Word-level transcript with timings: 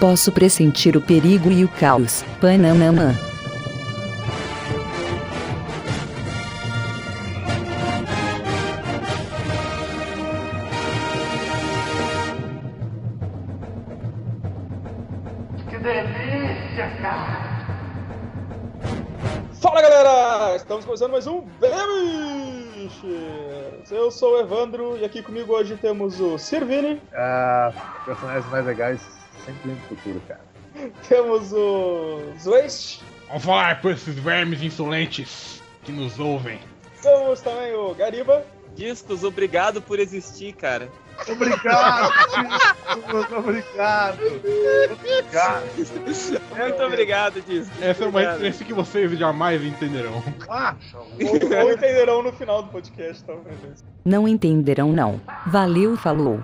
Posso 0.00 0.30
pressentir 0.30 0.94
o 0.94 1.00
perigo 1.00 1.50
e 1.50 1.64
o 1.64 1.68
caos. 1.68 2.22
Panamã. 2.38 3.14
Que 15.70 15.78
delícia, 15.78 16.90
cara! 17.00 17.56
Fala 19.62 19.80
galera! 19.80 20.56
Estamos 20.56 20.84
começando 20.84 21.12
mais 21.12 21.26
um 21.26 21.40
Bemiches! 21.58 23.00
Eu 23.90 24.10
sou 24.10 24.34
o 24.34 24.40
Evandro 24.40 24.98
e 24.98 25.04
aqui 25.06 25.22
comigo 25.22 25.54
hoje 25.54 25.76
temos 25.76 26.20
o 26.20 26.36
Sirvini, 26.36 27.00
Ah, 27.14 27.72
personagens 28.04 28.46
mais 28.50 28.66
legais 28.66 29.00
sempre 29.46 29.70
no 29.70 29.76
futuro, 29.88 30.20
cara. 30.28 30.40
temos 31.08 31.52
o 31.52 32.20
Zwaist, 32.38 33.00
Vamos 33.28 33.44
falar 33.44 33.80
por 33.80 33.92
esses 33.92 34.14
vermes 34.16 34.62
insolentes 34.62 35.62
que 35.84 35.92
nos 35.92 36.18
ouvem. 36.18 36.60
temos 37.02 37.40
também 37.40 37.74
o 37.74 37.94
Gariba 37.94 38.44
Discos, 38.76 39.24
obrigado 39.24 39.80
por 39.80 39.98
existir, 39.98 40.52
cara. 40.52 40.90
Obrigado! 41.26 42.12
Muito 43.10 43.36
obrigado! 43.36 44.18
Obrigado! 44.92 45.64
Muito 46.58 46.82
obrigado, 46.82 47.40
Discos. 47.40 47.82
Essa 47.82 48.04
é 48.04 48.06
uma 48.06 48.20
referência 48.20 48.66
que 48.66 48.74
vocês 48.74 49.10
jamais 49.18 49.64
entenderão. 49.64 50.22
Ah, 50.46 50.76
ou, 50.94 51.64
ou 51.64 51.72
entenderão 51.72 52.22
no 52.22 52.32
final 52.32 52.62
do 52.64 52.68
podcast, 52.68 53.24
talvez. 53.24 53.56
Não 54.04 54.28
entenderão 54.28 54.92
não. 54.92 55.18
Valeu, 55.46 55.96
falou. 55.96 56.42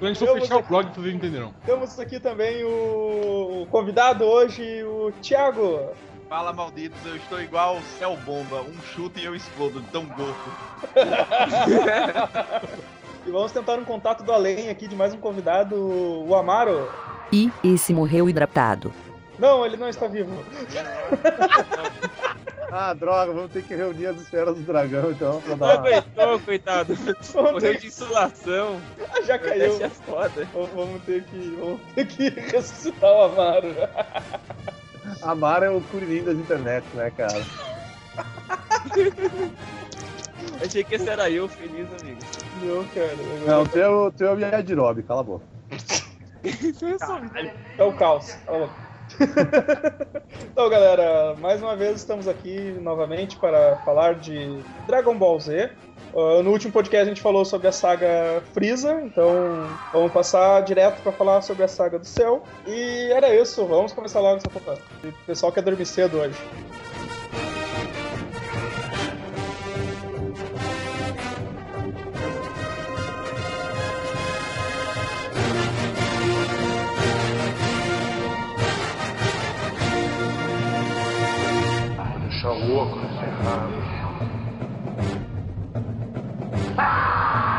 Quando 0.00 0.10
a 0.10 0.14
gente 0.14 0.18
for 0.18 0.28
Eu 0.28 0.34
fechar 0.40 0.54
vou- 0.54 0.62
o 0.62 0.66
blog, 0.66 0.88
vocês 0.94 1.14
entenderão. 1.14 1.54
Temos 1.64 2.00
aqui 2.00 2.18
também 2.18 2.64
o 2.64 3.66
convidado 3.70 4.24
hoje, 4.24 4.82
o 4.82 5.12
Thiago. 5.22 5.90
Fala 6.28 6.52
malditos, 6.52 6.98
eu 7.04 7.16
estou 7.16 7.40
igual 7.40 7.76
o 7.76 7.82
céu 7.98 8.16
bomba, 8.24 8.62
um 8.62 8.80
chute 8.94 9.20
e 9.20 9.24
eu 9.26 9.34
explodo, 9.36 9.80
de 9.80 9.86
tão 9.88 10.04
gordo. 10.06 10.34
E 13.26 13.30
vamos 13.30 13.52
tentar 13.52 13.74
um 13.74 13.84
contato 13.84 14.24
do 14.24 14.32
além 14.32 14.70
aqui 14.70 14.88
de 14.88 14.96
mais 14.96 15.12
um 15.12 15.18
convidado, 15.18 15.76
o 15.76 16.34
Amaro. 16.34 16.88
E 17.30 17.52
esse 17.62 17.92
morreu 17.92 18.30
hidratado. 18.30 18.90
Não, 19.40 19.64
ele 19.64 19.78
não 19.78 19.88
está 19.88 20.06
vivo. 20.06 20.30
ah, 22.70 22.92
droga, 22.92 23.32
vamos 23.32 23.50
ter 23.50 23.62
que 23.62 23.74
reunir 23.74 24.08
as 24.08 24.20
esferas 24.20 24.54
do 24.54 24.62
dragão 24.62 25.10
então 25.10 25.40
pra 25.40 25.54
dar 25.54 25.64
uma... 25.64 25.74
aguentou, 25.74 26.38
coitado. 26.40 26.94
Morreu 27.34 27.58
ter 27.58 27.78
de 27.78 27.86
insolação. 27.86 28.78
que... 29.14 29.22
Já 29.22 29.38
caiu. 29.38 29.90
Foda. 29.90 30.46
Vamos 30.52 31.02
ter 31.04 31.24
que, 31.24 31.56
vamos 31.58 31.80
ter 31.94 32.06
que 32.06 32.28
ressuscitar 32.52 33.10
o 33.10 33.22
Amaro. 33.22 33.74
A 35.22 35.34
Mara 35.34 35.66
é 35.66 35.70
o 35.70 35.80
Curirim 35.80 36.22
das 36.22 36.36
internet, 36.36 36.84
né, 36.94 37.10
cara? 37.10 37.40
Achei 40.62 40.84
que 40.84 40.94
esse 40.94 41.08
era 41.08 41.30
eu, 41.30 41.48
feliz, 41.48 41.88
amigo. 42.00 42.20
Não, 42.62 42.84
cara. 42.88 43.16
Não, 43.46 43.62
o 43.62 43.68
teu, 43.68 44.12
teu 44.14 44.28
é 44.28 44.34
o 44.34 44.38
Yadirob, 44.38 45.02
cala 45.04 45.20
a 45.20 45.24
boca. 45.24 45.44
É 47.78 47.84
o 47.84 47.92
caos. 47.94 48.32
Cala 48.44 48.58
a 48.58 48.60
boca. 48.66 48.89
então, 50.50 50.68
galera, 50.68 51.34
mais 51.38 51.62
uma 51.62 51.76
vez 51.76 51.96
estamos 51.96 52.26
aqui 52.26 52.74
novamente 52.80 53.36
para 53.36 53.76
falar 53.84 54.14
de 54.14 54.62
Dragon 54.86 55.16
Ball 55.16 55.38
Z. 55.38 55.70
Uh, 56.12 56.42
no 56.42 56.50
último 56.50 56.72
podcast 56.72 57.06
a 57.06 57.08
gente 57.08 57.20
falou 57.20 57.44
sobre 57.44 57.68
a 57.68 57.72
saga 57.72 58.42
Freeza, 58.52 59.00
então 59.02 59.64
vamos 59.92 60.10
passar 60.10 60.60
direto 60.62 61.00
para 61.02 61.12
falar 61.12 61.40
sobre 61.42 61.62
a 61.62 61.68
saga 61.68 61.98
do 61.98 62.06
céu. 62.06 62.42
E 62.66 63.08
era 63.12 63.34
isso, 63.34 63.64
vamos 63.66 63.92
começar 63.92 64.20
logo 64.20 64.38
essa 64.38 64.50
fofoca. 64.50 64.82
O 65.04 65.12
pessoal 65.26 65.52
quer 65.52 65.62
dormir 65.62 65.86
cedo 65.86 66.18
hoje. 66.18 66.36
Vai 82.70 82.76
deixar 82.76 82.76
louco, 82.76 82.96
né? 82.96 83.08
Dá 86.76 87.49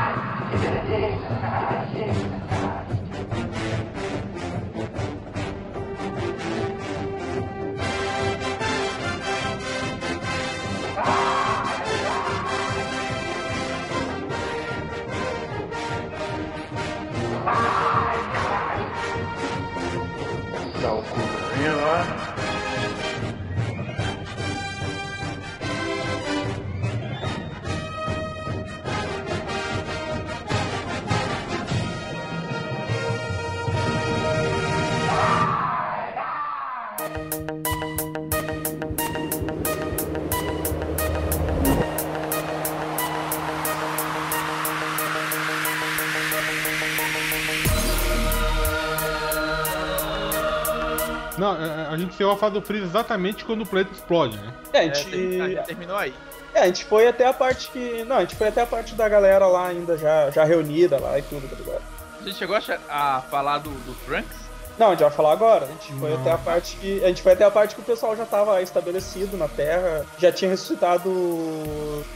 A 51.92 51.98
gente 51.98 52.16
saiu 52.16 52.32
a 52.32 52.38
fase 52.38 52.54
do 52.54 52.62
Freeza 52.62 52.86
exatamente 52.86 53.44
quando 53.46 53.62
o 53.62 53.66
planeta 53.66 53.92
explode, 53.94 54.38
né? 54.38 54.54
É, 54.74 54.80
a 54.80 54.84
É, 54.86 54.94
gente, 54.94 55.42
a 55.42 55.48
gente 55.50 55.64
terminou 55.66 55.98
aí. 55.98 56.14
é, 56.54 56.62
a 56.62 56.66
gente 56.68 56.86
foi 56.86 57.08
até 57.08 57.26
a 57.26 57.34
parte 57.34 57.70
que. 57.70 58.04
Não, 58.06 58.18
a 58.18 58.22
gente 58.22 58.36
foi 58.36 58.48
até 58.48 58.62
a 58.62 58.66
parte 58.66 58.94
da 58.96 59.08
galera 59.10 59.46
lá 59.48 59.68
ainda 59.68 59.98
já, 59.98 60.30
já 60.32 60.44
reunida 60.44 61.00
lá 61.00 61.18
e 61.18 61.22
tudo, 61.24 61.48
tá 61.50 61.56
ligado? 61.56 61.82
A 62.20 62.24
gente 62.24 62.38
chegou 62.38 62.56
a, 62.90 63.22
falar 63.32 63.58
do, 63.60 63.70
do 63.70 63.96
Trunks? 64.06 64.42
Não, 64.78 64.88
a 64.88 64.90
gente 64.92 65.02
vai 65.02 65.12
falar 65.12 65.34
agora. 65.34 65.66
A 65.66 65.68
gente 65.68 65.94
foi 66.00 66.12
Não. 66.12 66.22
até 66.22 66.32
a 66.32 66.38
parte 66.38 66.78
que. 66.78 67.04
A 67.04 67.08
gente 67.08 67.22
foi 67.22 67.34
até 67.34 67.44
a 67.44 67.52
parte 67.52 67.76
que 67.76 67.82
o 67.82 67.84
pessoal 67.84 68.16
já 68.16 68.24
estava 68.24 68.62
estabelecido 68.62 69.38
na 69.38 69.48
Terra, 69.48 70.06
já 70.18 70.32
tinha 70.32 70.50
ressuscitado 70.50 71.10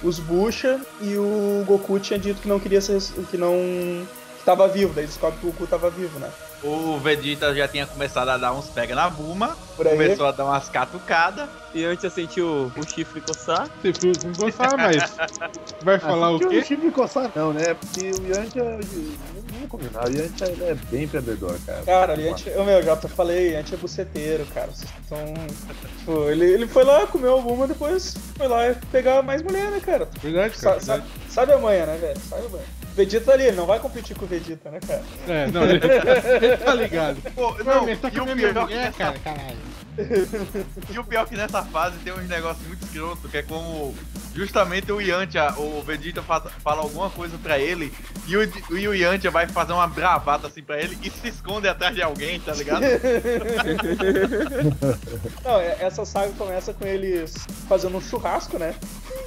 os 0.03 0.19
Busha 0.19 0.79
e 1.01 1.15
o 1.17 1.63
Goku 1.65 1.99
tinha 1.99 2.17
dito 2.17 2.41
que 2.41 2.47
não 2.47 2.59
queria 2.59 2.81
ser. 2.81 2.99
que 3.29 3.37
não. 3.37 3.53
Tava 4.45 4.67
vivo, 4.67 4.93
daí 4.93 5.05
descobre 5.05 5.39
que 5.39 5.47
o 5.47 5.51
Goku 5.51 5.67
tava 5.67 5.89
vivo, 5.89 6.19
né? 6.19 6.29
O 6.63 6.97
Vegeta 6.97 7.53
já 7.53 7.67
tinha 7.67 7.85
começado 7.85 8.29
a 8.29 8.37
dar 8.37 8.53
uns 8.53 8.69
pega 8.69 8.95
na 8.95 9.07
Buma, 9.09 9.55
Por 9.75 9.85
aí. 9.87 9.93
começou 9.93 10.25
a 10.25 10.31
dar 10.31 10.45
umas 10.45 10.67
catucadas. 10.69 11.47
E 11.75 11.83
antes 11.83 12.03
eu 12.03 12.09
senti 12.09 12.41
o, 12.41 12.71
o 12.75 12.89
chifre 12.89 13.21
coçar. 13.21 13.69
Não 14.23 14.31
gostar, 14.33 14.75
mas. 14.77 15.15
Vai 15.83 15.99
falar 15.99 16.31
o 16.31 16.39
que 16.39 16.47
quê? 16.47 16.57
o 16.59 16.63
time 16.63 16.91
coçar 16.91 17.29
não, 17.35 17.53
né? 17.53 17.73
Porque 17.75 18.09
o 18.09 18.27
Yantia, 18.27 18.63
não 18.63 19.59
vou 19.59 19.67
combinar, 19.67 20.07
o 20.07 20.11
Yantia 20.11 20.47
ele 20.47 20.63
é 20.63 20.73
bem 20.89 21.07
perdedor, 21.07 21.55
cara. 21.65 21.83
Cara, 21.83 22.13
ali 22.13 22.25
a 22.25 22.29
gente. 22.29 22.49
Eu, 22.49 22.63
meu, 22.63 22.81
já 22.81 22.95
te 22.95 23.07
falei, 23.09 23.55
a 23.55 23.59
gente 23.59 23.73
é 23.75 23.77
buceteiro, 23.77 24.45
cara. 24.53 24.67
Vocês 24.71 24.89
estão. 25.03 25.19
Tipo, 25.99 26.29
ele, 26.29 26.45
ele 26.45 26.67
foi 26.67 26.83
lá, 26.83 27.05
comeu 27.05 27.33
alguma, 27.33 27.67
depois 27.67 28.15
foi 28.37 28.47
lá 28.47 28.73
pegar 28.91 29.21
mais 29.21 29.43
mulher, 29.43 29.69
né, 29.69 29.79
cara? 29.81 30.07
Verdade, 30.19 30.57
cara. 30.57 30.79
sa- 30.79 30.93
verdade. 30.93 31.11
sabe 31.29 31.53
a 31.53 31.57
manha, 31.59 31.85
né, 31.85 31.97
velho? 31.97 32.19
Sabe 32.27 32.45
a 32.45 32.49
manha. 32.49 32.84
Vegeta 32.95 33.33
ali, 33.33 33.51
não 33.51 33.65
vai 33.65 33.79
competir 33.79 34.15
com 34.15 34.25
o 34.25 34.27
Vegeta, 34.27 34.69
né, 34.71 34.79
cara? 34.85 35.03
É, 35.27 35.47
não, 35.47 35.63
ele, 35.63 35.79
ele 35.83 36.57
tá 36.57 36.73
ligado. 36.73 37.17
Pô, 37.33 37.51
Não, 37.63 37.85
não, 37.85 37.95
tá 37.97 38.07
e, 38.07 38.11
o 38.11 38.11
pior 38.11 38.25
que 38.25 38.35
mulher, 38.35 38.53
nessa, 38.53 38.91
cara, 38.97 39.19
caralho. 39.19 39.75
e 40.93 40.99
o 40.99 41.03
pior 41.03 41.25
que 41.25 41.37
nessa 41.37 41.63
fase 41.63 41.97
tem 41.99 42.11
uns 42.13 42.27
negócios 42.27 42.65
muito 42.67 42.83
escroto, 42.85 43.29
que 43.29 43.37
é 43.37 43.43
como 43.43 43.95
justamente 44.33 44.91
o 44.91 44.99
Yantia, 44.99 45.53
o 45.57 45.81
Vegeta 45.81 46.21
fa- 46.21 46.41
fala 46.61 46.81
alguma 46.81 47.09
coisa 47.09 47.37
pra 47.37 47.57
ele, 47.57 47.93
e 48.27 48.35
o, 48.35 48.43
e 48.77 48.87
o 48.89 48.93
Yantia 48.93 49.31
vai 49.31 49.47
fazer 49.47 49.71
uma 49.71 49.87
bravata 49.87 50.47
assim 50.47 50.61
pra 50.61 50.77
ele 50.79 50.97
e 51.01 51.09
se 51.09 51.29
esconde 51.29 51.69
atrás 51.69 51.95
de 51.95 52.01
alguém, 52.01 52.39
tá 52.41 52.53
ligado? 52.53 52.83
Não, 55.43 55.59
é- 55.59 55.77
essa 55.79 56.05
saga 56.05 56.31
começa 56.33 56.73
com 56.73 56.85
eles 56.85 57.33
fazendo 57.67 57.97
um 57.97 58.01
churrasco, 58.01 58.57
né? 58.59 58.75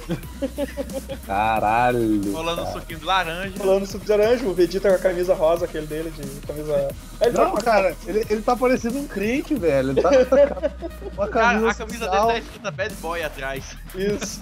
Caralho. 1.25 2.31
Rolando 2.31 2.61
um 2.61 2.65
cara. 2.65 2.79
suquinho 2.79 2.99
de 2.99 3.05
laranja. 3.05 3.57
Falando 3.57 3.85
sobre 3.85 4.09
laranja, 4.09 4.45
o 4.45 4.53
Vegeta 4.53 4.89
com 4.89 4.95
a 4.95 4.99
camisa 4.99 5.33
rosa, 5.33 5.65
aquele 5.65 5.87
dele 5.87 6.11
de 6.11 6.47
camisa. 6.47 6.87
Ele 7.21 7.31
tá 7.33 7.43
Não, 7.45 7.55
a- 7.57 7.61
cara, 7.61 7.95
ele, 8.07 8.25
ele 8.29 8.41
tá 8.41 8.55
parecendo 8.55 8.99
um 8.99 9.07
crente, 9.07 9.55
velho. 9.55 9.91
Ele 9.91 10.01
tá 10.01 10.09
com 10.09 11.07
uma 11.15 11.27
camisa, 11.29 11.31
Cara, 11.31 11.71
a 11.71 11.73
camisa 11.73 11.99
dele 12.05 12.05
social. 12.05 12.27
tá 12.27 12.37
escrita 12.39 12.71
Bad 12.71 12.95
Boy 12.95 13.23
atrás. 13.23 13.77
Isso. 13.95 14.41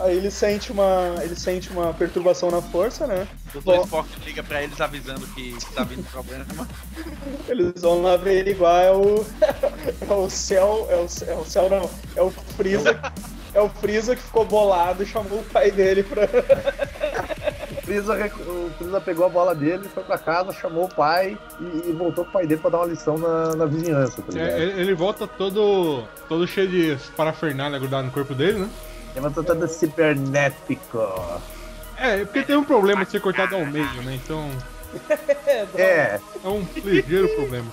Aí 0.00 0.16
ele 0.16 0.30
sente 0.30 0.72
uma. 0.72 1.14
ele 1.22 1.36
sente 1.36 1.70
uma 1.70 1.92
perturbação 1.94 2.50
na 2.50 2.60
força, 2.60 3.06
né? 3.06 3.26
O. 3.54 3.60
Dr. 3.60 3.84
Spock 3.84 4.08
liga 4.24 4.42
pra 4.42 4.62
eles 4.62 4.80
avisando 4.80 5.26
que 5.28 5.56
tá 5.74 5.84
vindo 5.84 6.04
problema. 6.10 6.44
Eles 7.48 7.80
vão 7.80 8.02
lá 8.02 8.14
averiguar 8.14 8.82
é 8.84 8.92
o. 8.92 9.24
é 10.08 10.12
o 10.14 10.28
céu. 10.28 10.86
É 10.90 10.96
o, 10.96 11.06
é 11.30 11.34
o 11.34 11.44
céu 11.44 11.70
não. 11.70 11.90
É 12.14 12.22
o 12.22 12.30
Freeza. 12.30 13.00
É 13.56 13.60
o 13.62 13.70
Freeza 13.70 14.14
que 14.14 14.20
ficou 14.20 14.44
bolado 14.44 15.02
e 15.02 15.06
chamou 15.06 15.38
o 15.38 15.44
pai 15.44 15.70
dele 15.70 16.02
pra. 16.02 16.24
O 16.24 17.82
Freeza, 17.86 18.14
o 18.14 18.70
Freeza 18.76 19.00
pegou 19.00 19.24
a 19.24 19.28
bola 19.30 19.54
dele, 19.54 19.88
foi 19.88 20.02
pra 20.04 20.18
casa, 20.18 20.52
chamou 20.52 20.84
o 20.84 20.94
pai 20.94 21.38
e, 21.58 21.88
e 21.88 21.92
voltou 21.92 22.24
pro 22.24 22.34
pai 22.34 22.46
dele 22.46 22.60
pra 22.60 22.68
dar 22.68 22.78
uma 22.78 22.86
lição 22.86 23.16
na, 23.16 23.56
na 23.56 23.64
vizinhança, 23.64 24.20
tá? 24.20 24.38
É, 24.38 24.60
ele 24.60 24.80
ele 24.82 24.94
volta 24.94 25.26
todo, 25.26 26.04
todo 26.28 26.46
cheio 26.46 26.68
de 26.68 26.98
parafernália 27.16 27.78
grudado 27.78 28.04
no 28.06 28.12
corpo 28.12 28.34
dele, 28.34 28.58
né? 28.58 28.68
Levantou 29.14 29.42
todo 29.42 29.66
cibernético. 29.66 30.98
É, 31.96 32.26
porque 32.26 32.42
tem 32.42 32.56
um 32.56 32.64
problema 32.64 33.06
de 33.06 33.10
ser 33.12 33.20
cortado 33.22 33.54
ao 33.54 33.64
meio, 33.64 34.02
né? 34.02 34.20
Então 34.22 34.50
É, 35.08 35.80
É, 35.80 36.20
é 36.44 36.48
um 36.48 36.62
ligeiro 36.84 37.26
problema. 37.30 37.66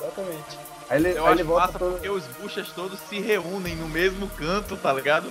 exatamente. 0.00 0.58
Aí 0.90 0.98
ele, 0.98 1.10
Eu 1.18 1.24
aí 1.24 1.32
acho 1.32 1.32
ele 1.34 1.42
volta 1.42 1.66
massa 1.66 1.78
todo... 1.78 1.92
porque 1.92 2.08
os 2.08 2.24
buchas 2.40 2.68
todos 2.68 2.98
se 3.08 3.20
reúnem 3.20 3.76
no 3.76 3.88
mesmo 3.88 4.28
canto, 4.30 4.76
tá 4.76 4.92
ligado? 4.92 5.28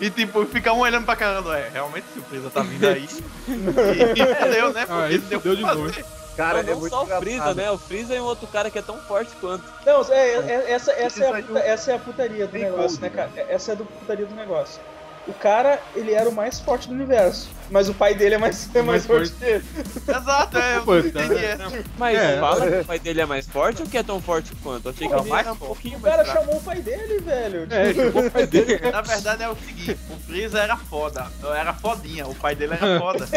E 0.00 0.10
tipo, 0.10 0.44
fica 0.46 0.72
um 0.72 0.78
olhando 0.78 1.04
pra 1.04 1.16
caramba, 1.16 1.58
é, 1.58 1.68
realmente 1.70 2.06
surpresa 2.14 2.50
tá 2.50 2.62
vindo 2.62 2.86
aí. 2.86 3.08
e 3.48 4.20
entendeu, 4.22 4.72
né? 4.72 4.82
Ah, 4.88 5.00
Porque 5.00 5.14
isso 5.16 5.26
deu 5.26 5.40
deu 5.40 5.56
de 5.56 5.62
fazer. 5.62 6.04
Cara, 6.36 6.62
não, 6.62 6.68
é 6.70 6.72
não 6.72 6.78
muito 6.80 6.92
só 6.92 7.02
o 7.02 7.06
Freeza, 7.06 7.52
né? 7.54 7.68
O 7.72 7.76
Freeza 7.78 8.14
é 8.14 8.22
um 8.22 8.24
outro 8.24 8.46
cara 8.46 8.70
que 8.70 8.78
é 8.78 8.82
tão 8.82 8.96
forte 8.98 9.32
quanto. 9.40 9.64
Não, 9.84 10.02
é, 10.12 10.34
é- 10.36 10.70
essa, 10.70 10.92
essa, 10.92 11.24
é 11.24 11.28
a, 11.30 11.42
puta- 11.42 11.58
essa 11.58 11.90
é 11.90 11.94
a 11.96 11.98
putaria 11.98 12.46
do 12.46 12.52
negócio, 12.56 13.00
né, 13.00 13.08
né? 13.08 13.16
cara? 13.16 13.30
Essa 13.48 13.72
é 13.72 13.74
a 13.74 13.76
do 13.78 13.84
putaria 13.84 14.24
do 14.24 14.34
negócio. 14.36 14.80
O 15.28 15.32
cara, 15.34 15.78
ele 15.94 16.12
era 16.12 16.26
o 16.28 16.32
mais 16.32 16.58
forte 16.58 16.88
do 16.88 16.94
universo, 16.94 17.50
mas 17.70 17.86
o 17.88 17.92
pai 17.94 18.14
dele 18.14 18.36
é 18.36 18.38
mais, 18.38 18.66
é 18.74 18.80
mais, 18.80 19.06
Mais 19.06 19.06
forte 19.06 19.28
forte. 19.30 19.44
que 19.44 19.44
ele. 19.44 20.18
Exato, 20.18 20.56
é, 20.58 20.76
eu 20.78 20.84
Pô, 20.84 20.94
não 20.94 21.02
tá. 21.02 21.08
entendi 21.24 21.44
essa. 21.44 21.84
Mas 21.98 22.18
É. 22.18 22.40
fala 22.40 22.70
que 22.70 22.76
o 22.78 22.84
pai 22.86 22.98
dele 22.98 23.20
é 23.20 23.26
mais 23.26 23.46
forte 23.46 23.82
ou 23.82 23.88
que 23.88 23.98
é 23.98 24.02
tão 24.02 24.22
forte 24.22 24.52
quanto? 24.62 24.86
Eu 24.86 24.90
achei 24.92 25.06
que 25.06 25.12
É 25.12 25.16
o 25.16 25.20
ele 25.20 25.28
mais 25.28 25.46
era 25.46 25.52
um 25.52 25.56
forte. 25.58 25.68
pouquinho 25.68 25.98
O 25.98 26.00
mais 26.00 26.14
cara 26.14 26.24
fraco. 26.24 26.40
chamou 26.40 26.56
o 26.60 26.62
pai 26.64 26.80
dele, 26.80 27.18
velho. 27.20 27.66
É, 27.70 27.92
chamou 27.94 28.26
o 28.26 28.30
pai 28.30 28.46
dele. 28.48 28.80
Na 28.90 29.00
verdade 29.02 29.42
é 29.42 29.48
o 29.50 29.56
seguinte, 29.56 29.98
o 30.10 30.16
Freeza 30.26 30.58
era 30.60 30.76
foda, 30.78 31.26
era 31.54 31.74
fodinha, 31.74 32.26
o 32.26 32.34
pai 32.34 32.54
dele 32.54 32.72
era 32.80 32.98
foda. 32.98 33.28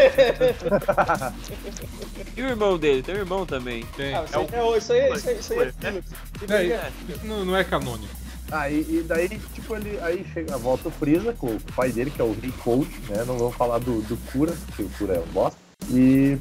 E 2.37 2.41
o 2.41 2.47
irmão 2.47 2.77
dele? 2.77 3.03
Tem 3.03 3.15
um 3.15 3.19
irmão 3.19 3.45
também. 3.45 3.83
Tem. 3.97 4.15
ah, 4.15 4.23
isso, 4.23 4.37
aí, 4.39 4.47
é, 4.53 4.77
isso 4.77 4.93
aí, 4.93 5.17
isso 5.17 5.29
aí, 5.29 5.39
isso 5.39 5.53
aí 5.53 5.59
é 5.59 5.63
É. 5.63 5.91
filho. 5.91 6.03
É, 6.49 6.63
É. 6.65 6.91
isso 7.09 7.25
não, 7.25 7.43
não 7.43 7.57
é 7.57 7.63
canônico. 7.65 8.20
Ah, 8.51 8.69
e, 8.69 9.03
daí, 9.07 9.29
tipo, 9.53 9.75
ele 9.75 9.97
aí 10.01 10.25
chega, 10.33 10.57
volta 10.57 10.89
o 10.89 10.91
Freeza 10.91 11.31
com 11.31 11.47
o 11.47 11.59
pai 11.73 11.89
dele, 11.91 12.11
que 12.11 12.21
é 12.21 12.25
o 12.25 12.33
Rei 12.33 12.51
Cold, 12.63 12.89
né? 13.07 13.23
Não 13.25 13.37
vamos 13.37 13.55
falar 13.55 13.79
do, 13.79 14.01
do 14.01 14.17
Cura, 14.31 14.53
porque 14.65 14.83
o 14.83 14.89
Cura 14.89 15.13
é 15.15 15.19
um 15.19 15.31
bosta. 15.31 15.57
E 15.89 16.37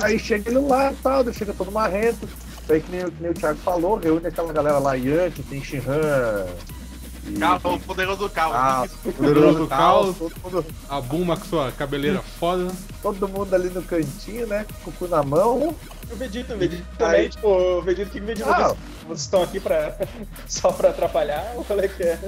aí 0.00 0.18
chega 0.18 0.48
ele 0.48 0.60
lá 0.60 0.90
e 0.92 0.96
tal, 0.96 1.22
daí 1.22 1.34
chega 1.34 1.52
todo 1.52 1.70
marrento. 1.70 2.26
Aí 2.70 2.80
que 2.80 2.90
nem, 2.90 3.04
que 3.04 3.22
nem 3.22 3.30
o 3.32 3.34
Thiago 3.34 3.58
falou, 3.58 3.96
reúne 3.96 4.26
aquela 4.26 4.52
galera 4.52 4.78
lá, 4.78 4.94
Yanti, 4.94 5.42
tem 5.42 5.62
Shinhan. 5.62 6.46
E... 7.26 7.38
Calma, 7.38 7.74
o 7.74 7.80
poderoso 7.80 8.28
Cal. 8.30 8.52
Ah, 8.52 8.86
Poderoso 9.16 9.66
Caos, 9.68 10.16
Caos. 10.18 10.32
mundo, 10.42 10.64
A 10.88 11.00
Buma 11.00 11.36
com 11.36 11.44
sua 11.44 11.70
cabeleira 11.72 12.20
foda. 12.20 12.72
todo 13.00 13.28
mundo 13.28 13.54
ali 13.54 13.68
no 13.68 13.82
cantinho, 13.82 14.46
né? 14.46 14.66
Com 14.82 14.90
o 14.90 14.92
cu 14.94 15.06
na 15.08 15.22
mão. 15.22 15.74
O 16.12 16.16
Vegeta, 16.16 16.54
o 16.54 16.58
Vegeta 16.58 16.82
Aí- 16.90 16.96
também, 16.98 17.28
tipo, 17.28 17.48
o 17.48 17.82
Vegeta, 17.82 18.08
o 18.08 18.12
que 18.12 18.20
o 18.20 18.24
Vegeta 18.26 18.50
Ah. 18.50 18.68
disse? 18.68 18.76
Vocês 19.06 19.20
estão 19.22 19.42
aqui 19.42 19.58
pra, 19.58 19.96
só 20.46 20.70
pra 20.72 20.90
atrapalhar? 20.90 21.52
Ou 21.56 21.64
qual 21.64 21.80
é 21.80 21.88
que 21.88 22.02
é? 22.02 22.18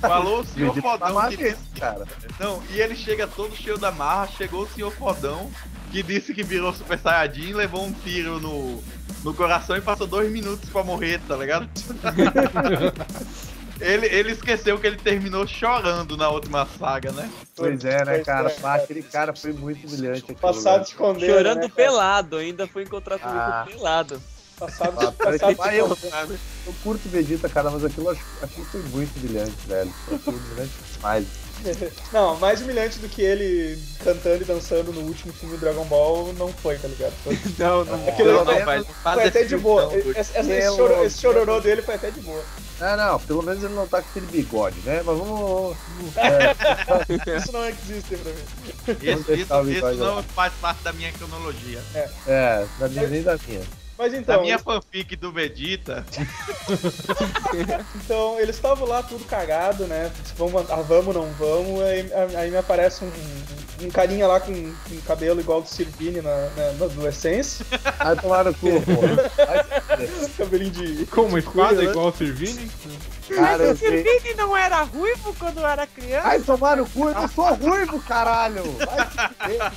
Falou 0.00 0.40
o 0.40 0.44
senhor 0.46 0.74
Vegeta 0.74 0.98
tá 0.98 1.06
fodão 1.08 1.08
que 1.30 1.36
marrento, 1.36 1.58
cara. 1.78 2.04
Não, 2.38 2.62
e 2.70 2.80
ele 2.80 2.94
chega 2.94 3.26
todo 3.26 3.56
cheio 3.56 3.78
da 3.78 3.90
marra, 3.90 4.28
chegou 4.36 4.62
o 4.62 4.68
senhor 4.68 4.92
fodão, 4.92 5.50
que 5.90 6.02
disse 6.02 6.32
que 6.34 6.42
virou 6.42 6.72
Super 6.74 6.98
Saiyajin, 6.98 7.54
levou 7.54 7.84
um 7.84 7.92
tiro 7.92 8.38
no, 8.38 8.82
no 9.24 9.34
coração 9.34 9.76
e 9.76 9.80
passou 9.80 10.06
dois 10.06 10.30
minutos 10.30 10.68
pra 10.70 10.82
morrer, 10.84 11.20
tá 11.26 11.36
ligado? 11.36 11.68
ele, 13.82 14.06
ele 14.06 14.32
esqueceu 14.32 14.78
que 14.78 14.86
ele 14.86 14.96
terminou 14.96 15.46
chorando 15.46 16.16
na 16.16 16.28
última 16.30 16.66
saga, 16.78 17.12
né? 17.12 17.30
Pois 17.56 17.84
é, 17.84 18.04
né, 18.04 18.18
cara? 18.20 18.54
Ah, 18.62 18.74
aquele 18.74 19.02
cara 19.02 19.34
foi 19.34 19.52
muito 19.52 19.86
humilhante. 19.86 20.22
aquilo, 20.24 20.38
Passado 20.38 20.84
escondendo. 20.84 21.32
Chorando 21.32 21.60
né, 21.62 21.68
pelado, 21.74 22.36
ainda 22.36 22.66
foi 22.66 22.82
encontrar 22.84 23.18
comigo 23.18 23.38
Ah. 23.38 23.66
pelado. 23.68 24.22
Passado, 24.58 24.96
Ah, 25.00 25.12
passado 25.12 25.56
vai 25.56 25.80
eu. 25.80 25.88
Eu 25.88 26.74
curto 26.84 27.08
Vegeta, 27.08 27.48
cara, 27.48 27.68
mas 27.70 27.84
aquilo 27.84 28.06
eu 28.06 28.10
acho- 28.12 28.22
aquilo 28.42 28.64
foi 28.66 28.80
muito 28.82 29.16
humilhante, 29.18 29.52
velho. 29.66 29.92
Foi 30.06 30.34
humilhante 30.34 30.70
demais. 30.94 31.26
Não, 32.12 32.36
mais 32.38 32.60
humilhante 32.60 32.98
do 32.98 33.08
que 33.08 33.22
ele 33.22 33.80
cantando 34.02 34.42
e 34.42 34.44
dançando 34.44 34.92
no 34.92 35.00
último 35.02 35.32
filme 35.32 35.56
do 35.56 35.60
Dragon 35.60 35.84
Ball 35.84 36.32
não 36.32 36.48
foi, 36.48 36.76
tá 36.76 36.88
ligado? 36.88 37.12
Foi, 37.22 37.38
Não, 37.58 37.84
não. 37.84 38.08
Aquilo 38.08 38.32
não, 38.32 38.44
foi- 38.44 38.54
não, 38.78 38.84
não 38.84 38.84
foi 38.84 39.12
até 39.12 39.26
esse 39.28 39.42
de 39.42 39.48
filme, 39.48 39.62
boa. 39.62 39.82
não, 39.82 39.92
Esse, 39.96 40.10
esse, 40.10 40.38
esse, 40.38 40.50
Eu- 40.66 40.76
choro- 40.76 41.04
esse 41.04 41.20
chororô 41.20 41.60
dele 41.60 41.82
foi 41.82 41.94
até 41.94 42.10
de 42.10 42.20
boa. 42.20 42.42
Ah, 42.84 42.96
não, 42.96 43.20
pelo 43.20 43.42
menos 43.44 43.62
ele 43.62 43.74
não 43.74 43.86
tá 43.86 44.02
com 44.02 44.08
aquele 44.08 44.26
bigode, 44.26 44.80
né? 44.80 45.02
Mas 45.04 45.16
vamos. 45.16 45.76
Isso 47.38 47.52
não 47.52 47.64
existe 47.64 48.16
pra 48.16 48.32
mim. 48.32 48.98
Isso, 49.00 49.32
isso, 49.32 49.70
isso 49.70 50.04
não 50.04 50.22
faz 50.22 50.52
parte 50.60 50.82
da 50.82 50.92
minha 50.92 51.12
cronologia. 51.12 51.80
É, 52.26 52.66
da 52.80 52.88
minha 52.88 53.06
nem 53.06 53.22
da 53.22 53.38
minha. 53.46 53.62
Mas 54.02 54.14
então, 54.14 54.40
minha 54.40 54.54
eles, 54.54 54.64
fanfic 54.64 55.14
do 55.14 55.30
Vegeta, 55.30 56.04
então, 57.94 58.40
eles 58.40 58.56
estavam 58.56 58.88
lá 58.88 59.00
tudo 59.00 59.24
cagado, 59.26 59.86
né? 59.86 60.10
Vamos, 60.36 60.68
ah, 60.68 60.82
vamos, 60.82 61.14
não 61.14 61.30
vamos. 61.34 61.80
Aí, 61.82 62.10
aí 62.36 62.50
me 62.50 62.56
aparece 62.56 63.04
um, 63.04 63.12
um 63.86 63.88
carinha 63.90 64.26
lá 64.26 64.40
com, 64.40 64.52
com 64.52 65.00
cabelo 65.06 65.38
igual 65.38 65.62
do 65.62 65.68
Sirvini 65.68 66.20
na, 66.20 66.34
na, 66.34 66.72
na 66.80 66.84
adolescência. 66.86 67.64
Ai, 68.00 68.16
tomaram 68.16 68.50
o 68.50 68.54
cu. 68.54 68.70
Cabelinho 70.36 70.72
de. 70.72 71.06
Com 71.06 71.22
uma 71.22 71.38
espada 71.38 71.74
né? 71.74 71.84
igual 71.84 72.08
o 72.08 72.12
Servini. 72.12 72.68
Cara, 73.32 73.62
eu 73.62 73.76
sei. 73.76 74.00
Ele 74.00 74.34
não 74.34 74.56
era 74.56 74.82
ruivo 74.82 75.32
quando 75.38 75.64
era 75.64 75.86
criança? 75.86 76.26
Ai, 76.26 76.40
tomaram 76.40 76.82
o 76.82 76.90
cu, 76.90 77.08
eu 77.08 77.14
não 77.14 77.28
sou 77.28 77.54
ruivo, 77.54 78.00
caralho! 78.00 78.64
Vai 78.78 79.06
se 79.08 79.28
fuder, 79.28 79.72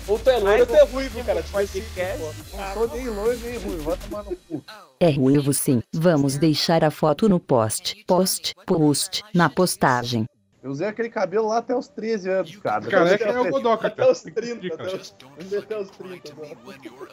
puta. 0.00 0.12
Ou 0.12 0.18
tu 0.18 0.30
é 0.30 0.38
loiro 0.38 0.60
ou 0.60 0.66
tu 0.66 0.74
é 0.74 0.84
ruivo, 0.84 1.24
cara. 1.24 1.42
Tipo 1.42 1.58
assim, 1.58 1.80
podcast. 1.80 2.22
Não 2.56 2.74
sou 2.74 2.96
nem 2.96 3.08
loiro 3.08 3.40
nem 3.40 3.58
ruivo, 3.58 3.82
vai 3.82 3.96
tomar 3.96 4.24
no 4.24 4.36
cu. 4.36 4.64
É 4.98 5.10
ruivo 5.10 5.52
sim. 5.52 5.82
Vamos 5.94 6.36
deixar 6.36 6.84
a 6.84 6.90
foto 6.90 7.28
no 7.28 7.38
post. 7.38 8.04
Post, 8.06 8.54
post, 8.66 9.22
na 9.34 9.48
postagem. 9.48 10.26
Eu 10.66 10.72
usei 10.72 10.88
aquele 10.88 11.08
cabelo 11.08 11.46
lá 11.46 11.58
até 11.58 11.76
os 11.76 11.86
13 11.86 12.28
anos, 12.28 12.56
cara. 12.56 12.84
Careca 12.84 13.24
Depois 13.26 13.36
é 13.36 13.48
o 13.48 13.52
Godoka, 13.52 13.86
Até 13.86 13.96
cara. 13.98 14.10
os 14.10 14.20
Tem 14.20 14.32
que 14.34 14.40
30, 14.40 14.54
pedir, 14.56 14.72
até 14.72 14.84
cara. 14.84 14.96
os, 14.96 15.14
até 15.54 15.78
os 15.78 15.90
30. 15.90 16.34
né? 16.34 16.56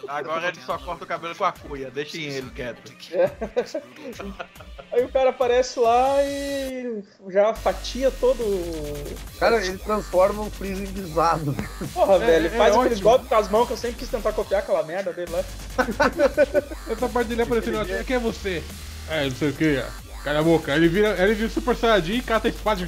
agora 0.08 0.48
ele 0.48 0.60
só 0.62 0.76
corta 0.80 1.04
o 1.04 1.08
cabelo 1.08 1.36
com 1.36 1.44
a 1.44 1.52
cuia, 1.52 1.92
deixem 1.92 2.24
ele 2.24 2.50
quieto. 2.50 2.92
Aí 4.92 5.06
o 5.06 5.10
cara 5.10 5.30
aparece 5.30 5.80
lá 5.80 6.16
e 6.24 7.04
já 7.30 7.54
fatia 7.54 8.10
todo. 8.10 8.44
Cara, 9.38 9.64
ele 9.64 9.78
transforma 9.78 10.42
o 10.42 10.50
Freeza 10.50 10.82
em 10.82 10.88
guisado. 10.92 11.56
Porra, 11.94 12.16
É, 12.24 12.26
velho, 12.26 12.48
é 12.48 12.58
faz 12.58 12.76
aqueles 12.76 12.94
ótimo. 12.94 13.10
golpes 13.12 13.28
com 13.28 13.36
as 13.36 13.50
mãos 13.52 13.68
que 13.68 13.74
eu 13.74 13.78
sempre 13.78 13.98
quis 13.98 14.10
tentar 14.10 14.34
copiar 14.34 14.64
aquela 14.64 14.82
merda 14.82 15.14
dele 15.14 15.32
lá. 15.32 15.44
Essa 16.92 17.08
parte 17.08 17.28
dele 17.28 17.44
aparecendo 17.44 18.04
quem 18.04 18.16
é 18.16 18.20
você? 18.20 18.64
É, 19.12 19.26
não 19.26 19.32
sei 19.36 19.50
o 19.50 19.54
que. 19.54 19.84
Cala 20.24 20.40
a 20.40 20.44
boca. 20.44 20.74
Ele 20.76 20.88
vira, 20.88 21.10
ele 21.22 21.34
vira 21.34 21.50
Super 21.50 21.76
Saiyajin 21.76 22.14
e 22.14 22.22
cata 22.22 22.48
a 22.48 22.50
espada. 22.50 22.82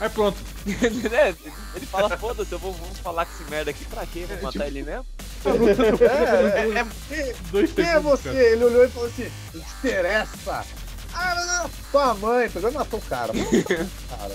Aí 0.00 0.08
pronto. 0.10 0.36
Né? 0.66 1.34
ele 1.74 1.86
fala, 1.86 2.16
foda-se, 2.18 2.52
eu 2.52 2.58
vou, 2.58 2.72
vou 2.72 2.88
falar 3.02 3.24
com 3.26 3.32
esse 3.34 3.50
merda 3.50 3.70
aqui 3.70 3.84
pra 3.86 4.04
quê? 4.06 4.26
Vou 4.28 4.36
matar 4.36 4.50
tipo- 4.52 4.64
ele 4.64 4.82
mesmo? 4.82 5.06
É, 5.46 6.78
é, 7.16 7.20
é, 7.20 7.34
Dois 7.50 7.72
Quem 7.72 7.84
é 7.86 8.00
você? 8.00 8.22
cara. 8.30 8.36
Ele 8.42 8.64
olhou 8.64 8.84
e 8.84 8.88
falou 8.88 9.08
assim: 9.08 9.30
não 9.52 9.60
te 9.62 9.66
interessa. 9.84 10.64
Ah, 11.14 11.34
não, 11.36 11.46
não, 11.62 11.70
tua 11.92 12.14
mãe, 12.14 12.48
pegou 12.50 12.70
e 12.70 12.74
matou 12.74 12.98
o 12.98 13.02
cara. 13.02 13.32
Cara. 14.10 14.34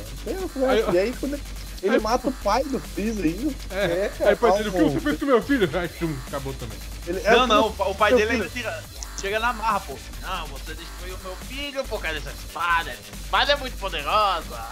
Falei, 0.54 0.84
Aí- 0.88 0.96
E 0.96 0.98
aí, 1.00 1.14
quando 1.20 1.34
ele, 1.34 1.44
ele 1.84 1.96
aí- 1.96 2.02
mata 2.02 2.28
o 2.28 2.32
pai 2.32 2.64
do 2.64 2.80
Freeza 2.80 3.22
ainda. 3.24 3.54
É, 3.72 3.84
É, 4.06 4.12
cara, 4.18 4.30
aí 4.30 4.36
depois 4.36 4.60
ele, 4.60 4.70
o 4.70 4.72
que 4.72 4.80
você 4.84 5.00
fez 5.00 5.20
com 5.20 5.26
meu 5.26 5.42
filho? 5.42 5.70
Aí, 5.78 5.90
acabou 6.28 6.54
também. 6.54 6.78
Ele, 7.08 7.20
é 7.24 7.32
Não, 7.32 7.48
não, 7.48 7.68
o 7.68 7.74
pa- 7.74 7.86
o 7.88 7.96
pai 7.96 8.14
dele 8.14 8.28
filho. 8.28 8.44
ainda 8.44 8.50
tira. 8.54 8.84
Chega 9.20 9.40
na 9.40 9.52
marra, 9.54 9.80
pô. 9.82 9.98
Não, 10.22 10.48
você 10.48 10.74
destruiu 10.74 11.18
meu 11.24 11.36
filho 11.48 11.84
por 11.86 12.02
causa 12.02 12.20
dessa 12.20 12.32
espada. 12.32 12.92
Essa 12.92 13.12
espada 13.14 13.52
é 13.52 13.56
muito 13.58 13.78
poderosa. 13.78 14.68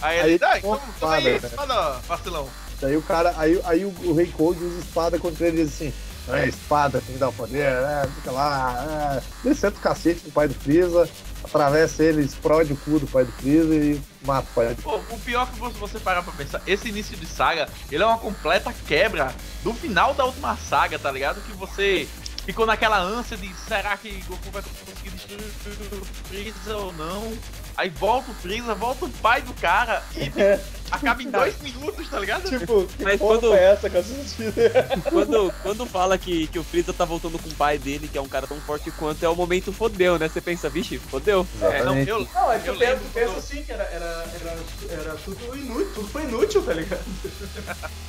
Aí 0.00 0.20
Aí 0.20 0.30
ele, 0.30 0.38
dá, 0.38 0.58
então, 0.58 0.80
toma 0.98 1.14
aí, 1.14 1.36
espada, 1.36 1.46
espada, 1.46 1.90
vacilão. 2.08 2.48
Daí 2.80 2.96
o 2.96 3.02
cara, 3.02 3.32
aí, 3.36 3.60
aí 3.64 3.84
o, 3.84 3.94
o 4.04 4.14
Rei 4.14 4.26
Cold 4.26 4.62
usa 4.62 4.80
espada 4.80 5.18
contra 5.18 5.46
ele 5.46 5.60
e 5.60 5.64
diz 5.64 5.74
assim: 5.74 5.94
é 6.28 6.48
espada 6.48 7.00
que 7.00 7.12
me 7.12 7.18
dá 7.18 7.28
o 7.28 7.32
poder, 7.32 7.72
né? 7.80 8.08
Fica 8.16 8.30
lá, 8.30 9.20
é. 9.20 9.22
Ele 9.44 9.54
senta 9.54 9.78
o 9.78 9.80
cacete 9.80 10.20
do 10.20 10.32
pai 10.32 10.46
do 10.46 10.54
Freeza, 10.54 11.08
atravessa 11.42 12.04
ele, 12.04 12.22
explode 12.22 12.72
o 12.72 12.76
cu 12.76 13.00
do 13.00 13.06
pai 13.06 13.24
do 13.24 13.32
Freeza 13.32 13.74
e 13.74 14.00
mata 14.24 14.48
o 14.50 14.54
pai 14.54 14.74
do 14.74 14.82
Pô, 14.82 14.96
o 14.96 15.18
pior 15.20 15.50
que 15.50 15.58
você, 15.58 15.78
você 15.78 15.98
parar 15.98 16.22
pra 16.22 16.32
pensar, 16.32 16.62
esse 16.66 16.88
início 16.88 17.16
de 17.16 17.26
saga, 17.26 17.68
ele 17.90 18.02
é 18.02 18.06
uma 18.06 18.18
completa 18.18 18.72
quebra 18.86 19.34
do 19.64 19.74
final 19.74 20.14
da 20.14 20.24
última 20.24 20.56
saga, 20.56 20.98
tá 20.98 21.10
ligado? 21.10 21.40
Que 21.42 21.52
você 21.52 22.08
ficou 22.44 22.66
naquela 22.66 22.98
ânsia 22.98 23.36
de 23.36 23.52
será 23.66 23.96
que 23.96 24.10
Goku 24.22 24.50
vai 24.50 24.62
conseguir 24.62 25.10
destruir 25.10 26.00
o 26.00 26.04
Freeza 26.28 26.76
ou 26.76 26.92
não? 26.92 27.32
aí 27.76 27.88
volta 27.88 28.30
o 28.30 28.34
Freeza, 28.34 28.74
volta 28.74 29.06
o 29.06 29.10
pai 29.10 29.40
do 29.42 29.52
cara 29.54 30.02
e 30.14 30.30
acaba 30.92 31.22
em 31.22 31.30
dois 31.30 31.58
minutos, 31.62 32.06
tá 32.08 32.20
ligado? 32.20 32.48
Tipo, 32.48 32.86
que 32.86 33.02
Mas 33.02 33.18
quando- 33.18 33.48
foi 33.48 33.58
essa 33.58 33.88
filhas? 33.90 34.54
Quando, 35.08 35.54
quando 35.62 35.86
fala 35.86 36.18
que, 36.18 36.46
que 36.48 36.58
o 36.58 36.64
Freeza 36.64 36.92
tá 36.92 37.04
voltando 37.04 37.38
com 37.38 37.48
o 37.48 37.54
pai 37.54 37.78
dele, 37.78 38.08
que 38.08 38.18
é 38.18 38.20
um 38.20 38.28
cara 38.28 38.46
tão 38.46 38.60
forte 38.60 38.90
quanto, 38.90 39.24
é 39.24 39.28
o 39.28 39.34
momento 39.34 39.72
fodeu, 39.72 40.18
né? 40.18 40.28
Você 40.28 40.40
pensa, 40.40 40.68
vixe, 40.68 40.98
fodeu. 40.98 41.46
É, 41.60 41.82
não, 41.82 41.98
eu, 41.98 42.28
Não, 42.34 42.52
é 42.52 42.58
que 42.58 42.68
eu 42.68 42.74
eu 42.74 42.78
penso, 42.78 42.92
lembro 42.92 43.04
penso 43.14 43.38
assim, 43.38 43.62
que 43.62 43.72
era, 43.72 43.84
era, 43.84 44.26
era, 44.40 44.58
era 44.90 45.14
tudo 45.24 45.56
inútil, 45.56 45.92
tudo 45.94 46.08
foi 46.08 46.22
inútil, 46.24 46.62
tá 46.62 46.74
ligado? 46.74 47.02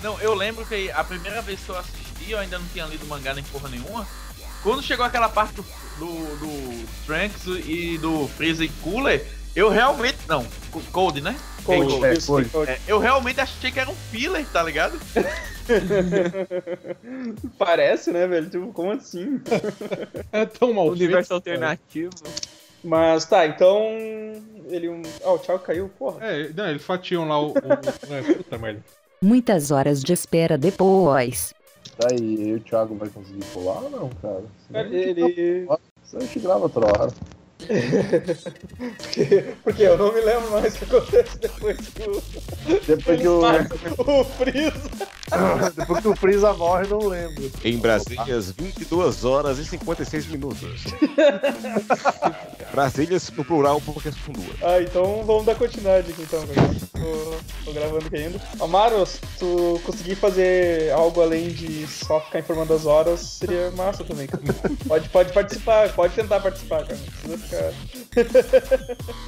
Não, 0.01 0.19
eu 0.19 0.33
lembro 0.33 0.65
que 0.65 0.91
a 0.91 1.03
primeira 1.03 1.41
vez 1.41 1.61
que 1.61 1.69
eu 1.69 1.77
assisti, 1.77 2.31
eu 2.31 2.39
ainda 2.39 2.59
não 2.59 2.67
tinha 2.67 2.85
lido 2.85 3.05
mangá 3.07 3.33
nem 3.33 3.43
porra 3.45 3.69
nenhuma. 3.69 4.05
Quando 4.63 4.82
chegou 4.82 5.05
aquela 5.05 5.27
parte 5.29 5.53
do, 5.55 5.63
do, 6.00 6.08
do 6.39 6.86
Trunks 7.05 7.46
e 7.67 7.98
do 8.00 8.27
Freeza 8.29 8.63
e 8.63 8.70
Cooler, 8.70 9.24
eu 9.55 9.70
realmente. 9.70 10.17
Não, 10.27 10.43
Co- 10.72 10.82
Cold, 10.91 11.22
né? 11.22 11.36
Cold, 11.63 11.93
Cold. 11.93 12.05
é, 12.05 12.50
Cold. 12.50 12.72
É, 12.72 12.79
eu 12.88 12.98
realmente 12.98 13.39
achei 13.41 13.72
que 13.72 13.79
era 13.79 13.89
um 13.89 13.96
filler, 13.96 14.46
tá 14.51 14.63
ligado? 14.63 14.98
Parece, 17.58 18.12
né, 18.12 18.27
velho? 18.27 18.50
Tipo, 18.50 18.74
como 18.74 18.91
assim? 18.91 19.41
É 20.32 20.46
tão 20.46 20.74
mal 20.74 20.88
Universo 20.88 21.29
feito, 21.29 21.43
cara. 21.46 21.55
alternativo. 21.72 22.12
Mas 22.84 23.25
tá, 23.25 23.46
então. 23.48 23.82
Ele. 24.70 24.89
Ó, 25.24 25.36
o 25.36 25.39
Thiago 25.39 25.63
caiu, 25.63 25.89
porra. 25.98 26.25
É, 26.25 26.50
não, 26.53 26.70
eles 26.70 26.84
fatiam 26.84 27.27
lá 27.27 27.39
o. 27.39 27.51
o- 27.51 28.13
é, 28.13 28.34
puta 28.34 28.58
merda. 28.58 28.84
Muitas 29.22 29.72
horas 29.72 30.03
de 30.03 30.12
espera 30.12 30.58
depois. 30.58 31.53
Eu 32.00 32.17
e 32.17 32.53
o 32.53 32.59
Thiago 32.59 32.95
vai 32.95 33.09
conseguir 33.09 33.45
pular 33.53 33.83
ou 33.83 33.89
não, 33.89 34.09
cara? 34.21 34.43
Senão 34.67 34.79
a 34.79 34.83
gente 34.83 34.95
Ele. 34.95 35.67
senão 36.03 36.23
a 36.23 36.25
gente 36.25 36.39
grava 36.39 36.63
outra 36.63 36.85
hora. 36.85 37.13
Porque, 37.57 39.45
porque 39.63 39.83
eu 39.83 39.98
não 39.98 40.13
me 40.13 40.22
lembro 40.22 40.51
mais 40.51 40.75
o 40.75 40.79
que 40.79 40.83
acontece 40.86 41.38
depois 41.39 41.77
que 41.77 42.03
o, 42.03 42.24
Depois 42.86 43.22
que 43.22 43.27
o, 43.27 43.41
o 44.22 44.24
Freeza. 44.25 44.91
depois 45.75 46.01
que 46.01 46.07
o 46.07 46.15
Freeza 46.15 46.53
morre, 46.53 46.86
eu 46.86 47.00
não 47.00 47.07
lembro. 47.07 47.51
Em 47.63 47.77
Brasília, 47.77 48.36
às 48.36 48.51
22 48.51 49.24
horas 49.24 49.60
e 49.60 49.65
56 49.65 50.27
minutos. 50.27 50.83
Brasília 52.72 53.19
no 53.38 53.45
plural 53.45 53.81
porque 53.81 54.12
são 54.12 54.33
duas. 54.33 54.63
Ah, 54.63 54.81
então 54.81 55.24
vamos 55.25 55.45
dar 55.45 55.55
continuidade 55.55 56.12
aqui 56.12 56.24
então, 56.24 56.45
cara. 56.48 56.67
Tô, 56.93 57.65
tô 57.65 57.72
gravando 57.72 58.07
aqui 58.07 58.15
ainda. 58.15 58.41
Amaro, 58.60 59.05
se 59.05 59.19
tu 59.39 59.79
conseguir 59.86 60.15
fazer 60.15 60.91
algo 60.91 61.22
além 61.22 61.50
de 61.50 61.88
só 61.88 62.19
ficar 62.19 62.39
informando 62.39 62.74
as 62.74 62.86
horas, 62.86 63.19
seria 63.19 63.72
massa 63.72 64.03
também, 64.03 64.27
cara. 64.27 64.43
Pode, 64.88 65.10
pode 65.10 65.33
participar, 65.33 65.93
pode 65.93 66.15
tentar 66.15 66.39
participar, 66.39 66.86
cara. 66.86 67.00
Não 67.27 67.38
precisa 67.38 67.52
ficar. 67.53 67.74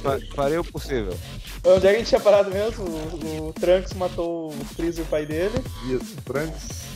Fa- 0.02 0.20
Farei 0.34 0.58
o 0.58 0.64
possível. 0.64 1.16
Onde 1.64 1.86
é 1.86 1.90
que 1.90 1.96
a 1.96 1.98
gente 1.98 2.08
tinha 2.08 2.20
parado 2.20 2.50
mesmo? 2.50 2.84
O, 2.84 3.48
o 3.48 3.52
Trunks 3.52 3.92
matou 3.94 4.48
o 4.48 4.64
Freeza 4.74 5.00
e 5.00 5.02
o 5.02 5.06
pai 5.06 5.26
dele. 5.26 5.54
E 5.88 5.94
o 5.94 6.00
Trunks 6.24 6.86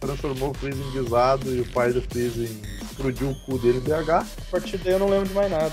transformou 0.00 0.50
o 0.50 0.54
Freeza 0.54 0.78
em 0.82 0.90
guisado 0.90 1.54
e 1.54 1.60
o 1.60 1.72
pai 1.72 1.92
do 1.92 2.02
Freeza 2.02 2.40
em... 2.42 2.62
explodiu 2.82 3.30
o 3.30 3.34
cu 3.40 3.58
dele 3.58 3.78
em 3.78 3.80
BH. 3.80 4.10
A 4.10 4.26
partir 4.50 4.78
daí 4.78 4.92
eu 4.94 4.98
não 4.98 5.08
lembro 5.08 5.28
de 5.28 5.34
mais 5.34 5.50
nada. 5.50 5.72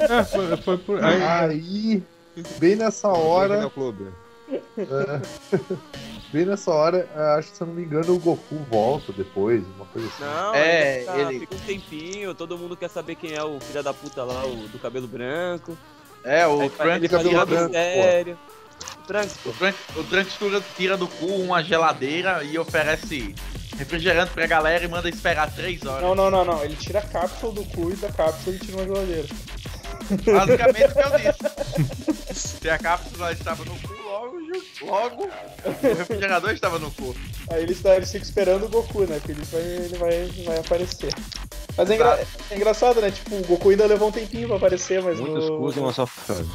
É, 0.00 0.24
foi, 0.24 0.56
foi 0.58 0.78
por. 0.78 1.02
Aí, 1.02 1.22
Aí, 1.22 2.02
bem 2.58 2.76
nessa 2.76 3.08
hora, 3.08 3.70
bem 6.32 6.44
nessa 6.46 6.70
hora, 6.70 7.08
é, 7.14 7.38
acho 7.38 7.50
que 7.50 7.56
se 7.56 7.62
eu 7.62 7.66
não 7.66 7.74
me 7.74 7.82
engano, 7.84 8.14
o 8.14 8.18
Goku 8.18 8.56
volta 8.70 9.12
depois, 9.12 9.62
uma 9.76 9.86
coisa 9.86 10.08
assim. 10.08 10.24
Não, 10.24 10.54
É, 10.54 10.96
ele 10.96 11.04
fica, 11.06 11.18
ele- 11.20 11.40
fica 11.40 11.54
um 11.54 11.58
tempinho, 11.58 12.34
todo 12.34 12.58
mundo 12.58 12.76
quer 12.76 12.88
saber 12.88 13.14
quem 13.14 13.32
é 13.34 13.42
o 13.42 13.60
filho 13.60 13.82
da 13.82 13.94
puta 13.94 14.24
lá, 14.24 14.44
o 14.44 14.68
do 14.68 14.78
cabelo 14.78 15.06
branco. 15.06 15.76
É, 16.24 16.46
o 16.46 16.68
Trunks 16.70 17.10
tira 17.10 17.44
do, 17.46 17.60
mistério. 17.60 18.38
Trunks, 19.06 19.36
o 19.44 19.52
Trunks, 19.52 19.80
o 19.96 20.04
Trunks 20.04 20.38
tira, 20.76 20.96
do 20.96 21.06
cu 21.06 21.26
uma 21.26 21.62
geladeira 21.62 22.42
e 22.42 22.58
oferece 22.58 23.34
refrigerante 23.76 24.32
pra 24.32 24.46
galera 24.46 24.84
e 24.84 24.88
manda 24.88 25.08
esperar 25.08 25.50
três 25.54 25.84
horas. 25.84 26.02
Não, 26.02 26.14
não, 26.14 26.30
não, 26.30 26.44
não. 26.44 26.64
Ele 26.64 26.74
tira 26.76 27.00
a 27.00 27.02
cápsula 27.02 27.52
do 27.52 27.64
cu 27.66 27.90
e 27.90 27.96
da 27.96 28.10
cápsula 28.10 28.56
ele 28.56 28.64
tira 28.64 28.76
uma 28.78 28.84
geladeira. 28.86 29.28
Basicamente 30.10 30.84
o 30.84 30.94
que 30.94 30.98
eu 31.00 31.32
disse. 32.32 32.58
Se 32.60 32.70
a 32.70 32.78
cápsula 32.78 33.32
estava 33.32 33.64
no 33.64 33.72
cu, 33.80 33.93
logo, 34.24 34.36
logo 34.82 35.24
o 35.24 35.94
refrigerador 35.94 36.50
estava 36.50 36.78
no 36.78 36.90
cu. 36.90 37.14
Aí 37.50 37.62
eles, 37.62 37.80
tá, 37.80 37.96
eles 37.96 38.10
ficam 38.10 38.26
esperando 38.26 38.66
o 38.66 38.68
Goku, 38.68 39.02
né? 39.04 39.20
Que 39.24 39.32
ele 39.32 39.42
vai, 39.50 39.62
ele 39.62 39.96
vai, 39.98 40.26
vai 40.44 40.58
aparecer. 40.58 41.12
Mas 41.76 41.90
é, 41.90 41.94
engra- 41.94 42.26
é 42.50 42.56
engraçado, 42.56 43.00
né? 43.00 43.10
Tipo, 43.10 43.34
o 43.36 43.42
Goku 43.44 43.70
ainda 43.70 43.86
levou 43.86 44.08
um 44.08 44.12
tempinho 44.12 44.46
pra 44.48 44.56
aparecer, 44.56 45.02
mas 45.02 45.18
Muitos 45.18 45.48
no... 45.48 45.72
e 45.72 45.78
uma 45.78 45.92
só 45.92 46.06
frase. 46.06 46.48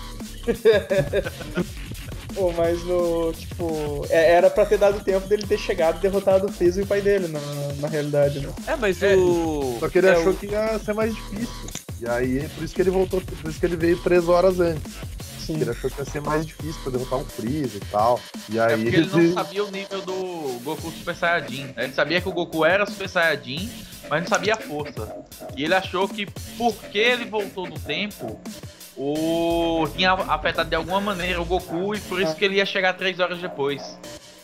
Pô, 2.35 2.51
mas 2.53 2.83
no. 2.83 3.33
Tipo. 3.33 4.05
é- 4.09 4.31
era 4.33 4.49
pra 4.49 4.65
ter 4.65 4.77
dado 4.77 5.03
tempo 5.03 5.27
dele 5.27 5.45
ter 5.47 5.57
chegado 5.57 5.97
e 5.97 6.01
derrotado 6.01 6.45
o 6.47 6.51
Freeza 6.51 6.79
e 6.79 6.83
o 6.83 6.87
pai 6.87 7.01
dele, 7.01 7.27
na, 7.27 7.39
na 7.79 7.87
realidade, 7.87 8.39
né? 8.39 8.53
é, 8.67 8.75
mas 8.75 9.01
É, 9.01 9.15
o. 9.15 9.77
Só 9.79 9.89
que 9.89 9.97
ele 9.97 10.07
É, 10.07 10.11
achou 10.11 10.31
o- 10.31 10.35
que 10.35 10.45
ia 10.45 10.79
ser 10.79 10.93
mais 10.93 11.13
difícil. 11.13 11.49
E 12.01 12.07
aí, 12.07 12.47
por 12.55 12.63
isso 12.63 12.73
que 12.73 12.81
ele 12.81 12.91
voltou, 12.91 13.19
por 13.19 13.49
isso 13.49 13.59
que 13.59 13.65
ele 13.65 13.75
veio 13.75 13.97
três 13.97 14.29
horas 14.29 14.59
antes. 14.59 14.93
Sim. 15.49 15.61
Ele 15.61 15.71
achou 15.71 15.89
que 15.89 15.99
ia 15.99 16.05
ser 16.05 16.21
mais 16.21 16.45
difícil 16.45 16.79
pra 16.83 16.91
derrotar 16.91 17.19
o 17.19 17.25
Freeza 17.25 17.77
e 17.77 17.79
tal. 17.91 18.19
E 18.49 18.59
É 18.59 18.65
aí 18.65 18.83
porque 18.83 18.95
ele 18.97 19.27
não 19.27 19.33
sabia 19.33 19.63
o 19.63 19.71
nível 19.71 20.01
do 20.01 20.59
Goku 20.63 20.91
Super 20.91 21.15
Saiyajin. 21.15 21.73
Ele 21.75 21.93
sabia 21.93 22.21
que 22.21 22.29
o 22.29 22.31
Goku 22.31 22.63
era 22.63 22.85
Super 22.85 23.09
Saiyajin, 23.09 23.71
mas 24.07 24.21
não 24.21 24.29
sabia 24.29 24.53
a 24.53 24.57
força. 24.57 25.11
E 25.57 25.63
ele 25.63 25.73
achou 25.73 26.07
que 26.07 26.27
porque 26.55 26.99
ele 26.99 27.25
voltou 27.25 27.67
no 27.67 27.79
tempo, 27.79 28.39
o 28.95 29.87
tinha 29.95 30.11
afetado 30.13 30.69
de 30.69 30.75
alguma 30.75 31.01
maneira 31.01 31.41
o 31.41 31.45
Goku 31.45 31.95
e 31.95 31.99
por 32.01 32.21
isso 32.21 32.35
que 32.35 32.45
ele 32.45 32.55
ia 32.57 32.65
chegar 32.65 32.93
três 32.93 33.19
horas 33.19 33.39
depois. 33.39 33.81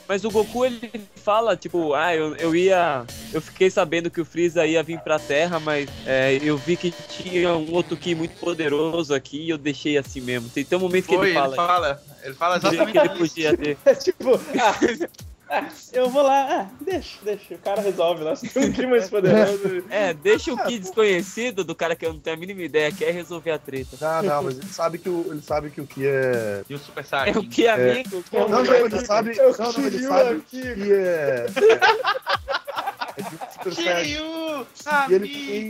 Mas 0.08 0.24
o 0.24 0.30
Goku 0.30 0.66
ele 0.66 0.92
fala, 1.16 1.56
tipo, 1.58 1.94
ah, 1.94 2.16
eu, 2.16 2.36
eu 2.36 2.56
ia. 2.56 3.06
Eu 3.34 3.42
fiquei 3.42 3.70
sabendo 3.70 4.10
que 4.10 4.22
o 4.22 4.26
Freeza 4.26 4.66
ia 4.66 4.84
vir 4.84 5.00
pra 5.00 5.18
Terra, 5.18 5.60
mas 5.60 5.90
é, 6.06 6.40
eu 6.42 6.58
vi 6.58 6.78
que 6.78 6.92
tinha 7.10 7.56
um 7.56 7.74
outro 7.74 7.98
Ki 7.98 8.14
muito 8.14 8.38
poderoso 8.40 9.14
aqui 9.14 9.42
e 9.42 9.50
eu 9.50 9.58
deixei 9.58 9.98
assim 9.98 10.22
mesmo. 10.22 10.48
Tem, 10.50 10.64
tem 10.64 10.78
um 10.78 10.82
momento 10.82 11.08
que 11.08 11.16
Foi, 11.16 11.30
ele 11.30 11.34
fala. 11.34 11.56
fala, 11.56 12.04
ele 12.24 12.34
fala 12.36 12.60
que 12.60 12.68
ele 12.68 12.76
exatamente 12.76 13.18
podia 13.18 13.58
ter. 13.58 13.78
É 13.86 13.96
tipo, 13.96 14.40
ah, 14.60 14.76
ah, 15.50 15.68
eu 15.94 16.10
vou 16.10 16.24
lá, 16.24 16.48
ah, 16.62 16.68
deixa, 16.82 17.18
deixa, 17.24 17.54
o 17.56 17.58
cara 17.60 17.82
resolve 17.82 18.24
lá. 18.24 18.36
Se 18.36 18.50
tem 18.50 18.70
um 18.70 18.72
Ki 18.74 18.86
mais 18.88 19.10
poderoso. 19.10 19.84
É, 19.90 20.14
deixa 20.14 20.54
o 20.54 20.58
Ki 20.66 20.80
desconhecido 20.80 21.64
do 21.64 21.75
cara 21.75 21.96
que 21.96 22.06
eu 22.06 22.14
não 22.14 22.20
tenho 22.20 22.36
a 22.36 22.40
mínima 22.40 22.62
ideia, 22.64 22.92
quer 22.92 23.12
resolver 23.12 23.52
a 23.52 23.60
treta. 23.60 23.98
Não, 24.02 24.24
não, 24.24 24.44
mas 24.44 24.58
ele 24.58 24.68
sabe 24.68 24.98
que 24.98 25.10
o, 25.10 25.25
ele 25.32 25.42
sabe 25.42 25.70
que 25.70 25.82
o 25.82 25.88
que 25.88 26.06
é. 26.08 26.64
E 26.70 26.74
o 26.74 26.80
Super 26.80 27.02
É 27.02 27.04
Saiyajin. 27.08 27.40
o 27.40 27.50
Ki 27.50 27.68
amigo. 27.68 28.24
que 28.24 28.38
é 28.38 28.44
o- 28.44 28.50
Não, 28.50 28.64
não, 28.64 28.74
ele 28.75 29.06
sabe. 29.06 29.38
Eu 29.38 29.56
Não, 29.58 29.72
não, 29.72 29.86
ele 29.86 30.00
sabe 30.04 30.42
que 30.50 30.62
é. 30.94 31.46
É 33.18 33.22
de 33.22 33.28
um 33.36 33.52
Super 33.54 33.74
Saiyajin. 33.74 34.16
Kiryu, 34.16 34.68
E 35.10 35.14
ele 35.14 35.25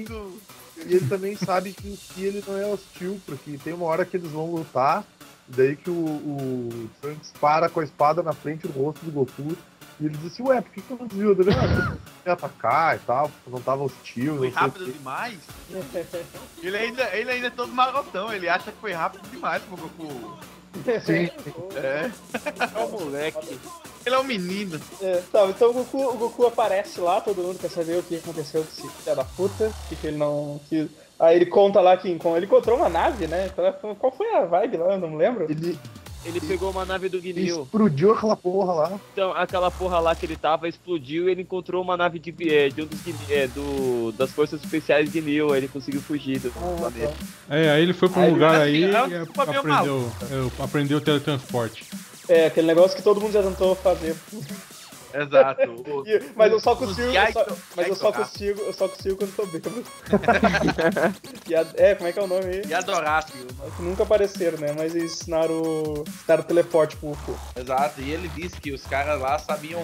amigo! 0.10 0.39
E 0.77 0.96
ele 0.96 1.08
também 1.08 1.36
sabe 1.38 1.72
que 1.72 1.88
o 1.88 1.98
Ki 1.98 2.25
ele 2.25 2.44
não 2.46 2.58
é 2.58 2.65
hostil, 2.65 3.20
porque 3.25 3.58
tem 3.63 3.74
uma 3.74 3.86
hora 3.86 4.03
que 4.05 4.17
eles 4.17 4.29
vão 4.29 4.51
lutar, 4.51 5.05
daí 5.48 5.75
que 5.75 5.90
o, 5.90 5.94
o 5.94 6.90
Trunks 7.02 7.34
para 7.40 7.70
com 7.70 7.80
a 7.80 7.84
espada 7.84 8.24
na 8.24 8.34
frente 8.34 8.68
do 8.68 8.74
rosto 8.80 9.06
do 9.06 9.12
Goku. 9.12 9.56
E 10.00 10.06
ele 10.08 10.18
diz 10.18 10.34
assim, 10.34 10.44
ué, 10.44 10.60
por 10.60 10.72
que, 10.72 10.82
que 10.82 10.92
eu 10.92 10.98
não 10.98 11.08
desviou 11.08 11.34
dele? 11.34 11.52
Ah, 11.54 11.96
ia 12.25 12.34
atacar 12.34 12.98
e 12.98 13.00
tal, 13.00 13.32
não 13.48 13.62
tava 13.62 13.84
hostil, 13.84 14.38
Foi 14.38 14.50
rápido 14.50 14.92
demais. 14.92 15.40
Ele 16.62 16.75
ainda, 16.75 17.04
ele 17.16 17.32
ainda 17.32 17.48
é 17.48 17.50
todo 17.52 17.72
marotão, 17.72 18.34
ele 18.34 18.50
acha 18.50 18.72
que 18.72 18.78
foi 18.80 18.92
rápido 18.92 19.30
demais 19.30 19.62
pro 19.64 19.78
Goku. 19.78 20.38
Sim. 21.06 21.30
É, 21.75 22.12
É 22.75 22.84
o 22.84 22.92
moleque. 22.92 23.60
ele 24.06 24.16
é 24.16 24.20
um 24.20 24.24
menino. 24.24 24.82
É, 25.02 25.22
tá, 25.32 25.46
então 25.46 25.70
o 25.70 25.74
Goku, 25.74 25.98
o 25.98 26.18
Goku 26.18 26.46
aparece 26.48 27.00
lá, 27.00 27.22
todo 27.22 27.42
mundo 27.42 27.60
quer 27.60 27.70
saber 27.70 27.98
o 27.98 28.04
que 28.04 28.18
aconteceu 28.18 28.64
com 28.64 28.68
esse 28.70 28.82
filho 28.82 29.16
da 29.16 29.24
puta, 29.24 29.72
que, 29.88 29.96
que 29.96 30.08
ele 30.08 30.18
não. 30.18 30.60
Que... 30.68 30.90
Aí 31.19 31.36
ele 31.38 31.45
conta 31.45 31.79
lá 31.81 31.95
que 31.95 32.07
ele 32.10 32.45
encontrou 32.45 32.77
uma 32.77 32.89
nave, 32.89 33.27
né? 33.27 33.50
Qual- 33.55 33.95
Qual 33.95 34.12
foi 34.12 34.34
a 34.36 34.45
vibe 34.45 34.77
lá? 34.77 34.93
Eu 34.93 35.00
não 35.00 35.15
lembro. 35.15 35.45
Ele, 35.50 35.77
Ele 36.25 36.41
pegou 36.41 36.72
uma 36.72 36.84
nave 36.84 37.07
do 37.07 37.17
ele 37.17 37.34
Guinil. 37.34 37.62
explodiu 37.62 38.12
aquela 38.13 38.36
porra 38.36 38.74
lá. 38.74 39.00
Então, 39.13 39.31
aquela 39.34 39.69
porra 39.69 40.00
lá 40.00 40.15
que 40.15 40.25
ele 40.25 40.36
tava 40.36 40.67
explodiu 40.67 41.29
e 41.29 41.31
ele 41.31 41.43
encontrou 41.43 41.84
uma 41.84 41.95
nave 41.95 42.17
de, 42.17 42.34
é, 42.51 42.67
de 42.69 42.81
um 42.81 42.86
dos 42.88 43.00
é, 43.29 43.45
do, 43.48 44.12
das 44.13 44.31
forças 44.31 44.60
especiais 44.63 45.12
de. 45.12 45.19
Aí 45.19 45.57
ele 45.57 45.67
conseguiu 45.67 46.01
fugir 46.01 46.39
do 46.39 46.51
Ah, 46.57 46.75
planeta. 46.79 47.13
tá. 47.48 47.55
É, 47.55 47.69
aí 47.69 47.84
ele 47.84 47.93
foi 47.93 48.10
pra 48.10 48.22
um 48.22 48.25
Aí, 48.25 48.31
lugar 48.31 48.55
assim, 48.55 48.63
aí 48.63 48.84
é 48.84 48.88
e 48.88 49.57
aprendeu, 49.57 50.12
é, 50.60 50.63
aprendeu 50.63 50.98
o 50.98 51.01
teletransporte. 51.01 51.86
É, 52.27 52.48
aquele 52.48 52.65
negócio 52.65 52.98
que 52.98 53.03
todo 53.03 53.22
mundo 53.22 53.31
já 53.31 53.43
tentou 53.43 53.75
fazer. 53.75 54.15
Exato. 55.22 55.62
E- 56.05 56.31
Mas 56.36 56.51
eu 56.51 56.60
só 56.60 56.75
consigo. 56.75 57.07
eu 57.07 57.31
só- 57.34 57.45
mas 57.75 57.88
eu 57.88 57.95
só 57.95 58.12
consigo, 58.12 58.62
eu 58.62 58.74
só 58.74 58.88
consigo 58.88 59.15
quando 59.17 59.36
tô 59.36 59.45
bêbado. 59.45 59.84
E 61.48 61.55
a- 61.55 61.65
é, 61.75 61.95
como 61.95 62.10
é 62.10 62.12
que 62.13 62.19
é 62.19 62.24
o 62.24 62.27
nome 62.27 62.45
aí? 62.45 62.62
E 62.65 62.74
Dorácio. 62.81 63.34
Que 63.77 63.81
nunca 63.81 64.03
apareceram, 64.03 64.57
né? 64.57 64.74
Mas 64.77 64.95
eles 64.95 65.13
ensinaram, 65.13 66.03
ensinaram 66.25 66.43
teleporte 66.43 66.95
pro 66.98 67.10
Goku. 67.10 67.38
Exato. 67.55 68.01
E 68.01 68.12
ele 68.12 68.27
disse 68.29 68.60
que 68.60 68.72
os 68.72 68.84
caras 68.84 69.19
lá 69.19 69.38
sabiam 69.39 69.81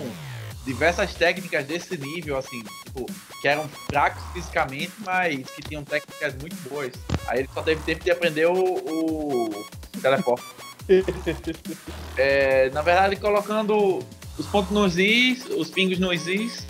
diversas 0.66 1.14
técnicas 1.16 1.66
desse 1.66 1.98
nível, 1.98 2.38
assim, 2.38 2.62
tipo, 2.86 3.06
que 3.42 3.48
eram 3.48 3.68
fracos 3.90 4.22
fisicamente, 4.34 4.92
mas 5.00 5.50
que 5.50 5.62
tinham 5.64 5.84
técnicas 5.84 6.36
muito 6.36 6.56
boas. 6.70 6.94
Aí 7.28 7.40
ele 7.40 7.50
só 7.54 7.62
teve 7.64 7.82
tempo 7.84 8.04
de 8.04 8.12
aprender 8.12 8.46
o, 8.48 8.54
o 8.54 9.66
teleporte. 10.02 10.44
É, 12.18 12.70
na 12.72 12.82
verdade, 12.82 13.16
colocando 13.16 14.00
os 14.38 14.46
pontos 14.48 14.72
nos 14.72 14.98
is, 14.98 15.46
os 15.58 15.70
pingos 15.70 16.00
nos 16.00 16.28
is, 16.28 16.66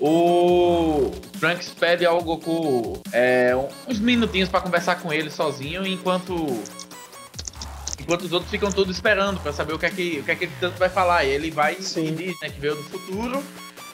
o 0.00 1.10
Trunks 1.38 1.70
pede 1.70 2.04
ao 2.04 2.22
Goku 2.22 3.02
é, 3.12 3.52
uns 3.88 3.98
minutinhos 3.98 4.48
pra 4.48 4.60
conversar 4.60 4.96
com 4.96 5.12
ele 5.12 5.30
sozinho, 5.30 5.86
enquanto 5.86 6.34
enquanto 7.98 8.22
os 8.22 8.32
outros 8.32 8.50
ficam 8.50 8.70
todos 8.70 8.94
esperando 8.94 9.40
pra 9.40 9.52
saber 9.52 9.72
o 9.72 9.78
que 9.78 9.86
é 9.86 9.90
que, 9.90 10.18
o 10.20 10.24
que, 10.24 10.30
é 10.30 10.34
que 10.34 10.44
ele 10.44 10.52
tanto 10.60 10.78
vai 10.78 10.90
falar. 10.90 11.24
E 11.24 11.30
ele 11.30 11.50
vai 11.50 11.74
Sim. 11.76 12.08
e 12.08 12.10
diz, 12.12 12.40
né, 12.40 12.50
que 12.50 12.60
veio 12.60 12.74
do 12.74 12.82
futuro, 12.82 13.42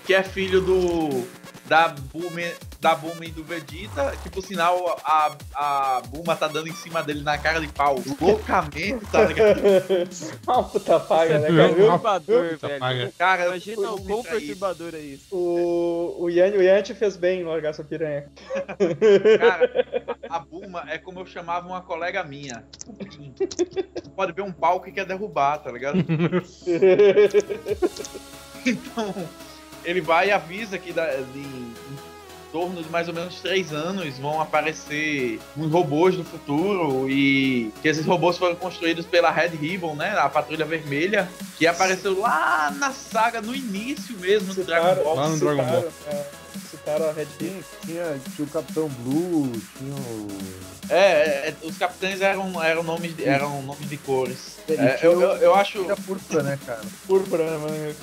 que 0.04 0.12
é 0.12 0.22
filho 0.22 0.60
do 0.60 1.24
da 1.70 1.86
Bulma, 1.86 2.42
da 2.80 2.96
Bulma 2.96 3.24
e 3.24 3.30
do 3.30 3.44
Vegeta, 3.44 4.12
que 4.24 4.28
por 4.28 4.42
sinal 4.42 5.00
a, 5.04 5.36
a 5.54 6.02
Bulma 6.08 6.34
tá 6.34 6.48
dando 6.48 6.66
em 6.66 6.74
cima 6.74 7.00
dele 7.00 7.22
na 7.22 7.38
cara 7.38 7.60
de 7.60 7.68
pau 7.68 8.02
loucamente, 8.20 9.06
tá 9.06 9.22
ligado? 9.24 9.60
Uma 10.48 10.64
puta 10.64 10.98
paga, 10.98 11.38
né, 11.38 11.46
cara? 11.46 11.68
Viu? 11.68 11.76
Perturbador, 11.86 12.48
Puta 12.50 12.66
velho. 12.66 12.80
paga. 12.80 13.12
Cara, 13.16 13.46
Imagina 13.46 13.92
o 13.92 14.02
quão 14.04 14.22
perturbador 14.24 14.96
é 14.96 14.98
isso. 14.98 15.26
O, 15.30 16.24
o, 16.24 16.28
Yan, 16.28 16.50
o 16.56 16.60
Yan 16.60 16.82
te 16.82 16.92
fez 16.92 17.16
bem 17.16 17.44
largar 17.44 17.70
essa 17.70 17.84
piranha. 17.84 18.26
Cara, 19.38 20.16
a 20.28 20.34
a 20.34 20.38
Bulma 20.40 20.84
é 20.88 20.98
como 20.98 21.20
eu 21.20 21.26
chamava 21.26 21.68
uma 21.68 21.82
colega 21.82 22.24
minha. 22.24 22.64
Pode 24.16 24.32
ver 24.32 24.42
um 24.42 24.50
pau 24.50 24.80
que 24.80 24.90
quer 24.90 25.06
derrubar, 25.06 25.58
tá 25.58 25.70
ligado? 25.70 25.98
Então, 28.66 29.14
ele 29.84 30.00
vai 30.00 30.28
e 30.28 30.32
avisa 30.32 30.78
que 30.78 30.92
da- 30.92 31.06
de- 31.16 31.38
em 31.40 32.52
torno 32.52 32.82
de 32.82 32.88
mais 32.90 33.06
ou 33.06 33.14
menos 33.14 33.37
três 33.40 33.72
anos 33.72 34.18
vão 34.18 34.40
aparecer 34.40 35.38
uns 35.56 35.70
robôs 35.70 36.16
do 36.16 36.25
futuro 36.25 37.08
e 37.08 37.72
que 37.80 37.87
esses 37.88 38.04
robôs 38.04 38.37
foram 38.37 38.56
construídos 38.56 39.06
pela 39.06 39.30
Red 39.30 39.50
Ribbon, 39.50 39.94
né? 39.94 40.16
A 40.18 40.28
Patrulha 40.28 40.64
Vermelha, 40.64 41.28
que 41.56 41.66
apareceu 41.66 42.18
lá 42.18 42.72
na 42.76 42.90
saga, 42.92 43.40
no 43.40 43.54
início 43.54 44.18
mesmo 44.18 44.52
do 44.52 44.64
Dragon 44.64 45.02
Ball. 45.04 45.14
Lá 45.14 45.28
no 45.28 45.38
Dragon 45.38 45.64
Ball. 45.64 45.88
é, 46.08 46.25
citaram 46.71 47.09
a 47.09 47.12
Red 47.12 47.26
Bull. 47.38 47.62
Tinha, 47.85 48.21
tinha, 48.35 48.47
o 48.47 48.50
Capitão 48.50 48.88
Blue, 48.88 49.52
tinha 49.78 49.95
o. 49.95 50.28
É, 50.88 51.49
é, 51.50 51.54
os 51.62 51.78
capitães 51.78 52.21
eram, 52.21 52.62
eram, 52.62 52.83
nomes, 52.83 53.16
de, 53.16 53.25
eram 53.25 53.62
nomes 53.62 53.88
de 53.88 53.97
cores. 53.97 54.57
É, 54.69 54.99
eu, 55.02 55.21
eu, 55.21 55.37
eu 55.37 55.54
acho. 55.54 55.83
Tinha 55.83 55.97
púrpura, 55.97 56.42
né, 56.42 56.59
cara? 56.66 56.80
Púrpura, 57.07 57.45
né, 57.50 57.57
mano? 57.59 57.95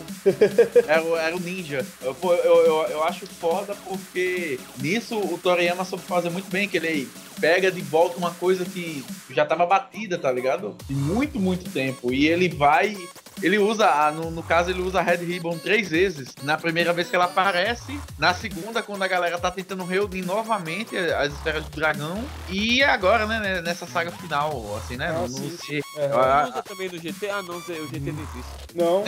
Era, 0.88 1.04
o- 1.04 1.18
era 1.18 1.36
o 1.36 1.40
ninja. 1.40 1.86
Eu, 2.02 2.16
eu, 2.24 2.36
eu, 2.66 2.76
eu 2.90 3.04
acho 3.04 3.28
foda 3.28 3.76
porque 3.86 4.60
nisso 4.78 5.18
o 5.20 5.38
Toriyama 5.38 5.84
soube 5.84 6.04
fazer 6.06 6.30
muito 6.30 6.50
bem, 6.50 6.68
que 6.70 6.78
ele 6.78 7.10
pega 7.40 7.72
de 7.72 7.82
volta 7.82 8.18
uma 8.18 8.32
coisa 8.34 8.66
que 8.66 9.04
já 9.30 9.46
tava 9.46 9.66
batida, 9.66 10.18
tá 10.18 10.32
ligado? 10.32 10.76
De 10.88 10.94
muito, 10.96 11.40
muito 11.40 11.70
tempo. 11.72 12.12
E 12.14 12.28
ele 12.28 12.50
vai. 12.50 12.98
Ele 13.42 13.60
usa, 13.60 13.86
a- 13.88 14.12
no, 14.12 14.32
no 14.32 14.42
caso, 14.42 14.72
ele 14.72 14.82
usa 14.82 14.98
a 15.00 15.02
Red 15.04 15.18
Ribbon 15.18 15.60
três 15.60 15.90
vezes. 15.90 16.30
Na 16.42 16.58
primeira 16.58 16.92
vez 16.92 17.08
que 17.08 17.16
ela 17.16 17.26
aparece, 17.26 18.00
na 18.18 18.34
segunda, 18.34 18.82
quando 18.82 19.04
a 19.04 19.08
galera 19.08 19.38
tá 19.38 19.52
tentando 19.52 19.84
reunir 19.86 20.24
novamente 20.24 20.98
as 20.98 21.34
esferas 21.34 21.64
do 21.66 21.70
dragão. 21.70 22.24
E 22.50 22.82
agora, 22.82 23.28
né, 23.28 23.62
nessa 23.62 23.86
saga 23.86 24.10
final, 24.10 24.76
assim, 24.78 24.98
né? 24.98 25.10
Ah, 25.16 25.22
no, 25.22 25.30
sim, 25.30 25.82
no. 25.96 26.02
É, 26.02 26.08
Não 26.08 26.50
usa 26.50 26.64
também 26.64 26.90
no 26.90 26.98
GT? 26.98 27.30
Ah, 27.30 27.44
não, 27.44 27.58
o 27.58 27.62
GT 27.62 28.12
não 28.12 28.24
existe. 28.24 28.76
não, 28.76 29.04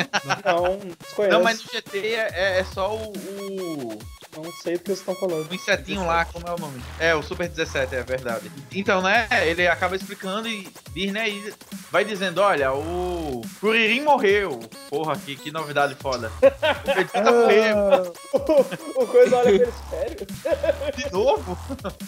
não. 0.45 0.79
Não, 1.31 1.43
mas 1.43 1.63
no 1.63 1.71
GT 1.71 1.97
é, 2.13 2.59
é 2.59 2.63
só 2.65 2.95
o- 2.95 3.13
o, 3.13 3.99
Não 4.35 4.51
sei 4.63 4.73
do 4.75 4.79
que 4.79 4.87
vocês 4.87 4.99
estão 4.99 5.15
falando. 5.15 5.49
O 5.49 5.55
insetinho 5.55 6.05
lá, 6.05 6.25
como 6.25 6.47
é 6.47 6.51
o 6.53 6.57
nome? 6.57 6.81
É, 6.99 7.15
o 7.15 7.23
Super 7.23 7.49
17, 7.49 7.95
é 7.95 8.03
verdade. 8.03 8.51
Então, 8.71 9.01
né, 9.01 9.27
ele 9.45 9.67
acaba 9.67 9.95
explicando 9.95 10.47
e 10.47 10.67
diz, 10.93 11.11
né, 11.11 11.29
e 11.29 11.53
vai 11.91 12.05
dizendo, 12.05 12.39
olha, 12.41 12.71
o 12.73 13.41
Kuririn 13.59 14.01
morreu. 14.01 14.59
Porra, 14.89 15.15
que, 15.17 15.35
que 15.35 15.51
novidade 15.51 15.95
foda. 15.95 16.31
O 16.89 16.93
Vegeta 16.93 17.31
morreu 17.31 18.13
o 18.95 19.07
coisa 19.07 19.37
olha 19.37 19.43
pra 19.43 19.51
ele, 19.51 19.73
sério? 19.89 20.27
de 20.95 21.11
novo. 21.11 21.57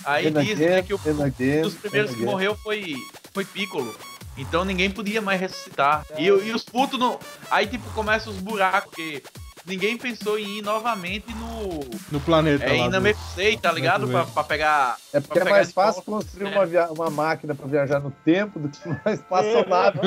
Aí 0.03 0.31
diz, 0.31 0.59
né, 0.59 0.81
que 0.81 0.93
o, 0.93 0.99
um 0.99 1.61
dos 1.61 1.75
primeiros 1.75 2.15
que 2.15 2.23
morreu 2.23 2.55
foi, 2.55 2.95
foi 3.33 3.45
Piccolo. 3.45 3.95
Então 4.37 4.63
ninguém 4.63 4.89
podia 4.89 5.21
mais 5.21 5.39
ressuscitar. 5.39 6.05
E, 6.17 6.25
e 6.25 6.51
os 6.51 6.63
putos 6.63 6.99
no. 6.99 7.19
Aí 7.49 7.67
tipo 7.67 7.89
começa 7.91 8.29
os 8.29 8.37
buracos, 8.37 8.89
porque 8.89 9.23
ninguém 9.65 9.97
pensou 9.97 10.37
em 10.39 10.57
ir 10.59 10.61
novamente 10.61 11.33
no. 11.33 11.79
No 12.11 12.19
planeta 12.19 12.65
É, 12.65 12.69
lá. 12.69 12.73
ir 12.75 12.89
na 12.89 12.99
do- 12.99 13.01
Mephisei, 13.01 13.57
tá 13.57 13.71
ligado? 13.71 14.07
Pra, 14.07 14.25
pra 14.25 14.43
pegar. 14.43 14.97
É 15.13 15.19
porque 15.19 15.39
é 15.39 15.43
pegar 15.43 15.55
mais 15.55 15.67
de 15.69 15.73
fácil 15.73 16.01
construir 16.03 16.47
É. 16.47 16.55
uma, 16.55 16.65
via- 16.65 16.91
uma 16.91 17.09
máquina 17.09 17.55
pra 17.55 17.67
viajar 17.67 17.99
no 17.99 18.11
tempo 18.11 18.59
do 18.59 18.69
que 18.69 18.79
uma 18.87 19.13
espaçonave. 19.13 19.99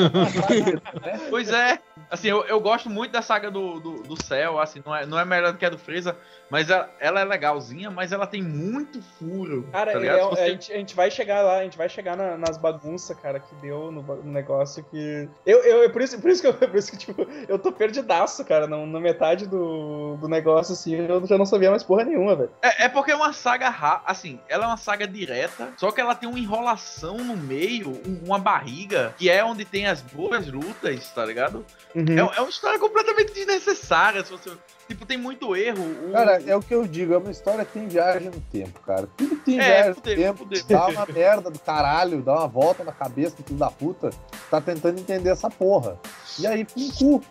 né? 1.03 1.21
Pois 1.31 1.49
é. 1.51 1.79
Assim, 2.11 2.29
eu, 2.29 2.45
eu 2.45 2.61
gosto 2.61 2.89
muito 2.91 3.13
da 3.13 3.23
saga 3.23 3.51
do, 3.51 3.81
do, 3.81 4.03
do 4.03 4.23
céu, 4.23 4.61
assim, 4.61 4.83
não 4.85 4.95
é, 4.95 5.07
não 5.07 5.19
é 5.19 5.25
melhor 5.25 5.53
do 5.53 5.59
que 5.59 5.65
a 5.65 5.71
do 5.71 5.79
Freeza, 5.79 6.17
mas 6.55 6.71
ela, 6.71 6.89
ela 7.01 7.21
é 7.21 7.25
legalzinha, 7.25 7.91
mas 7.91 8.13
ela 8.13 8.29
tem 8.29 8.41
muito 8.41 9.03
furo. 9.19 9.67
Cara, 9.73 9.93
tá 9.93 9.99
é- 10.07 10.15
Se 10.23 10.29
você- 10.31 10.41
a, 10.41 10.49
gente, 10.51 10.73
a 10.73 10.77
gente 10.77 10.95
vai 10.95 11.11
chegar 11.11 11.43
lá, 11.43 11.59
a 11.59 11.63
gente 11.65 11.77
vai 11.77 11.89
chegar 11.89 12.17
na- 12.17 12.39
nas 12.39 12.57
bagunças, 12.57 13.17
cara, 13.19 13.41
que 13.41 13.53
deu 13.57 13.91
no, 13.91 14.03
no 14.03 14.31
negócio 14.33 14.85
que. 14.89 15.29
Eu, 15.45 15.65
eu, 15.65 15.83
é 15.83 15.89
por 15.89 16.01
isso, 16.01 16.21
por 16.21 16.31
isso 16.31 16.41
que 16.41 16.47
eu, 16.47 16.55
por 16.55 16.77
isso 16.77 16.93
que, 16.93 16.97
tipo, 16.97 17.27
eu 17.49 17.59
tô 17.59 17.73
perdidaço, 17.73 18.45
cara. 18.45 18.69
Na, 18.69 18.77
na 18.87 19.01
metade 19.01 19.49
do, 19.49 20.17
do 20.17 20.29
negócio, 20.29 20.75
assim, 20.75 20.95
eu 20.95 21.27
já 21.27 21.37
não 21.37 21.45
sabia 21.45 21.71
mais 21.71 21.83
porra 21.83 22.05
nenhuma, 22.05 22.37
velho. 22.37 22.51
É, 22.63 22.85
é 22.85 22.89
porque 22.89 23.11
é 23.11 23.17
uma 23.17 23.33
saga 23.33 23.69
ra... 23.69 24.03
assim, 24.07 24.39
ela 24.49 24.65
é 24.65 24.67
uma 24.69 24.77
saga 24.77 25.09
direta, 25.09 25.73
só 25.77 25.91
que 25.91 26.01
ela 26.01 26.15
tem 26.15 26.29
uma 26.29 26.39
enrolação 26.39 27.17
no 27.19 27.37
meio, 27.37 27.89
um- 28.07 28.21
uma 28.27 28.39
barriga, 28.39 29.13
que 29.19 29.29
é 29.29 29.45
onde 29.45 29.65
tem 29.65 29.87
as 29.89 30.01
boas 30.01 30.47
lutas, 30.47 31.09
tá 31.11 31.25
ligado? 31.25 31.67
Uhum. 31.97 32.05
É, 32.17 32.21
é 32.37 32.41
uma 32.41 32.49
história 32.51 32.79
completamente 32.79 33.33
desnecessária, 33.33 34.25
se 34.25 34.31
você. 34.31 34.53
Tipo, 34.87 35.07
tem 35.07 35.17
muito 35.17 35.57
erro. 35.57 35.83
o- 35.83 36.13
Cara, 36.13 36.39
é 36.47 36.57
o 36.57 36.61
que 36.61 36.75
eu 36.75 36.87
digo, 36.87 37.15
é 37.15 37.19
uma 37.19 37.31
história 37.31 37.65
que 37.65 37.73
tem 37.73 37.89
viagem 37.89 38.31
no 38.31 38.41
tempo, 38.41 38.81
cara. 38.81 39.09
Tudo 39.17 39.37
que 39.37 39.45
tem 39.45 39.61
É, 39.61 39.65
viagem 39.83 39.95
fudeu, 39.95 40.15
no 40.17 40.23
tempo, 40.23 40.39
fudeu. 40.39 40.65
dá 40.69 40.87
uma 40.89 41.07
merda 41.07 41.51
do 41.51 41.59
caralho, 41.59 42.23
dá 42.23 42.35
uma 42.35 42.49
volta 42.49 42.85
na 42.85 42.93
cabeça 42.93 43.37
do 43.37 43.43
filho 43.45 43.59
da 43.59 43.71
puta, 43.71 44.11
tá 44.51 44.61
tentando 44.61 44.99
entender 45.01 45.31
essa 45.31 45.49
porra. 45.51 45.99
E 46.39 46.47
aí, 46.47 46.65
com 46.65 46.91
cu. 46.93 47.23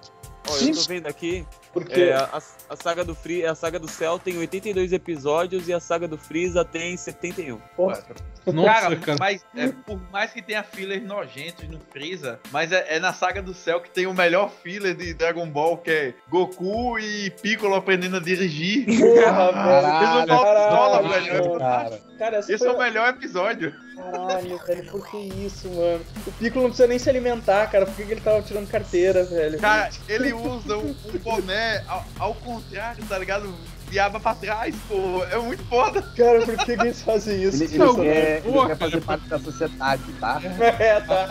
Ó, 0.49 0.57
eu 0.57 0.73
tô 0.75 0.81
vendo 0.87 1.07
aqui, 1.07 1.45
Porque. 1.73 2.01
é, 2.01 2.13
a, 2.13 2.41
a 2.69 2.75
saga 2.75 3.03
do 3.03 3.15
Free, 3.15 3.45
a 3.45 3.55
saga 3.55 3.79
do 3.79 3.87
Cell 3.87 4.19
tem 4.19 4.37
82 4.37 4.93
episódios 4.93 5.67
e 5.67 5.73
a 5.73 5.79
saga 5.79 6.07
do 6.07 6.17
Freeza 6.17 6.63
tem 6.63 6.95
71. 6.95 7.57
porra, 7.75 8.03
Nossa, 8.45 8.81
cara, 8.81 8.95
cara. 8.97 9.17
mas 9.19 9.45
é, 9.55 9.67
por 9.69 9.99
mais 10.11 10.31
que 10.31 10.41
tenha 10.41 10.63
fillers 10.63 11.03
nojentos 11.03 11.67
no 11.67 11.79
Freeza, 11.79 12.39
mas 12.51 12.71
é, 12.71 12.95
é 12.95 12.99
na 12.99 13.13
saga 13.13 13.41
do 13.41 13.53
céu 13.53 13.81
que 13.81 13.89
tem 13.89 14.05
o 14.05 14.13
melhor 14.13 14.51
filler 14.51 14.95
de 14.95 15.13
Dragon 15.13 15.49
Ball, 15.49 15.77
que 15.77 15.89
é 15.91 16.13
Goku 16.29 16.99
e 16.99 17.31
Piccolo 17.41 17.75
aprendendo 17.75 18.17
a 18.17 18.19
dirigir. 18.19 18.85
porra, 18.85 19.51
velho. 19.51 20.27
Caralho, 20.27 21.09
velho. 21.09 22.13
Cara, 22.17 22.39
Esse 22.39 22.57
foi 22.59 22.67
é 22.67 22.71
o 22.71 22.77
melhor 22.77 23.09
episódio. 23.09 23.73
Caralho, 23.95 24.57
velho, 24.65 24.91
por 24.91 25.07
que 25.09 25.17
isso, 25.17 25.69
mano? 25.69 26.05
O 26.27 26.31
Piccolo 26.33 26.63
não 26.63 26.69
precisa 26.69 26.87
nem 26.87 26.99
se 26.99 27.09
alimentar, 27.09 27.69
cara. 27.69 27.85
Por 27.85 27.95
que, 27.95 28.05
que 28.05 28.11
ele 28.11 28.21
tava 28.21 28.41
tirando 28.41 28.69
carteira, 28.69 29.23
velho? 29.23 29.59
Cara, 29.59 29.89
ele 30.07 30.33
usa 30.33 30.77
um, 30.77 30.89
um 30.89 31.17
boné 31.19 31.62
ao, 31.87 32.05
ao 32.19 32.33
contrário, 32.35 33.03
tá 33.05 33.17
ligado? 33.17 33.53
De 33.89 33.99
aba 33.99 34.19
pra 34.19 34.33
trás, 34.33 34.75
pô. 34.87 35.23
É 35.25 35.37
muito 35.37 35.63
foda. 35.65 36.01
Cara, 36.01 36.41
por 36.41 36.57
que, 36.57 36.75
que 36.75 36.81
eles 36.81 37.01
fazem 37.03 37.43
isso? 37.43 37.63
ele, 37.63 37.75
ele 37.75 37.77
Não, 37.77 37.95
quer, 37.95 38.37
ele 38.43 38.51
boa, 38.51 38.67
quer 38.67 38.77
fazer 38.77 38.91
cara. 38.93 39.05
parte 39.05 39.27
da 39.29 39.39
sociedade, 39.39 40.03
tá? 40.19 40.41
É, 40.79 40.99
tá. 41.01 41.27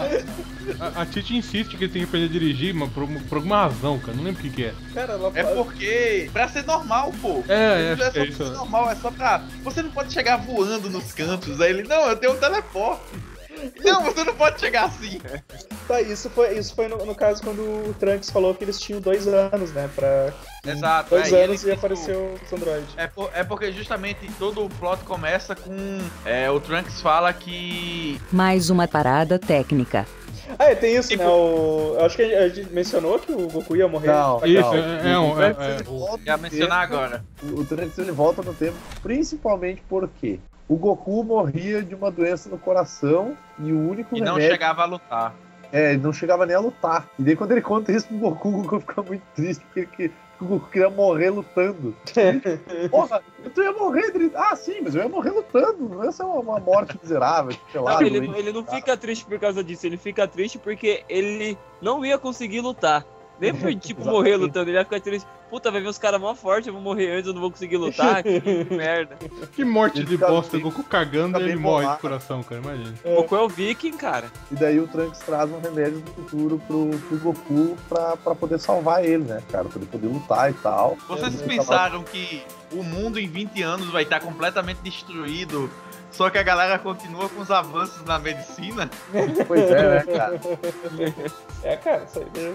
A, 0.79 1.03
a 1.03 1.07
Titi 1.07 1.37
insiste 1.37 1.77
que 1.77 1.85
ele 1.85 1.93
tem 1.93 2.03
que 2.03 2.09
aprender 2.09 2.27
a 2.27 2.29
dirigir, 2.29 2.73
mas 2.73 2.89
por, 2.93 3.09
por 3.29 3.37
alguma 3.39 3.63
razão, 3.65 3.99
cara. 3.99 4.13
Não 4.17 4.23
lembro 4.23 4.39
o 4.41 4.43
que, 4.45 4.51
que 4.51 4.65
é. 4.67 4.75
Cara, 4.95 5.15
ela 5.15 5.33
É 5.35 5.43
porque. 5.43 6.31
Pra 6.33 6.49
ser 6.49 6.65
normal, 6.65 7.13
pô. 7.21 7.43
É, 7.49 7.89
é, 7.89 7.93
é 7.93 7.97
só 7.97 8.05
é 8.05 8.11
pra 8.11 8.25
isso. 8.27 8.45
ser 8.45 8.51
normal, 8.51 8.91
é 8.91 8.95
só 8.95 9.11
pra. 9.11 9.43
Você 9.65 9.83
não 9.83 9.91
pode 9.91 10.13
chegar 10.13 10.37
voando 10.37 10.89
nos 10.89 11.13
cantos. 11.13 11.61
Aí 11.61 11.71
ele, 11.71 11.83
não, 11.83 12.09
eu 12.11 12.17
tenho 12.17 12.35
um 12.35 12.39
teleporte. 12.39 13.03
Não, 13.85 14.03
você 14.03 14.25
não 14.25 14.35
pode 14.35 14.61
chegar 14.61 14.85
assim. 14.85 15.21
Tá, 15.87 16.01
isso 16.01 16.31
foi, 16.31 16.57
isso 16.59 16.75
foi 16.75 16.89
no, 16.89 17.05
no 17.05 17.15
caso 17.15 17.43
quando 17.43 17.61
o 17.61 17.95
Trunks 17.99 18.31
falou 18.31 18.55
que 18.55 18.65
eles 18.65 18.81
tinham 18.81 19.01
dois 19.01 19.27
anos, 19.27 19.73
né? 19.73 19.89
Pra 19.95 20.33
Exato. 20.65 21.11
dois 21.11 21.33
é, 21.33 21.45
anos 21.45 21.63
ele, 21.65 21.73
e 21.73 21.75
tipo, 21.75 21.87
apareceu 21.87 22.35
os 22.45 22.53
Android. 22.53 22.87
É, 22.97 23.07
por- 23.07 23.31
é 23.35 23.43
porque 23.45 23.73
justamente 23.73 24.31
todo 24.39 24.65
o 24.65 24.69
plot 24.69 25.03
começa 25.05 25.55
com. 25.55 25.99
É, 26.25 26.51
o 26.51 26.61
Trunks 26.61 27.01
fala 27.01 27.33
que. 27.33 28.21
Mais 28.33 28.71
uma 28.71 28.87
parada 28.89 29.39
técnica. 29.39 30.07
Ah, 30.59 30.73
e 30.73 30.77
tem 30.77 30.97
isso, 30.97 31.09
Tipo- 31.09 31.23
né? 31.23 31.29
O, 31.29 31.95
eu 31.99 32.05
acho 32.05 32.17
que 32.17 32.23
a 32.23 32.49
gente, 32.49 32.73
mencionou 32.73 33.19
que 33.19 33.33
o 33.33 33.49
Goku 33.49 33.77
ia 33.77 33.89
morrer. 33.89 34.09
Não, 34.09 34.41
Tá 34.41 34.47
Isso, 34.47 34.75
é, 34.75 35.13
é 35.13 35.19
um. 35.19 35.43
É, 35.43 35.51
é, 35.51 36.27
Ia 36.27 36.37
mencionar 36.37 36.89
tempo, 36.89 36.95
agora. 36.95 37.25
O 37.43 37.65
Trunks 37.65 37.99
ele 37.99 38.13
volta 38.13 38.43
no 38.43 38.55
tempo, 38.55 38.77
principalmente 39.03 39.83
porque 39.89 40.39
o 40.69 40.77
Goku 40.77 41.23
morria 41.25 41.83
de 41.83 41.95
uma 41.95 42.11
doença 42.11 42.49
no 42.49 42.59
coração 42.59 43.37
e 43.59 43.73
o 43.73 43.91
único 43.91 44.17
E 44.17 44.21
não 44.21 44.35
remédio 44.35 44.53
chegava 44.53 44.83
a 44.83 44.87
lutar. 44.87 45.35
É, 45.73 45.93
ele 45.93 46.03
não 46.03 46.13
chegava 46.13 46.45
nem 46.45 46.55
a 46.55 46.61
lutar. 46.61 47.09
E 47.19 47.23
daí 47.23 47.35
quando 47.37 47.53
ele 47.53 47.63
conta 47.63 47.93
isso 47.93 48.07
pro 48.07 48.19
Goku, 48.19 48.49
o 48.49 48.63
Goku 48.63 48.81
fica 48.81 49.03
muito 49.03 49.23
triste, 49.35 49.65
porque 49.73 50.03
ele 50.03 50.13
que- 50.43 50.71
queria 50.71 50.91
morrer 50.91 51.31
lutando. 51.31 51.95
Porra, 52.91 53.23
tu 53.55 53.63
ia 53.63 53.73
morrer, 53.73 54.13
Ah, 54.35 54.57
sim, 54.57 54.81
mas 54.83 54.95
eu 54.95 55.03
ia 55.03 55.09
morrer 55.09 55.31
lutando. 55.31 55.89
Não 55.89 56.05
ia 56.05 56.13
ser 56.13 56.23
uma, 56.25 56.59
morte 56.61 56.99
miserável, 57.03 57.57
sei 57.71 57.81
lá. 57.81 57.95
Não, 57.95 58.07
ele, 58.07 58.31
ele 58.39 58.53
não 58.53 58.65
fica 58.65 58.97
triste 58.97 59.25
por 59.25 59.39
causa 59.39 59.63
disso, 59.63 59.87
ele 59.87 59.97
fica 59.97 60.27
triste 60.27 60.59
porque 60.59 61.05
ele 61.09 61.57
não 61.81 62.05
ia 62.05 62.19
conseguir 62.19 62.61
lutar. 62.61 63.05
Nem 63.43 63.53
por, 63.55 63.75
tipo, 63.75 64.05
morrer 64.05 64.37
lutando, 64.37 64.71
ele 64.71 64.79
ia 64.79 64.85
ficar 64.85 65.01
triste. 65.01 65.27
Puta, 65.51 65.71
vai 65.71 65.83
ver 65.83 65.89
os 65.89 65.99
caras 65.99 66.19
mó 66.21 66.35
fortes, 66.35 66.69
eu 66.69 66.73
vou 66.73 66.81
morrer 66.81 67.11
antes, 67.17 67.27
eu 67.27 67.35
não 67.35 67.41
vou 67.41 67.51
conseguir 67.51 67.77
lutar, 67.77 68.23
que 68.23 68.41
merda. 68.73 69.19
Que 69.53 69.65
morte 69.65 69.99
Ele 69.99 70.07
de 70.07 70.17
bosta. 70.17 70.53
bem- 70.57 70.61
Goku 70.63 70.83
cagando 70.85 71.39
e 71.39 71.43
ele 71.43 71.57
morre 71.57 71.87
de 71.89 71.99
coração, 72.01 72.43
cara. 72.43 72.61
Imagina. 72.63 72.95
O 73.05 73.17
Goku 73.17 73.37
é 73.37 73.41
o 73.43 73.49
viking, 73.49 73.97
cara. 73.97 74.31
E 74.51 74.55
daí 74.55 74.79
o 74.81 74.87
Trunks 74.87 75.19
traz 75.21 75.51
um 75.51 75.61
remédio 75.61 75.99
do 76.01 76.11
futuro 76.13 76.63
pro, 76.67 76.91
pro 77.09 77.19
Goku 77.19 77.77
pra, 77.89 78.17
pra 78.17 78.35
poder 78.35 78.59
salvar 78.61 79.05
ele, 79.05 79.25
né, 79.25 79.43
cara? 79.51 79.65
Pra 79.65 79.79
ele 79.79 79.87
poder 79.91 80.07
lutar 80.07 80.51
e 80.51 80.55
tal. 80.55 80.97
Vocês 81.09 81.41
Ele 81.41 81.49
pensaram 81.57 82.03
que 82.05 82.43
o 82.73 82.83
mundo 82.83 83.19
em 83.19 83.29
20 83.29 83.61
anos 83.63 83.91
vai 83.91 84.05
estar 84.05 84.21
completamente 84.21 84.79
destruído, 84.83 85.69
só 86.11 86.31
que 86.31 86.39
a 86.39 86.43
galera 86.43 86.79
continua 86.79 87.29
com 87.29 87.43
os 87.43 87.51
avanços 87.51 88.03
na 88.07 88.19
medicina? 88.19 88.89
tava- 89.13 89.45
Pois 89.47 89.71
é, 89.71 89.83
né, 90.07 90.13
cara? 90.17 90.41
É, 91.63 91.77
cara, 91.77 92.05
isso 92.05 92.19
aí 92.19 92.27
é 92.43 92.55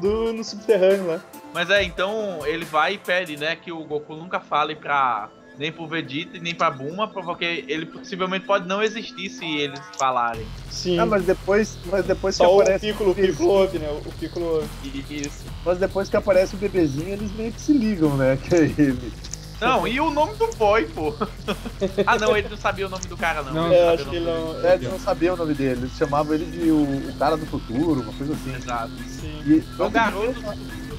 tudo 0.00 0.32
no 0.32 0.44
subterrâneo, 0.44 1.04
né? 1.04 1.20
Mas 1.54 1.70
é, 1.70 1.82
então 1.82 2.40
ele 2.46 2.64
vai 2.64 2.94
e 2.94 2.98
pede, 2.98 3.36
né, 3.36 3.56
que 3.56 3.72
o 3.72 3.84
Goku 3.84 4.14
nunca 4.14 4.40
fale 4.40 4.74
pra. 4.74 5.28
Nem 5.58 5.72
pro 5.72 5.86
Vegeta 5.86 6.36
e 6.36 6.40
nem 6.40 6.54
pra 6.54 6.70
Buma, 6.70 7.08
porque 7.08 7.64
ele 7.66 7.86
possivelmente 7.86 8.44
pode 8.44 8.68
não 8.68 8.82
existir 8.82 9.30
se 9.30 9.42
eles 9.56 9.80
falarem. 9.98 10.44
Sim. 10.70 10.98
Ah, 10.98 11.06
mas 11.06 11.24
depois, 11.24 11.78
mas 11.86 12.04
depois 12.04 12.36
que 12.36 12.44
Só 12.44 12.54
o 12.54 12.60
aparece 12.60 12.86
Piccolo, 12.88 13.12
o 13.12 13.14
bebezinho- 13.14 13.38
Piccolo 13.38 13.58
ouve, 13.60 13.78
né? 13.78 14.00
O 14.04 14.12
Piccolo 14.12 14.44
ouve. 14.56 14.68
Isso. 15.08 15.46
Mas 15.64 15.78
depois 15.78 16.10
que 16.10 16.16
aparece 16.18 16.54
o 16.54 16.58
bebezinho, 16.58 17.08
eles 17.08 17.32
meio 17.34 17.50
que 17.52 17.60
se 17.62 17.72
ligam, 17.72 18.18
né? 18.18 18.36
Que 18.46 18.54
é 18.54 18.58
ele. 18.58 19.12
Não, 19.60 19.86
e 19.88 19.98
o 20.00 20.10
nome 20.10 20.34
do 20.34 20.46
boy, 20.56 20.84
pô? 20.86 21.14
ah, 22.06 22.18
não, 22.18 22.36
ele 22.36 22.48
não 22.48 22.56
sabia 22.56 22.86
o 22.86 22.90
nome 22.90 23.06
do 23.06 23.16
cara, 23.16 23.42
não. 23.42 23.52
Não. 23.52 23.72
É, 23.72 23.76
sabia 23.76 23.92
acho 23.94 24.10
que 24.10 24.16
ele 24.16 24.24
não. 24.24 24.64
É, 24.66 24.74
eles 24.74 24.90
não 24.90 25.00
sabiam 25.00 25.34
o 25.34 25.38
nome 25.38 25.54
dele, 25.54 25.80
eles 25.80 25.92
chamavam 25.96 26.34
ele 26.34 26.44
de 26.44 26.70
o, 26.70 26.82
o 27.08 27.18
cara 27.18 27.36
do 27.36 27.46
futuro, 27.46 28.02
uma 28.02 28.12
coisa 28.12 28.34
assim. 28.34 28.54
Exato. 28.54 28.92
Sim. 29.08 29.42
E, 29.46 29.64
É 29.78 29.82
o 29.82 29.90
garoto. 29.90 30.42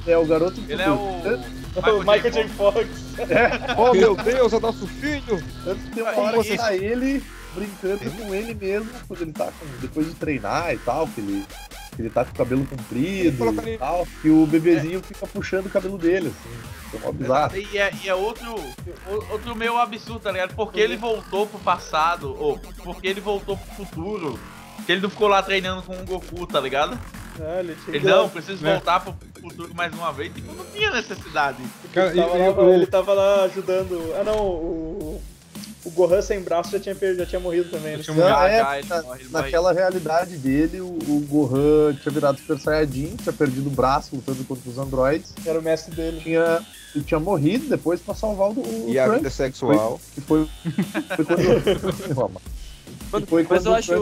É 0.06 0.16
o 0.18 0.26
garoto 0.26 0.60
do 0.60 0.72
Ele 0.72 0.82
é 0.82 0.86
futuro. 0.86 1.40
o. 1.40 1.58
O 1.78 1.98
Michael 2.00 2.30
J. 2.32 2.48
Fox. 2.48 2.88
Oh 3.76 3.92
meu 3.94 4.16
Deus, 4.16 4.52
é 4.52 4.58
nosso 4.58 4.86
filho! 4.86 5.42
Tanto 5.64 5.80
que 5.80 5.90
tem 5.90 6.02
uma 6.02 6.18
hora 6.18 6.42
que 6.42 6.56
tá 6.56 6.74
ele 6.74 7.22
brincando 7.54 8.10
com 8.10 8.34
ele 8.34 8.54
mesmo, 8.54 8.90
quando 9.06 9.22
ele 9.22 9.32
tá 9.32 9.46
com, 9.46 9.66
depois 9.80 10.06
de 10.06 10.14
treinar 10.14 10.72
e 10.72 10.78
tal, 10.78 11.06
que 11.08 11.20
ele, 11.20 11.44
ele 12.02 12.10
tá 12.10 12.24
com 12.24 12.30
o 12.32 12.34
cabelo 12.34 12.66
comprido 12.66 13.54
e 13.68 13.78
tal, 13.78 14.06
que 14.22 14.30
o 14.30 14.46
bebezinho 14.46 15.02
fica 15.02 15.26
puxando 15.26 15.66
o 15.66 15.70
cabelo 15.70 15.98
dele, 15.98 16.28
assim. 16.28 17.06
É 17.06 17.12
bizarro. 17.12 17.56
E 17.56 17.76
é, 17.78 17.92
e 18.02 18.08
é 18.08 18.14
outro, 18.14 18.54
outro 19.30 19.54
meio 19.54 19.76
absurdo, 19.76 20.20
tá 20.20 20.32
ligado? 20.32 20.54
Porque 20.54 20.80
ele 20.80 20.96
voltou 20.96 21.46
pro 21.46 21.58
passado, 21.58 22.34
ou 22.38 22.58
porque 22.82 23.06
ele 23.08 23.20
voltou 23.20 23.56
pro 23.56 23.84
futuro. 23.84 24.38
Que 24.86 24.92
ele 24.92 25.00
não 25.02 25.10
ficou 25.10 25.28
lá 25.28 25.42
treinando 25.42 25.82
com 25.82 25.92
o 25.94 26.04
Goku, 26.04 26.46
tá 26.46 26.58
ligado? 26.60 26.98
Ah, 27.40 27.60
ele, 27.60 27.76
Ele 27.88 28.08
não, 28.08 28.28
preciso 28.28 28.66
É. 28.66 28.72
voltar 28.72 29.00
pro 29.00 29.14
futuro 29.40 29.74
mais 29.74 29.92
uma 29.92 30.12
vez. 30.12 30.32
Tipo, 30.32 30.52
não 30.54 30.64
tinha 30.66 30.90
necessidade. 30.90 31.58
Cara, 31.92 32.10
Ele 32.10 32.22
tava, 32.22 32.36
e- 32.38 32.40
e 32.40 32.48
lá, 32.48 32.62
o- 32.62 32.72
ele 32.72 32.86
tava 32.86 33.12
lá 33.12 33.42
ajudando. 33.44 34.14
Ah, 34.18 34.24
não, 34.24 34.38
o. 34.46 35.22
O 35.84 35.90
Gohan 35.90 36.20
sem 36.20 36.40
braço 36.40 36.70
já 36.72 36.80
tinha, 36.80 36.94
perdido, 36.94 37.20
já 37.20 37.26
tinha 37.26 37.40
morrido 37.40 37.70
também. 37.70 37.96
né? 37.96 38.02
Tinha 38.02 38.16
Já, 38.16 38.48
é, 38.48 38.82
na- 38.84 39.02
morre, 39.02 39.24
naquela 39.30 39.72
realidade 39.72 40.36
dele, 40.36 40.80
o, 40.80 40.86
o 40.86 41.24
Gohan 41.28 41.94
tinha 41.94 42.12
virado 42.12 42.38
Super 42.38 42.58
Saiyajin, 42.58 43.16
tinha 43.16 43.32
perdido 43.32 43.68
o 43.68 43.70
braço 43.70 44.14
lutando 44.16 44.44
contra 44.44 44.68
os 44.68 44.76
androides, 44.78 45.32
Era 45.46 45.58
o 45.58 45.62
mestre 45.62 45.94
dele. 45.94 46.20
tinha, 46.20 46.60
e 46.94 47.00
tinha 47.00 47.20
morrido 47.20 47.68
depois 47.68 48.00
pra 48.00 48.14
salvar 48.14 48.50
o, 48.50 48.52
o 48.60 48.86
E 48.88 48.98
a 48.98 49.04
Trunks, 49.04 49.20
vida 49.22 49.30
sexual. 49.30 50.00
que 50.14 50.20
foi, 50.20 50.48
foi 51.16 51.24
quando... 51.24 51.38
Mano, 53.10 53.26
Foi 53.26 53.42
mas 53.42 53.48
quando 53.48 53.66
eu 53.66 53.72
o 53.72 53.74
acho, 53.74 53.92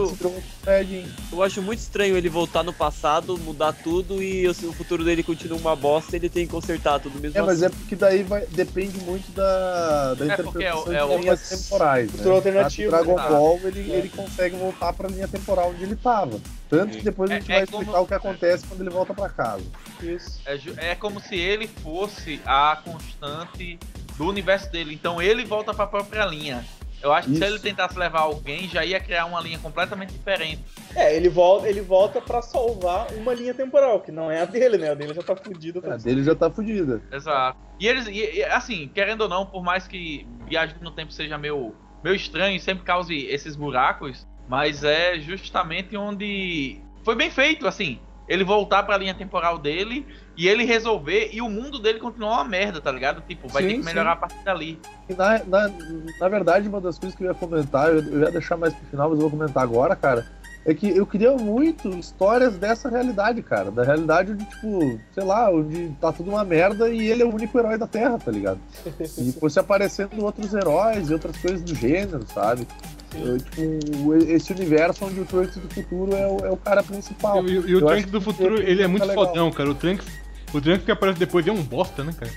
eu 1.31 1.43
acho 1.43 1.61
muito 1.61 1.79
estranho 1.79 2.17
ele 2.17 2.27
voltar 2.29 2.61
no 2.63 2.73
passado, 2.73 3.37
mudar 3.37 3.71
tudo 3.73 4.21
e 4.21 4.47
o 4.47 4.51
o 4.67 4.73
futuro 4.73 5.03
dele 5.03 5.23
continua 5.23 5.57
uma 5.57 5.75
bosta 5.75 6.15
ele 6.15 6.29
tem 6.29 6.45
que 6.45 6.51
consertar 6.51 6.99
tudo 6.99 7.19
mesmo 7.19 7.37
É, 7.37 7.41
mas 7.41 7.61
assim. 7.63 7.73
é 7.73 7.77
porque 7.77 7.95
daí 7.95 8.23
vai, 8.23 8.45
depende 8.47 8.97
muito 8.99 9.31
da, 9.31 10.13
da 10.15 10.25
É, 10.25 10.29
é 10.29 10.33
interpretação 10.33 10.93
é 10.93 11.03
o- 11.03 11.09
de 11.15 11.21
linhas 11.21 11.49
temporais. 11.49 12.11
futuro 12.11 12.29
Né? 12.29 12.35
alternativo, 12.35 12.91
Na 12.91 12.97
Dragon 12.97 13.15
né? 13.15 13.29
Ball, 13.29 13.59
ele, 13.63 13.91
É. 13.91 13.95
ele 13.97 14.09
consegue 14.09 14.55
voltar 14.57 14.93
pra 14.93 15.07
linha 15.07 15.27
temporal 15.27 15.69
onde 15.69 15.83
ele 15.83 15.95
tava. 15.95 16.39
Tanto 16.69 16.97
que 16.97 17.03
depois 17.03 17.29
a 17.31 17.35
É- 17.35 17.39
gente 17.39 17.51
é 17.51 17.55
vai 17.59 17.65
como- 17.67 17.77
explicar 17.83 18.01
o 18.01 18.07
que 18.07 18.13
acontece 18.13 18.65
quando 18.67 18.81
ele 18.81 18.89
volta 18.89 19.13
pra 19.13 19.29
casa. 19.29 19.63
Isso. 20.01 20.39
É, 20.45 20.91
é 20.91 20.95
como 20.95 21.21
se 21.21 21.35
ele 21.35 21.67
fosse 21.67 22.41
a 22.45 22.77
constante 22.83 23.79
do 24.17 24.25
universo 24.27 24.69
dele. 24.71 24.93
Então 24.93 25.21
ele 25.21 25.45
volta 25.45 25.73
pra 25.73 25.87
própria 25.87 26.25
linha. 26.25 26.65
Eu 27.07 27.13
acho 27.13 27.27
que 27.29 27.35
se 27.35 27.43
Isso. 27.43 27.53
ele 27.53 27.59
tentasse 27.59 27.97
levar 27.97 28.19
alguém, 28.21 28.67
já 28.67 28.83
ia 28.83 28.99
criar 28.99 29.25
uma 29.25 29.39
linha 29.39 29.57
completamente 29.59 30.11
diferente. 30.11 30.61
É, 30.95 31.15
ele 31.15 31.29
volta, 31.29 31.67
ele 31.69 31.81
volta 31.81 32.19
pra 32.21 32.41
salvar 32.41 33.07
uma 33.13 33.33
linha 33.33 33.53
temporal, 33.53 34.01
que 34.01 34.11
não 34.11 34.29
é 34.29 34.41
a 34.41 34.45
dele, 34.45 34.77
né? 34.77 34.91
A 34.91 34.93
dele 34.93 35.13
já 35.13 35.23
tá 35.23 35.35
fudida. 35.35 35.93
A 35.93 35.97
dele 35.97 36.23
já 36.23 36.35
tá 36.35 36.49
fudida. 36.49 37.01
Exato. 37.11 37.57
E 37.79 37.87
eles, 37.87 38.07
e- 38.07 38.37
e, 38.39 38.43
assim, 38.43 38.89
querendo 38.93 39.21
ou 39.21 39.29
não, 39.29 39.45
por 39.45 39.63
mais 39.63 39.87
que 39.87 40.27
viagem 40.47 40.75
no 40.81 40.91
tempo 40.91 41.11
seja 41.13 41.37
meio, 41.37 41.73
meio 42.03 42.15
estranho 42.15 42.55
e 42.55 42.59
sempre 42.59 42.83
cause 42.83 43.15
esses 43.27 43.55
buracos, 43.55 44.27
mas 44.49 44.83
é 44.83 45.17
justamente 45.19 45.95
onde 45.95 46.81
foi 47.03 47.15
bem 47.15 47.31
feito, 47.31 47.67
assim. 47.67 47.99
Ele 48.27 48.43
voltar 48.43 48.83
pra 48.83 48.97
linha 48.97 49.13
temporal 49.13 49.57
dele 49.57 50.05
e 50.37 50.47
ele 50.47 50.63
resolver 50.63 51.29
e 51.33 51.41
o 51.41 51.49
mundo 51.49 51.79
dele 51.79 51.99
continuar 51.99 52.35
uma 52.35 52.45
merda, 52.45 52.79
tá 52.79 52.91
ligado? 52.91 53.21
Tipo, 53.27 53.47
vai 53.47 53.63
Sim, 53.63 53.69
ter 53.69 53.75
que 53.75 53.79
sim. 53.81 53.85
melhorar 53.85 54.11
a 54.11 54.15
partir 54.15 54.43
dali. 54.43 54.79
Na, 55.09 55.43
na, 55.45 55.71
na 56.19 56.29
verdade, 56.29 56.69
uma 56.69 56.79
das 56.79 56.99
coisas 56.99 57.17
que 57.17 57.23
eu 57.23 57.27
ia 57.29 57.33
comentar, 57.33 57.89
eu, 57.89 58.03
eu 58.03 58.19
ia 58.21 58.31
deixar 58.31 58.55
mais 58.55 58.73
pro 58.73 58.85
final, 58.87 59.09
mas 59.09 59.19
eu 59.19 59.27
vou 59.27 59.31
comentar 59.37 59.63
agora, 59.63 59.95
cara, 59.95 60.25
é 60.67 60.73
que 60.73 60.89
eu 60.89 61.05
queria 61.05 61.31
muito 61.31 61.87
histórias 61.89 62.57
dessa 62.57 62.89
realidade, 62.89 63.41
cara. 63.41 63.71
Da 63.71 63.85
realidade 63.85 64.33
onde, 64.33 64.43
tipo, 64.43 64.99
sei 65.13 65.23
lá, 65.23 65.49
onde 65.49 65.89
tá 66.01 66.11
tudo 66.11 66.29
uma 66.29 66.43
merda 66.43 66.89
e 66.89 67.07
ele 67.07 67.23
é 67.23 67.25
o 67.25 67.33
único 67.33 67.57
herói 67.57 67.77
da 67.77 67.87
Terra, 67.87 68.19
tá 68.19 68.29
ligado? 68.29 68.59
E 69.17 69.31
fosse 69.31 69.57
aparecendo 69.59 70.21
outros 70.23 70.53
heróis 70.53 71.09
e 71.09 71.13
outras 71.13 71.37
coisas 71.37 71.61
do 71.63 71.73
gênero, 71.73 72.25
sabe? 72.33 72.67
Eu, 73.15 73.37
tipo, 73.37 74.13
esse 74.27 74.51
universo 74.51 75.05
onde 75.05 75.21
o 75.21 75.25
Trunks 75.25 75.55
do 75.55 75.69
futuro 75.73 76.13
é 76.13 76.27
o, 76.27 76.45
é 76.45 76.51
o 76.51 76.57
cara 76.57 76.83
principal. 76.83 77.47
E, 77.47 77.53
e 77.53 77.75
o 77.75 77.79
Trunks 77.85 78.11
do 78.11 78.19
futuro, 78.19 78.61
ele 78.61 78.83
é 78.83 78.87
muito 78.87 79.05
legal. 79.05 79.25
fodão, 79.25 79.49
cara. 79.51 79.69
O 79.69 79.75
Trunks, 79.75 80.05
o 80.53 80.61
Trunks 80.61 80.85
que 80.85 80.91
aparece 80.91 81.19
depois 81.19 81.45
é 81.45 81.51
um 81.51 81.61
bosta, 81.61 82.03
né, 82.03 82.13
cara? 82.17 82.31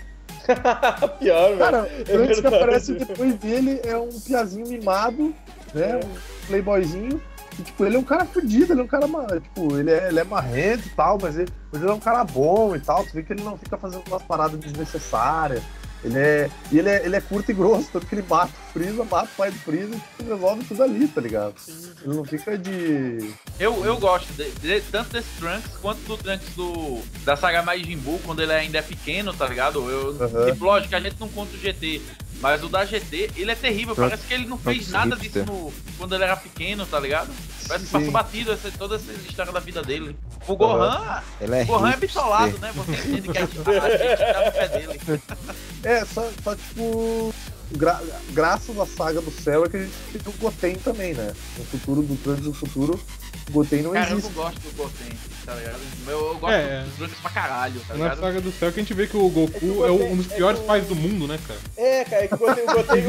Pior, 1.19 1.49
velho. 1.49 1.59
Cara, 1.59 1.83
o 1.83 2.05
Trunks 2.05 2.41
que 2.41 2.47
aparece 2.47 2.93
depois 2.95 3.35
dele 3.35 3.81
é 3.85 3.97
um 3.97 4.09
piazinho 4.09 4.69
mimado, 4.69 5.35
né? 5.75 5.97
Um 5.97 6.47
playboyzinho. 6.47 7.21
E, 7.59 7.63
tipo, 7.63 7.85
ele 7.85 7.97
é 7.97 7.99
um 7.99 8.05
cara 8.05 8.25
fudido, 8.25 8.73
ele 8.73 8.81
é 8.81 8.85
um 8.85 8.87
cara, 8.87 9.07
tipo, 9.41 9.77
ele 9.77 9.91
é, 9.91 10.09
ele 10.09 10.21
é 10.21 10.25
marrento 10.25 10.87
e 10.87 10.91
tal, 10.91 11.19
mas 11.21 11.37
ele, 11.37 11.51
mas 11.73 11.83
ele 11.83 11.91
é 11.91 11.95
um 11.95 12.01
cara 12.01 12.25
bom 12.25 12.75
e 12.75 12.81
tal. 12.81 13.05
Tu 13.05 13.13
vê 13.13 13.23
que 13.23 13.33
ele 13.33 13.43
não 13.43 13.59
fica 13.59 13.77
fazendo 13.77 14.03
umas 14.09 14.23
paradas 14.23 14.59
desnecessárias. 14.59 15.63
Ele 16.03 16.19
é, 16.19 16.51
e 16.73 16.79
ele 16.79 16.89
é, 16.89 17.05
ele 17.05 17.15
é 17.17 17.21
curto 17.21 17.51
e 17.51 17.55
grosso, 17.55 17.91
tanto 17.93 18.07
que 18.07 18.15
ele 18.15 18.25
mata 18.27 18.51
o 18.51 18.73
Freeza, 18.73 19.05
mata 19.05 19.25
o 19.33 19.37
pai 19.37 19.51
do 19.51 19.59
Freeza 19.59 19.95
e 19.95 19.99
tipo, 19.99 20.31
resolve 20.35 20.65
tudo 20.65 20.83
ali, 20.83 21.07
tá 21.07 21.21
ligado? 21.21 21.55
Ele 22.03 22.15
não 22.15 22.25
fica 22.25 22.57
de... 22.57 23.31
Eu, 23.59 23.85
eu 23.85 23.99
gosto 23.99 24.33
de, 24.33 24.51
de- 24.53 24.81
tanto 24.91 25.11
desse 25.13 25.29
Trunks 25.39 25.77
quanto 25.83 25.99
do 26.07 26.17
Trunks 26.17 26.55
do, 26.57 27.03
da 27.25 27.37
saga 27.37 27.63
Majin 27.63 27.99
Buu, 27.99 28.19
quando 28.25 28.41
ele 28.41 28.53
ainda 28.53 28.79
é 28.79 28.83
pequeno, 28.83 29.35
tá 29.35 29.47
ligado? 29.47 29.91
Eu. 29.91 30.17
Tipo, 30.53 30.65
lógico, 30.65 30.97
a 30.97 31.01
gente 31.01 31.17
não 31.21 31.29
conta 31.29 31.55
o 31.55 31.59
GT, 31.59 32.01
mas 32.41 32.63
o 32.65 32.69
da 32.69 32.85
GT, 32.85 33.31
ele 33.37 33.51
é 33.51 33.55
terrível. 33.55 33.95
Trunks- 33.95 34.11
Parece 34.11 34.27
que 34.29 34.35
ele 34.35 34.47
não 34.47 34.59
fez 34.59 34.77
Trunks 34.89 34.93
nada 34.93 35.17
disso 35.17 35.45
no- 35.45 35.73
quando 35.99 36.15
ele 36.15 36.25
era 36.25 36.37
pequeno, 36.37 36.87
tá 36.87 36.99
ligado? 36.99 37.31
Parece 37.69 37.85
que 37.85 37.91
Sim. 37.91 37.99
passou 37.99 38.11
batido 38.11 38.53
essa, 38.53 38.71
toda 38.73 38.97
essa 38.97 39.13
história 39.13 39.53
da 39.53 39.61
vida 39.61 39.83
dele. 39.83 40.17
O 40.49 40.57
Gohan, 40.57 41.23
Ele 41.41 41.55
é 41.57 41.63
o 41.63 41.67
Gohan 41.67 41.91
é 41.93 41.97
bitolado, 41.97 42.59
né? 42.59 42.73
Você 42.75 42.93
entende 42.93 43.29
que 43.29 43.39
a 43.39 43.41
gente, 43.43 43.59
a 43.59 43.91
gente 43.91 44.33
tá 44.33 44.45
no 44.47 44.53
pé 44.53 44.69
dele. 44.69 45.01
É, 45.83 46.05
só, 46.05 46.29
só 46.45 46.55
tipo... 46.55 47.33
gra- 47.73 48.01
graças 48.31 48.79
à 48.79 48.87
saga 48.87 49.21
do 49.21 49.31
céu 49.31 49.65
é 49.65 49.69
que 49.69 49.77
a 49.77 49.81
gente 49.81 49.93
tem 50.13 50.21
o 50.27 50.37
Goten 50.39 50.75
também, 50.77 51.15
né? 51.15 51.33
No 51.59 51.65
futuro 51.65 52.03
do 52.03 52.17
Trunks 52.17 52.45
do 52.45 52.53
futuro, 52.53 53.01
o 53.49 53.53
Goten 53.53 53.83
não 53.83 53.93
Cara, 53.93 54.11
eu 54.11 54.19
existe. 54.19 54.35
não 54.35 54.43
gosto 54.45 54.61
do 54.61 54.77
Goten, 54.77 55.19
tá 55.45 55.55
ligado? 55.55 55.81
Eu, 56.07 56.13
eu 56.19 56.39
gosto 56.39 56.55
É. 56.55 56.85
do 56.85 56.97
Trunks 56.97 57.19
pra 57.21 57.31
caralho, 57.31 57.81
tá 57.81 57.95
Na 57.95 58.05
ligado? 58.05 58.21
saga 58.21 58.41
do 58.41 58.53
céu 58.53 58.73
que 58.73 58.81
a 58.81 58.83
gente 58.83 58.95
vê 58.95 59.07
que 59.07 59.17
o 59.17 59.29
Goku 59.29 59.85
É 59.85 59.89
é, 59.89 59.91
um 59.93 60.17
dos 60.17 60.31
é 60.31 60.37
piores 60.37 60.59
que 60.59 60.65
o- 60.65 60.67
pais 60.69 60.87
do 60.87 60.95
mundo, 60.97 61.27
né, 61.27 61.39
cara? 61.47 61.61
É, 61.77 62.05
cara, 62.05 62.25
é 62.25 62.29
que 62.29 62.35
o 62.35 62.39
Goten, 62.39 62.65
o 62.65 62.67
Goten, 62.67 63.05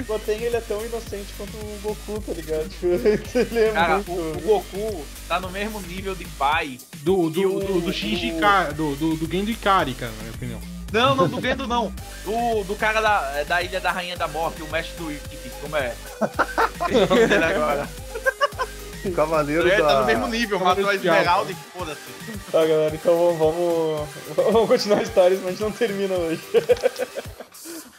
o 0.00 0.04
Goten, 0.04 0.34
ele 0.42 0.56
é 0.56 0.60
tão 0.60 0.84
inocente 0.84 1.32
quanto 1.36 1.56
o 1.56 1.78
Goku, 1.82 2.20
tá 2.20 2.32
ligado? 2.32 2.68
Tipo, 2.68 2.86
ele 3.38 3.58
é 3.58 3.72
Cara, 3.72 3.94
muito... 3.96 4.12
o, 4.12 4.36
o 4.36 4.40
Goku 4.40 5.06
tá 5.28 5.40
no 5.40 5.50
mesmo 5.50 5.80
nível 5.82 6.14
de 6.14 6.24
pai 6.24 6.78
Do, 7.02 7.30
do, 7.30 7.40
E 7.40 7.46
o- 7.46 7.60
do, 7.60 7.80
do 7.80 7.92
Shinji 7.92 8.32
Ka- 8.40 8.70
do, 8.70 8.94
do, 8.96 9.16
do 9.16 9.30
Genji 9.30 9.54
Kari, 9.54 9.94
cara, 9.94 10.12
na 10.12 10.22
minha 10.22 10.34
opinião. 10.34 10.60
Não, 10.94 11.16
não, 11.16 11.28
do 11.28 11.40
Gendo 11.40 11.66
não. 11.66 11.92
Do, 12.24 12.62
do 12.64 12.76
cara 12.76 13.00
da, 13.00 13.42
da 13.42 13.62
Ilha 13.62 13.80
da 13.80 13.90
Rainha 13.90 14.16
da 14.16 14.28
Morte, 14.28 14.62
o 14.62 14.68
mestre 14.70 14.94
do 14.96 15.10
Ikki, 15.10 15.50
como 15.60 15.76
é? 15.76 15.92
Dele 17.28 17.44
agora. 17.44 17.88
O 19.04 19.12
Cavaleiro 19.12 19.68
Ele 19.68 19.82
da... 19.82 19.88
tá 19.88 20.00
no 20.00 20.06
mesmo 20.06 20.28
nível, 20.28 20.60
matou 20.60 20.88
a. 20.88 20.94
Esmeralda 20.94 21.50
e 21.50 21.54
foda-se. 21.76 22.00
Tá, 22.50 22.64
galera, 22.64 22.94
então 22.94 23.36
vamos, 23.36 24.08
vamos 24.36 24.68
continuar 24.68 25.00
a 25.00 25.02
história, 25.02 25.36
senão 25.36 25.48
a 25.48 25.50
gente 25.50 25.62
não 25.62 25.72
termina 25.72 26.14
hoje. 26.14 26.40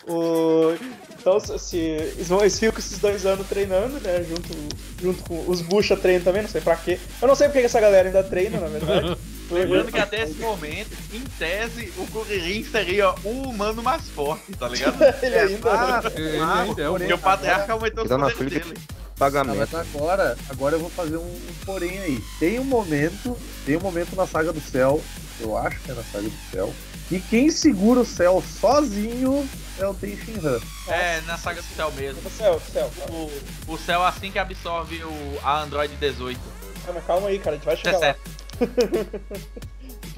o, 0.07 0.73
então, 1.19 1.39
se, 1.39 1.77
eles, 1.77 2.27
vão, 2.27 2.39
eles 2.39 2.57
ficam 2.57 2.71
com 2.71 2.79
esses 2.79 2.97
dois 2.97 3.25
anos 3.25 3.45
treinando, 3.47 3.99
né? 3.99 4.23
Junto, 4.23 4.57
junto 5.01 5.23
com 5.23 5.49
os 5.49 5.61
Bucha 5.61 5.97
treinam 5.97 6.23
também, 6.23 6.43
não 6.43 6.49
sei 6.49 6.61
pra 6.61 6.75
quê. 6.75 6.97
Eu 7.21 7.27
não 7.27 7.35
sei 7.35 7.47
porque 7.47 7.59
que 7.59 7.65
essa 7.65 7.81
galera 7.81 8.07
ainda 8.07 8.23
treina, 8.23 8.59
na 8.59 8.67
verdade. 8.67 9.17
Lembrando 9.49 9.91
que 9.91 9.99
até 9.99 10.23
esse 10.23 10.35
momento, 10.35 10.91
em 11.13 11.21
tese, 11.37 11.93
o 11.97 12.07
Kuririn 12.07 12.63
seria 12.63 13.11
o 13.23 13.49
humano 13.49 13.83
mais 13.83 14.09
forte, 14.09 14.51
tá 14.53 14.67
ligado? 14.67 15.01
Ele 15.21 15.35
ainda. 15.35 15.71
Ah, 15.71 16.01
Ele 16.15 16.39
ah, 16.39 16.61
ainda 16.61 16.81
é 16.81 16.89
o 16.89 16.95
Porque 16.95 17.13
o 17.13 17.17
patriarca 17.17 17.73
aumentou 17.73 18.03
os 18.03 18.09
na 18.09 18.17
poderes 18.17 18.37
frente. 18.37 18.59
dele. 18.59 18.79
Pagamento. 19.17 19.57
mas 19.57 19.73
agora, 19.73 20.37
agora 20.49 20.75
eu 20.75 20.79
vou 20.79 20.89
fazer 20.89 21.15
um, 21.17 21.21
um 21.21 21.53
porém 21.65 21.97
aí. 21.99 22.19
Tem 22.39 22.59
um 22.59 22.65
momento, 22.65 23.37
tem 23.65 23.77
um 23.77 23.79
momento 23.79 24.13
na 24.15 24.27
saga 24.27 24.51
do 24.51 24.59
céu, 24.59 25.01
eu 25.39 25.57
acho 25.57 25.79
que 25.79 25.91
é 25.91 25.93
na 25.93 26.03
saga 26.03 26.27
do 26.27 26.51
céu, 26.51 26.73
e 27.09 27.19
quem 27.19 27.49
segura 27.49 28.01
o 28.01 28.05
céu 28.05 28.43
sozinho 28.59 29.47
é 29.79 29.87
o 29.87 29.93
Tenshin 29.93 30.39
Han. 30.43 30.59
É, 30.87 31.21
na 31.21 31.37
saga 31.37 31.61
do 31.61 31.67
céu 31.75 31.91
mesmo. 31.93 32.21
Do 32.21 32.29
céu, 32.29 32.59
do 32.59 32.71
céu. 32.71 32.91
O, 33.09 33.73
o 33.73 33.77
céu 33.77 34.03
assim 34.03 34.31
que 34.31 34.39
absorve 34.39 35.03
o, 35.03 35.39
a 35.43 35.61
Android 35.61 35.95
18. 35.95 36.39
Calma, 36.85 37.01
calma 37.01 37.27
aí, 37.29 37.39
cara, 37.39 37.51
a 37.51 37.55
gente 37.55 37.65
vai 37.65 37.77
chegar 37.77 37.99
lá. 37.99 38.15
17. 38.59 39.21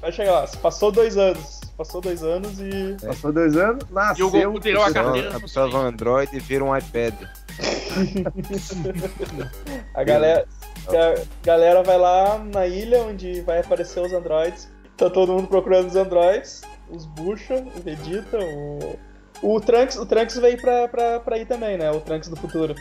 Vai 0.01 0.11
chegar 0.11 0.31
lá. 0.31 0.47
Passou 0.61 0.91
dois 0.91 1.17
anos. 1.17 1.59
Passou 1.77 2.01
dois 2.01 2.23
anos 2.23 2.59
e. 2.59 2.97
Passou 3.05 3.31
dois 3.31 3.55
anos, 3.57 3.83
E 3.83 3.91
o 3.91 3.95
nasceu. 3.95 4.29
Goku 4.31 4.59
tirou 4.59 4.83
a 4.83 4.91
carteira. 4.91 5.35
absorve 5.35 5.75
um 5.75 5.81
Android 5.81 6.35
e 6.35 6.39
vira 6.39 6.63
um 6.63 6.75
iPad. 6.75 7.13
A 9.95 10.03
galera, 10.03 10.47
a 10.87 11.21
galera 11.43 11.83
vai 11.83 11.97
lá 11.97 12.37
na 12.37 12.67
ilha 12.67 13.01
onde 13.03 13.41
vai 13.41 13.59
aparecer 13.59 13.99
os 13.99 14.13
androids. 14.13 14.71
Tá 14.95 15.09
todo 15.09 15.33
mundo 15.33 15.47
procurando 15.47 15.87
os 15.87 15.95
androids. 15.95 16.61
Os 16.89 17.05
Bucha, 17.05 17.55
o 17.55 17.81
Vegeta, 17.81 18.37
o. 18.39 18.97
O 19.41 19.61
Trunks, 19.61 19.97
o 19.97 20.05
Trunks 20.05 20.37
veio 20.37 20.59
pra, 20.59 20.87
pra, 20.87 21.19
pra 21.19 21.37
ir 21.37 21.45
também, 21.45 21.77
né? 21.77 21.91
O 21.91 21.99
Trunks 22.01 22.29
do 22.29 22.35
futuro. 22.35 22.73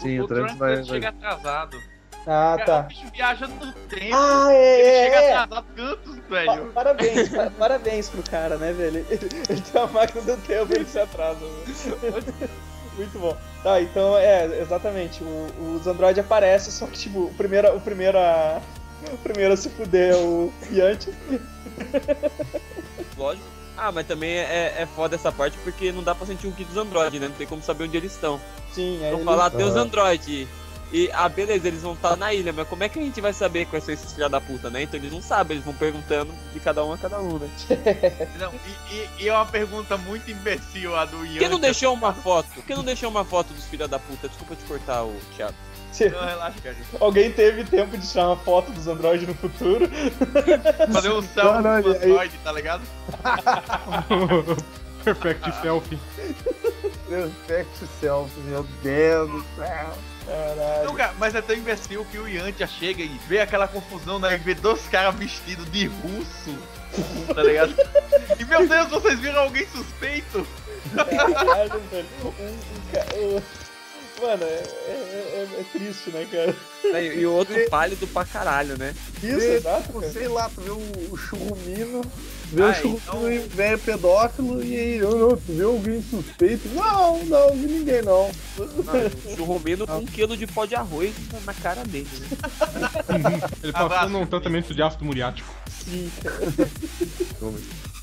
Sim, 0.00 0.20
o 0.20 0.24
o 0.24 0.28
Trunks 0.28 0.54
Trunks 0.54 0.58
vai. 0.58 0.72
ele 0.74 0.84
chega 0.84 1.08
atrasado. 1.08 1.76
Ah, 2.26 2.56
Cara, 2.58 2.62
O 2.62 2.66
tá. 2.66 2.82
bicho 2.82 3.04
viaja 3.12 3.46
no 3.46 3.72
tempo. 3.72 4.14
Ah, 4.16 4.48
ele 4.50 4.88
é, 4.88 5.04
chega 5.04 5.16
é, 5.16 5.24
é. 5.30 5.34
atrasado 5.36 5.66
cantos, 5.76 6.16
Pa- 6.16 6.22
velho. 6.34 6.66
Parabéns, 6.72 7.28
pa- 7.28 7.50
parabéns 7.58 8.08
pro 8.08 8.22
cara, 8.22 8.56
né, 8.56 8.72
velho? 8.72 9.04
Ele, 9.10 9.28
ele 9.48 9.60
tem 9.60 9.80
uma 9.82 9.86
máquina 9.92 10.22
do 10.22 10.36
tempo 10.42 10.72
e 10.72 10.76
ele 10.76 10.86
se 10.86 10.98
atrasa. 10.98 11.40
velho. 12.00 12.24
Muito 12.96 13.18
bom. 13.18 13.36
Tá, 13.62 13.80
então 13.80 14.16
é, 14.16 14.60
exatamente. 14.60 15.22
O, 15.24 15.76
os 15.80 15.86
Android 15.86 16.18
aparecem, 16.20 16.72
só 16.72 16.86
que 16.86 16.98
tipo, 16.98 17.24
o 17.24 17.34
primeiro, 17.34 17.76
o 17.76 17.80
primeiro 17.80 18.16
a. 18.18 18.60
O 19.12 19.18
primeiro 19.18 19.52
a 19.52 19.56
se 19.56 19.68
fuder 19.68 20.12
é 20.14 20.16
o 20.16 20.50
Yanti. 20.72 21.12
Lógico. 23.16 23.46
Ah, 23.76 23.90
mas 23.90 24.06
também 24.06 24.30
é, 24.38 24.74
é 24.78 24.86
foda 24.94 25.16
essa 25.16 25.32
parte 25.32 25.58
porque 25.64 25.90
não 25.90 26.02
dá 26.02 26.14
pra 26.14 26.26
sentir 26.26 26.46
o 26.46 26.52
que 26.52 26.64
dos 26.64 26.76
androides, 26.76 27.20
né? 27.20 27.26
Não 27.28 27.34
tem 27.34 27.46
como 27.46 27.60
saber 27.62 27.84
onde 27.84 27.96
eles 27.96 28.12
estão. 28.12 28.40
Sim, 28.72 28.98
aí 29.00 29.06
Então 29.08 29.18
ele- 29.18 29.24
falar, 29.24 29.50
tem 29.50 29.64
os 29.66 29.76
Ah. 29.76 29.80
Androides. 30.94 31.08
E, 31.08 31.10
ah, 31.12 31.28
beleza, 31.28 31.66
eles 31.68 31.82
vão 31.82 31.94
estar 31.94 32.16
na 32.16 32.32
ilha, 32.32 32.52
mas 32.52 32.68
como 32.68 32.84
é 32.84 32.88
que 32.88 32.98
a 32.98 33.02
gente 33.02 33.20
vai 33.20 33.32
saber 33.32 33.66
quais 33.66 33.84
são 33.84 33.92
esses 33.92 34.12
filha 34.12 34.28
da 34.28 34.40
puta, 34.40 34.70
né? 34.70 34.82
Então 34.82 34.98
eles 34.98 35.12
não 35.12 35.20
sabem, 35.20 35.56
eles 35.56 35.64
vão 35.64 35.74
perguntando 35.74 36.32
de 36.52 36.60
cada 36.60 36.84
um 36.84 36.92
a 36.92 36.98
cada 36.98 37.18
um, 37.20 37.38
né? 37.38 37.48
Não, 38.38 38.52
e, 38.90 38.94
e- 38.94 39.08
e 39.24 39.28
é 39.28 39.32
uma 39.34 39.46
pergunta 39.46 39.96
muito 39.96 40.30
imbecil 40.30 40.94
a 40.96 41.04
do 41.04 41.24
Ian. 41.26 41.32
Por 41.34 41.38
que 41.40 41.48
não 41.48 41.58
deixou 41.60 41.92
uma 41.94 42.12
foto? 42.14 42.48
Por 42.54 42.62
que 42.64 42.74
não 42.74 42.84
deixou 42.84 43.10
uma 43.10 43.24
foto 43.24 43.52
dos 43.52 43.64
filha 43.66 43.88
da 43.88 43.98
puta? 43.98 44.28
Desculpa 44.28 44.54
te 44.56 44.64
cortar, 44.64 45.02
o 45.04 45.14
Thiago. 45.36 45.54
Não, 46.00 46.08
relaxa, 46.26 46.60
cara. 46.62 46.76
Alguém 47.00 47.30
teve 47.32 47.64
tempo 47.64 47.96
de 47.96 48.06
tirar 48.08 48.28
uma 48.28 48.36
foto 48.36 48.70
dos 48.72 48.86
Android 48.88 49.26
no 49.26 49.34
futuro? 49.34 49.88
Fazer 50.92 51.10
um 51.10 51.14
Não, 51.16 51.22
selfie 51.22 51.62
não, 51.62 51.82
do 51.82 51.94
ele- 51.94 52.04
Android, 52.12 52.38
tá 52.44 52.52
ligado? 52.52 52.82
Perfect 55.04 55.52
selfie. 55.62 55.98
Perfect 57.46 57.86
self, 58.00 58.30
meu 58.40 58.64
Deus 58.82 59.30
do 59.30 59.44
céu. 59.56 59.92
Caralho. 60.26 60.84
Não, 60.86 60.94
cara, 60.94 61.14
mas 61.18 61.34
é 61.34 61.42
tão 61.42 61.54
imbecil 61.54 62.04
que 62.10 62.18
o 62.18 62.26
Yantia 62.26 62.66
chega 62.66 63.02
e 63.02 63.20
vê 63.28 63.40
aquela 63.40 63.68
confusão, 63.68 64.18
né? 64.18 64.34
E 64.34 64.38
vê 64.38 64.54
dois 64.54 64.80
caras 64.88 65.14
vestidos 65.16 65.70
de 65.70 65.86
russo, 65.86 66.56
tá 67.34 67.42
ligado? 67.42 67.74
E 68.38 68.44
meu 68.44 68.66
Deus, 68.66 68.88
vocês 68.88 69.18
viram 69.20 69.40
alguém 69.40 69.66
suspeito? 69.68 70.46
Caralho, 70.94 71.80
velho. 71.90 72.06
Um, 72.22 72.28
um 72.28 73.36
o- 73.36 73.42
Mano, 74.22 74.44
é, 74.44 74.46
é- 74.46 75.48
é- 75.56 75.60
é 75.60 75.64
triste, 75.72 76.10
né, 76.10 76.26
cara? 76.30 76.54
E, 77.02 77.18
e 77.18 77.26
o 77.26 77.32
outro 77.32 77.54
pálido 77.68 78.06
pra 78.06 78.24
caralho, 78.24 78.78
né? 78.78 78.94
Isso, 79.22 79.40
exato, 79.40 79.82
tipo, 79.82 80.02
sei 80.12 80.28
lá, 80.28 80.48
tu 80.54 80.60
vê 80.60 80.70
o, 80.70 81.12
o 81.12 81.16
churrumino, 81.16 82.00
vê 82.52 82.62
Ah, 82.62 82.68
o 82.70 82.74
churrumino 82.74 83.00
então- 83.06 83.32
e 83.32 83.38
velho 83.38 83.78
pedófilo 83.78 84.62
e 84.64 84.76
aí, 84.76 84.96
eu 84.98 85.16
não, 85.16 85.36
tu 85.36 85.52
vê 85.52 85.62
alguém 85.64 86.02
suspeito? 86.02 86.68
Não, 86.68 87.24
não, 87.24 87.50
vi 87.56 87.66
ninguém 87.66 88.02
não. 88.02 88.30
O 88.58 89.36
churrumino 89.36 89.86
com 89.86 89.98
um 89.98 90.06
quilo 90.06 90.36
de 90.36 90.46
pó 90.46 90.64
de 90.66 90.74
arroz 90.74 91.12
na 91.44 91.54
cara 91.54 91.84
dele, 91.84 92.08
né? 92.20 93.40
Ele 93.62 93.72
passou 93.72 94.08
num 94.10 94.26
tratamento 94.26 94.74
de 94.74 94.82
ácido 94.82 95.04
muriático. 95.04 95.48
Sim, 95.84 96.10
cara. 96.22 97.54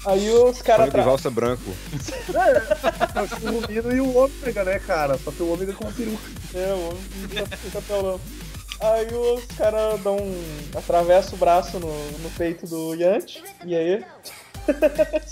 Aí 0.04 0.30
os 0.32 0.60
caras 0.64 0.90
Banho 0.92 1.04
de 1.04 1.10
valsa 1.10 1.30
branco. 1.30 1.76
É 2.34 3.90
o 3.90 3.92
e 3.94 4.02
o 4.02 4.16
ômega, 4.18 4.64
né, 4.64 4.80
cara? 4.80 5.16
Só 5.24 5.32
que 5.32 5.44
o 5.44 5.54
ômega 5.54 5.74
com 5.74 5.92
peruca. 5.92 6.24
É, 6.56 6.74
o 6.74 6.90
homem 6.90 7.02
fica- 7.30 7.58
fica 7.58 7.82
pelão. 7.84 8.20
Aí 8.82 9.08
os 9.14 9.46
caras 9.56 10.02
dão 10.02 10.18
um. 10.18 10.62
atravessa 10.76 11.36
o 11.36 11.38
braço 11.38 11.80
no, 11.80 11.94
no 12.20 12.30
peito 12.32 12.66
do 12.66 12.96
Yanti. 12.96 13.44
E 13.64 13.76
aí? 13.76 14.06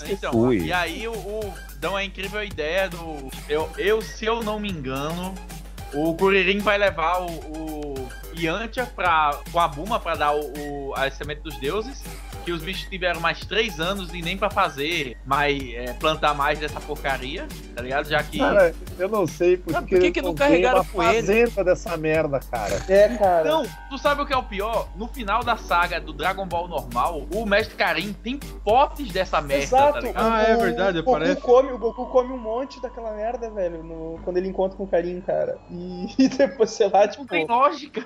Então, 0.08 0.34
Ui. 0.34 0.58
e 0.58 0.72
aí 0.72 1.06
o, 1.06 1.12
o 1.12 1.54
dão 1.76 1.96
a 1.96 2.04
incrível 2.04 2.42
ideia 2.42 2.88
do. 2.88 3.30
Eu, 3.48 3.70
eu, 3.76 4.02
se 4.02 4.24
eu 4.24 4.42
não 4.42 4.58
me 4.58 4.70
engano, 4.70 5.34
o 5.94 6.14
Kuririn 6.14 6.58
vai 6.58 6.78
levar 6.78 7.20
o, 7.22 7.26
o 7.26 8.08
Yantia 8.36 8.86
pra, 8.86 9.38
com 9.52 9.60
a 9.60 9.68
Buma 9.68 9.98
pra 9.98 10.14
dar 10.14 10.32
o, 10.34 10.40
o, 10.40 10.94
a 10.94 11.10
semente 11.10 11.42
dos 11.42 11.56
deuses. 11.58 12.02
Que 12.44 12.52
os 12.52 12.62
bichos 12.62 12.88
tiveram 12.88 13.20
mais 13.20 13.40
três 13.44 13.78
anos 13.78 14.12
e 14.14 14.22
nem 14.22 14.36
pra 14.36 14.48
fazer, 14.50 15.16
mais, 15.26 15.62
é, 15.74 15.92
plantar 15.92 16.34
mais 16.34 16.58
dessa 16.58 16.80
porcaria, 16.80 17.46
tá 17.76 17.82
ligado? 17.82 18.08
Já 18.08 18.22
que. 18.22 18.38
Cara, 18.38 18.74
eu 18.98 19.08
não 19.08 19.26
sei 19.26 19.56
porque, 19.58 19.76
Ah, 19.78 19.82
por 19.82 20.12
que 20.12 20.22
não 20.22 20.34
carregaram 20.34 20.84
com 20.86 21.02
ele? 21.02 21.46
dessa 21.64 21.96
merda, 21.96 22.40
cara. 22.50 22.80
É, 22.88 23.08
cara. 23.16 23.44
Não, 23.44 23.62
tu 23.90 23.98
sabe 23.98 24.22
o 24.22 24.26
que 24.26 24.32
é 24.32 24.36
o 24.36 24.42
pior? 24.42 24.88
No 24.96 25.06
final 25.08 25.44
da 25.44 25.56
saga 25.56 26.00
do 26.00 26.12
Dragon 26.12 26.46
Ball 26.46 26.66
normal, 26.66 27.22
o 27.32 27.44
Mestre 27.44 27.76
Karim 27.76 28.12
tem 28.14 28.38
potes 28.64 29.12
dessa 29.12 29.40
merda, 29.40 29.62
Exato. 29.64 29.92
tá 29.92 30.00
ligado? 30.00 30.32
Ah, 30.32 30.42
é 30.42 30.56
verdade, 30.56 30.98
o 30.98 31.02
Goku 31.04 31.16
aparece. 31.16 31.40
Come, 31.42 31.72
o 31.72 31.78
Goku 31.78 32.06
come 32.06 32.32
um 32.32 32.38
monte 32.38 32.80
daquela 32.80 33.12
merda, 33.14 33.50
velho, 33.50 33.82
no- 33.82 34.18
quando 34.24 34.38
ele 34.38 34.48
encontra 34.48 34.76
com 34.76 34.84
o 34.84 34.88
Karim, 34.88 35.20
cara. 35.20 35.58
E, 35.70 36.06
e 36.24 36.28
depois, 36.28 36.70
sei 36.70 36.88
lá, 36.88 37.06
tipo. 37.06 37.22
Não 37.22 37.28
tem 37.28 37.46
lógica. 37.46 38.04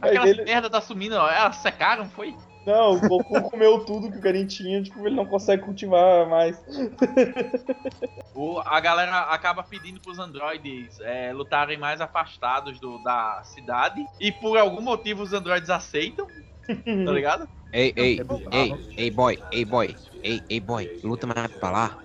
Aí 0.00 0.10
Aquela 0.10 0.28
ele- 0.28 0.44
merda 0.44 0.70
tá 0.70 0.80
sumindo, 0.80 1.16
ó, 1.16 1.28
elas 1.28 1.56
secaram, 1.56 2.08
foi? 2.08 2.34
Não, 2.64 2.96
o 2.96 3.00
Goku 3.00 3.42
comeu 3.50 3.84
tudo 3.84 4.10
que 4.10 4.18
o 4.18 4.20
Karim 4.20 4.46
tinha, 4.46 4.82
tipo, 4.82 5.06
ele 5.06 5.16
não 5.16 5.26
consegue 5.26 5.62
cultivar 5.62 6.28
mais. 6.28 6.56
O, 8.34 8.60
a 8.60 8.80
galera 8.80 9.18
acaba 9.24 9.62
pedindo 9.62 10.00
pros 10.00 10.18
androides 10.18 10.98
é, 11.00 11.32
lutarem 11.34 11.76
mais 11.76 12.00
afastados 12.00 12.80
do, 12.80 12.98
da 13.04 13.42
cidade. 13.44 14.02
E 14.18 14.32
por 14.32 14.56
algum 14.56 14.80
motivo 14.80 15.22
os 15.22 15.34
androides 15.34 15.68
aceitam, 15.68 16.26
tá 16.66 17.12
ligado? 17.12 17.46
Ei, 17.72 17.92
ei, 17.94 18.20
É 18.50 18.56
ei, 18.56 18.74
ei, 18.96 19.10
boy, 19.10 19.38
ei, 19.52 19.64
boy, 19.66 19.96
ei, 20.22 20.42
ei, 20.48 20.60
boy, 20.60 20.90
luta 21.04 21.26
mais 21.26 21.52
pra 21.52 21.70
lá. 21.70 21.98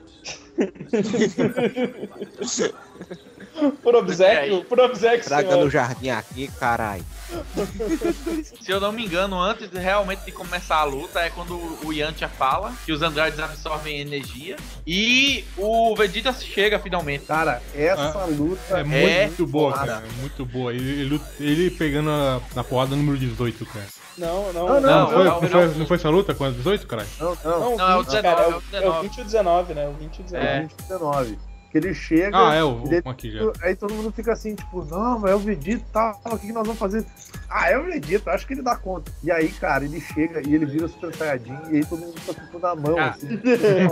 Por 3.82 3.96
obséquio, 3.96 4.64
por 4.66 4.80
obséquio, 4.80 5.26
Traga 5.26 5.50
senhor. 5.50 5.64
no 5.64 5.70
jardim 5.70 6.10
aqui, 6.10 6.48
carai. 6.60 7.02
Se 8.62 8.72
eu 8.72 8.80
não 8.80 8.92
me 8.92 9.06
engano, 9.06 9.40
antes 9.40 9.70
de, 9.70 9.78
realmente 9.80 10.24
de 10.26 10.32
começar 10.32 10.78
a 10.78 10.84
luta, 10.84 11.20
é 11.20 11.30
quando 11.30 11.58
o 11.84 11.92
Yantia 11.92 12.30
fala 12.30 12.74
que 12.86 12.92
os 12.92 13.02
androides 13.02 13.40
absorvem 13.40 14.00
energia. 14.00 14.56
E 14.86 15.44
o 15.58 15.96
Vegeta 15.96 16.32
chega 16.34 16.80
finalmente. 16.80 17.26
Cara, 17.26 17.62
essa 17.76 18.26
luta 18.26 18.80
É 18.80 18.84
muito 18.84 19.46
boa, 19.46 19.74
cara. 19.74 20.04
É 20.08 20.22
muito 20.22 20.46
boa. 20.46 20.74
Ele, 20.74 21.02
ele, 21.02 21.22
ele 21.40 21.72
pegando 21.72 22.10
a, 22.10 22.42
na 22.56 22.64
porrada 22.64 22.96
número 22.96 23.18
18, 23.18 23.66
cara. 23.66 23.86
Não, 24.18 24.52
não, 24.52 24.68
Não, 24.68 24.82
Não, 24.82 24.82
Não, 24.82 25.08
foi, 25.10 25.18
não, 25.18 25.24
não, 25.24 25.42
não. 25.42 25.50
foi, 25.50 25.80
não 25.80 25.86
foi 25.86 25.98
essa 25.98 26.10
luta 26.10 26.34
com 26.34 26.44
a 26.46 26.50
18, 26.50 26.88
caralho? 26.88 27.10
Não, 27.20 27.38
não, 27.44 27.60
Não, 27.60 27.78
Não, 27.78 27.90
é 27.92 27.96
o 27.96 28.04
20, 28.04 28.08
19, 28.08 28.22
cara, 28.24 28.42
é 28.42 28.48
o 28.48 28.52
é 28.52 28.56
o 28.56 28.62
19. 28.62 29.02
20 29.08 29.18
e 29.18 29.22
o 29.22 29.24
19, 29.26 29.74
né? 29.74 29.88
O 29.88 29.92
20 29.94 30.18
e 30.18 30.22
o 30.22 30.24
19. 30.24 30.48
É. 30.48 30.60
2019. 30.60 31.40
Que 31.70 31.78
ele 31.80 31.94
chega. 31.94 32.38
Ah, 32.50 32.54
é, 32.56 32.64
o, 32.64 32.82
ele- 32.86 33.02
aqui 33.04 33.30
já. 33.30 33.42
Aí 33.62 33.76
todo 33.76 33.94
mundo 33.94 34.12
fica 34.12 34.32
assim, 34.32 34.56
tipo, 34.56 34.86
não, 34.86 35.20
mas 35.20 35.32
é 35.32 35.36
o 35.36 35.40
Vegeta 35.40 35.84
e 35.90 35.92
tal, 35.92 36.20
o 36.26 36.40
que, 36.40 36.48
que 36.48 36.54
nós 36.54 36.66
vamos 36.66 36.80
fazer? 36.80 37.06
Ah, 37.50 37.70
é 37.70 37.78
o 37.78 37.84
Vegeta, 37.84 38.32
acho 38.32 38.48
que 38.48 38.54
ele 38.54 38.62
dá 38.62 38.76
conta. 38.78 39.12
E 39.22 39.30
aí, 39.30 39.50
cara, 39.50 39.84
ele 39.84 40.00
chega 40.00 40.42
e 40.48 40.56
ele 40.56 40.66
vira 40.66 40.88
Super 40.88 41.14
Saiyajin 41.14 41.58
e 41.72 41.76
aí 41.78 41.86
todo 41.86 42.00
mundo 42.00 42.16
tá 42.26 42.34
com 42.34 42.46
tudo 42.48 42.60
na 42.60 42.76
mão, 42.76 42.98
Ah. 42.98 43.10
assim. 43.10 43.28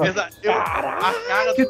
Exa- 0.07 0.29
eu- 0.41 0.51
a 0.53 1.13
cara 1.27 1.53
do 1.53 1.61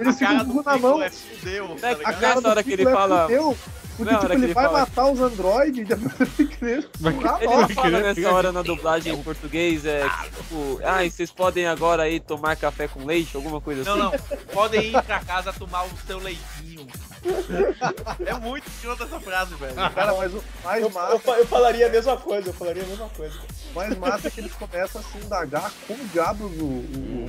Ele 0.00 0.08
a 0.08 0.12
fica 0.12 0.26
cara 0.26 0.38
com 0.38 0.44
do 0.44 0.52
tudo 0.54 0.64
na 0.64 0.78
mão. 0.78 1.02
é 1.02 1.10
fudeu, 1.10 1.76
tá 1.80 1.88
É, 1.88 1.92
a 1.92 1.96
cara- 1.96 2.34
Nessa 2.36 2.48
hora 2.48 2.62
que 2.62 2.72
ele 2.72 2.88
é 2.88 2.92
fala- 2.92 3.22
fudeu. 3.24 3.56
Porque, 3.96 4.12
Na 4.12 4.18
tipo, 4.20 4.32
ele 4.34 4.44
ele 4.46 4.54
vai 4.54 4.68
matar 4.72 5.06
os 5.10 5.20
androides 5.20 5.80
e 5.80 5.84
depois 5.84 6.38
ele 6.38 6.48
querer 6.48 6.88
Vai- 6.98 7.12
empurrar 7.12 7.42
Ele 7.42 7.56
não 7.56 7.68
fala 7.68 7.90
nessa 8.00 8.14
pegar 8.14 8.32
hora 8.32 8.52
na 8.52 8.62
dublagem 8.62 9.12
em 9.14 9.22
português, 9.22 9.84
é 9.84 10.02
tipo, 10.34 10.80
ah, 10.84 11.02
vocês 11.08 11.30
podem 11.30 11.66
agora 11.66 12.02
aí 12.04 12.18
tomar 12.20 12.56
café 12.56 12.88
com 12.88 13.04
leite, 13.04 13.36
alguma 13.36 13.60
coisa 13.60 13.84
Não, 13.84 14.08
assim? 14.08 14.18
não. 14.30 14.36
Podem 14.52 14.88
ir 14.90 15.02
pra 15.02 15.20
casa 15.20 15.52
tomar 15.52 15.84
o 15.84 15.90
seu 16.06 16.18
leitinho. 16.18 16.86
É 18.26 18.34
muito 18.34 18.66
escroto 18.68 19.04
essa 19.04 19.20
frase, 19.20 19.54
velho. 19.54 19.74
Cara, 19.74 20.12
mas 20.14 20.32
o 20.34 20.42
mais 20.64 20.82
Eu, 20.82 20.88
eu, 20.88 20.92
massa, 20.94 21.18
fa- 21.20 21.38
eu 21.38 21.46
falaria 21.46 21.86
a 21.86 21.90
mesma 21.90 22.16
coisa, 22.16 22.48
eu 22.48 22.52
falaria 22.52 22.82
a 22.82 22.86
mesma 22.86 23.08
coisa. 23.10 23.34
o 23.70 23.74
mais 23.76 23.96
massa 23.98 24.26
é 24.26 24.30
que 24.30 24.40
eles 24.40 24.52
começam 24.54 25.00
a 25.00 25.04
se 25.04 25.18
indagar 25.24 25.70
como 25.86 26.04
diabos 26.08 26.50
o, 26.58 26.64
o, 26.64 27.26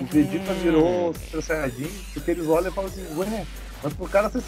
o 0.00 0.06
Vegeta 0.06 0.54
virou 0.54 1.12
Super 1.14 1.42
Saiyajin, 1.42 1.90
porque 2.14 2.30
eles 2.30 2.46
olham 2.46 2.70
e 2.70 2.74
falam 2.74 2.90
assim, 2.90 3.06
ué, 3.16 3.46
mas 3.86 3.94
pro 3.94 4.08
cara 4.08 4.28
ser 4.28 4.40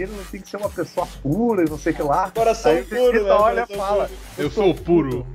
ele 0.00 0.12
não 0.16 0.24
tem 0.24 0.40
que 0.40 0.48
ser 0.48 0.58
uma 0.58 0.70
pessoa 0.70 1.08
pura 1.20 1.64
e 1.64 1.68
não 1.68 1.76
sei 1.76 1.92
o 1.92 1.96
que 1.96 2.02
lá. 2.02 2.30
Coração 2.30 2.70
Aí 2.70 2.84
puro, 2.84 3.24
né? 3.24 3.30
olha 3.32 3.66
Coração 3.66 3.76
fala, 3.76 4.06
puro, 4.06 4.18
Eu 4.38 4.50
sou 4.50 4.70
o 4.70 4.74
puro. 4.74 5.26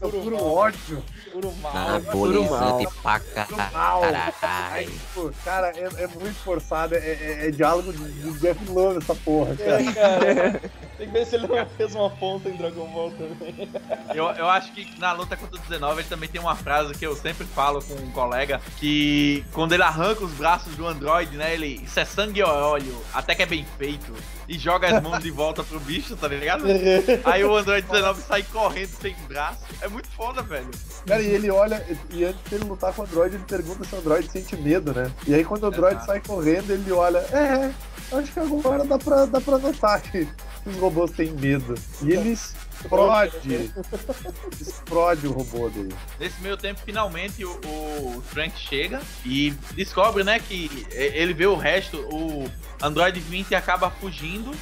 Eu 0.00 0.10
puro 0.10 0.42
ódio, 0.42 1.02
puro 1.32 1.52
mal. 1.56 1.76
Anabolizante 1.76 2.88
pra 3.02 3.20
puro 3.20 3.56
mal. 3.72 4.02
Aí, 4.04 4.32
caralho. 4.40 4.90
tipo, 4.90 5.32
cara, 5.44 5.68
é, 5.76 6.04
é 6.04 6.06
muito 6.06 6.36
forçado, 6.42 6.94
é, 6.94 6.98
é- 6.98 7.46
é 7.48 7.50
diálogo 7.50 7.92
de, 7.92 7.98
de 8.12 8.38
Jeff 8.40 8.64
Love 8.70 8.98
essa 8.98 9.14
porra, 9.14 9.54
cara. 9.56 9.82
É, 9.82 9.92
cara. 9.92 10.60
Tem 10.96 11.06
que 11.06 11.12
ver 11.12 11.26
se 11.26 11.36
ele 11.36 11.46
não 11.46 11.66
fez 11.66 11.94
uma 11.94 12.10
ponta 12.10 12.48
em 12.48 12.56
Dragon 12.56 12.86
Ball 12.88 13.10
também. 13.12 13.68
Eu, 14.14 14.24
eu 14.30 14.48
acho 14.48 14.72
que 14.72 14.98
na 14.98 15.12
luta 15.12 15.36
contra 15.36 15.56
o 15.56 15.62
19 15.62 16.00
ele 16.00 16.08
também 16.08 16.28
tem 16.28 16.40
uma 16.40 16.54
frase 16.56 16.92
que 16.94 17.06
eu 17.06 17.16
sempre 17.16 17.46
falo 17.46 17.82
com 17.82 17.94
um 17.94 18.10
colega, 18.10 18.60
que 18.78 19.44
quando 19.52 19.72
ele 19.72 19.82
arranca 19.82 20.24
os 20.24 20.32
braços 20.32 20.74
do 20.76 20.86
androide, 20.86 21.36
né, 21.36 21.54
ele, 21.54 21.80
isso 21.82 21.98
é 21.98 22.04
sangue 22.04 22.40
e 22.40 22.42
óleo, 22.42 23.02
até 23.14 23.34
que 23.34 23.42
é 23.42 23.46
bem 23.46 23.66
feito, 23.78 24.14
e 24.50 24.58
joga 24.58 24.88
as 24.88 25.00
mãos 25.00 25.20
de 25.20 25.30
volta 25.30 25.62
pro 25.62 25.78
bicho, 25.78 26.16
tá 26.16 26.26
ligado? 26.26 26.64
Aí 27.24 27.44
o 27.44 27.56
androide 27.56 27.86
19 27.86 28.20
sai 28.20 28.42
correndo 28.42 28.90
sem 29.00 29.14
braço. 29.28 29.60
É 29.80 29.86
muito 29.86 30.08
foda, 30.08 30.42
velho. 30.42 30.68
Cara, 31.06 31.22
e 31.22 31.26
ele 31.26 31.48
olha, 31.50 31.86
e 32.10 32.24
antes 32.24 32.40
de 32.48 32.56
ele 32.56 32.64
lutar 32.64 32.92
com 32.92 33.02
o 33.02 33.04
Android, 33.04 33.36
ele 33.36 33.44
pergunta 33.44 33.84
se 33.84 33.94
o 33.94 33.98
Android 33.98 34.28
sente 34.28 34.56
medo, 34.56 34.92
né? 34.92 35.12
E 35.24 35.34
aí 35.34 35.44
quando 35.44 35.62
o 35.62 35.66
Android 35.68 35.94
Exato. 35.94 36.06
sai 36.06 36.20
correndo, 36.20 36.72
ele 36.72 36.90
olha, 36.90 37.18
é, 37.18 37.72
acho 38.12 38.32
que 38.32 38.40
agora 38.40 38.84
dá 38.84 38.98
pra, 38.98 39.24
dá 39.24 39.40
pra 39.40 39.56
notar 39.56 40.02
que 40.02 40.26
os 40.66 40.76
robôs 40.78 41.12
têm 41.12 41.30
medo. 41.30 41.74
E 42.02 42.10
ele 42.10 42.36
explode. 42.80 43.72
explode 44.60 45.26
o 45.26 45.32
robô 45.32 45.68
dele. 45.68 45.94
Nesse 46.18 46.40
meio 46.40 46.56
tempo, 46.56 46.80
finalmente, 46.84 47.44
o, 47.44 47.50
o 47.50 48.22
Frank 48.26 48.58
chega 48.58 49.00
e 49.24 49.50
descobre, 49.74 50.24
né, 50.24 50.38
que 50.38 50.86
ele 50.90 51.34
vê 51.34 51.46
o 51.46 51.56
resto, 51.56 51.98
o 52.12 52.50
Android 52.82 53.18
20 53.20 53.54
acaba 53.54 53.90
fugindo, 53.90 54.52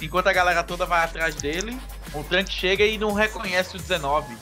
enquanto 0.00 0.28
a 0.28 0.32
galera 0.32 0.62
toda 0.62 0.86
vai 0.86 1.04
atrás 1.04 1.34
dele. 1.34 1.78
O 2.14 2.22
Frank 2.22 2.50
chega 2.50 2.84
e 2.84 2.96
não 2.96 3.12
reconhece 3.12 3.76
o 3.76 3.78
19. 3.78 4.36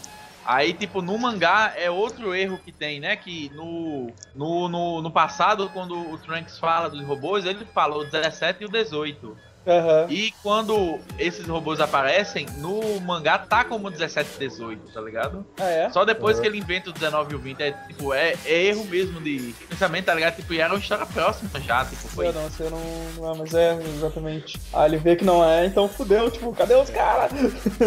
Aí, 0.46 0.72
tipo, 0.72 1.02
no 1.02 1.18
mangá 1.18 1.72
é 1.76 1.90
outro 1.90 2.33
erro 2.33 2.57
que 2.64 2.70
tem, 2.70 3.00
né? 3.00 3.16
Que 3.16 3.50
no, 3.52 4.12
no, 4.33 4.68
no, 4.68 5.02
no 5.02 5.11
passado, 5.11 5.68
quando 5.70 5.98
o 5.98 6.16
Trunks 6.18 6.57
fala 6.61 6.88
dos 6.88 7.05
robôs, 7.05 7.44
ele 7.44 7.64
fala 7.74 7.96
o 7.96 8.05
17 8.05 8.62
e 8.62 8.66
o 8.66 8.68
18. 8.68 9.37
Aham. 9.66 10.07
E 10.09 10.33
quando 10.42 10.98
esses 11.18 11.46
robôs 11.46 11.81
aparecem, 11.81 12.46
no 12.59 13.00
mangá 13.00 13.38
tá 13.38 13.64
como 13.64 13.90
17 13.90 14.31
e 14.37 14.48
18, 14.48 14.92
tá 14.92 15.00
ligado? 15.00 15.44
Ah, 15.59 15.68
é? 15.68 15.90
Só 15.90 16.05
depois 16.05 16.38
que 16.38 16.46
ele 16.46 16.59
inventa 16.59 16.90
o 16.90 16.92
19 16.92 17.33
e 17.33 17.37
o 17.37 17.38
20, 17.38 17.61
é 17.61 17.72
tipo, 17.72 18.14
é, 18.14 18.35
é 18.44 18.64
erro 18.66 18.85
mesmo 18.85 19.20
de 19.20 19.55
pensamento, 19.68 20.07
tá 20.07 20.14
ligado? 20.14 20.37
Tipo, 20.37 20.55
e 20.55 20.61
era 20.61 20.72
uma 20.72 20.79
história 20.79 21.05
próxima 21.07 21.61
já, 21.61 21.85
tipo, 21.85 22.09
foi. 22.09 22.29
Eu 22.29 22.33
não, 22.33 22.42
você 22.42 22.70
não, 22.70 22.81
não 23.16 23.35
é, 23.35 23.38
mas 23.38 23.55
é, 23.55 23.79
exatamente. 23.96 24.61
Ah, 24.72 24.87
ele 24.87 24.98
vê 24.98 25.16
que 25.16 25.24
não 25.24 25.44
é, 25.44 25.66
então 25.66 25.88
fudeu, 25.88 26.31
tipo, 26.31 26.52
cadê 26.52 26.74
os 26.74 26.90
caras? 26.90 27.33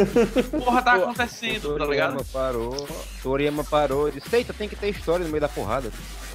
Porra, 0.63 0.82
tá 0.82 0.96
acontecendo, 0.96 1.78
tá 1.78 1.86
ligado? 1.86 2.18
Toriyama 2.18 2.26
parou, 2.34 2.88
Toriyama 3.24 3.63
parou 3.63 4.10
e 4.10 4.12
disse, 4.12 4.36
eita, 4.36 4.54
tem 4.54 4.68
que 4.68 4.76
ter 4.76 4.89
história 4.89 5.24
no 5.24 5.32
meio 5.32 5.42
da 5.42 5.50
porrada. 5.50 5.89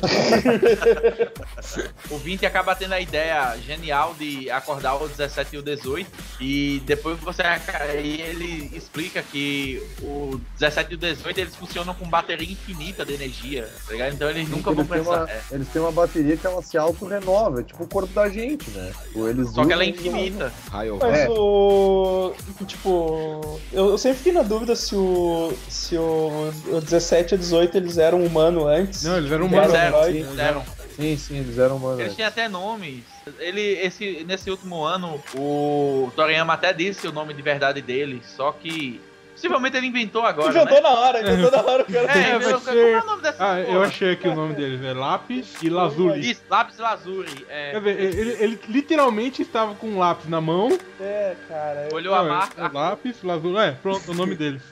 O 2.10 2.18
20 2.18 2.46
acaba 2.46 2.74
tendo 2.74 2.92
a 2.92 3.00
ideia 3.00 3.56
genial 3.64 4.14
de 4.18 4.50
acordar 4.50 4.96
o 4.96 5.08
17 5.08 5.56
e 5.56 5.58
o 5.58 5.62
18. 5.62 6.10
E 6.40 6.82
depois 6.84 7.18
você 7.20 7.42
aí 7.42 8.20
ele 8.20 8.70
explica 8.74 9.22
que 9.22 9.82
o 10.02 10.40
17 10.58 10.92
e 10.92 10.94
o 10.94 10.98
18 10.98 11.38
eles 11.40 11.56
funcionam 11.56 11.94
com 11.94 12.08
bateria 12.08 12.50
infinita 12.50 13.04
de 13.04 13.14
energia, 13.14 13.68
tá 13.86 13.92
ligado? 13.92 14.14
Então 14.14 14.30
eles 14.30 14.48
nunca 14.48 14.70
vão 14.70 14.80
eles, 14.84 14.88
têm 14.90 15.02
precisar. 15.02 15.24
uma, 15.24 15.30
é. 15.30 15.40
eles 15.52 15.68
têm 15.68 15.82
uma 15.82 15.92
bateria 15.92 16.36
que 16.36 16.46
ela 16.46 16.62
se 16.62 16.76
auto-renova, 16.78 17.60
é 17.60 17.64
tipo 17.64 17.84
o 17.84 17.88
corpo 17.88 18.12
da 18.12 18.28
gente, 18.28 18.70
né? 18.70 18.92
Ou 19.14 19.28
eles 19.28 19.50
Só 19.50 19.64
que 19.64 19.72
ela 19.72 19.82
é 19.82 19.86
infinita. 19.88 20.52
Raio 20.70 20.98
Mas 21.00 21.18
É. 21.20 21.28
o. 21.30 22.34
Tipo. 22.66 23.60
Eu, 23.72 23.90
eu 23.90 23.98
sempre 23.98 24.18
fiquei 24.18 24.32
na 24.32 24.42
dúvida 24.42 24.74
se 24.76 24.94
o. 24.94 25.52
Se 25.68 25.96
o, 25.96 26.52
o 26.68 26.80
17 26.80 27.34
e 27.34 27.38
18 27.38 27.76
eles 27.76 27.98
eram 27.98 28.24
humanos 28.24 28.64
antes. 28.66 29.02
Não, 29.04 29.16
eles 29.16 29.30
eram 29.30 29.46
Eles 29.46 29.56
humanos. 29.56 29.74
eram 29.74 29.93
Fizeram, 29.94 30.02
androides. 30.02 30.28
fizeram. 30.30 30.64
Sim, 30.96 31.16
sim, 31.16 31.38
eles 31.38 31.58
eram 31.58 31.76
humanos. 31.76 32.00
Eles 32.00 32.14
têm 32.14 32.24
até 32.24 32.48
nomes. 32.48 33.02
Ele, 33.38 33.60
esse, 33.60 34.24
nesse 34.26 34.50
último 34.50 34.84
ano, 34.84 35.20
o 35.34 36.10
Toriyama 36.14 36.52
até 36.54 36.72
disse 36.72 37.06
o 37.08 37.12
nome 37.12 37.34
de 37.34 37.42
verdade 37.42 37.80
dele, 37.82 38.22
só 38.24 38.52
que 38.52 39.00
possivelmente 39.32 39.76
ele 39.76 39.88
inventou 39.88 40.22
agora, 40.24 40.50
Inventou 40.50 40.74
né? 40.76 40.80
na 40.82 40.90
hora, 40.90 41.20
inventou 41.20 41.50
na 41.50 41.62
hora 41.62 41.82
o 41.82 41.92
cara. 41.92 42.12
É, 42.12 42.30
É, 42.32 42.36
inventou- 42.36 42.60
ser- 42.60 42.70
como 42.70 42.78
é 42.78 43.00
o 43.00 43.06
nome 43.06 43.22
dessa 43.22 43.52
Ah, 43.52 43.60
eu 43.60 43.82
achei 43.82 44.12
aqui 44.12 44.28
o 44.28 44.34
nome 44.36 44.54
deles, 44.54 44.84
é 44.84 44.92
Lápis 44.92 45.54
e 45.62 45.68
Lazuli. 45.68 46.30
Isso, 46.30 46.42
Lápis 46.48 46.78
Lazuri. 46.78 47.44
É, 47.48 47.72
Quer 47.72 47.80
ver, 47.80 48.00
ele, 48.00 48.36
ele 48.38 48.60
literalmente 48.68 49.42
estava 49.42 49.74
com 49.74 49.88
um 49.88 49.98
lápis 49.98 50.28
na 50.28 50.40
mão. 50.40 50.78
É, 51.00 51.34
cara. 51.48 51.88
eu- 51.90 51.96
olhou 51.96 52.14
a 52.14 52.18
Não, 52.18 52.26
é- 52.26 52.28
marca. 52.28 52.62
é 52.64 52.68
lápis, 52.68 53.16
Lazuli. 53.24 53.58
É, 53.58 53.72
pronto, 53.72 54.12
o 54.12 54.14
nome 54.14 54.36
deles. 54.36 54.62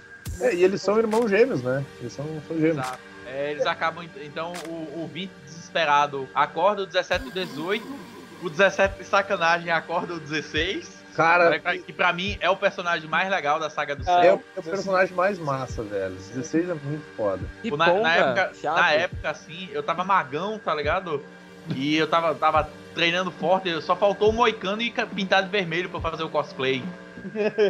É, 0.40 0.54
e 0.54 0.62
eles 0.62 0.80
são 0.80 0.96
irmãos 0.98 1.28
gêmeos, 1.28 1.62
né? 1.62 1.84
Eles 2.00 2.12
são, 2.12 2.24
são 2.46 2.56
gêmeos. 2.56 2.78
Exato. 2.78 3.11
É, 3.32 3.50
eles 3.50 3.64
acabam, 3.66 4.06
então, 4.22 4.52
o, 4.68 5.02
o 5.02 5.10
20 5.12 5.30
desesperado 5.46 6.28
acorda 6.34 6.82
o 6.82 6.86
17 6.86 7.24
e 7.24 7.28
o 7.28 7.32
18. 7.32 8.12
O 8.42 8.50
17 8.50 8.98
de 8.98 9.04
sacanagem 9.04 9.70
acorda 9.70 10.14
o 10.14 10.20
16. 10.20 11.02
Cara, 11.14 11.58
Que 11.58 11.92
pra 11.92 12.12
mim 12.12 12.38
é 12.40 12.48
o 12.48 12.56
personagem 12.56 13.08
mais 13.08 13.30
legal 13.30 13.60
da 13.60 13.68
saga 13.68 13.94
do 13.94 14.02
é 14.02 14.22
céu. 14.22 14.36
o, 14.36 14.58
é 14.58 14.60
o 14.60 14.62
personagem 14.62 15.14
mais 15.14 15.38
massa, 15.38 15.82
velho. 15.82 16.14
16 16.14 16.70
é 16.70 16.74
muito 16.74 17.04
foda. 17.16 17.42
Que 17.60 17.70
na, 17.70 17.92
na 17.92 18.14
época, 18.14 18.52
chato. 18.60 18.76
na 18.76 18.92
época, 18.92 19.30
assim, 19.30 19.68
eu 19.72 19.82
tava 19.82 20.04
magão, 20.04 20.58
tá 20.58 20.74
ligado? 20.74 21.22
E 21.76 21.96
eu 21.96 22.06
tava, 22.06 22.34
tava 22.34 22.68
treinando 22.94 23.30
forte, 23.30 23.80
só 23.82 23.94
faltou 23.94 24.30
o 24.30 24.32
moicano 24.32 24.82
e 24.82 24.90
pintar 24.90 25.42
de 25.42 25.48
vermelho 25.48 25.88
pra 25.88 26.00
fazer 26.00 26.22
o 26.22 26.28
cosplay. 26.28 26.82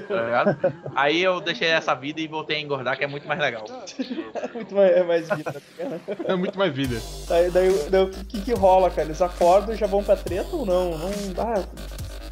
Tá 0.09 0.23
ligado? 0.25 0.75
Aí 0.95 1.23
eu 1.23 1.41
deixei 1.41 1.69
essa 1.69 1.95
vida 1.95 2.21
e 2.21 2.27
voltei 2.27 2.57
a 2.57 2.61
engordar, 2.61 2.97
que 2.97 3.05
é 3.05 3.07
muito 3.07 3.27
mais 3.27 3.41
legal. 3.41 3.65
Muito 4.55 4.75
mais, 4.75 4.93
é 4.93 5.03
mais 5.03 5.29
vida, 5.29 5.63
cara. 5.77 6.01
É 6.25 6.35
muito 6.35 6.59
mais 6.59 6.73
vida. 6.75 7.01
Daí, 7.29 7.51
daí, 7.51 7.91
daí 7.91 8.03
o 8.03 8.11
que 8.11 8.41
que 8.41 8.53
rola, 8.53 8.91
cara? 8.91 9.09
Eles 9.09 9.21
acordam 9.23 9.75
e 9.75 9.79
já 9.79 9.87
vão 9.87 10.03
pra 10.03 10.17
treta 10.17 10.55
ou 10.55 10.67
não? 10.67 10.97
Não 10.99 11.33
dá. 11.35 11.65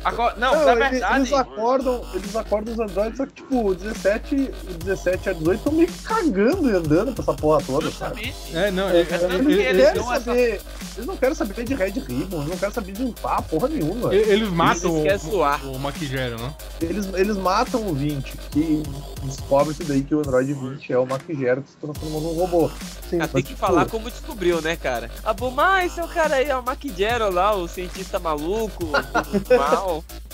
Agora, 0.05 0.35
não, 0.39 0.55
Não, 0.55 0.65
na 0.65 0.73
ele- 0.73 0.81
verdade. 0.91 1.17
eles 1.21 1.33
acordam, 1.33 2.03
eles 2.15 2.37
acordam 2.37 2.75
os 2.75 2.81
androides, 2.81 3.17
só 3.19 3.27
que 3.27 3.33
tipo, 3.35 3.67
o 3.69 3.75
17, 3.75 4.35
o 4.69 4.75
17 4.85 5.27
e 5.27 5.31
a 5.31 5.33
18 5.35 5.59
estão 5.59 5.73
meio 5.73 5.89
cagando 6.05 6.71
e 6.71 6.75
andando 6.75 7.13
pra 7.13 7.23
essa 7.23 7.35
porra 7.35 7.63
toda, 7.65 7.91
sabe? 7.91 8.25
Justamente. 8.27 8.57
É, 8.57 8.71
não, 8.71 8.89
É, 8.89 8.91
ele- 8.91 8.99
Eles 9.01 9.09
tanto 9.21 9.25
ele- 9.25 9.39
não 9.39 9.45
que 9.47 9.53
ele- 9.53 9.63
eles 9.63 9.83
querem 9.85 10.03
dão 10.03 10.13
essa- 10.13 10.25
saber. 10.25 10.61
Eles 10.97 11.07
não 11.07 11.17
querem 11.17 11.35
saber 11.35 11.65
de 11.65 11.75
Red 11.75 11.91
Ribbon, 11.91 12.37
eles 12.39 12.49
não 12.51 12.57
querem 12.57 12.75
saber 12.75 12.93
de 12.93 13.03
limpar 13.05 13.43
porra 13.43 13.69
nenhuma. 13.69 14.15
eles 14.15 14.49
matam 14.49 14.97
Eles 15.07 15.25
o, 15.25 15.37
o, 15.39 15.73
o 15.73 15.79
Maquigério, 15.79 16.37
né? 16.39 16.55
Eles, 16.81 17.09
eles 17.15 17.37
matam 17.37 17.87
o 17.87 17.95
20, 17.95 18.37
que 18.51 18.83
descobre-se 19.23 19.85
daí 19.85 20.03
que 20.03 20.15
o 20.15 20.19
Android 20.21 20.53
20 20.53 20.93
é 20.93 20.99
o 20.99 21.07
Maquigero 21.07 21.63
que 21.63 21.71
se 21.71 21.77
transformou 21.77 22.21
num 22.21 22.33
robô. 22.39 22.71
Sim. 23.09 23.19
Ah, 23.21 23.29
tem 23.29 23.43
que 23.43 23.55
falar 23.55 23.87
como 23.87 24.11
descobriu, 24.11 24.61
né, 24.61 24.77
cara? 24.77 25.11
A 25.25 25.33
Buma, 25.33 25.85
esse 25.85 25.99
é 26.01 26.05
o 26.05 26.09
cara 26.09 26.37
aí, 26.37 26.49
é 26.49 26.57
o 26.57 26.63
Maquigero 26.63 27.31
lá, 27.33 27.55
o 27.55 27.67
cientista 27.69 28.19
maluco, 28.19 28.85
do 28.87 28.93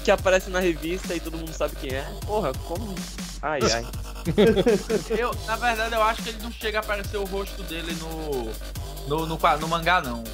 que 0.05 0.11
aparece 0.11 0.51
na 0.51 0.61
revista 0.61 1.15
e 1.15 1.21
todo 1.21 1.37
mundo 1.37 1.53
sabe 1.53 1.77
quem 1.77 1.95
é. 1.95 2.03
Porra, 2.25 2.53
como. 2.67 2.95
Ai, 3.43 3.61
ai. 3.73 3.87
Eu, 5.17 5.33
na 5.47 5.57
verdade, 5.57 5.95
eu 5.95 6.03
acho 6.03 6.23
que 6.23 6.31
ele 6.31 6.43
não 6.43 6.51
chega 6.51 6.79
a 6.79 6.81
aparecer 6.81 7.17
o 7.17 7.25
rosto 7.25 7.63
dele 7.63 7.95
no, 7.95 8.51
no, 9.07 9.27
no, 9.27 9.59
no 9.59 9.69
mangá, 9.69 10.01
não. 10.01 10.25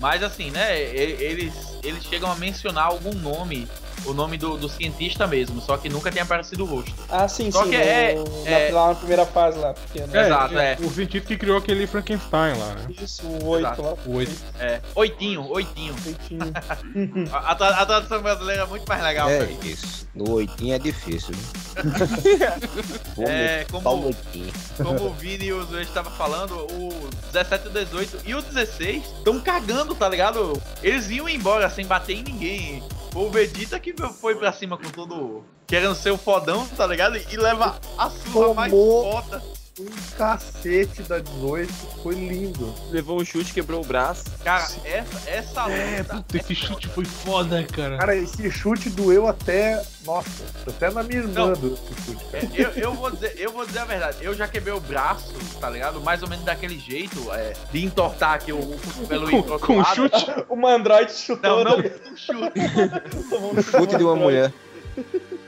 Mas 0.00 0.22
assim, 0.22 0.50
né? 0.50 0.78
Eles, 0.78 1.54
eles 1.82 2.04
chegam 2.04 2.30
a 2.30 2.34
mencionar 2.36 2.84
algum 2.84 3.14
nome, 3.14 3.66
o 4.06 4.12
nome 4.14 4.36
do, 4.38 4.56
do 4.56 4.68
cientista 4.68 5.26
mesmo, 5.26 5.60
só 5.60 5.76
que 5.76 5.88
nunca 5.88 6.10
tem 6.10 6.22
aparecido 6.22 6.64
o 6.64 6.66
rosto. 6.66 6.92
Ah, 7.08 7.28
sim, 7.28 7.50
Só 7.50 7.64
sim. 7.64 7.70
que 7.70 7.76
é- 7.76 8.14
no- 8.14 8.44
na, 8.44 8.50
é- 8.50 8.70
lá 8.72 8.88
na 8.88 8.94
primeira 8.94 9.26
fase 9.26 9.58
lá, 9.58 9.74
pequeno. 9.74 10.16
Exato, 10.16 10.58
é. 10.58 10.76
O 10.80 10.90
cientista 10.90 11.28
que 11.28 11.36
criou 11.36 11.58
aquele 11.58 11.86
Frankenstein 11.86 12.56
lá, 12.58 12.74
né? 12.74 12.86
Isso, 13.02 13.26
o 13.26 13.46
8 13.48 13.64
Exato. 13.66 13.82
lá. 13.82 13.94
O 14.06 14.14
oito. 14.16 14.32
É, 14.58 14.80
oitinho, 14.94 15.46
oitinho. 15.50 15.94
Feitinho. 15.94 16.52
A, 17.32 17.52
a, 17.52 17.54
tra- 17.54 17.68
a 17.76 17.86
tradução 17.86 18.22
brasileira 18.22 18.62
é 18.62 18.66
muito 18.66 18.86
mais 18.88 19.02
legal 19.02 19.28
É 19.28 19.44
isso. 19.62 20.06
No 20.14 20.30
oitinho 20.32 20.74
é 20.74 20.78
difícil. 20.78 21.34
viu? 21.34 21.68
Vou 23.16 23.26
É, 23.28 23.64
como- 23.70 24.06
oitinho. 24.06 24.52
Como 24.76 25.06
o 25.06 25.14
Vini 25.14 25.46
e 25.46 25.52
o 25.52 25.64
Zoe 25.64 25.82
estavam 25.82 26.12
falando, 26.12 26.54
o 26.72 27.08
17 27.32 27.66
e 27.66 27.68
o 27.68 27.72
18 27.72 28.18
e 28.26 28.34
o 28.34 28.42
16 28.42 29.04
estão 29.18 29.40
cagando, 29.40 29.94
tá 29.94 30.08
ligado? 30.08 30.60
Eles 30.82 31.08
iam 31.10 31.28
embora 31.28 31.68
sem 31.70 31.86
bater 31.86 32.16
em 32.16 32.22
ninguém. 32.22 32.82
O 33.14 33.30
Vegeta 33.30 33.78
que 33.80 33.94
foi 34.20 34.34
pra 34.36 34.52
cima 34.52 34.76
com 34.76 34.88
todo. 34.90 35.44
Querendo 35.66 35.94
ser 35.94 36.10
o 36.10 36.18
fodão, 36.18 36.66
tá 36.68 36.86
ligado? 36.86 37.16
E 37.16 37.36
leva 37.36 37.78
a 37.96 38.10
surra 38.10 38.54
mais 38.54 38.70
Tomou. 38.72 39.12
foda. 39.12 39.42
Um 39.80 39.86
cacete 40.16 41.02
da 41.04 41.20
18, 41.20 41.72
foi 42.02 42.14
lindo. 42.14 42.74
Levou 42.90 43.20
um 43.20 43.24
chute, 43.24 43.52
quebrou 43.54 43.80
o 43.80 43.86
braço. 43.86 44.24
Cara, 44.42 44.66
essa, 44.84 45.30
essa 45.30 45.70
É, 45.70 45.98
luta. 45.98 46.16
puta, 46.16 46.36
esse 46.36 46.54
chute 46.54 46.88
foi 46.88 47.04
foda, 47.04 47.62
cara. 47.62 47.96
Cara, 47.96 48.16
esse 48.16 48.50
chute 48.50 48.90
doeu 48.90 49.28
até. 49.28 49.80
Nossa, 50.04 50.44
até 50.66 50.90
na 50.90 51.04
minha 51.04 51.20
irmã 51.20 51.52
esse 51.52 52.02
chute, 52.04 52.24
cara. 52.24 52.48
Eu, 52.54 52.70
eu, 52.70 52.94
vou 52.94 53.10
dizer, 53.12 53.34
eu 53.38 53.52
vou 53.52 53.64
dizer 53.64 53.78
a 53.78 53.84
verdade, 53.84 54.16
eu 54.20 54.34
já 54.34 54.48
quebrei 54.48 54.74
o 54.74 54.80
braço, 54.80 55.32
tá 55.60 55.70
ligado? 55.70 56.00
Mais 56.00 56.22
ou 56.22 56.28
menos 56.28 56.44
daquele 56.44 56.78
jeito, 56.78 57.32
é, 57.32 57.52
de 57.70 57.84
entortar 57.84 58.32
aqui 58.34 58.52
o, 58.52 58.58
o 58.58 58.78
pro 59.06 59.44
Com, 59.44 59.58
com 59.60 59.84
chute. 59.84 60.26
Uma 60.50 60.74
Android 60.74 61.12
chutou. 61.12 61.64
Não, 61.64 61.64
não 61.64 61.78
né? 61.78 61.88
com 61.88 62.16
chute. 62.16 62.60
Tomou 63.30 63.54
um 63.54 63.62
Chute 63.62 63.96
de 63.96 64.02
uma 64.02 64.16
mulher. 64.16 64.52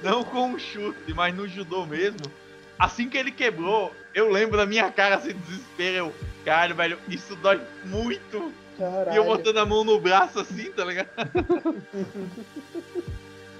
Não 0.05 0.23
com 0.23 0.51
um 0.51 0.59
chute, 0.59 1.13
mas 1.15 1.35
no 1.35 1.49
judô 1.49 1.85
mesmo. 1.85 2.21
Assim 2.81 3.11
que 3.11 3.19
ele 3.19 3.31
quebrou, 3.31 3.95
eu 4.15 4.31
lembro 4.31 4.57
da 4.57 4.65
minha 4.65 4.91
cara 4.91 5.17
assim, 5.17 5.29
de 5.29 5.35
desespero. 5.35 5.97
Eu, 5.97 6.15
caralho, 6.47 6.75
velho, 6.75 6.99
isso 7.09 7.37
dói 7.37 7.61
muito. 7.85 8.55
E 8.79 8.83
eu 8.83 8.91
Caralho. 8.91 9.25
botando 9.25 9.59
a 9.59 9.67
mão 9.67 9.85
no 9.85 10.01
braço 10.01 10.41
assim, 10.41 10.73
tá 10.73 10.87
ligado? 10.87 11.11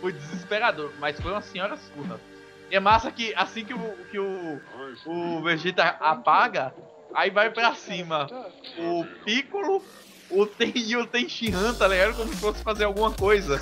foi 0.01 0.15
desesperador, 0.15 0.91
mas 0.99 1.21
foi 1.21 1.33
uma 1.33 1.43
senhora 1.43 1.77
surra. 1.77 2.19
E 2.71 2.77
é 2.77 2.81
massa 2.81 3.13
que 3.13 3.35
assim 3.35 3.63
que 3.63 3.75
o, 3.75 3.97
que 4.11 4.19
o, 4.19 4.59
o 5.05 5.43
Vegeta 5.43 5.83
apaga, 5.83 6.73
aí 7.13 7.29
vai 7.29 7.51
pra 7.51 7.75
cima 7.75 8.27
o 8.79 9.05
Piccolo, 9.23 9.85
o 10.31 10.47
Ten 10.47 10.73
e 10.75 10.97
o 10.97 11.07
Tenshinhan, 11.07 11.75
tá 11.75 11.89
ligado? 11.89 12.15
Como 12.17 12.33
se 12.33 12.41
fosse 12.41 12.63
fazer 12.63 12.85
alguma 12.85 13.11
coisa. 13.11 13.61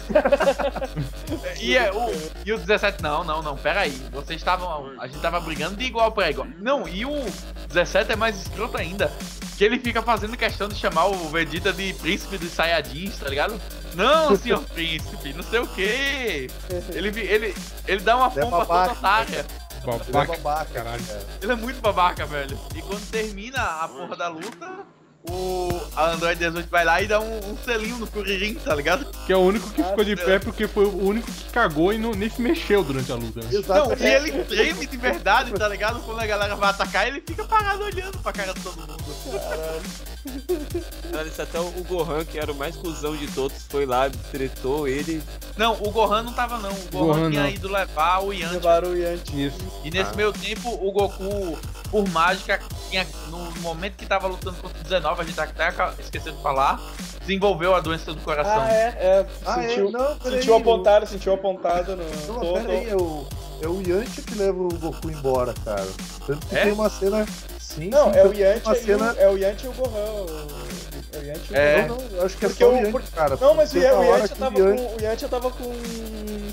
e, 1.61 1.77
é, 1.77 1.91
o, 1.93 2.11
e 2.45 2.53
o 2.53 2.59
17, 2.59 3.03
não, 3.03 3.25
não, 3.25 3.43
não, 3.43 3.57
pera 3.57 3.81
aí. 3.81 3.97
Vocês 4.12 4.41
estavam. 4.41 4.93
A 5.01 5.07
gente 5.07 5.21
tava 5.21 5.41
brigando 5.41 5.77
de 5.77 5.85
igual 5.85 6.12
pra 6.12 6.31
igual. 6.31 6.47
Não, 6.59 6.87
e 6.89 7.05
o 7.05 7.25
17 7.69 8.12
é 8.12 8.16
mais 8.16 8.41
escroto 8.41 8.77
ainda. 8.77 9.11
Que 9.57 9.64
ele 9.64 9.79
fica 9.81 10.01
fazendo 10.03 10.37
questão 10.37 10.69
de 10.69 10.77
chamar 10.77 11.07
o 11.07 11.29
Vegeta 11.31 11.73
de 11.73 11.93
príncipe 11.95 12.39
dos 12.39 12.53
Saiyajins, 12.53 13.19
tá 13.19 13.29
ligado? 13.29 13.61
Não, 13.95 14.37
senhor 14.37 14.61
príncipe, 14.73 15.33
não 15.33 15.43
sei 15.43 15.59
o 15.59 15.66
quê. 15.66 16.49
Ele, 16.95 17.09
ele, 17.21 17.55
ele 17.87 18.01
dá 18.01 18.16
uma 18.16 18.27
é 18.29 18.41
pompa 18.41 18.59
babaca. 18.59 18.89
toda 18.95 18.99
otária. 18.99 19.47
Ele 19.79 19.97
é 19.97 20.12
Babaca. 20.12 20.33
babaca, 20.43 20.71
Caralho. 20.75 21.05
cara. 21.05 21.27
Ele 21.43 21.53
é 21.53 21.55
muito 21.57 21.81
babaca, 21.81 22.27
velho. 22.27 22.59
E 22.75 22.83
quando 22.83 23.09
termina 23.11 23.62
a 23.62 23.89
porra 23.89 24.16
da 24.16 24.29
luta, 24.29 24.85
o 25.29 25.69
Android 25.97 26.39
18 26.39 26.69
vai 26.71 26.85
lá 26.85 27.03
e 27.03 27.07
dá 27.07 27.21
um, 27.21 27.39
um 27.39 27.57
selinho 27.64 27.99
no 27.99 28.07
Kuririn, 28.07 28.55
tá 28.55 28.75
ligado? 28.75 29.05
Que 29.27 29.33
é 29.33 29.37
o 29.37 29.41
único 29.41 29.69
que 29.71 29.83
ficou 29.83 30.05
de 30.05 30.14
Deus. 30.14 30.27
pé 30.27 30.39
porque 30.39 30.69
foi 30.69 30.85
o 30.85 31.07
único 31.07 31.31
que 31.31 31.45
cagou 31.51 31.93
e 31.93 31.99
não, 31.99 32.12
nem 32.12 32.31
se 32.31 32.41
mexeu 32.41 32.85
durante 32.85 33.11
a 33.11 33.14
luta. 33.16 33.41
Né? 33.41 33.49
Não, 33.66 33.93
e 33.93 34.07
ele 34.07 34.45
treme 34.45 34.87
de 34.87 34.97
verdade, 34.97 35.53
tá 35.53 35.69
ligado? 35.69 36.01
Quando 36.01 36.21
a 36.21 36.27
galera 36.27 36.55
vai 36.55 36.71
atacar, 36.71 37.09
ele 37.09 37.23
fica 37.27 37.45
parado 37.45 37.83
olhando 37.83 38.19
pra 38.19 38.33
cara 38.33 38.53
de 38.55 38.61
todo 38.61 38.77
mundo. 38.77 38.97
Cara, 39.33 39.81
até 41.43 41.61
o 41.61 41.70
Gohan, 41.85 42.24
que 42.24 42.39
era 42.39 42.51
o 42.51 42.55
mais 42.55 42.76
cuzão 42.76 43.16
de 43.16 43.26
todos, 43.29 43.57
foi 43.68 43.87
lá, 43.87 44.11
tretou 44.31 44.87
ele. 44.89 45.22
Não, 45.57 45.74
o 45.74 45.91
Gohan 45.91 46.22
não 46.22 46.33
tava 46.33 46.59
não. 46.59 46.70
O 46.70 46.89
Gohan, 46.93 47.07
Gohan 47.18 47.31
tinha 47.31 47.43
não. 47.45 47.51
ido 47.51 47.68
levar 47.68 48.20
o. 48.22 48.29
Levaram 48.29 48.91
o 48.91 48.97
Yanti. 48.97 49.47
Isso. 49.47 49.59
E 49.85 49.91
nesse 49.91 50.14
meio 50.16 50.33
tempo, 50.33 50.68
o 50.68 50.91
Goku, 50.93 51.59
por 51.91 52.09
mágica, 52.11 52.61
tinha, 52.91 53.07
no 53.29 53.51
momento 53.61 53.97
que 53.97 54.07
tava 54.07 54.26
lutando 54.26 54.57
contra 54.57 54.79
o 54.79 54.83
19, 54.85 55.20
a 55.20 55.24
gente 55.24 55.41
até 55.41 55.72
esqueceu 56.01 56.33
de 56.33 56.43
falar, 56.43 56.81
desenvolveu 57.20 57.74
a 57.74 57.81
doença 57.81 58.12
do 58.12 58.20
coração. 58.20 58.61
Ah, 58.62 58.72
é, 58.72 58.83
é. 59.01 59.26
Ah, 59.47 59.62
é? 59.64 59.68
sentiu, 59.68 59.91
Não, 59.91 60.16
peraí. 60.18 60.39
sentiu 60.39 60.57
a 60.57 60.61
pontada, 60.61 61.07
sentiu 61.07 61.35
a 61.35 61.39
pontada 61.39 61.97
no. 61.97 62.05
Não, 62.05 62.35
tô- 62.35 62.41
tô- 62.41 62.53
pera 62.55 62.72
aí, 62.72 62.89
é 62.91 62.97
o, 62.97 63.26
é 63.62 63.68
o 63.68 63.81
Yantia 63.81 64.22
que 64.24 64.35
leva 64.35 64.59
o 64.62 64.68
Goku 64.68 65.11
embora, 65.11 65.55
cara. 65.64 65.87
Tanto 66.26 66.47
que 66.47 66.57
É? 66.57 66.64
tem 66.64 66.72
uma 66.72 66.89
cena. 66.91 67.26
Sim, 67.75 67.91
Não, 67.91 68.12
sim, 68.12 68.19
é 68.19 68.25
o 68.27 68.33
Yanti 68.33 68.71
e 68.73 68.75
cena. 68.77 69.12
o, 69.12 69.19
é 69.21 69.29
o 69.31 69.37
Yanti 69.37 69.66
e 69.66 69.69
o 69.69 69.73
Gohan. 69.73 69.91
o- 69.91 70.49
É 71.12 71.19
o 71.19 71.25
Yanti 71.25 71.49
e 71.51 71.53
o 71.53 71.57
É. 71.57 71.83
Gohan. 71.83 71.87
Não, 71.89 72.09
não, 72.16 72.25
acho 72.27 72.37
que 72.37 72.45
é 72.47 72.49
Porque 72.49 72.64
só 72.64 72.71
o 72.71 72.73
o- 72.73 72.77
Yantia, 72.77 72.93
por- 72.93 73.03
cara. 73.03 73.37
Não, 73.41 73.55
mas 73.55 73.71
o, 73.71 73.73
Teve 73.75 73.85
Yan- 73.87 73.93
uma 73.95 74.01
o 74.03 74.09
hora 74.09 74.19
Yanti 74.21 74.33
que 74.33 74.39
tava, 74.39 74.57
o 74.57 74.59
Yantia- 74.69 74.89
com, 74.89 74.97
o 74.97 75.01
Yanti 75.05 75.29
tava 75.29 75.51
com, 75.51 75.64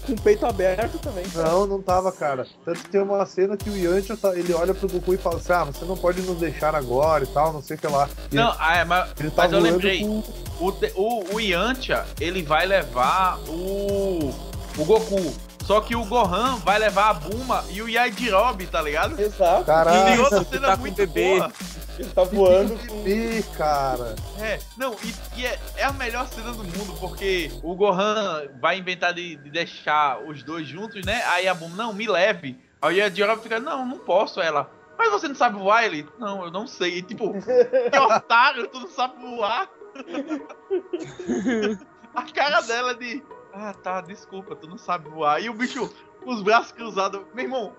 com 0.05 0.11
o 0.13 0.21
peito 0.21 0.45
aberto 0.45 0.99
também. 0.99 1.23
cara. 1.25 1.49
Não, 1.49 1.65
não 1.67 1.81
tava, 1.81 2.11
cara. 2.11 2.45
Tanto 2.65 2.79
que 2.81 2.89
tem 2.89 3.01
uma 3.01 3.25
cena 3.25 3.55
que 3.57 3.69
o 3.69 3.77
Yantia, 3.77 4.17
tá- 4.17 4.35
ele 4.35 4.53
olha 4.53 4.73
pro 4.73 4.89
Goku 4.89 5.13
e 5.13 5.17
fala 5.17 5.37
assim, 5.37 5.53
ah, 5.53 5.63
você 5.63 5.85
não 5.85 5.95
pode 5.97 6.21
nos 6.21 6.37
deixar 6.37 6.75
agora 6.75 7.23
e 7.23 7.27
tal, 7.27 7.53
não 7.53 7.61
sei 7.61 7.77
o 7.77 7.79
que 7.79 7.87
lá. 7.87 8.09
E 8.31 8.35
Não, 8.35 8.53
ah, 8.59 8.77
é, 8.77 8.83
mas, 8.83 9.11
ele 9.19 9.29
tá 9.31 9.43
mas 9.43 9.53
eu 9.53 9.59
lembrei, 9.59 9.99
com... 10.01 10.23
o, 10.59 10.69
o, 10.95 11.35
o 11.35 11.39
Yantia, 11.39 12.05
ele 12.19 12.43
vai 12.43 12.65
levar 12.65 13.39
o, 13.47 14.33
o 14.77 14.85
Goku. 14.85 15.33
Só 15.65 15.81
que 15.81 15.95
o 15.95 16.05
Gohan 16.05 16.57
vai 16.57 16.77
levar 16.77 17.09
a 17.09 17.13
Buma 17.15 17.65
e 17.71 17.81
o 17.81 17.89
Yajirobe, 17.89 18.67
tá 18.67 18.79
ligado? 18.83 19.19
Exato. 19.19 19.63
E 19.63 19.65
Caralho, 19.65 20.05
tem 20.05 20.19
outra 20.19 20.43
cena 20.43 20.67
tá 20.67 20.77
muito 20.77 20.95
bebê. 20.95 21.39
boa. 21.39 21.51
Ele 21.97 22.09
tá 22.09 22.23
voando 22.23 22.77
com. 22.87 23.01
Ih, 23.07 23.43
cara. 23.57 24.15
É, 24.39 24.59
não, 24.77 24.95
e, 25.03 25.41
e 25.41 25.45
é, 25.45 25.59
é 25.77 25.83
a 25.85 25.93
melhor 25.93 26.27
cena 26.27 26.51
do 26.51 26.63
mundo, 26.63 26.95
porque 26.99 27.51
o 27.63 27.73
Gohan 27.73 28.43
vai 28.61 28.77
inventar 28.77 29.11
de, 29.11 29.37
de 29.37 29.49
deixar 29.49 30.19
os 30.19 30.43
dois 30.43 30.67
juntos, 30.67 31.03
né? 31.03 31.23
Aí 31.29 31.47
a 31.47 31.53
Buma, 31.55 31.75
não, 31.75 31.93
me 31.93 32.05
leve. 32.05 32.59
Aí 32.79 33.01
a 33.01 33.05
Yajirobe 33.05 33.41
fica, 33.41 33.59
não, 33.59 33.87
não 33.87 33.97
posso. 33.97 34.39
Ela, 34.39 34.69
mas 34.95 35.09
você 35.09 35.27
não 35.27 35.35
sabe 35.35 35.57
voar? 35.57 35.83
Ele, 35.83 36.07
não, 36.19 36.45
eu 36.45 36.51
não 36.51 36.67
sei. 36.67 36.99
E, 36.99 37.01
tipo, 37.01 37.33
que 37.41 37.97
otário, 37.97 38.67
tu 38.67 38.81
não 38.81 38.87
sabe 38.87 39.19
voar. 39.19 39.67
a 42.13 42.21
cara 42.31 42.61
dela 42.61 42.93
de, 42.93 43.23
ah, 43.55 43.73
tá, 43.73 44.01
desculpa, 44.01 44.55
tu 44.55 44.67
não 44.67 44.77
sabe 44.77 45.09
voar. 45.09 45.41
E 45.41 45.49
o 45.49 45.53
bicho 45.53 45.89
com 46.23 46.31
os 46.33 46.41
braços 46.41 46.71
cruzados, 46.71 47.21
meu 47.33 47.45
irmão, 47.45 47.73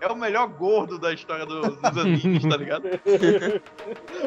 é 0.00 0.06
o 0.08 0.16
melhor 0.16 0.48
gordo 0.48 0.98
da 0.98 1.12
história 1.12 1.44
dos, 1.44 1.76
dos 1.76 1.98
animes, 1.98 2.42
tá 2.42 2.56
ligado? 2.56 2.84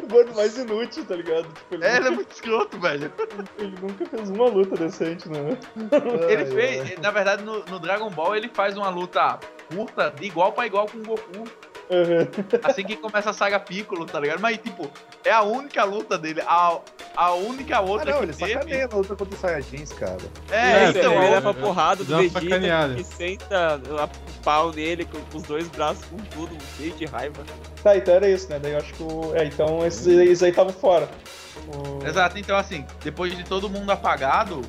o 0.03 0.07
gordo 0.07 0.35
mais 0.35 0.57
inútil, 0.57 1.03
tá 1.05 1.15
ligado? 1.15 1.47
Tipo, 1.51 1.75
ele, 1.75 1.85
É, 1.85 1.97
ele 1.97 2.07
é 2.07 2.11
muito 2.11 2.31
escroto, 2.31 2.79
velho. 2.79 3.11
ele 3.57 3.75
nunca 3.81 4.05
fez 4.05 4.29
uma 4.29 4.45
luta 4.47 4.75
decente, 4.75 5.27
né? 5.29 5.57
Ele 6.29 6.43
Ai, 6.43 6.45
fez, 6.45 6.99
na 6.99 7.11
verdade, 7.11 7.43
no, 7.43 7.63
no 7.65 7.79
Dragon 7.79 8.09
Ball, 8.11 8.35
ele 8.35 8.49
faz 8.49 8.77
uma 8.77 8.89
luta 8.89 9.39
curta, 9.73 10.11
de 10.11 10.25
igual 10.27 10.51
pra 10.53 10.65
igual 10.67 10.87
com 10.87 10.99
o 10.99 11.03
Goku. 11.03 11.43
Uhum. 11.93 12.59
Assim 12.63 12.83
que 12.83 12.95
começa 12.97 13.29
a 13.29 13.33
saga 13.33 13.59
Piccolo, 13.59 14.05
tá 14.05 14.19
ligado? 14.19 14.39
Mas, 14.39 14.57
tipo, 14.57 14.89
é 15.23 15.31
a 15.31 15.43
única 15.43 15.83
luta 15.83 16.17
dele. 16.17 16.41
A, 16.47 16.79
a 17.15 17.33
única 17.33 17.77
Ah, 17.77 17.81
outra 17.81 18.11
não, 18.11 18.17
que 18.19 18.25
ele 18.25 18.33
teve. 18.33 18.53
sacaneia 18.53 18.87
na 18.87 18.95
luta 18.97 19.15
contra 19.15 19.33
os 19.35 19.39
Saiyajins, 19.39 19.93
cara. 19.93 20.17
É, 20.51 20.85
É, 20.85 20.89
então, 20.89 21.13
ele 21.13 21.25
é, 21.25 21.29
leva 21.29 21.49
a 21.49 21.51
é, 21.51 21.53
porrada 21.53 22.03
do 22.03 22.17
Vegeta 22.17 22.95
e 22.99 23.03
senta 23.03 23.75
a- 23.75 24.05
o 24.05 24.43
pau 24.43 24.71
nele 24.71 25.05
com, 25.05 25.19
com 25.19 25.37
os 25.37 25.43
dois 25.43 25.67
braços 25.69 26.03
com 26.05 26.17
tudo, 26.17 26.55
cheio 26.77 26.93
de 26.93 27.05
raiva. 27.05 27.43
Tá, 27.83 27.95
então 27.95 28.15
era 28.15 28.27
isso, 28.29 28.49
né? 28.49 28.59
Daí 28.59 28.71
eu 28.71 28.77
acho 28.79 28.93
que 28.93 29.03
o. 29.03 29.35
É, 29.35 29.45
então 29.45 29.85
esses, 29.85 30.07
esses 30.07 30.41
aí 30.43 30.49
estavam 30.49 30.73
fora. 30.73 31.07
O- 31.67 32.05
Exato, 32.05 32.37
então 32.39 32.57
assim, 32.57 32.85
depois 33.03 33.35
de 33.35 33.43
todo 33.43 33.69
mundo 33.69 33.91
apagado, 33.91 34.61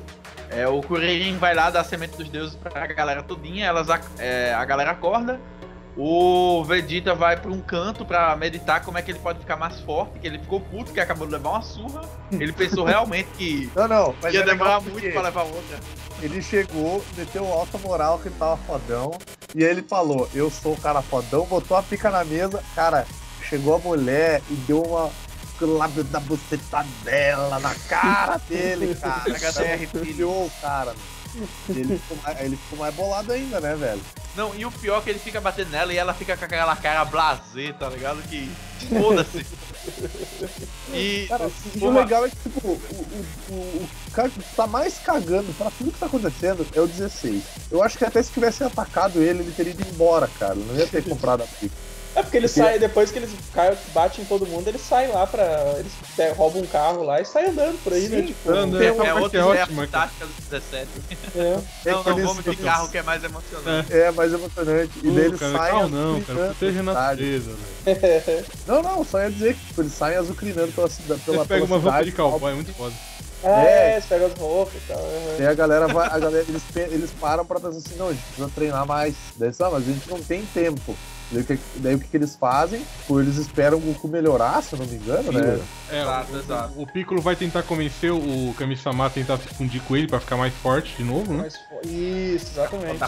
é, 0.49 0.67
o 0.67 0.81
Kuririn 0.81 1.37
vai 1.37 1.53
lá 1.55 1.69
dar 1.69 1.81
a 1.81 1.83
semente 1.83 2.15
dos 2.15 2.29
deuses 2.29 2.55
pra 2.55 2.85
galera 2.87 3.23
todinha, 3.23 3.65
elas, 3.65 3.89
ac- 3.89 4.05
é, 4.19 4.53
a 4.53 4.63
galera 4.63 4.91
acorda, 4.91 5.39
o 5.97 6.63
Vegeta 6.63 7.15
vai 7.15 7.37
pra 7.37 7.51
um 7.51 7.61
canto 7.61 8.05
pra 8.05 8.35
meditar 8.35 8.83
como 8.83 8.97
é 8.97 9.01
que 9.01 9.11
ele 9.11 9.19
pode 9.19 9.39
ficar 9.39 9.55
mais 9.55 9.79
forte, 9.81 10.19
que 10.19 10.27
ele 10.27 10.39
ficou 10.39 10.59
puto, 10.59 10.91
que 10.91 10.99
acabou 10.99 11.25
de 11.25 11.33
levar 11.33 11.51
uma 11.51 11.61
surra, 11.61 12.01
ele 12.31 12.51
pensou 12.51 12.83
realmente 12.85 13.29
que 13.37 13.71
Não, 13.75 13.87
não, 13.87 14.15
mas 14.21 14.33
ia 14.33 14.43
demorar 14.43 14.81
muito 14.81 15.11
pra 15.11 15.21
levar 15.21 15.43
outra. 15.43 15.79
Ele 16.21 16.41
chegou, 16.41 17.03
meteu 17.17 17.45
alta 17.45 17.77
moral 17.77 18.19
que 18.19 18.27
ele 18.27 18.35
tava 18.37 18.57
fodão, 18.57 19.17
e 19.53 19.63
aí 19.63 19.69
ele 19.69 19.81
falou, 19.81 20.29
eu 20.33 20.49
sou 20.49 20.73
o 20.73 20.77
cara 20.77 21.01
fodão, 21.01 21.45
botou 21.45 21.77
a 21.77 21.83
pica 21.83 22.09
na 22.09 22.23
mesa, 22.25 22.63
cara, 22.73 23.05
chegou 23.41 23.75
a 23.75 23.79
mulher 23.79 24.41
e 24.49 24.53
deu 24.53 24.81
uma 24.81 25.11
lábio 25.61 26.03
da 26.03 26.19
buceta 26.19 26.85
dela 27.03 27.59
na 27.59 27.73
cara 27.87 28.37
dele, 28.49 28.93
cara. 28.95 29.23
HDR, 29.31 29.73
Arrepiou 29.73 30.45
o 30.47 30.51
cara. 30.61 30.93
E 30.93 31.24
ele 31.69 31.97
ficou, 31.99 32.17
mais, 32.23 32.41
ele 32.41 32.55
ficou 32.57 32.79
mais 32.79 32.95
bolado 32.95 33.31
ainda, 33.31 33.59
né, 33.59 33.75
velho? 33.75 34.01
Não, 34.35 34.53
e 34.55 34.65
o 34.65 34.71
pior 34.71 34.99
é 34.99 35.01
que 35.01 35.09
ele 35.11 35.19
fica 35.19 35.39
batendo 35.39 35.69
nela 35.71 35.93
e 35.93 35.97
ela 35.97 36.13
fica 36.13 36.35
com 36.35 36.45
aquela 36.45 36.75
cara 36.75 37.05
blasé, 37.05 37.73
tá 37.73 37.89
ligado? 37.89 38.21
Que 38.29 38.49
foda-se. 38.89 39.45
E 40.93 41.25
Cara, 41.27 41.47
o- 41.47 41.51
e 41.75 41.83
o 41.83 41.91
legal 41.91 42.25
é 42.25 42.29
que, 42.29 42.35
tipo, 42.37 42.67
o, 42.67 42.71
o, 42.71 43.25
o, 43.49 43.53
o 43.53 44.11
cara 44.13 44.29
que 44.29 44.41
tá 44.55 44.65
mais 44.65 44.97
cagando 44.97 45.53
pra 45.57 45.69
tudo 45.71 45.91
que 45.91 45.99
tá 45.99 46.05
acontecendo 46.07 46.65
é 46.73 46.81
o 46.81 46.87
16. 46.87 47.43
Eu 47.71 47.83
acho 47.83 47.97
que 47.97 48.05
até 48.05 48.21
se 48.23 48.31
tivesse 48.31 48.63
atacado 48.63 49.21
ele, 49.21 49.39
ele 49.41 49.51
teria 49.51 49.73
ido 49.73 49.87
embora, 49.87 50.27
cara. 50.39 50.55
Não 50.55 50.75
ia 50.75 50.87
ter 50.87 51.03
comprado 51.03 51.43
a 51.43 51.45
pica. 51.47 51.75
É 52.15 52.21
porque 52.23 52.37
ele 52.37 52.47
Porque- 52.47 52.61
sai, 52.61 52.79
depois 52.79 53.11
que 53.11 53.19
eles 53.19 53.29
caem, 53.53 53.77
batem 53.93 54.23
em 54.23 54.27
todo 54.27 54.47
mundo, 54.47 54.65
ele 54.67 54.77
sai 54.77 55.07
lá 55.07 55.27
pra. 55.27 55.43
Eles 55.77 55.91
roubam 56.37 56.61
um 56.61 56.65
carro 56.65 57.03
lá 57.03 57.19
e 57.19 57.25
sai 57.25 57.47
andando 57.49 57.77
por 57.83 57.91
aí, 57.91 58.07
né? 58.07 58.21
Sim, 58.21 58.27
Tipo, 58.27 58.49
andando. 58.51 58.81
é, 58.81 58.85
essa 58.87 58.95
parte 59.03 59.19
outra 59.21 59.37
é 59.39 59.41
ideia 59.43 59.63
ótima, 59.63 59.87
cara. 59.87 60.07
fantástica 60.09 60.25
do 60.25 60.49
17. 60.49 60.87
é. 61.35 61.39
Não, 61.91 61.99
É 61.99 62.03
não, 62.05 62.11
eles- 62.13 62.25
vamos 62.25 62.43
de 62.45 62.55
carro 62.55 62.89
que 62.89 62.97
é 62.97 63.03
mais 63.03 63.23
emocionante. 63.23 63.93
É 63.93 64.11
mais 64.11 64.33
emocionante. 64.33 64.91
E 65.03 65.07
daí 65.11 65.25
ele 65.25 65.35
Uh, 65.35 65.39
cara, 65.39 65.57
sai 65.57 65.71
carro 65.71 65.89
não, 65.89 66.21
cara, 66.21 66.39
proteja 66.45 66.79
a 66.79 66.83
natureza, 66.83 67.51
velho. 67.51 67.65
Não, 68.65 68.81
não, 68.81 69.03
só 69.03 69.21
ia 69.21 69.29
dizer 69.29 69.53
que 69.55 69.65
tipo, 69.67 69.81
eles 69.81 69.93
saem 69.93 70.17
azucrinando 70.17 70.71
pela 70.71 70.89
cidade. 70.89 71.21
Pela, 71.21 71.37
Você 71.39 71.47
pega 71.47 71.65
uma 71.65 71.77
roupa 71.77 72.03
de 72.03 72.11
cowboy, 72.13 72.51
é 72.51 72.55
muito 72.55 72.73
foda. 72.73 72.93
É. 73.43 73.97
é, 73.97 74.01
você 74.01 74.07
pega 74.07 74.25
as 74.25 74.33
roupas 74.39 74.73
e 74.73 74.87
tal. 74.87 74.97
aham. 74.97 75.35
Daí 75.37 75.47
a 75.47 75.53
galera 75.53 75.87
vai, 75.87 76.07
a 76.07 76.17
galera, 76.17 76.45
eles, 76.47 76.63
eles 76.75 77.11
param 77.19 77.45
pra 77.45 77.59
pensar 77.59 77.77
assim, 77.77 77.95
não, 77.95 78.07
a 78.07 78.13
gente 78.13 78.23
precisa 78.23 78.49
treinar 78.55 78.87
mais. 78.87 79.13
Daí, 79.35 79.49
eles, 79.49 79.61
"Ah, 79.61 79.69
mas 79.69 79.83
a 79.87 79.91
gente 79.91 80.09
não 80.09 80.19
tem 80.19 80.43
tempo. 80.45 80.95
Daí, 81.31 81.41
o 81.41 81.45
que, 81.45 81.59
daí 81.77 81.95
o 81.95 81.99
que, 81.99 82.07
que 82.07 82.17
eles 82.17 82.35
fazem? 82.35 82.85
Pô, 83.07 83.19
eles 83.19 83.37
esperam 83.37 83.77
o 83.77 83.81
Goku 83.81 84.07
melhorar, 84.07 84.61
se 84.61 84.73
eu 84.73 84.79
não 84.79 84.85
me 84.85 84.95
engano, 84.95 85.31
né? 85.31 85.59
É, 85.89 86.01
Exato, 86.01 86.33
o, 86.33 86.39
exato. 86.39 86.81
o 86.81 86.87
Piccolo 86.87 87.21
vai 87.21 87.35
tentar 87.35 87.63
convencer 87.63 88.11
o 88.11 88.53
Kami-sama 88.57 89.07
a 89.07 89.09
tentar 89.09 89.37
se 89.37 89.47
fundir 89.47 89.81
com 89.81 89.95
ele 89.95 90.07
pra 90.07 90.19
ficar 90.19 90.37
mais 90.37 90.53
forte 90.53 90.95
de 90.97 91.03
novo, 91.03 91.33
né? 91.33 91.47
Isso, 91.83 92.51
exatamente. 92.51 93.03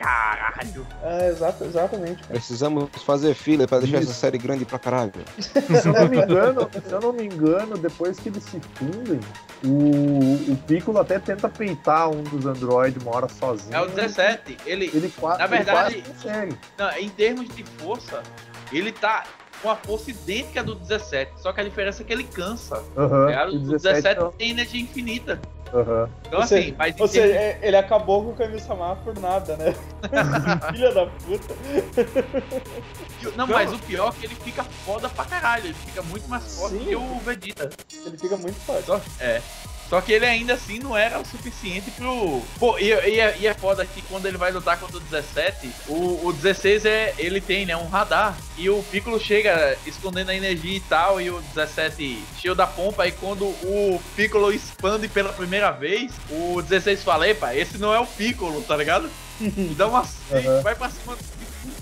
Caralho. 0.00 0.86
É, 1.02 1.28
exato, 1.28 1.62
exatamente. 1.64 2.22
cara. 2.22 2.32
Precisamos 2.34 2.88
fazer 3.04 3.34
fila 3.34 3.66
pra 3.68 3.78
deixar 3.80 4.00
Isso. 4.00 4.10
essa 4.10 4.18
série 4.20 4.38
grande 4.38 4.64
pra 4.64 4.78
caralho. 4.78 5.12
Se 5.38 5.86
eu 5.86 5.92
não 5.92 6.08
me 6.08 6.16
engano, 6.16 6.70
se 6.72 6.92
eu 6.92 7.00
não 7.00 7.12
me 7.12 7.24
engano, 7.26 7.76
depois 7.76 8.18
que 8.18 8.30
eles 8.30 8.42
se 8.44 8.58
fundem, 8.74 9.20
o, 9.62 10.52
o 10.52 10.56
Piccolo 10.66 10.98
até 10.98 11.18
tenta 11.18 11.48
peitar 11.50 12.08
um 12.08 12.22
dos 12.22 12.46
androides 12.46 13.02
uma 13.02 13.14
hora 13.14 13.28
sozinho. 13.28 13.74
É 13.76 13.80
o 13.82 13.86
17. 13.88 14.56
Ele, 14.64 14.86
Ele, 14.94 15.10
qua- 15.10 15.36
Na 15.36 15.44
ele 15.44 15.56
verdade- 15.56 16.00
quase 16.02 16.12
consegue. 16.14 16.58
não, 16.78 16.90
em 16.92 17.08
termos 17.10 17.54
de 17.54 17.62
força, 17.64 18.22
ele 18.72 18.92
tá 18.92 19.24
com 19.62 19.70
a 19.70 19.76
força 19.76 20.10
idêntica 20.10 20.62
do 20.62 20.74
17. 20.74 21.32
Só 21.40 21.52
que 21.52 21.60
a 21.60 21.64
diferença 21.64 22.02
é 22.02 22.04
que 22.04 22.12
ele 22.12 22.24
cansa. 22.24 22.82
E 23.52 23.56
O 23.56 23.58
17 23.78 24.20
não. 24.20 24.32
tem 24.32 24.50
energia 24.50 24.80
infinita. 24.80 25.40
Aham. 25.72 26.08
Então 26.26 26.40
Ou 26.40 26.46
seja- 26.46 26.62
assim, 26.66 26.74
mas 26.76 26.96
em 26.98 27.00
Ou 27.02 27.06
seja, 27.06 27.28
termos- 27.28 27.42
é- 27.42 27.58
ele 27.68 27.76
acabou 27.76 28.24
com 28.24 28.30
o 28.30 28.34
Kami-sama 28.34 28.96
por 28.96 29.16
nada, 29.20 29.56
né? 29.56 29.72
Filha 30.74 30.92
da 30.92 31.06
puta. 31.06 31.54
Não, 33.36 33.46
mas 33.46 33.72
o 33.72 33.78
pior 33.78 34.08
é 34.08 34.18
que 34.20 34.26
ele 34.26 34.34
fica 34.34 34.64
foda 34.64 35.08
pra 35.08 35.24
caralho. 35.24 35.66
Ele 35.66 35.74
fica 35.74 36.02
muito 36.02 36.28
mais 36.28 36.56
forte 36.56 36.76
Sim. 36.76 36.84
que 36.86 36.96
o 36.96 37.18
Vegeta. 37.20 37.70
Ele 38.04 38.18
fica 38.18 38.36
muito 38.36 38.58
forte. 38.60 38.84
Só, 38.86 39.00
é. 39.20 39.40
Só 39.90 40.00
que 40.00 40.12
ele 40.12 40.24
ainda 40.24 40.54
assim 40.54 40.78
não 40.78 40.96
era 40.96 41.18
o 41.18 41.24
suficiente 41.26 41.90
pro. 41.90 42.40
Pô, 42.60 42.78
e, 42.78 42.84
e, 42.84 43.18
é- 43.20 43.36
e 43.40 43.46
é 43.48 43.52
foda 43.52 43.84
que 43.84 44.00
quando 44.02 44.24
ele 44.26 44.38
vai 44.38 44.52
lutar 44.52 44.78
contra 44.78 44.96
o 44.98 45.00
17, 45.00 45.68
o, 45.88 46.28
o 46.28 46.32
16 46.32 46.84
é. 46.86 47.12
Ele 47.18 47.40
tem, 47.40 47.66
né? 47.66 47.76
Um 47.76 47.88
radar. 47.88 48.36
E 48.56 48.70
o 48.70 48.82
Piccolo 48.84 49.18
chega 49.18 49.76
escondendo 49.84 50.30
a 50.30 50.34
energia 50.34 50.76
e 50.76 50.80
tal. 50.80 51.20
E 51.20 51.28
o 51.28 51.40
17 51.54 52.22
cheio 52.40 52.54
da 52.54 52.68
pompa. 52.68 53.04
E 53.08 53.10
quando 53.12 53.44
o 53.46 54.00
Piccolo 54.14 54.52
expande 54.52 55.08
pela 55.08 55.32
primeira 55.32 55.72
vez, 55.72 56.12
o 56.30 56.62
16 56.62 57.02
fala: 57.02 57.28
Epa, 57.28 57.52
esse 57.56 57.76
não 57.76 57.92
é 57.92 57.98
o 57.98 58.06
Piccolo, 58.06 58.62
tá 58.62 58.76
ligado? 58.76 59.10
E 59.40 59.48
dá 59.76 59.88
uma. 59.88 60.00
Aham. 60.30 60.62
Vai 60.62 60.76
pra 60.76 60.88
cima 60.88 61.18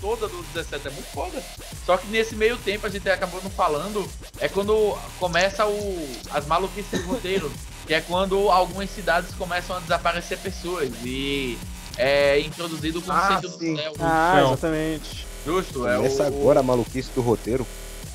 toda 0.01 0.27
do 0.27 0.41
17, 0.53 0.87
é 0.87 0.91
muito 0.91 1.07
foda. 1.11 1.43
Só 1.85 1.95
que 1.97 2.07
nesse 2.07 2.35
meio 2.35 2.57
tempo 2.57 2.85
a 2.87 2.89
gente 2.89 3.07
acabou 3.09 3.41
não 3.43 3.49
falando, 3.49 4.09
é 4.39 4.47
quando 4.47 4.97
começa 5.19 5.65
o, 5.67 6.09
as 6.31 6.45
maluquices 6.45 7.01
do 7.01 7.07
roteiro, 7.07 7.51
que 7.89 7.93
é 7.95 8.01
quando 8.01 8.51
algumas 8.51 8.87
cidades 8.91 9.33
começam 9.33 9.75
a 9.75 9.79
desaparecer 9.79 10.37
pessoas 10.37 10.91
e 11.03 11.57
é 11.97 12.39
introduzido 12.39 12.99
o 12.99 13.01
conceito 13.01 13.33
Ah, 13.33 13.39
do 13.41 13.49
sim. 13.49 13.75
céu. 13.75 13.93
Ah, 13.99 14.31
Céu. 14.35 14.47
exatamente. 14.49 15.27
Justo, 15.43 15.87
é 15.87 15.95
Começa 15.95 16.21
o, 16.21 16.25
agora 16.27 16.59
a 16.59 16.63
maluquice 16.63 17.09
do 17.15 17.21
roteiro. 17.21 17.65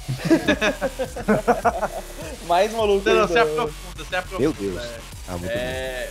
Mais 2.46 2.72
maluco 2.72 3.08
Não, 3.08 3.16
não, 3.16 3.26
se 3.26 3.36
aprofunda, 3.36 4.04
se 4.08 4.14
aprofunda. 4.14 4.38
Meu 4.40 4.52
Deus. 4.52 4.80
É, 4.80 4.98
Ah, 5.26 5.38
é, 5.42 6.10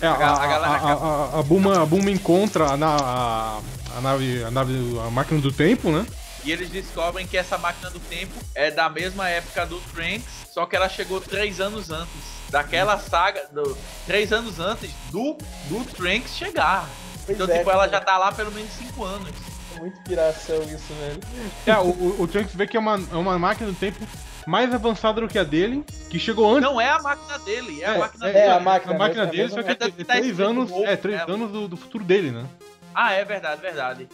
É, 0.00 0.06
a, 0.06 0.10
A 0.10 0.14
a 0.14 0.44
a, 0.44 0.46
galera 0.46 0.72
a, 0.74 0.92
a, 0.92 1.38
a 1.40 1.42
Buma, 1.42 1.82
a 1.82 1.86
Buma 1.86 2.10
encontra 2.12 2.66
a, 2.70 2.76
na- 2.76 3.00
a, 3.00 3.60
a 3.96 4.00
nave, 4.00 4.44
a 4.44 4.50
nave, 4.52 4.74
a 5.04 5.10
máquina 5.10 5.40
do 5.40 5.50
tempo, 5.50 5.90
né? 5.90 6.06
e 6.44 6.52
eles 6.52 6.68
descobrem 6.68 7.26
que 7.26 7.38
essa 7.38 7.56
máquina 7.56 7.88
do 7.90 7.98
tempo 7.98 8.34
é 8.54 8.70
da 8.70 8.90
mesma 8.90 9.30
época 9.30 9.64
do 9.64 9.80
Trunks, 9.94 10.24
só 10.52 10.66
que 10.66 10.76
ela 10.76 10.90
chegou 10.90 11.18
três 11.18 11.58
anos 11.58 11.90
antes. 11.90 12.43
Daquela 12.54 12.96
saga, 13.00 13.48
do, 13.50 13.76
três 14.06 14.32
anos 14.32 14.60
antes 14.60 14.92
do, 15.10 15.36
do 15.68 15.84
Trunks 15.92 16.36
chegar. 16.36 16.88
Pois 17.26 17.36
Então, 17.36 17.52
é, 17.52 17.58
tipo, 17.58 17.68
ela 17.68 17.88
já 17.88 18.00
tá 18.00 18.16
lá 18.16 18.30
pelo 18.30 18.52
menos 18.52 18.70
cinco 18.70 19.02
anos. 19.02 19.28
É 19.74 19.80
muito 19.80 20.00
piração 20.02 20.62
isso, 20.62 20.94
velho. 21.00 21.20
É, 21.66 21.76
o, 21.78 21.90
o, 21.90 22.22
o 22.22 22.28
Trunks 22.28 22.54
vê 22.54 22.64
que 22.68 22.76
é 22.76 22.80
uma, 22.80 22.94
é 22.94 23.16
uma 23.16 23.36
máquina 23.40 23.72
do 23.72 23.76
tempo 23.76 23.98
mais 24.46 24.72
avançada 24.72 25.20
do 25.20 25.26
que 25.26 25.36
a 25.36 25.42
dele, 25.42 25.84
que 26.08 26.16
chegou 26.16 26.48
antes. 26.48 26.62
Não 26.62 26.80
é 26.80 26.90
a 26.90 27.00
máquina 27.00 27.40
dele, 27.40 27.82
é, 27.82 27.86
a 27.86 27.98
máquina 27.98 28.28
é 28.28 28.32
dele. 28.32 28.46
a 28.46 28.60
máquina. 28.60 28.94
a 28.94 28.98
máquina 28.98 29.22
é 29.22 29.26
a 29.26 29.30
dele, 29.30 29.42
mesma 29.42 29.56
só 29.56 29.62
que 29.64 29.70
é, 29.70 29.86
máquina. 29.86 30.02
é 30.02 30.04
três 30.04 30.26
escrito 30.26 30.48
anos, 30.48 30.70
Wolf 30.70 30.86
é, 30.86 30.96
três 30.96 31.18
nela. 31.18 31.32
anos 31.32 31.50
do, 31.50 31.66
do 31.66 31.76
futuro 31.76 32.04
dele, 32.04 32.30
né? 32.30 32.46
Ah, 32.94 33.12
é 33.14 33.24
verdade, 33.24 33.60
verdade. 33.60 34.08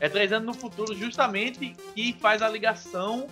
É 0.00 0.08
três 0.08 0.32
anos 0.32 0.46
no 0.46 0.54
futuro, 0.54 0.92
justamente 0.92 1.76
que 1.94 2.16
faz 2.20 2.42
a 2.42 2.48
ligação 2.48 3.28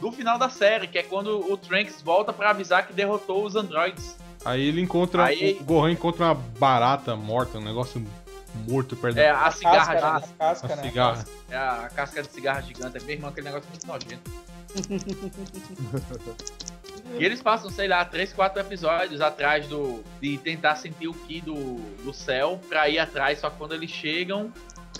do 0.00 0.12
final 0.12 0.38
da 0.38 0.48
série, 0.50 0.86
que 0.86 0.98
é 0.98 1.02
quando 1.02 1.50
o 1.50 1.56
Trunks 1.56 2.02
volta 2.02 2.32
pra 2.32 2.50
avisar 2.50 2.86
que 2.86 2.92
derrotou 2.92 3.44
os 3.44 3.56
androids. 3.56 4.16
Aí 4.44 4.68
ele 4.68 4.80
encontra, 4.80 5.24
Aí- 5.24 5.56
o 5.60 5.64
Gohan 5.64 5.90
encontra 5.92 6.26
uma 6.26 6.34
barata 6.34 7.16
morta, 7.16 7.58
um 7.58 7.64
negócio 7.64 8.04
morto 8.68 8.94
perto 8.96 9.18
É 9.18 9.32
da 9.32 9.46
a 9.46 9.50
cigarra, 9.50 9.94
Casca, 9.94 9.94
né? 9.94 10.00
gigante, 10.20 10.34
A 10.38 10.44
casca, 10.44 10.72
a 10.72 10.76
né? 10.76 10.82
cigarra. 10.82 11.24
é 11.50 11.56
a 11.56 11.90
casca 11.94 12.22
de 12.22 12.28
cigarra 12.32 12.62
gigante, 12.62 12.96
é 12.96 13.00
mesmo 13.00 13.26
aquele 13.26 13.46
negócio 13.48 13.68
muito 13.70 13.86
nojento. 13.86 14.30
E 17.18 17.24
eles 17.24 17.40
passam, 17.40 17.70
sei 17.70 17.86
lá, 17.88 18.04
três, 18.04 18.32
quatro 18.32 18.60
episódios 18.60 19.20
atrás 19.20 19.66
do. 19.68 20.02
de 20.20 20.36
tentar 20.38 20.76
sentir 20.76 21.08
o 21.08 21.14
Ki 21.14 21.40
do, 21.40 21.54
do 22.04 22.12
céu 22.12 22.60
pra 22.68 22.88
ir 22.88 22.98
atrás, 22.98 23.38
só 23.38 23.48
que 23.48 23.56
quando 23.56 23.72
eles 23.74 23.90
chegam, 23.90 24.52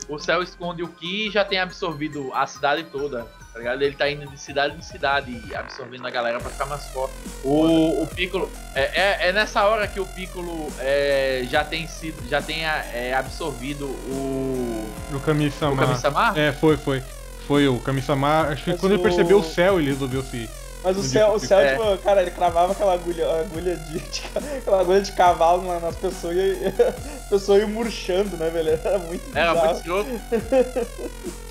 o 0.08 0.18
céu 0.18 0.42
esconde 0.42 0.82
o 0.82 0.88
Ki 0.88 1.26
e 1.26 1.30
já 1.30 1.44
tem 1.44 1.58
absorvido 1.58 2.32
a 2.32 2.46
cidade 2.46 2.84
toda. 2.84 3.26
Tá 3.56 3.60
ligado? 3.60 3.80
Ele 3.80 3.94
tá 3.96 4.10
indo 4.10 4.26
de 4.30 4.38
cidade 4.38 4.76
em 4.76 4.82
cidade, 4.82 5.40
absorvendo 5.54 6.06
a 6.06 6.10
galera 6.10 6.38
pra 6.38 6.50
ficar 6.50 6.66
mais 6.66 6.86
forte. 6.88 7.14
O, 7.42 8.02
o 8.02 8.06
Piccolo. 8.06 8.52
É, 8.74 8.82
é, 8.82 9.28
é 9.28 9.32
nessa 9.32 9.64
hora 9.64 9.88
que 9.88 9.98
o 9.98 10.04
Piccolo 10.04 10.70
é, 10.78 11.42
já 11.48 11.64
tem 11.64 11.86
sido. 11.86 12.28
já 12.28 12.42
tem 12.42 12.66
é, 12.66 13.14
absorvido 13.16 13.86
o. 13.86 14.86
O 15.10 15.16
O 15.16 15.20
Kami-sama. 15.20 15.86
Kami-sama? 15.86 16.34
É, 16.38 16.52
foi, 16.52 16.76
foi. 16.76 17.02
Foi 17.46 17.66
o 17.66 17.80
Kami-sama. 17.80 18.42
Acho 18.42 18.64
que 18.64 18.70
Mas 18.72 18.80
quando 18.80 18.92
ele 18.92 19.00
o- 19.00 19.02
percebeu 19.02 19.38
o 19.38 19.42
céu, 19.42 19.80
ele 19.80 19.88
resolveu 19.88 20.22
se. 20.22 20.50
Mas 20.86 20.96
o 20.96 21.02
céu, 21.02 21.32
o 21.32 21.38
céu 21.40 21.58
É. 21.58 21.72
tipo, 21.72 21.98
cara, 21.98 22.22
ele 22.22 22.30
cravava 22.30 22.70
aquela 22.72 22.94
agulha, 22.94 23.26
agulha 23.40 23.76
de, 23.76 23.98
de- 24.08 24.22
aquela 24.58 24.80
agulha 24.80 25.00
de 25.00 25.10
cavalo 25.12 25.62
na- 25.66 25.80
nas 25.80 25.96
pessoas 25.96 26.36
e 26.36 26.56
a 27.26 27.28
pessoa 27.28 27.58
ia 27.58 27.66
murchando, 27.66 28.36
né, 28.36 28.48
velho? 28.50 28.70
Era 28.84 28.98
muito 28.98 29.36
Era 29.36 29.52
bizarro. 29.52 29.66
muito 29.74 29.78
escroto. 29.78 30.20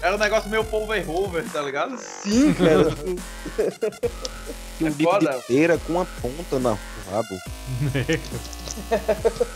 Era 0.02 0.16
um 0.16 0.20
negócio 0.20 0.50
meio 0.50 0.64
Power 0.64 1.06
Rover, 1.06 1.44
tá 1.52 1.62
ligado? 1.62 1.98
Sim, 1.98 2.54
cara. 2.54 2.86
Tinha 4.78 4.90
um 4.90 4.94
É 4.94 4.96
bico 4.96 5.12
foda. 5.12 5.32
de 5.38 5.42
pera 5.44 5.78
com 5.80 5.94
uma 5.94 6.06
ponta 6.06 6.60
na- 6.60 6.72
no 6.72 7.12
rabo. 7.12 7.40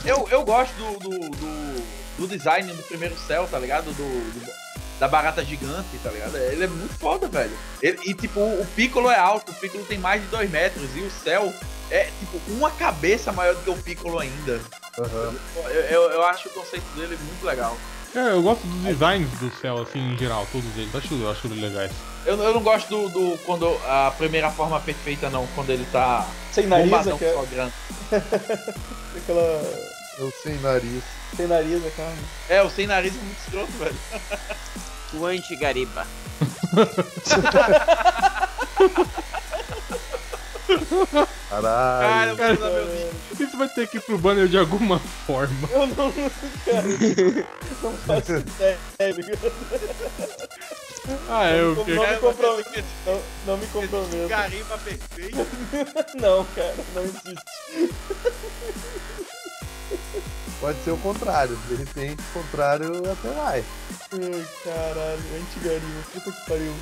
Eu, 0.05 0.27
eu 0.29 0.43
gosto 0.43 0.73
do, 0.75 0.99
do, 0.99 1.29
do, 1.29 1.83
do 2.19 2.27
design 2.27 2.71
do 2.71 2.83
primeiro 2.83 3.17
céu, 3.17 3.47
tá 3.49 3.57
ligado? 3.59 3.85
Do, 3.85 3.93
do- 3.93 4.68
da 4.99 5.07
barata 5.07 5.43
gigante, 5.45 5.97
tá 6.03 6.09
ligado? 6.11 6.35
Ele 6.35 6.63
é 6.63 6.67
muito 6.67 6.93
foda, 6.99 7.27
velho. 7.27 7.55
Ele- 7.81 7.99
e 8.05 8.13
tipo, 8.13 8.39
o 8.39 8.67
Piccolo 8.75 9.09
é 9.09 9.17
alto, 9.17 9.51
o 9.51 9.55
Piccolo 9.55 9.83
tem 9.85 9.97
mais 9.97 10.21
de 10.21 10.27
2 10.27 10.49
metros 10.51 10.89
e 10.95 10.99
o 10.99 11.09
céu 11.23 11.53
é 11.89 12.09
tipo 12.19 12.39
uma 12.51 12.69
cabeça 12.71 13.31
maior 13.31 13.55
do 13.55 13.61
que 13.63 13.69
o 13.69 13.77
Piccolo 13.77 14.19
ainda. 14.19 14.59
Aham. 14.99 15.33
Eu, 15.55 15.71
eu, 15.71 16.01
eu 16.11 16.25
acho 16.25 16.49
o 16.49 16.51
conceito 16.51 16.85
dele 16.95 17.17
muito 17.23 17.45
legal. 17.45 17.77
É, 18.15 18.31
eu 18.31 18.41
gosto 18.41 18.65
dos 18.65 18.83
designs 18.85 19.29
do 19.39 19.51
céu, 19.61 19.83
assim, 19.83 19.99
em 19.99 20.17
geral, 20.17 20.45
todos 20.51 20.67
eles. 20.75 20.93
Acho, 20.95 21.13
eu 21.13 21.29
acho 21.29 21.45
eles 21.47 21.61
legais. 21.61 21.91
Eu, 22.25 22.41
eu 22.41 22.53
não 22.55 22.61
gosto 22.61 22.87
do, 22.89 23.07
do- 23.09 23.37
quando 23.45 23.67
a 23.87 24.11
primeira 24.17 24.49
forma 24.49 24.79
perfeita, 24.79 25.29
não, 25.29 25.45
quando 25.53 25.69
ele 25.69 25.85
tá 25.91 26.27
Sem 26.51 26.65
nariz, 26.65 26.89
bombadão 26.89 27.15
aquela, 27.17 27.33
só 27.35 27.45
grande. 27.45 27.73
aquela. 29.15 29.61
Eu 30.17 30.33
sem 30.43 30.55
nariz. 30.59 31.03
Sem 31.37 31.47
nariz, 31.47 31.85
aquela. 31.85 32.13
É, 32.49 32.61
o 32.63 32.69
sem 32.69 32.87
nariz 32.87 33.13
é 33.15 33.19
muito 33.19 33.39
escroto, 33.39 33.71
velho. 33.73 33.95
O 35.13 35.25
anti-gariba. 35.25 36.05
Caralho. 41.49 42.37
Cara, 42.37 42.51
eu 42.51 42.57
vou 42.57 42.67
usar 42.67 42.69
meu 42.69 42.85
vídeo. 42.87 43.09
Isso 43.39 43.57
vai 43.57 43.69
ter 43.69 43.87
que 43.87 43.97
ir 43.97 44.01
pro 44.01 44.17
banner 44.17 44.47
de 44.47 44.57
alguma 44.57 44.99
forma. 44.99 45.67
Eu 45.71 45.87
não. 45.87 46.11
Cara, 46.11 46.87
não 47.81 47.93
faço 47.97 48.35
ideia. 48.35 48.77
Ah, 51.27 51.49
eu. 51.51 51.75
Não, 51.75 51.85
não 51.85 52.07
me 52.07 52.17
comprometo. 52.19 52.83
Não, 53.05 53.21
não 53.47 53.57
me 53.57 53.67
comprometo. 53.67 54.27
Gariba 54.27 54.77
perfeito. 54.77 55.47
Não, 56.19 56.45
cara, 56.45 56.75
não 56.93 57.03
existe. 57.03 57.43
Pode 60.59 60.83
ser 60.83 60.91
o 60.91 60.97
contrário. 60.97 61.55
De 61.67 61.75
repente, 61.75 62.21
o 62.21 62.39
contrário 62.41 62.91
até 63.11 63.29
vai. 63.29 63.63
Ai, 64.11 64.45
caralho, 64.63 65.21
antigarinho, 65.41 66.03
puta 66.13 66.31
que 66.31 66.45
pariu. 66.49 66.73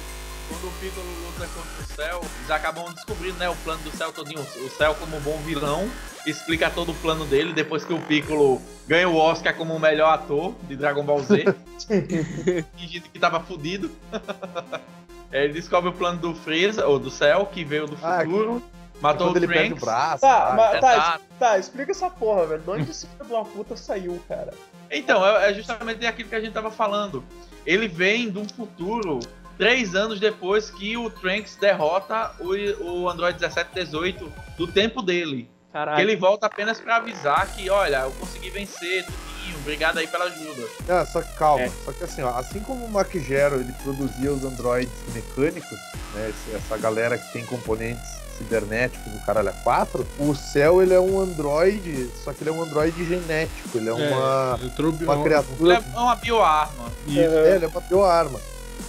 Quando 0.50 0.68
o 0.68 0.72
Piccolo 0.80 1.08
luta 1.26 1.46
contra 1.48 1.84
o 1.84 1.96
Cell, 1.96 2.22
eles 2.38 2.50
acabam 2.52 2.94
descobrindo 2.94 3.38
né, 3.38 3.50
o 3.50 3.56
plano 3.58 3.84
do 3.84 3.92
Cell 3.96 4.14
todinho. 4.14 4.40
O 4.42 4.70
Cell 4.70 4.96
como 4.96 5.20
bom 5.20 5.38
vilão, 5.40 5.90
explica 6.26 6.70
todo 6.70 6.94
o 6.94 6.96
plano 6.96 7.26
dele, 7.26 7.52
depois 7.54 7.84
que 7.84 7.94
o 7.94 8.00
Piccolo 8.00 8.62
ganha 8.88 9.10
o 9.10 9.18
Oscar 9.18 9.54
como 9.56 9.76
o 9.76 9.80
melhor 9.80 10.14
ator 10.14 10.56
de 10.64 10.78
Dragon 10.78 11.04
Ball 11.04 11.22
Z. 11.22 11.44
fingindo 12.78 13.10
que 13.10 13.20
tava 13.20 13.42
fudido. 13.42 13.92
Ele 15.30 15.52
descobre 15.54 15.90
o 15.90 15.94
plano 15.94 16.18
do 16.20 16.34
Freeza, 16.34 16.88
ou 16.88 16.98
do 16.98 17.12
Cell, 17.12 17.46
que 17.48 17.66
veio 17.66 17.86
do 17.86 17.98
Ah, 18.02 18.20
futuro. 18.24 18.64
Matou 19.02 19.28
quando 19.28 19.36
o 19.36 19.40
ele 19.40 19.48
perde 19.48 19.74
o 19.74 19.78
braço. 19.78 20.22
Tá, 20.22 20.54
mas, 20.56 20.82
tá, 20.82 21.20
tá, 21.40 21.58
explica 21.58 21.92
essa 21.92 22.10
porra, 22.10 22.48
velho. 22.48 22.62
De 22.62 22.70
onde 22.70 22.92
esse 22.92 23.08
filho 23.08 23.26
de 23.26 23.34
uma 23.34 23.46
puta 23.46 23.76
saiu, 23.76 24.20
cara? 24.28 24.54
Então, 24.90 25.26
é 25.26 25.52
é 25.52 25.54
justamente 25.54 26.06
aquilo 26.06 26.30
que 26.30 26.36
a 26.36 26.40
gente 26.42 26.54
tava 26.54 26.72
falando. 26.72 27.24
Ele 27.66 27.88
vem 27.88 28.30
de 28.30 28.40
um 28.40 28.48
futuro 28.48 29.20
três 29.58 29.96
anos 29.96 30.20
depois 30.20 30.70
que 30.70 30.96
o 30.96 31.10
Trunks 31.10 31.56
derrota 31.58 32.32
o, 32.40 32.54
o 32.84 33.10
Android 33.10 33.40
1718 33.40 34.32
do 34.58 34.68
tempo 34.68 35.02
dele. 35.02 35.50
Caralho. 35.72 35.98
Que 35.98 36.02
ele 36.02 36.16
volta 36.16 36.48
apenas 36.48 36.80
pra 36.80 36.96
avisar 36.98 37.46
que, 37.54 37.70
olha, 37.70 38.02
eu 38.02 38.12
consegui 38.12 38.50
vencer, 38.50 39.06
tudinho, 39.06 39.58
obrigado 39.60 39.98
aí 39.98 40.08
pela 40.08 40.26
ajuda. 40.26 40.68
Ah, 40.88 41.06
só 41.06 41.22
que 41.22 41.34
calma, 41.36 41.64
É. 41.66 41.70
só 41.70 41.92
que 41.92 42.04
assim, 42.04 42.22
ó, 42.22 42.30
assim 42.38 42.60
como 42.62 42.86
o 42.88 43.20
Gero 43.20 43.60
ele 43.60 43.74
produzia 43.84 44.32
os 44.32 44.44
androides 44.44 44.94
mecânicos, 45.14 45.78
né, 46.14 46.34
essa 46.56 46.78
galera 46.78 47.18
que 47.18 47.32
tem 47.34 47.46
componentes 47.46 48.27
cibernéticos 48.38 49.12
do 49.12 49.20
caralho 49.26 49.50
a 49.50 49.54
4, 49.54 50.08
o 50.20 50.36
Cell 50.36 50.82
ele 50.82 50.94
é 50.94 51.00
um 51.00 51.20
androide, 51.20 52.10
só 52.24 52.32
que 52.34 52.44
ele 52.44 52.50
é 52.50 52.54
um 52.54 52.62
androide 52.62 53.06
genético, 53.06 53.78
ele 53.78 53.90
é 53.90 53.94
uma, 53.94 54.60
entrou 54.64 54.92
uma 54.92 55.14
Ele 55.14 55.24
criatura, 55.24 55.76
é 55.76 56.00
uma 56.00 56.16
bioarma. 56.16 56.92
Isso. 57.08 57.20
é, 57.20 57.56
ele 57.56 57.66
é 57.66 57.68
uma 57.68 57.82
bioarma, 57.82 58.40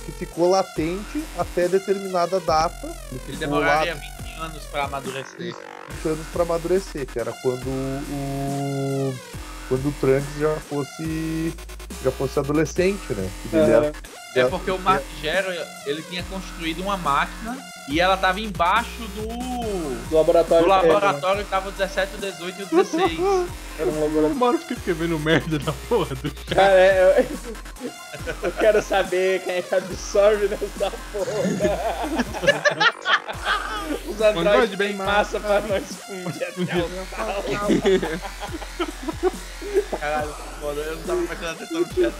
que 0.05 0.13
ficou 0.13 0.51
latente 0.51 1.25
até 1.39 1.69
determinada 1.69 2.39
data, 2.41 2.87
ele 3.11 3.21
Ele 3.29 3.37
demoraria 3.37 3.95
lá 3.95 4.01
20 4.01 4.41
anos 4.41 4.65
pra 4.67 4.85
amadurecer. 4.85 5.55
20 6.03 6.09
anos 6.09 6.27
pra 6.33 6.43
amadurecer, 6.43 7.07
que 7.07 7.19
era 7.19 7.33
quando 7.33 7.67
o 7.67 9.15
quando 9.69 9.87
o 9.87 9.93
Trunks 10.01 10.39
já 10.39 10.55
fosse 10.61 11.55
já 12.03 12.11
fosse 12.11 12.39
adolescente, 12.39 13.13
né? 13.13 13.31
Que 13.43 13.57
ele 13.57 13.71
era 13.71 13.93
É 14.41 14.49
porque 14.49 14.71
o 14.71 14.79
Mark 14.79 15.03
Gero, 15.21 15.51
ele 15.87 16.03
tinha 16.03 16.23
construído 16.25 16.81
uma 16.83 16.97
máquina 16.97 17.57
e 17.89 18.01
ela 18.01 18.17
tava 18.17 18.41
embaixo 18.41 19.01
do, 19.15 19.27
Do 20.09 20.15
laboratório. 20.17 20.65
do 20.65 20.69
né? 20.69 20.77
laboratório 20.77 21.45
que 21.45 21.51
tava 21.51 21.69
o 21.71 21.73
17, 21.73 22.15
o 22.17 22.19
18 22.19 22.61
e 22.61 22.63
o 22.63 22.67
16. 22.67 23.19
Era 23.79 23.89
um 23.89 23.93
O 23.93 24.01
laboratório. 24.01 24.35
Mauro 24.37 24.59
fica 24.59 24.75
escrevendo 24.75 25.19
merda 25.19 25.59
na 25.65 25.73
porra 25.89 26.15
do. 26.17 26.31
Cara, 26.55 26.73
é, 26.73 27.27
eu, 28.27 28.37
eu 28.43 28.53
quero 28.53 28.83
saber 28.83 29.41
quem 29.43 29.55
é 29.57 29.63
que 29.63 29.75
absorve 29.75 30.49
nessa 30.49 30.91
porra. 31.13 31.33
Os 34.07 34.21
Android 34.21 34.39
androides 34.49 34.75
bem 34.75 34.95
massa 34.95 35.41
pra 35.41 35.61
nós 35.63 35.85
fundir 36.07 36.43
até 36.45 36.61
o 36.61 37.07
tal. 37.17 37.43
Caralho, 39.99 40.35
foda, 40.61 40.81
eu 40.81 40.97
não 40.97 41.03
tava 41.05 41.23
prestando 41.23 41.53
atenção 41.53 41.81
no 41.81 41.87
chat. 41.95 42.15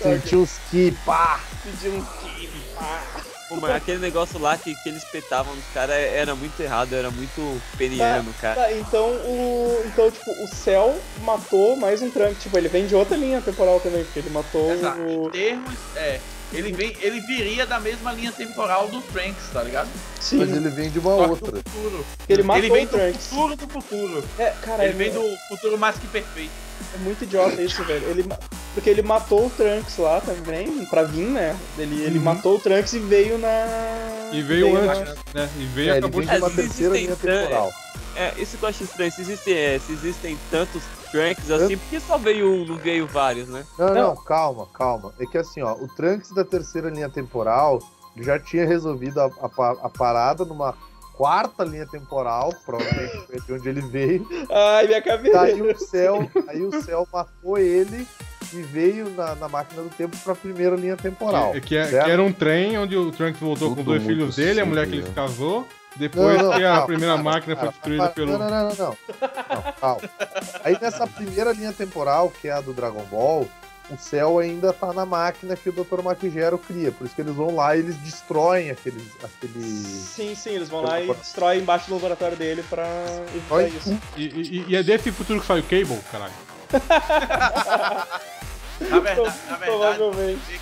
Sentiu 0.00 0.42
os 0.42 0.58
que 0.70 0.92
pá, 1.04 1.40
Pedir 1.62 1.90
um 1.90 2.04
kibe, 2.04 2.60
pá. 2.74 3.02
Pô, 3.48 3.56
mas 3.56 3.70
aquele 3.70 3.98
negócio 3.98 4.38
lá 4.38 4.58
que, 4.58 4.74
que 4.74 4.88
eles 4.90 5.02
petavam 5.04 5.54
nos 5.54 5.64
caras 5.72 5.96
era 5.96 6.34
muito 6.34 6.60
errado, 6.60 6.92
era 6.92 7.10
muito 7.10 7.62
peniano, 7.78 8.32
cara. 8.40 8.60
Tá, 8.60 8.72
então 8.72 9.08
o. 9.08 9.82
Então, 9.86 10.10
tipo, 10.10 10.30
o 10.44 10.46
Cell 10.48 11.00
matou 11.22 11.74
mais 11.74 12.02
um 12.02 12.10
Trunks. 12.10 12.42
Tipo, 12.42 12.58
ele 12.58 12.68
vem 12.68 12.86
de 12.86 12.94
outra 12.94 13.16
linha 13.16 13.40
temporal 13.40 13.80
também, 13.80 14.04
porque 14.04 14.18
ele 14.18 14.30
matou 14.30 14.70
Exato. 14.70 15.00
Em 15.00 15.26
o. 15.26 15.30
termos, 15.30 15.74
é. 15.96 16.20
Ele, 16.52 16.72
vem, 16.72 16.96
ele 17.00 17.20
viria 17.20 17.66
da 17.66 17.78
mesma 17.78 18.10
linha 18.12 18.32
temporal 18.32 18.88
do 18.88 19.02
Trunks, 19.02 19.50
tá 19.52 19.62
ligado? 19.62 19.88
Sim, 20.18 20.38
mas 20.38 20.50
ele 20.50 20.70
vem 20.70 20.88
de 20.90 20.98
uma 20.98 21.14
outra. 21.14 21.52
do 21.52 21.62
futuro. 21.70 22.06
ele 22.28 22.42
matou 22.42 22.64
ele 22.64 22.72
vem 22.74 22.84
o 22.84 22.88
do 22.88 22.96
Trunks. 22.96 23.26
futuro 23.26 23.56
do 23.56 23.68
futuro. 23.68 24.24
É, 24.38 24.50
cara, 24.62 24.84
Ele 24.84 24.92
é, 24.94 24.96
vem 24.96 25.12
do 25.12 25.36
futuro 25.48 25.76
mais 25.78 25.96
que 25.96 26.06
perfeito. 26.06 26.50
é 26.94 26.98
muito 26.98 27.24
idiota 27.24 27.60
isso, 27.60 27.84
velho. 27.84 28.08
Ele, 28.08 28.24
porque 28.72 28.88
ele 28.88 29.02
matou 29.02 29.46
o 29.46 29.50
Trunks 29.50 29.98
lá 29.98 30.22
também, 30.22 30.86
pra 30.86 31.02
vir, 31.02 31.26
né? 31.26 31.54
Ele, 31.76 32.02
ele 32.02 32.16
Uhum. 32.18 32.24
matou 32.24 32.56
o 32.56 32.58
Trunks 32.60 32.94
e 32.94 32.98
veio 32.98 33.36
na. 33.36 33.66
E 34.32 34.40
veio 34.42 34.72
na- 34.72 34.92
antes, 34.94 35.14
né? 35.34 35.48
E 35.58 35.64
veio 35.66 35.88
É, 35.88 35.96
ele 35.96 35.98
acabou 36.06 36.20
vem 36.22 36.30
de... 36.30 36.36
uma 36.38 36.50
terceira 36.50 36.94
linha 36.96 37.16
temporal. 37.16 37.68
É, 37.68 37.87
isso 38.36 38.56
que 38.58 38.64
eu 38.64 38.68
acho 38.68 38.82
estranho. 38.84 39.12
Se 39.12 39.20
existem, 39.22 39.54
é, 39.54 39.78
se 39.78 39.92
existem 39.92 40.38
tantos 40.50 40.82
Trunks 41.10 41.50
assim, 41.50 41.76
por 41.78 41.88
que 41.88 42.00
só 42.00 42.18
veio 42.18 42.50
um, 42.52 42.66
não 42.66 42.76
veio 42.76 43.06
vários, 43.06 43.48
né? 43.48 43.64
Não, 43.78 43.86
não, 43.88 43.94
Não. 43.94 44.16
calma, 44.16 44.66
calma. 44.74 45.14
É 45.18 45.24
que 45.26 45.38
assim, 45.38 45.62
ó, 45.62 45.72
o 45.74 45.88
Trunks 45.88 46.32
da 46.32 46.44
terceira 46.44 46.90
linha 46.90 47.08
temporal 47.08 47.78
já 48.18 48.38
tinha 48.38 48.66
resolvido 48.66 49.20
a, 49.20 49.26
a 49.26 49.70
a 49.86 49.88
parada 49.88 50.44
numa 50.44 50.74
quarta 51.14 51.64
linha 51.64 51.86
temporal, 51.86 52.52
provavelmente 52.64 53.26
foi 53.26 53.40
de 53.40 53.52
onde 53.52 53.68
ele 53.68 53.80
veio. 53.80 54.26
Ai, 54.50 54.86
minha 54.86 55.02
cabeça. 55.02 55.36
Daí 55.38 55.62
o 55.62 55.76
céu, 55.78 56.30
aí 56.46 56.62
o 56.62 56.82
céu 56.82 57.06
matou 57.12 57.58
ele 57.58 58.06
e 58.52 58.62
veio 58.62 59.10
na, 59.10 59.34
na 59.34 59.48
máquina 59.48 59.82
do 59.82 59.88
tempo 59.90 60.16
pra 60.22 60.34
primeira 60.34 60.76
linha 60.76 60.96
temporal. 60.96 61.54
É, 61.56 61.60
que, 61.60 61.76
é- 61.76 61.86
que 61.88 61.96
era 62.10 62.22
um 62.22 62.32
trem 62.32 62.78
onde 62.78 62.96
o 62.96 63.10
Trunks 63.10 63.40
voltou 63.40 63.70
com 63.70 63.76
Tudo 63.76 63.86
dois 63.86 64.02
muito 64.02 64.16
filhos 64.16 64.36
dele, 64.36 64.60
a 64.60 64.66
mulher 64.66 64.86
que 64.88 64.96
ele 64.96 65.06
se 65.06 65.12
casou. 65.12 65.66
Depois 65.98 66.38
Não, 66.38 66.44
não, 66.50 66.56
que 66.56 66.64
a 66.64 66.68
calma, 66.72 66.86
primeira 66.86 67.14
calma, 67.14 67.30
máquina 67.32 67.54
foi 67.56 67.64
calma, 67.64 67.72
destruída 67.72 68.08
pelo. 68.10 68.32
Não, 68.32 68.38
não, 68.38 68.48
não, 68.50 68.68
não. 68.76 68.76
Não, 68.76 69.72
calma. 69.80 70.00
Aí 70.64 70.78
nessa 70.80 71.06
primeira 71.06 71.52
linha 71.52 71.72
temporal, 71.72 72.30
que 72.30 72.48
é 72.48 72.52
a 72.52 72.60
do 72.60 72.72
Dragon 72.72 73.04
Ball, 73.10 73.48
o 73.90 73.96
céu 73.98 74.38
ainda 74.38 74.72
tá 74.72 74.92
na 74.92 75.04
máquina 75.06 75.56
que 75.56 75.68
o 75.68 75.72
Dr. 75.72 76.02
Makigero 76.02 76.58
cria. 76.58 76.92
Por 76.92 77.06
isso 77.06 77.14
que 77.14 77.22
eles 77.22 77.34
vão 77.34 77.54
lá 77.56 77.74
e 77.74 77.80
eles 77.80 77.96
destroem 77.96 78.70
aqueles. 78.70 79.02
aqueles... 79.24 79.64
Sim, 79.64 80.34
sim, 80.34 80.50
eles 80.50 80.68
vão 80.68 80.82
lá 80.82 81.00
e 81.00 81.12
destroem 81.14 81.60
embaixo 81.60 81.88
do 81.88 81.94
laboratório 81.94 82.36
dele 82.36 82.62
pra 82.68 82.86
evitar 83.34 83.62
isso. 83.68 83.98
E, 84.16 84.24
e- 84.24 84.64
e 84.68 84.76
é 84.76 84.82
desse 84.82 85.10
futuro 85.10 85.40
que 85.40 85.46
sai 85.46 85.60
o 85.60 85.62
Cable, 85.64 85.98
caralho. 86.12 86.32
Na 88.80 89.00
verdade, 89.00 89.20
na 89.20 89.56
verdade, 89.56 89.64
Provavelmente. 89.66 90.60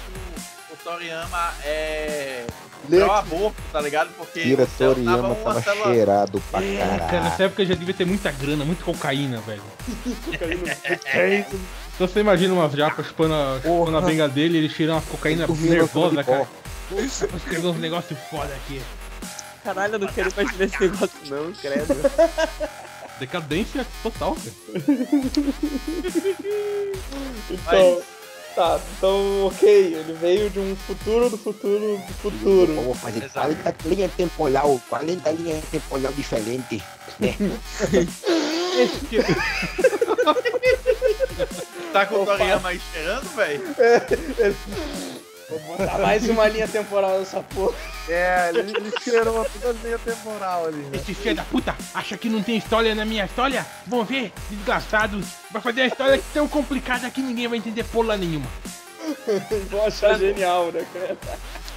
Toriyama 0.87 1.53
é. 1.65 2.45
Pro 2.87 3.05
aqui. 3.11 3.19
aborto, 3.19 3.57
tá 3.73 3.81
ligado? 3.81 4.11
Porque 4.17 4.41
Tira 4.41 4.63
o 4.63 4.67
céu 4.69 4.95
tava 4.95 4.97
Toriyama 5.05 5.35
tava 5.35 5.61
célula. 5.63 5.93
cheirado 5.93 6.41
pra 6.53 6.63
É, 6.63 6.77
cara, 6.79 6.93
nessa 6.97 7.07
caralho. 7.09 7.43
época 7.43 7.67
já 7.67 7.75
devia 7.75 7.95
ter 7.95 8.05
muita 8.07 8.31
grana, 8.31 8.65
muita 8.65 8.85
cocaína, 8.85 9.41
velho. 9.41 9.63
É 11.13 11.41
Então 11.95 12.07
você 12.07 12.21
imagina 12.21 12.55
umas 12.55 12.73
japas 12.73 13.07
chupando 13.07 13.35
a, 13.35 13.61
chupando 13.61 13.97
a 13.97 14.01
benga 14.01 14.29
dele 14.29 14.55
e 14.55 14.59
ele 14.59 14.69
cheirando 14.69 14.97
uma 14.97 15.03
cocaína 15.03 15.49
nervosa, 15.49 16.23
cara. 16.23 16.47
escrever 17.37 17.67
uns 17.67 17.79
negócios 17.81 18.17
foda 18.31 18.55
aqui. 18.55 18.81
Caralho, 19.65 19.95
eu 19.95 19.99
não 19.99 20.07
quero 20.07 20.31
imaginar 20.31 20.65
esse 20.67 20.81
negócio 20.81 21.19
não, 21.29 21.53
credo. 21.55 21.95
Decadência 23.19 23.85
total, 24.05 24.37
cara. 24.37 24.85
Então, 27.51 28.03
tá, 28.57 28.81
então, 28.97 29.47
ok, 29.47 29.69
ele 29.69 30.15
veio 30.15 30.51
de 30.51 30.59
um 30.59 30.75
futuro 30.75 31.29
do 31.29 31.37
futuro 31.37 31.99
do 31.99 32.15
futuro. 32.15 32.75
Vamos 32.75 32.99
fazer 32.99 33.23
Exato. 33.25 33.55
40 33.55 33.75
linhas 33.85 34.13
temporal, 34.15 34.81
40 34.89 35.31
linhas 35.33 35.65
temporal 35.67 36.13
diferentes. 36.13 36.83
Tá 41.93 42.05
com 42.05 42.23
o 42.23 42.27
Toriyama 42.27 42.69
aí 42.69 42.81
cheirando, 42.93 43.35
velho? 43.35 43.63
Vou 45.49 45.61
botar 45.61 45.99
mais 45.99 46.29
uma 46.29 46.49
linha 46.49 46.67
temporal 46.67 47.21
nessa 47.21 47.41
porra. 47.41 47.77
É, 48.09 48.51
eles, 48.53 48.75
eles 48.75 48.95
criaram 48.95 49.35
uma 49.35 49.45
toda 49.45 49.79
linha 49.85 49.99
temporal 49.99 50.67
ali, 50.67 50.79
né? 50.79 50.91
Esse 50.95 51.15
filho 51.15 51.37
da 51.37 51.45
puta 51.45 51.77
acha 51.95 52.17
que 52.17 52.29
não 52.29 52.43
tem 52.43 52.57
história 52.57 52.95
na 52.95 53.05
minha 53.05 53.25
história? 53.25 53.65
Vão 53.87 54.05
ver, 54.05 54.33
desgraçado. 54.51 55.23
Vai 55.51 55.63
fazer 55.63 55.83
a 55.83 55.87
história 55.87 56.21
tão 56.35 56.49
complicada 56.49 57.09
que 57.11 57.21
ninguém 57.21 57.47
vai 57.47 57.59
entender 57.59 57.85
porra 57.85 58.17
nenhuma. 58.17 58.47
Vou 59.71 59.87
achar 59.87 60.19
genial, 60.19 60.73
né, 60.73 60.85
cara? 60.93 61.17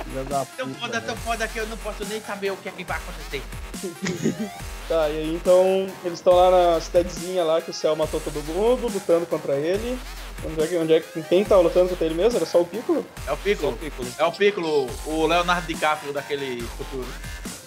Filha 0.03 0.23
da 0.23 0.45
Tão 0.45 0.73
foda, 0.73 1.01
tão 1.01 1.15
foda 1.17 1.47
que 1.47 1.59
eu 1.59 1.67
não 1.67 1.77
posso 1.77 2.05
nem 2.05 2.21
saber 2.21 2.51
o 2.51 2.57
que 2.57 2.69
é 2.69 2.71
que 2.71 2.83
vai 2.83 2.97
acontecer. 2.97 3.41
Tá, 4.89 5.07
e 5.07 5.17
aí 5.19 5.35
então 5.35 5.85
eles 6.03 6.17
estão 6.17 6.33
lá 6.33 6.49
na 6.73 6.81
cidadezinha 6.81 7.43
lá 7.43 7.61
que 7.61 7.69
o 7.69 7.73
céu 7.73 7.95
matou 7.95 8.19
todo 8.19 8.41
mundo, 8.43 8.87
lutando 8.91 9.23
contra 9.27 9.55
ele. 9.55 9.99
Onde 10.43 10.63
é 10.63 10.67
que, 10.67 10.77
onde 10.77 10.93
é 10.93 10.99
que 10.99 11.21
quem 11.21 11.45
tava 11.45 11.61
lutando 11.61 11.89
contra 11.89 12.05
ele 12.07 12.15
mesmo? 12.15 12.37
Era 12.37 12.45
só 12.47 12.59
o 12.59 12.65
Piccolo? 12.65 13.05
É 13.27 13.31
o 13.31 13.37
Piccolo. 13.37 13.77
É 14.17 14.23
o 14.25 14.31
Piccolo, 14.31 14.89
o 15.05 15.27
Leonardo 15.27 15.67
DiCaprio 15.67 16.11
daquele 16.11 16.63
futuro. 16.75 17.05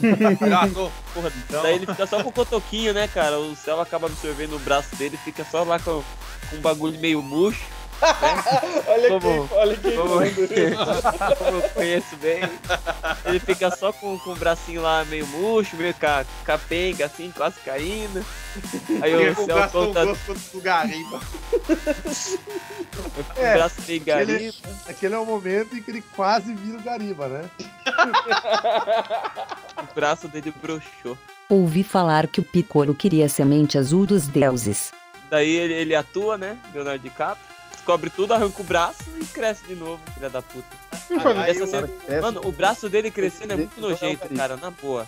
Porra, 1.14 1.32
Então- 1.48 1.62
daí 1.62 1.76
ele 1.76 1.86
fica 1.86 2.06
só 2.08 2.20
com 2.24 2.30
o 2.30 2.32
cotoquinho, 2.32 2.92
né, 2.92 3.06
cara? 3.06 3.38
O 3.38 3.54
céu 3.54 3.80
acaba 3.80 4.08
absorvendo 4.08 4.56
o 4.56 4.58
braço 4.58 4.96
dele 4.96 5.14
e 5.14 5.24
fica 5.24 5.46
só 5.48 5.62
lá 5.62 5.78
com, 5.78 6.02
com 6.50 6.56
um 6.56 6.60
bagulho 6.60 6.98
meio 6.98 7.22
murcho. 7.22 7.62
Olha 8.86 9.08
Como- 9.08 9.48
quem, 9.48 9.58
olha 9.58 9.76
quem 9.76 9.96
como-. 9.96 10.16
Como 11.38 11.56
eu 11.62 11.62
conheço 11.70 12.16
bem. 12.16 12.40
Ele 13.24 13.38
fica 13.38 13.70
só 13.70 13.92
com, 13.92 14.18
com 14.18 14.30
o 14.32 14.36
bracinho 14.36 14.82
lá 14.82 15.04
meio 15.04 15.26
murcho, 15.28 15.76
meio 15.76 15.94
ca- 15.94 16.24
capenga, 16.44 17.06
assim, 17.06 17.32
quase 17.36 17.60
caindo. 17.64 18.24
Aí 19.02 19.34
Porque 19.34 19.42
o 19.42 19.46
braço 19.46 19.72
conta 19.72 20.04
do 20.06 20.60
Gariba. 20.60 21.20
com 23.34 23.40
É, 23.40 23.50
o 23.50 23.54
braço 23.58 23.76
meio 23.86 24.02
Aquele, 24.02 24.32
garimpo. 24.32 24.58
aquele 24.88 25.14
é 25.14 25.18
o 25.18 25.24
momento 25.26 25.76
em 25.76 25.82
que 25.82 25.90
ele 25.90 26.02
quase 26.16 26.52
vira 26.54 26.78
o 26.78 26.82
Gariba, 26.82 27.28
né? 27.28 27.44
O 29.90 29.94
braço 29.94 30.28
dele 30.28 30.52
broxou. 30.60 31.16
Ouvi 31.48 31.82
falar 31.84 32.26
que 32.26 32.40
o 32.40 32.44
Piccolo 32.44 32.94
queria 32.94 33.26
a 33.26 33.28
semente 33.28 33.76
azul 33.78 34.06
dos 34.06 34.26
deuses. 34.26 34.92
Daí 35.30 35.50
ele, 35.50 35.74
ele 35.74 35.94
atua, 35.94 36.36
né? 36.36 36.58
Leonardo 36.74 37.02
DiCaprio. 37.02 37.51
Descobre 37.82 38.10
tudo, 38.10 38.32
arranca 38.32 38.62
o 38.62 38.64
braço 38.64 39.02
e 39.20 39.24
cresce 39.24 39.66
de 39.66 39.74
novo, 39.74 40.00
filha 40.14 40.30
da 40.30 40.40
puta. 40.40 40.81
Essa 41.46 41.66
cena- 41.66 41.88
Cresce, 42.06 42.20
Mano, 42.22 42.40
o 42.44 42.52
braço 42.52 42.88
dele 42.88 43.10
crescendo 43.10 43.52
é 43.52 43.56
muito 43.56 43.80
nojento, 43.80 44.28
cara, 44.34 44.56
na 44.56 44.70
boa. 44.70 45.06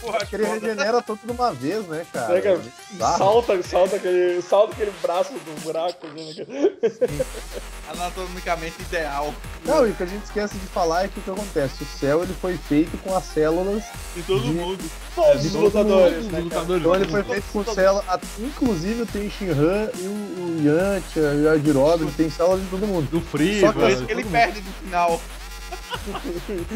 Porra, 0.00 0.26
que 0.26 0.34
ele 0.34 0.44
foda. 0.44 0.58
regenera 0.58 1.02
tudo 1.02 1.20
de 1.24 1.30
uma 1.30 1.52
vez, 1.52 1.86
né, 1.86 2.04
cara? 2.12 2.34
Né, 2.34 2.40
cara? 2.40 2.60
É. 2.94 3.16
Salta, 3.18 3.62
salta 3.62 3.96
aquele, 3.96 4.42
salta 4.42 4.72
aquele 4.72 4.92
braço 5.00 5.32
do 5.32 5.60
buraco. 5.62 6.06
Né, 6.08 6.34
cara? 6.34 7.18
Anatomicamente 7.92 8.74
ideal. 8.82 9.32
Não, 9.64 9.86
e 9.86 9.90
o 9.90 9.94
que 9.94 10.02
a 10.02 10.06
gente 10.06 10.24
esquece 10.24 10.54
de 10.58 10.66
falar 10.66 11.04
é 11.04 11.08
que 11.08 11.18
o 11.20 11.22
que 11.22 11.30
acontece? 11.30 11.82
O 11.82 11.86
céu 11.86 12.22
ele 12.22 12.34
foi 12.40 12.56
feito 12.56 12.96
com 12.98 13.14
as 13.16 13.24
células 13.24 13.82
De 14.14 14.22
todo 14.22 14.42
De- 14.42 14.48
mundo. 14.50 14.84
Todos 15.14 15.44
os 15.46 15.52
lutadores, 15.52 16.26
Os 16.26 16.32
né, 16.32 16.40
lutadores. 16.40 16.80
Então 16.80 16.94
ele 16.96 17.06
foi 17.06 17.22
feito 17.24 17.44
com 17.52 17.64
células, 17.74 18.04
inclusive 18.38 19.06
tem 19.06 19.30
Shinran 19.30 19.88
e 19.96 20.06
o, 20.06 20.10
o 20.10 20.62
Yantia 20.64 21.22
e 21.34 22.04
o 22.04 22.10
tem 22.12 22.30
células 22.30 22.60
de 22.60 22.66
todo 22.66 22.86
mundo. 22.86 23.08
Do 23.10 23.20
Freeza. 23.20 23.66
Só 23.66 23.72
que 23.72 23.78
Por 23.78 23.90
isso 23.90 24.06
que 24.06 24.12
ele 24.12 24.22
todo 24.22 24.32
perde 24.32 24.60
no 24.60 24.72
final. 24.72 25.17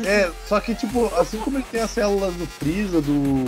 É, 0.05 0.31
só 0.49 0.61
que 0.61 0.75
tipo, 0.75 1.07
assim 1.17 1.39
como 1.39 1.59
ele 1.59 1.67
tem 1.71 1.81
as 1.81 1.91
células 1.91 2.35
do 2.35 2.47
Freeza, 2.47 3.01
do, 3.01 3.45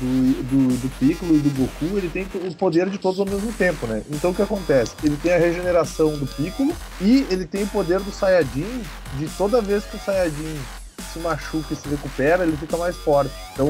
do, 0.00 0.42
do, 0.42 0.76
do 0.76 0.88
Piccolo 0.98 1.36
e 1.36 1.38
do 1.38 1.50
Goku, 1.50 1.96
ele 1.96 2.08
tem 2.08 2.26
o 2.34 2.54
poder 2.54 2.88
de 2.88 2.98
todos 2.98 3.20
ao 3.20 3.26
mesmo 3.26 3.52
tempo, 3.52 3.86
né? 3.86 4.02
Então 4.10 4.30
o 4.30 4.34
que 4.34 4.42
acontece? 4.42 4.94
Ele 5.02 5.16
tem 5.16 5.32
a 5.32 5.38
regeneração 5.38 6.16
do 6.16 6.26
Piccolo 6.26 6.74
e 7.00 7.26
ele 7.30 7.46
tem 7.46 7.64
o 7.64 7.68
poder 7.68 8.00
do 8.00 8.12
Saiyajin 8.12 8.82
de 9.18 9.28
toda 9.36 9.60
vez 9.60 9.84
que 9.84 9.96
o 9.96 10.00
Saiyajin 10.00 10.58
se 11.12 11.18
machuca 11.20 11.72
e 11.72 11.76
se 11.76 11.88
recupera, 11.88 12.42
ele 12.42 12.56
fica 12.56 12.76
mais 12.76 12.96
forte. 12.96 13.32
Então 13.52 13.68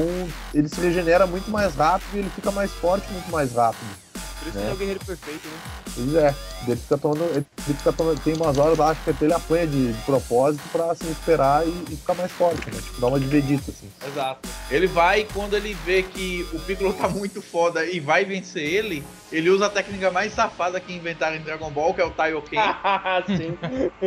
ele 0.53 0.67
se 0.67 0.79
regenera 0.81 1.27
muito 1.27 1.49
mais 1.51 1.75
rápido 1.75 2.15
e 2.15 2.19
ele 2.19 2.29
fica 2.29 2.51
mais 2.51 2.71
forte 2.71 3.11
muito 3.11 3.31
mais 3.31 3.53
rápido. 3.53 4.04
Por 4.39 4.47
isso 4.49 4.57
É. 4.57 4.61
que 4.61 4.65
ele 4.65 4.69
é 4.69 4.73
o 4.73 4.77
guerreiro 4.77 4.99
perfeito, 5.05 5.47
né? 5.47 5.57
Pois 5.95 6.15
é, 6.15 6.35
ele 6.67 6.75
fica 6.75 6.97
tomando. 6.97 7.23
Ele 7.31 7.45
fica 7.77 7.93
tomando. 7.93 8.19
Tem 8.21 8.33
umas 8.35 8.57
horas 8.57 8.77
lá, 8.77 8.89
acho 8.89 9.03
que 9.03 9.09
até 9.09 9.25
ele 9.25 9.33
apanha 9.33 9.65
de, 9.67 9.93
de 9.93 10.01
propósito 10.03 10.63
pra 10.71 10.93
se 10.95 11.05
recuperar 11.05 11.63
e, 11.65 11.69
e 11.91 11.95
ficar 11.95 12.13
mais 12.15 12.31
forte, 12.31 12.69
né? 12.69 12.79
Tipo, 12.81 13.01
dá 13.01 13.07
uma 13.07 13.19
de 13.19 13.25
Vegeta, 13.25 13.71
assim. 13.71 13.89
Exato. 14.07 14.47
Ele 14.69 14.87
vai 14.87 15.21
e 15.21 15.25
quando 15.25 15.55
ele 15.55 15.73
vê 15.85 16.03
que 16.03 16.47
o 16.53 16.59
Piccolo 16.59 16.93
tá 16.93 17.07
muito 17.07 17.41
foda 17.41 17.85
e 17.85 17.99
vai 17.99 18.25
vencer 18.25 18.63
ele, 18.63 19.03
ele 19.31 19.49
usa 19.49 19.67
a 19.67 19.69
técnica 19.69 20.11
mais 20.11 20.33
safada 20.33 20.79
que 20.79 20.93
inventaram 20.93 21.35
em 21.35 21.41
Dragon 21.41 21.69
Ball, 21.71 21.93
que 21.93 22.01
é 22.01 22.05
o 22.05 22.11
Taioken. 22.11 22.59
Ah, 22.83 23.23
sim. 23.25 23.57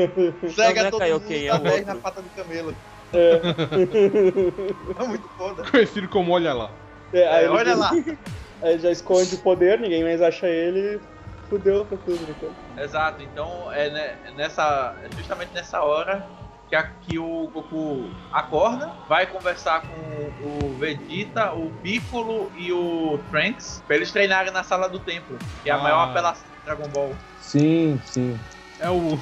Cega 0.55 0.83
é 0.83 0.91
todo 0.91 1.01
Kaioken, 1.01 1.51
mundo 1.53 1.69
é 1.69 1.81
na 1.83 1.95
pata 1.97 2.21
do 2.23 2.29
camelo. 2.31 2.75
É. 3.13 3.41
É 5.03 5.07
muito 5.07 5.29
foda. 5.37 5.65
Conhecido 5.71 6.09
como 6.09 6.33
Olha 6.33 6.53
Lá. 6.53 6.71
É, 7.13 7.21
É, 7.21 7.39
ele 7.41 7.49
olha 7.49 7.75
lá. 7.77 7.91
Aí 8.63 8.79
já 8.79 8.91
esconde 8.91 9.35
o 9.35 9.39
poder, 9.39 9.79
ninguém 9.81 10.03
mais 10.03 10.21
acha 10.21 10.47
ele. 10.47 11.01
Fudeu 11.49 11.85
pra 11.85 11.97
tudo, 11.99 12.21
né, 12.27 12.35
cara? 12.41 12.85
Exato, 12.85 13.23
então 13.23 13.73
é 13.73 13.89
ne- 13.89 14.33
nessa, 14.37 14.95
é 15.03 15.17
justamente 15.17 15.51
nessa 15.55 15.81
hora 15.83 16.29
que, 16.69 16.77
a- 16.77 16.83
que 17.03 17.19
o 17.19 17.49
Goku 17.49 18.11
acorda, 18.31 18.93
vai 19.09 19.27
conversar 19.27 19.81
com 19.83 20.47
o 20.47 20.75
Vegeta, 20.79 21.53
o 21.55 21.71
Piccolo 21.83 22.53
e 22.55 22.71
o 22.71 23.19
Trunks 23.31 23.83
pra 23.87 23.97
eles 23.97 24.13
treinarem 24.13 24.53
na 24.53 24.63
sala 24.63 24.89
do 24.89 24.99
templo, 24.99 25.39
que 25.63 25.71
é 25.71 25.73
a 25.73 25.77
Ah. 25.77 25.83
maior 25.83 26.11
apelação 26.11 26.45
de 26.51 26.65
Dragon 26.67 26.89
Ball. 26.91 27.15
Sim, 27.41 27.99
sim. 28.05 28.39
É, 28.79 28.91
o, 28.91 29.19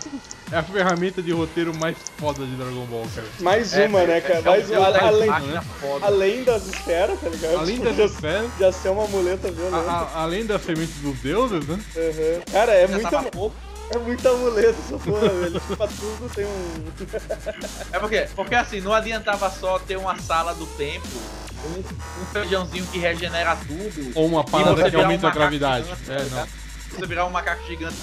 é 0.52 0.56
a 0.56 0.62
ferramenta 0.62 1.20
de 1.22 1.32
roteiro 1.32 1.76
mais 1.76 1.96
foda 2.18 2.44
de 2.46 2.54
Dragon 2.56 2.84
Ball, 2.86 3.06
cara. 3.14 3.26
Mais 3.40 3.72
É, 3.74 3.86
uma, 3.86 4.04
né, 4.04 4.18
é, 4.18 4.20
cara? 4.20 4.38
é 4.38 4.42
Mais 4.42 4.70
uma. 4.70 4.92
da 4.92 5.06
Além, 5.06 5.30
foda. 5.80 6.06
além 6.06 6.44
das 6.44 6.66
esferas, 6.66 7.20
tá 7.20 7.28
ligado? 7.28 7.56
Além 7.58 7.74
Tipo, 7.74 7.84
das 7.86 7.96
já, 7.96 8.04
esferas, 8.04 8.50
já 8.58 8.72
ser 8.72 8.88
uma 8.90 9.06
muleta 9.08 9.48
a- 9.48 9.50
violenta. 9.50 9.90
a- 9.90 10.22
além 10.22 10.46
das 10.46 10.62
sementes 10.62 10.94
dos 10.96 11.18
deuses, 11.20 11.66
né? 11.66 11.78
Uhum. 11.96 12.40
Cara, 12.52 12.72
é 12.74 12.86
Já 12.86 12.94
muita, 12.94 13.10
tava 13.10 13.30
pouco. 13.30 13.56
é 13.90 13.98
muita 13.98 14.32
muleta 14.34 14.76
essa 14.86 14.98
porra, 14.98 15.28
velho. 15.28 15.60
Pra 15.76 15.86
tudo 15.88 16.30
tem 16.34 16.44
um. 16.44 16.86
É 17.92 17.98
porque, 17.98 18.28
porque 18.34 18.54
assim, 18.54 18.80
não 18.80 18.92
adiantava 18.92 19.50
só 19.50 19.78
ter 19.78 19.96
uma 19.96 20.16
sala 20.20 20.54
do 20.54 20.66
templo, 20.66 21.08
um, 21.64 21.78
um 22.22 22.26
feijãozinho 22.32 22.86
que 22.86 22.98
regenera 22.98 23.56
tudo, 23.56 24.12
Ou 24.14 24.26
uma 24.26 24.44
parada 24.44 24.90
que 24.90 24.96
um 24.96 25.00
aumenta 25.00 25.28
a 25.28 25.30
gravidade. 25.30 25.86
É, 26.08 26.16
tá 26.16 26.24
não. 26.36 26.65
Você 26.94 27.06
virar 27.06 27.26
um 27.26 27.30
macaco 27.30 27.64
gigante 27.66 27.96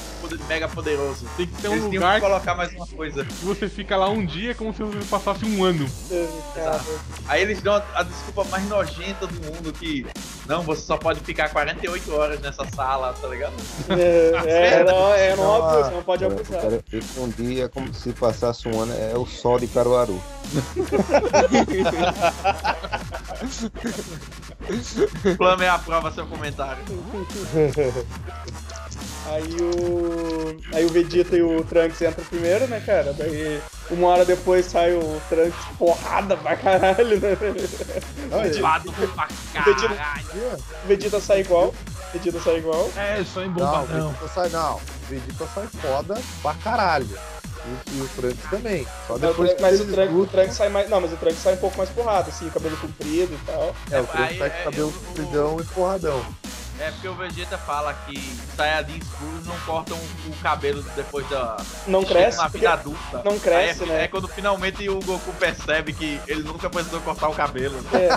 mega 0.48 0.68
poderoso. 0.68 1.26
Tem 1.38 1.48
que 1.48 1.62
ter 1.62 1.70
um 1.70 1.74
Eles 1.74 1.84
lugar 1.86 2.20
que 2.20 2.26
colocar 2.28 2.56
mais 2.56 2.74
uma 2.74 2.88
coisa. 2.88 3.24
que 3.26 3.46
você 3.46 3.70
fica 3.70 3.96
lá 3.98 4.10
um 4.10 4.26
dia 4.26 4.54
como 4.56 4.74
se 4.74 4.82
você 4.84 5.06
passasse 5.06 5.46
um 5.46 5.64
ano. 5.64 5.88
Cara, 6.56 6.82
Aí 7.28 7.42
eles 7.42 7.62
dão 7.62 7.76
a, 7.76 7.84
a 7.96 8.04
desculpa 8.04 8.44
mais 8.46 8.68
nojenta 8.68 9.28
do 9.28 9.36
mundo 9.46 9.72
que 9.74 10.06
não, 10.48 10.62
você 10.62 10.82
só 10.82 10.98
pode 10.98 11.22
ficar 11.22 11.50
48 11.50 12.14
horas 12.14 12.40
nessa 12.42 12.66
sala, 12.76 13.14
tá 13.14 13.28
ligado? 13.30 13.54
é, 13.90 14.32
é, 14.46 14.84
não, 14.84 15.14
é 15.14 15.36
Não, 15.36 15.44
óbvio, 15.44 15.84
você 15.86 15.92
não 15.96 16.04
pode 16.04 16.26
abusar. 16.26 16.62
cara, 16.62 16.84
esse 16.92 17.20
um 17.20 17.30
dia 17.30 17.66
é 17.66 17.68
como 17.70 17.94
se 17.94 18.12
passasse 18.12 18.68
um 18.68 18.82
ano, 18.82 18.94
é 18.94 19.18
o 19.18 19.26
sol 19.26 19.58
de 19.58 19.68
Caruaru. 19.68 20.22
Flame 25.38 25.68
aprova 25.68 26.12
seu 26.12 26.26
comentário. 26.26 26.84
Aí 29.26 29.56
o. 29.62 30.76
Aí 30.76 30.86
o 30.86 30.90
Vegeta 30.90 31.36
e 31.36 31.42
o 31.42 31.64
Trunks 31.64 32.02
entram 32.02 32.26
primeiro, 32.26 32.68
né, 32.68 32.82
cara? 32.86 33.14
Daí 33.14 33.62
uma 33.90 34.10
hora 34.10 34.26
depois 34.26 34.66
sai 34.66 34.94
o 34.94 35.22
Trunks 35.30 35.66
porrada 35.78 36.36
pra 36.36 36.56
caralho, 36.58 37.20
né? 37.20 37.38
Lado 38.60 38.92
pra 38.92 39.28
caralho. 39.54 40.28
O 40.84 40.88
Vegeta 40.88 41.20
sai 41.22 41.40
igual. 41.42 41.74
Vegeta 42.12 42.40
sai 42.42 42.58
igual. 42.58 42.92
É, 42.98 43.24
só 43.24 43.40
Não, 43.40 43.48
o 43.48 43.50
embombadão. 43.50 44.10
Vegeta 44.10 44.28
sai, 44.28 44.50
não. 44.50 44.82
Vegeta 45.10 45.48
sai 45.56 45.68
foda 45.68 46.22
pra 46.42 46.54
caralho. 46.56 47.10
E, 47.66 47.98
e 47.98 48.02
o 48.02 48.08
Trunks 48.10 48.50
também. 48.50 48.88
Só 49.08 49.18
depois 49.18 49.54
que 49.54 49.62
mas 49.62 49.80
o 49.80 49.86
Trunks, 49.86 50.16
o 50.16 50.26
Trunks 50.28 50.56
sai 50.56 50.70
mais. 50.70 50.90
Não, 50.90 51.00
mas 51.02 51.14
o 51.14 51.18
Trunks 51.18 51.40
sai 51.42 51.54
um 51.54 51.58
pouco 51.58 51.78
mais 51.78 51.90
porrada, 51.90 52.30
assim, 52.30 52.50
cabelo 52.50 52.76
comprido 52.78 53.34
e 53.34 53.46
tal. 53.46 53.76
é, 53.92 54.02
o 54.02 54.06
Trunks 54.06 54.32
Aí, 54.32 54.38
sai 54.38 54.48
é, 54.48 54.50
com 54.50 54.64
cabelo 54.64 54.92
compridão 54.92 55.60
e 55.60 55.64
porradão. 55.66 56.26
É 56.80 56.90
porque 56.90 57.08
o 57.08 57.14
Vegeta 57.14 57.58
fala 57.58 57.94
que 57.94 58.20
Saiyajins 58.58 59.08
puros 59.08 59.46
não 59.46 59.58
cortam 59.60 59.96
o 59.96 60.36
cabelo 60.42 60.84
depois 60.96 61.28
da. 61.30 61.56
Não 61.88 62.04
cresce, 62.04 62.38
Na 62.40 62.48
vida 62.48 62.74
adulta. 62.74 63.22
não 63.24 63.38
cresce, 63.38 63.84
é, 63.84 63.86
né? 63.86 64.04
É 64.04 64.08
quando 64.08 64.28
finalmente 64.28 64.90
o 64.90 65.00
Goku 65.00 65.32
percebe 65.34 65.94
que 65.94 66.20
ele 66.28 66.42
nunca 66.42 66.70
precisou 66.70 67.00
cortar 67.02 67.30
o 67.30 67.36
cabelo. 67.36 67.78
É. 67.94 68.10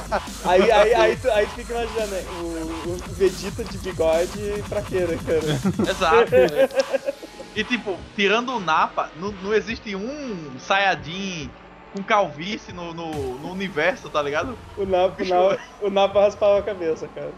Aí, 0.48 0.70
aí, 0.70 0.94
aí, 0.94 1.16
tu, 1.16 1.30
aí 1.30 1.46
tu 1.46 1.52
fica 1.52 1.74
imaginando, 1.74 2.10
né? 2.10 2.24
O, 2.40 2.90
o 2.90 2.98
Vegeta 3.10 3.62
de 3.62 3.78
bigode 3.78 4.38
né, 4.40 4.62
cara? 4.68 5.90
Exato. 5.90 7.26
e 7.56 7.64
tipo, 7.64 7.98
tirando 8.14 8.54
o 8.54 8.60
Napa, 8.60 9.10
não, 9.16 9.32
não 9.32 9.54
existe 9.54 9.96
um 9.96 10.58
Saiyajin 10.58 11.50
com 11.94 12.02
calvície 12.02 12.74
no, 12.74 12.92
no, 12.92 13.38
no 13.38 13.50
universo, 13.50 14.10
tá 14.10 14.20
ligado? 14.20 14.58
O 14.76 14.84
Napa, 14.84 15.22
o 15.22 15.26
Napa, 15.26 15.58
o 15.80 15.90
Napa 15.90 16.20
raspava 16.20 16.58
a 16.58 16.62
cabeça, 16.62 17.08
cara. 17.08 17.32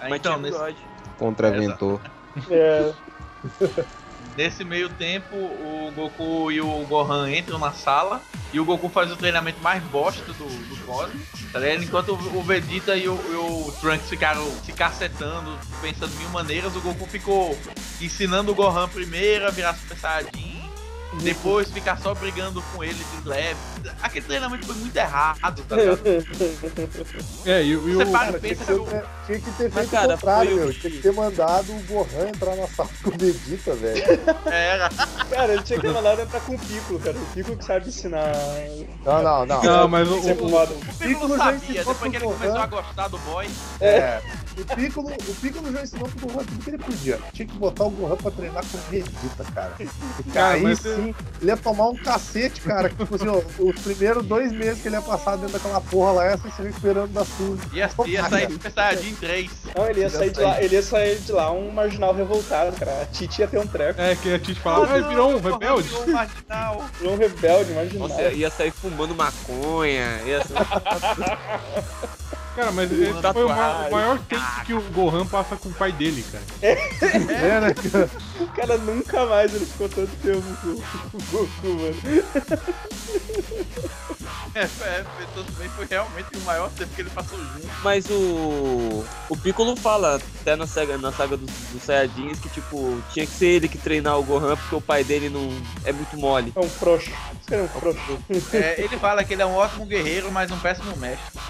Mas 0.00 0.12
então, 0.12 0.38
nesse. 0.38 0.76
Contraventor. 1.18 2.00
É. 2.48 2.92
nesse 4.36 4.64
meio 4.64 4.88
tempo, 4.88 5.36
o 5.36 5.92
Goku 5.94 6.50
e 6.50 6.60
o 6.60 6.84
Gohan 6.86 7.30
entram 7.30 7.58
na 7.58 7.72
sala 7.72 8.22
e 8.52 8.60
o 8.60 8.64
Goku 8.64 8.88
faz 8.88 9.10
o 9.10 9.16
treinamento 9.16 9.60
mais 9.60 9.82
bosta 9.84 10.32
do, 10.32 10.46
do 10.68 10.76
Cosmos, 10.84 11.22
tá? 11.52 11.74
Enquanto 11.74 12.12
o 12.12 12.42
Vegeta 12.42 12.96
e 12.96 13.08
o, 13.08 13.14
e 13.14 13.34
o 13.34 13.72
Trunks 13.80 14.08
ficaram 14.08 14.44
se 14.64 14.72
cacetando, 14.72 15.58
pensando 15.80 16.14
mil 16.16 16.28
maneiras, 16.30 16.74
o 16.76 16.80
Goku 16.80 17.06
ficou 17.06 17.58
ensinando 18.00 18.52
o 18.52 18.54
Gohan 18.54 18.88
primeiro 18.88 19.46
a 19.46 19.50
virar 19.50 19.74
Super 19.74 19.96
Saiyajin, 19.96 20.53
depois 21.22 21.70
ficar 21.70 21.98
só 21.98 22.14
brigando 22.14 22.62
com 22.74 22.82
ele 22.84 22.94
de 23.22 23.28
leve. 23.28 23.56
Aquele 24.02 24.24
treinamento 24.26 24.66
foi 24.66 24.74
muito 24.76 24.96
errado, 24.96 25.62
tá 25.68 25.76
ligado? 25.76 26.00
É, 27.46 27.62
e, 27.62 27.76
o- 27.76 27.88
e 27.88 27.94
Você 27.94 28.04
o. 28.04 28.12
para 28.12 28.28
e 28.28 28.32
Cara, 28.32 28.40
tinha 28.40 28.54
que, 28.54 28.56
pensa 28.56 28.64
que 28.64 28.72
o 28.72 28.84
ter, 28.86 29.04
tinha 29.26 29.40
que 29.40 29.50
ter 29.52 29.64
Mas, 29.64 29.74
feito 29.74 29.90
cara, 29.90 30.06
o 30.06 30.10
contrário, 30.18 30.52
o 30.52 30.56
meu. 30.56 30.72
Tinha 30.74 30.90
que 30.92 30.98
ter 31.02 31.12
mandado 31.12 31.72
o 31.72 31.82
Gohan 31.82 32.28
entrar 32.28 32.56
na 32.56 32.66
sala 32.68 32.88
com 33.02 33.10
o 33.10 33.18
Vegeta, 33.18 33.74
velho. 33.74 34.02
era. 34.46 34.88
Cara, 35.30 35.52
ele 35.52 35.62
tinha 35.62 35.78
que 35.80 35.88
mandar 35.88 36.18
entrar 36.18 36.40
com 36.40 36.54
o 36.54 36.58
Piccolo, 36.58 36.98
cara. 37.00 37.16
O 37.16 37.26
Piccolo 37.26 37.56
que 37.56 37.64
sabe 37.64 37.88
ensinar. 37.88 38.32
Não, 39.04 39.22
não, 39.22 39.46
não. 39.46 39.62
Não, 39.62 39.88
mas 39.88 40.08
o, 40.08 40.18
o- 40.18 40.50
foda. 40.50 40.72
O 40.74 40.94
Piccolo 40.98 41.36
sabia, 41.36 41.84
depois 41.84 41.98
que 41.98 42.16
ele 42.16 42.20
começou 42.24 42.58
a 42.58 42.66
gostar 42.66 43.08
do 43.08 43.18
boy. 43.18 43.48
É. 43.80 44.20
O 44.56 44.76
Piccolo, 44.76 45.08
o 45.08 45.34
Piccolo 45.34 45.72
já 45.72 45.82
ensinou 45.82 46.08
pro 46.08 46.28
Gohan 46.28 46.44
tudo 46.44 46.64
que 46.64 46.70
ele 46.70 46.78
podia. 46.78 47.18
Tinha 47.32 47.48
que 47.48 47.54
botar 47.54 47.84
o 47.84 47.90
Gohan 47.90 48.16
pra 48.16 48.30
treinar 48.30 48.64
com 48.64 48.78
o 48.78 48.80
Vegeta, 48.82 49.44
cara. 49.52 49.74
Cara, 50.32 50.54
aí 50.54 50.62
mas 50.62 50.78
sim, 50.78 51.14
ele 51.40 51.50
ia 51.50 51.56
tomar 51.56 51.88
um 51.88 51.96
cacete, 51.96 52.60
cara. 52.60 52.88
Que, 52.88 52.96
tipo 52.96 53.14
assim, 53.16 53.28
ó, 53.28 53.42
os 53.58 53.80
primeiros 53.80 54.24
dois 54.24 54.52
meses 54.52 54.80
que 54.80 54.88
ele 54.88 54.96
ia 54.96 55.02
passar 55.02 55.36
dentro 55.36 55.52
daquela 55.52 55.80
porra 55.80 56.12
lá, 56.12 56.30
ia 56.30 56.38
se 56.38 56.62
recuperando 56.62 57.12
da 57.12 57.24
surra. 57.24 57.58
Ia, 57.72 57.90
ia 58.06 58.28
sair 58.28 58.52
Super 58.52 58.72
Saiyajin 58.72 59.14
3. 59.16 59.50
Não, 59.76 59.90
ele 59.90 60.00
ia 60.00 60.10
sair 60.10 60.30
de 60.30 60.40
lá, 60.40 60.62
ele 60.62 60.74
ia 60.74 60.82
sair 60.82 61.18
de 61.18 61.32
lá 61.32 61.50
um 61.50 61.70
marginal 61.72 62.14
revoltado, 62.14 62.76
cara. 62.76 63.02
A 63.02 63.06
Titi 63.06 63.40
ia 63.40 63.48
ter 63.48 63.58
um 63.58 63.66
treco. 63.66 64.00
é 64.00 64.14
que 64.14 64.34
a 64.34 64.38
Tite 64.38 64.60
falava, 64.60 64.94
ah, 64.94 64.98
ele 64.98 65.08
virou 65.08 65.32
um 65.32 65.40
rebelde. 65.40 65.88
Virou 65.88 66.04
um 66.04 66.12
marginal. 66.12 66.84
Virou 66.98 67.14
um 67.14 67.18
rebelde, 67.18 67.72
marginal. 67.72 68.08
Nossa, 68.08 68.22
ia 68.32 68.50
sair 68.50 68.70
fumando 68.70 69.14
maconha, 69.14 70.20
ia 70.24 70.44
ser... 70.44 70.54
Cara, 72.54 72.70
mas 72.70 72.90
esse 72.92 73.32
foi 73.32 73.44
o 73.44 73.48
maior, 73.48 73.88
o 73.88 73.90
maior 73.90 74.18
tempo 74.20 74.64
que 74.64 74.74
o 74.74 74.80
Gohan 74.92 75.26
passa 75.26 75.56
com 75.56 75.68
o 75.68 75.74
pai 75.74 75.90
dele, 75.92 76.24
cara. 76.30 76.44
É, 76.62 77.60
né, 77.60 77.74
cara? 77.74 78.10
O 78.40 78.46
cara 78.48 78.78
nunca 78.78 79.26
mais 79.26 79.52
ele 79.54 79.66
ficou 79.66 79.88
tanto 79.88 80.12
tempo 80.22 80.42
com 80.62 80.68
o 80.70 81.22
Goku, 81.30 81.68
mano. 81.68 81.96
É, 84.54 84.62
é, 84.62 85.04
pensou 85.18 85.44
bem, 85.58 85.68
foi 85.70 85.84
realmente 85.84 86.28
o 86.36 86.40
maior 86.42 86.70
tempo 86.70 86.94
que 86.94 87.02
ele 87.02 87.10
passou 87.10 87.36
junto. 87.36 87.66
Mas 87.82 88.06
o. 88.08 89.04
O 89.28 89.36
Piccolo 89.36 89.74
fala 89.74 90.20
até 90.40 90.54
na 90.54 90.66
saga, 90.66 90.96
na 90.96 91.10
saga 91.10 91.36
dos, 91.36 91.50
dos 91.72 91.82
Saiyajins 91.82 92.38
que, 92.38 92.48
tipo, 92.48 93.02
tinha 93.12 93.26
que 93.26 93.32
ser 93.32 93.46
ele 93.46 93.68
que 93.68 93.78
treinar 93.78 94.16
o 94.16 94.22
Gohan 94.22 94.56
porque 94.56 94.76
o 94.76 94.80
pai 94.80 95.02
dele 95.02 95.28
não 95.28 95.50
é 95.84 95.92
muito 95.92 96.16
mole. 96.16 96.52
É 96.54 96.60
um 96.60 96.68
frouxo. 96.68 97.10
Cara 97.46 97.62
é 97.62 97.64
um. 97.64 97.68
É, 98.56 98.80
ele 98.80 98.96
fala 98.98 99.22
que 99.22 99.34
ele 99.34 99.42
é 99.42 99.46
um 99.46 99.54
ótimo 99.54 99.84
guerreiro, 99.84 100.32
mas 100.32 100.50
um 100.50 100.58
péssimo 100.58 100.96
mestre. 100.96 101.40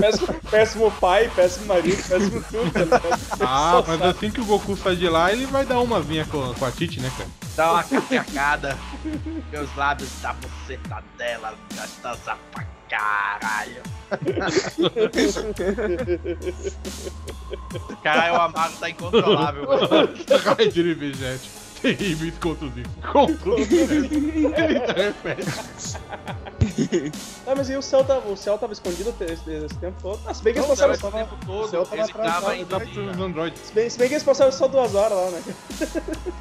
péssimo, 0.00 0.34
péssimo 0.50 0.90
pai, 0.92 1.30
péssimo 1.34 1.66
marido, 1.66 2.02
péssimo 2.08 2.42
tudo. 2.50 2.78
ligado? 2.78 3.22
Ah, 3.40 3.82
mas 3.86 4.02
assim 4.02 4.30
que 4.30 4.40
o 4.40 4.44
Goku 4.44 4.76
sai 4.76 4.96
de 4.96 5.08
lá, 5.08 5.32
ele 5.32 5.46
vai 5.46 5.64
dar 5.64 5.80
umazinha 5.80 6.24
com, 6.26 6.54
com 6.54 6.64
a 6.64 6.70
Titi, 6.72 7.00
né, 7.00 7.10
cara? 7.16 7.30
Dá 7.56 7.72
uma 7.72 7.82
cacacada. 7.84 8.78
Meus 9.52 9.74
lábios 9.76 10.10
da 10.20 10.32
buceta 10.32 11.02
dela, 11.16 11.54
gostosa 11.74 12.36
pra 12.52 12.64
caralho. 12.88 13.82
Caralho, 18.02 18.34
o 18.34 18.40
Amaro 18.40 18.72
tá 18.72 18.90
incontrolável. 18.90 19.66
Raio 20.44 20.72
de 20.72 20.94
Vegete. 20.94 21.67
Terríveis 21.82 22.34
contos 22.38 22.70
isso. 22.76 22.90
Contos 23.12 23.70
Ele 23.70 24.48
repete. 24.96 25.98
Ah, 27.46 27.54
mas 27.56 27.70
e 27.70 27.76
o 27.76 27.82
céu 27.82 28.04
tava, 28.04 28.28
o 28.28 28.36
céu 28.36 28.58
tava 28.58 28.72
escondido 28.72 29.14
esse, 29.20 29.50
esse 29.50 29.74
tempo 29.76 29.96
todo? 30.02 30.20
Ah, 30.26 30.34
se 30.34 30.42
bem 30.42 30.52
que 30.52 30.58
eles 30.58 30.68
Não, 30.68 30.76
passaram 30.76 30.94
só. 30.98 31.10
tempo 31.10 31.36
todo, 31.46 31.70
céu 31.70 31.86
tava 31.86 32.08
pros 32.08 33.20
androides. 33.20 33.60
Se 33.62 33.72
bem, 33.72 33.88
se 33.90 33.98
bem 33.98 34.08
que 34.08 34.14
eles 34.14 34.24
passaram 34.24 34.52
só 34.52 34.68
duas 34.68 34.94
horas 34.94 35.18
lá, 35.18 35.30
né? 35.30 35.42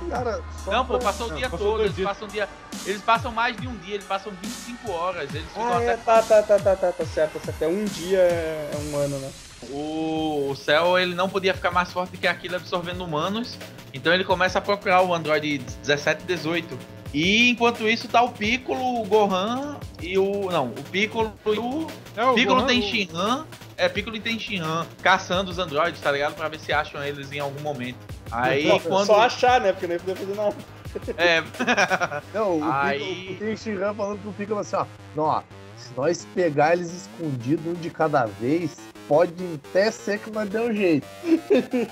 Cara, 0.10 0.42
só 0.66 0.72
Não, 0.72 0.86
pô, 0.86 1.00
passou 1.00 1.28
o 1.28 1.36
dia 1.36 1.50
passou 1.50 1.72
todo, 1.72 1.84
eles 1.84 1.96
dias. 1.96 2.08
passam 2.08 2.28
um 2.28 2.32
dia. 2.32 2.50
Eles 2.86 3.02
passam 3.02 3.32
mais 3.32 3.56
de 3.58 3.68
um 3.68 3.76
dia, 3.78 3.96
eles 3.96 4.06
passam 4.06 4.32
25 4.42 4.92
horas. 4.92 5.34
Eles 5.34 5.48
ficam 5.48 5.68
Ah, 5.68 5.78
até 5.78 5.92
é, 5.92 5.98
tá, 5.98 6.22
tá, 6.24 6.44
tá, 6.44 6.60
tá, 6.60 6.76
tá, 6.76 6.92
tá 6.92 7.06
certo, 7.06 7.34
tá 7.34 7.40
certo. 7.46 7.62
É 7.62 7.68
um 7.68 7.86
dia, 7.86 8.20
é 8.20 8.78
um 8.92 8.98
ano, 8.98 9.18
né? 9.20 9.32
O, 9.72 10.50
o 10.52 10.56
Cell 10.56 10.98
ele 11.00 11.16
não 11.16 11.28
podia 11.30 11.54
ficar 11.54 11.72
mais 11.72 11.92
forte 11.92 12.18
que 12.18 12.28
aquilo 12.28 12.56
absorvendo 12.56 13.04
humanos, 13.04 13.58
então 13.94 14.14
ele 14.14 14.24
começa 14.24 14.60
a 14.60 14.62
procurar 14.62 15.02
o 15.02 15.14
Android 15.14 15.58
17 15.58 16.24
e 16.24 16.28
18. 16.28 16.78
E 17.14 17.50
enquanto 17.50 17.88
isso 17.88 18.08
tá 18.08 18.22
o 18.22 18.30
Piccolo, 18.30 19.02
o 19.02 19.06
Gohan 19.06 19.78
e 20.02 20.18
o. 20.18 20.52
Não, 20.52 20.68
o 20.68 20.84
Piccolo 20.92 21.34
e 21.46 21.50
o. 21.58 21.88
É, 22.16 22.24
o 22.26 22.34
Piccolo 22.34 22.58
Gohan, 22.62 22.68
tem 22.68 22.82
Shinhan. 22.82 23.46
É, 23.78 23.88
Piccolo 23.88 24.16
e 24.16 24.20
tem 24.20 24.38
Shinhan 24.38 24.86
caçando 25.02 25.50
os 25.50 25.58
androides, 25.58 26.02
tá 26.02 26.12
ligado? 26.12 26.36
Pra 26.36 26.50
ver 26.50 26.60
se 26.60 26.74
acham 26.74 27.04
eles 27.04 27.32
em 27.32 27.40
algum 27.40 27.62
momento. 27.62 27.98
Aí 28.32 28.68
Só- 28.68 28.80
quando. 28.80 29.06
Só 29.08 29.22
achar, 29.22 29.62
né? 29.62 29.72
Porque 29.72 29.88
nem 29.88 29.98
podia 29.98 30.16
fazer 30.16 30.36
nada. 30.36 30.56
É, 31.18 31.44
Não, 32.34 32.60
o 32.60 32.64
Aí- 32.72 33.00
Piccolo, 33.00 33.40
tem 33.40 33.54
o 33.54 33.58
Shinran 33.58 33.94
falando 33.94 34.20
pro 34.22 34.32
Piccolo 34.34 34.60
assim, 34.62 34.76
ó. 34.76 34.86
Não, 35.16 35.24
ó, 35.26 35.42
se 35.78 35.94
nós 35.96 36.28
pegar 36.34 36.74
eles 36.74 36.92
escondidos 36.92 37.66
um 37.68 37.74
de 37.76 37.90
cada 37.90 38.26
vez, 38.26 38.78
pode 39.08 39.34
até 39.70 39.90
ser 39.92 40.20
que 40.20 40.30
nós 40.32 40.50
dê 40.50 40.60
um 40.60 40.74
jeito. 40.74 41.08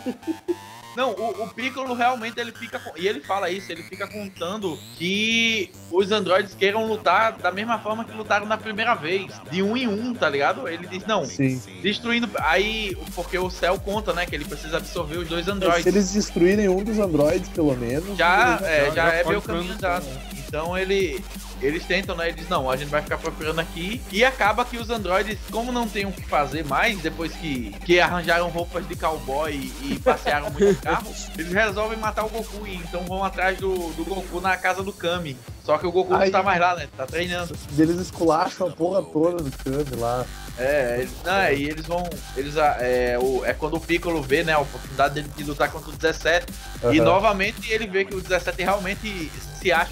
Não, 0.95 1.11
o, 1.11 1.43
o 1.43 1.49
Piccolo 1.49 1.93
realmente 1.93 2.39
ele 2.39 2.53
fica. 2.53 2.81
E 2.95 3.05
ele 3.05 3.19
fala 3.19 3.49
isso, 3.49 3.69
ele 3.69 3.83
fica 3.83 4.07
contando 4.07 4.79
que 4.97 5.69
os 5.91 6.09
androides 6.09 6.55
queiram 6.55 6.87
lutar 6.87 7.33
da 7.33 7.51
mesma 7.51 7.77
forma 7.79 8.05
que 8.05 8.15
lutaram 8.15 8.45
na 8.45 8.55
primeira 8.57 8.95
vez. 8.95 9.29
De 9.51 9.61
um 9.61 9.75
em 9.75 9.89
um, 9.89 10.13
tá 10.13 10.29
ligado? 10.29 10.69
Ele 10.69 10.87
diz, 10.87 11.05
não, 11.05 11.25
Sim. 11.25 11.61
destruindo. 11.81 12.29
Aí, 12.39 12.95
porque 13.13 13.37
o 13.37 13.49
céu 13.49 13.77
conta, 13.77 14.13
né? 14.13 14.25
Que 14.25 14.35
ele 14.35 14.45
precisa 14.45 14.77
absorver 14.77 15.17
os 15.17 15.27
dois 15.27 15.43
Se 15.43 15.51
androides. 15.51 15.85
eles 15.85 16.13
destruírem 16.13 16.69
um 16.69 16.81
dos 16.81 16.97
androides, 16.97 17.49
pelo 17.49 17.75
menos. 17.75 18.17
Já, 18.17 18.57
é, 18.63 18.85
já- 18.85 18.91
já 18.91 18.93
já 19.09 19.13
é 19.15 19.23
meio 19.25 19.41
caminho 19.41 19.73
ficar 19.73 19.97
andado. 19.97 20.05
Então 20.47 20.77
ele. 20.77 21.21
Eles 21.65 21.85
tentam, 21.85 22.15
né? 22.15 22.29
Eles 22.29 22.47
não, 22.47 22.69
a 22.69 22.75
gente 22.77 22.89
vai 22.89 23.01
ficar 23.01 23.17
procurando 23.17 23.59
aqui. 23.59 24.01
E 24.11 24.23
acaba 24.23 24.63
que 24.63 24.77
os 24.77 24.89
androides, 24.89 25.37
como 25.51 25.71
não 25.71 25.87
tem 25.87 26.05
o 26.05 26.11
que 26.11 26.23
fazer 26.25 26.63
mais, 26.65 26.99
depois 26.99 27.31
que, 27.33 27.71
que 27.85 27.99
arranjaram 27.99 28.49
roupas 28.49 28.87
de 28.87 28.95
cowboy 28.95 29.51
e, 29.51 29.93
e 29.93 29.99
passearam 29.99 30.49
muito 30.51 30.81
carro, 30.81 31.11
eles 31.37 31.51
resolvem 31.51 31.97
matar 31.97 32.25
o 32.25 32.29
Goku. 32.29 32.67
E 32.67 32.75
então 32.75 33.03
vão 33.05 33.23
atrás 33.23 33.57
do, 33.57 33.73
do 33.93 34.05
Goku 34.05 34.39
na 34.39 34.55
casa 34.57 34.83
do 34.83 34.93
Kami. 34.93 35.37
Só 35.63 35.77
que 35.79 35.87
o 35.87 35.91
Goku 35.91 36.13
Aí- 36.13 36.25
não 36.25 36.31
tá 36.31 36.43
mais 36.43 36.59
lá, 36.59 36.75
né? 36.75 36.87
Tá 36.95 37.05
treinando. 37.07 37.55
Eles 37.77 37.99
esculacham 37.99 38.67
a 38.67 38.71
porra 38.71 39.01
toda 39.01 39.43
do 39.43 39.51
Kami 39.51 39.99
lá. 39.99 40.25
É, 40.57 40.99
eles, 41.01 41.11
não, 41.21 41.33
é, 41.33 41.53
e 41.53 41.69
eles 41.69 41.85
vão. 41.85 42.09
Eles, 42.37 42.55
ah, 42.57 42.77
é, 42.79 43.19
o, 43.19 43.43
é 43.43 43.53
quando 43.53 43.75
o 43.75 43.79
Piccolo 43.79 44.21
vê, 44.21 44.41
né, 44.41 44.53
a 44.53 44.59
oportunidade 44.59 45.15
dele 45.15 45.29
de 45.35 45.43
lutar 45.43 45.69
contra 45.69 45.89
o 45.89 45.93
17. 45.93 46.45
E 46.83 46.85
Aham. 46.85 47.03
novamente 47.03 47.69
ele 47.73 47.85
vê 47.87 48.05
que 48.05 48.15
o 48.15 48.21
17 48.21 48.63
realmente 48.63 49.29
se 49.59 49.71
acha 49.73 49.91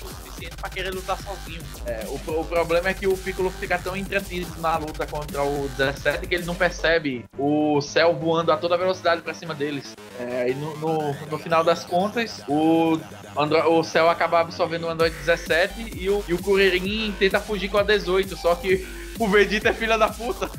pra 0.64 0.70
querer 0.70 0.92
lutar 0.94 1.18
sozinho. 1.18 1.62
É, 1.86 2.06
o, 2.08 2.16
o 2.40 2.46
problema 2.46 2.88
é 2.88 2.94
que 2.94 3.06
o 3.06 3.18
Piccolo 3.18 3.52
fica 3.52 3.78
tão 3.78 3.98
entretido 3.98 4.48
na 4.62 4.78
luta 4.78 5.06
contra 5.06 5.44
o 5.44 5.68
17 5.78 6.26
que 6.26 6.36
ele 6.36 6.46
não 6.46 6.56
percebe 6.56 7.26
o 7.38 7.82
céu 7.82 8.16
voando 8.16 8.50
a 8.50 8.56
toda 8.56 8.78
velocidade 8.78 9.22
pra 9.22 9.34
cima 9.34 9.54
deles. 9.54 9.94
É, 10.18 10.50
e 10.50 10.54
no, 10.56 10.78
no, 10.78 11.14
no 11.30 11.38
final 11.38 11.66
das 11.66 11.84
contas, 11.84 12.42
o, 12.48 12.98
Andro- 13.36 13.74
o 13.78 13.84
céu 13.84 14.10
acaba 14.10 14.40
absorvendo 14.40 14.86
o 14.86 14.90
Android 14.90 15.14
17 15.14 15.98
e 16.00 16.10
o, 16.10 16.24
e 16.30 16.34
o 16.34 16.42
Kuririn 16.42 17.14
tenta 17.20 17.42
fugir 17.42 17.68
com 17.68 17.78
a 17.78 17.84
18, 17.84 18.38
só 18.38 18.56
que 18.56 18.88
o 19.20 19.28
Vegeta 19.28 19.68
é 19.70 19.74
filha 19.74 19.98
da 19.98 20.08
puta. 20.08 20.50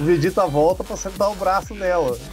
O 0.00 0.04
Vegeta 0.04 0.44
volta 0.46 0.82
pra 0.82 0.96
sentar 0.96 1.30
o 1.30 1.36
braço 1.36 1.72
nela. 1.72 2.18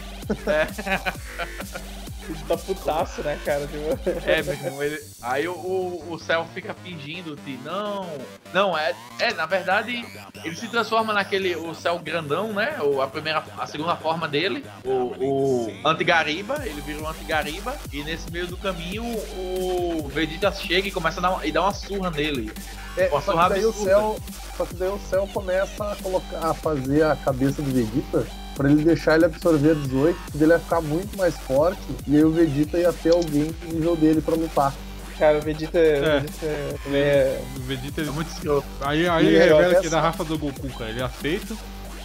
Ele 2.30 2.38
tá 2.46 2.56
putaço, 2.56 3.22
né, 3.22 3.38
cara? 3.44 3.66
Tipo, 3.66 4.20
É, 4.24 4.42
meu 4.42 4.54
irmão, 4.54 4.82
ele... 4.82 5.00
aí 5.20 5.48
o, 5.48 5.52
o, 5.52 6.12
o 6.12 6.18
Cell 6.18 6.46
fica 6.54 6.72
fingindo 6.74 7.34
de 7.36 7.56
não. 7.64 8.06
Não, 8.52 8.78
é. 8.78 8.94
É, 9.18 9.34
na 9.34 9.46
verdade, 9.46 10.04
ele 10.44 10.54
se 10.54 10.68
transforma 10.68 11.12
naquele. 11.12 11.56
O 11.56 11.74
Cell 11.74 11.98
grandão, 11.98 12.52
né? 12.52 12.78
O, 12.80 13.02
a 13.02 13.08
primeira, 13.08 13.42
a 13.58 13.66
segunda 13.66 13.96
forma 13.96 14.28
dele, 14.28 14.64
o, 14.84 14.90
o 14.90 15.72
Antigariba, 15.84 16.62
ele 16.64 16.80
vira 16.82 17.00
um 17.02 17.08
Antigariba, 17.08 17.76
e 17.92 18.04
nesse 18.04 18.30
meio 18.30 18.46
do 18.46 18.56
caminho 18.56 19.02
o 19.04 20.08
Vegeta 20.08 20.52
chega 20.52 20.86
e 20.86 20.90
começa 20.92 21.18
a 21.18 21.22
dar 21.22 21.30
uma, 21.32 21.44
e 21.46 21.50
dá 21.50 21.62
uma 21.62 21.72
surra 21.74 22.10
nele. 22.10 22.52
É, 22.96 23.08
Uma 23.08 23.20
só, 23.20 23.32
surra 23.32 23.44
que 23.48 23.54
daí 23.54 23.64
o 23.64 23.68
absurda. 23.70 23.90
céu, 23.90 24.16
só 24.56 24.66
que 24.66 24.74
daí 24.74 24.88
o 24.88 24.98
céu 24.98 25.28
começa 25.32 25.92
a, 25.92 25.96
colocar, 25.96 26.38
a 26.50 26.54
fazer 26.54 27.02
a 27.04 27.16
cabeça 27.16 27.62
do 27.62 27.70
Vegeta 27.72 28.26
pra 28.56 28.70
ele 28.70 28.84
deixar 28.84 29.16
ele 29.16 29.24
absorver 29.24 29.74
18, 29.74 30.16
porque 30.30 30.44
ele 30.44 30.52
ia 30.52 30.58
ficar 30.58 30.80
muito 30.80 31.16
mais 31.16 31.36
forte 31.38 31.80
e 32.06 32.16
aí 32.16 32.24
o 32.24 32.30
Vegeta 32.30 32.78
ia 32.78 32.92
ter 32.92 33.12
alguém 33.12 33.54
no 33.64 33.72
nível 33.74 33.96
dele 33.96 34.20
pra 34.20 34.34
lutar. 34.34 34.72
cara, 35.18 35.38
o 35.38 35.40
Vegeta, 35.42 35.78
É. 35.78 35.98
o 35.98 36.20
Vegeta 36.20 36.46
é. 36.92 37.42
O 37.56 37.60
Vegeta, 37.60 38.00
ele... 38.00 38.10
Muito 38.10 38.30
escroto. 38.32 38.66
Aí, 38.80 39.08
aí 39.08 39.24
E 39.24 39.28
ele 39.28 39.36
é, 39.36 39.42
revela 39.44 39.74
que 39.80 39.86
é 39.86 39.90
da 39.90 39.96
só. 39.98 40.00
raça 40.00 40.24
do 40.24 40.38
Goku, 40.38 40.68
cara. 40.70 40.90
Ele 40.90 41.02
aceita. 41.02 41.54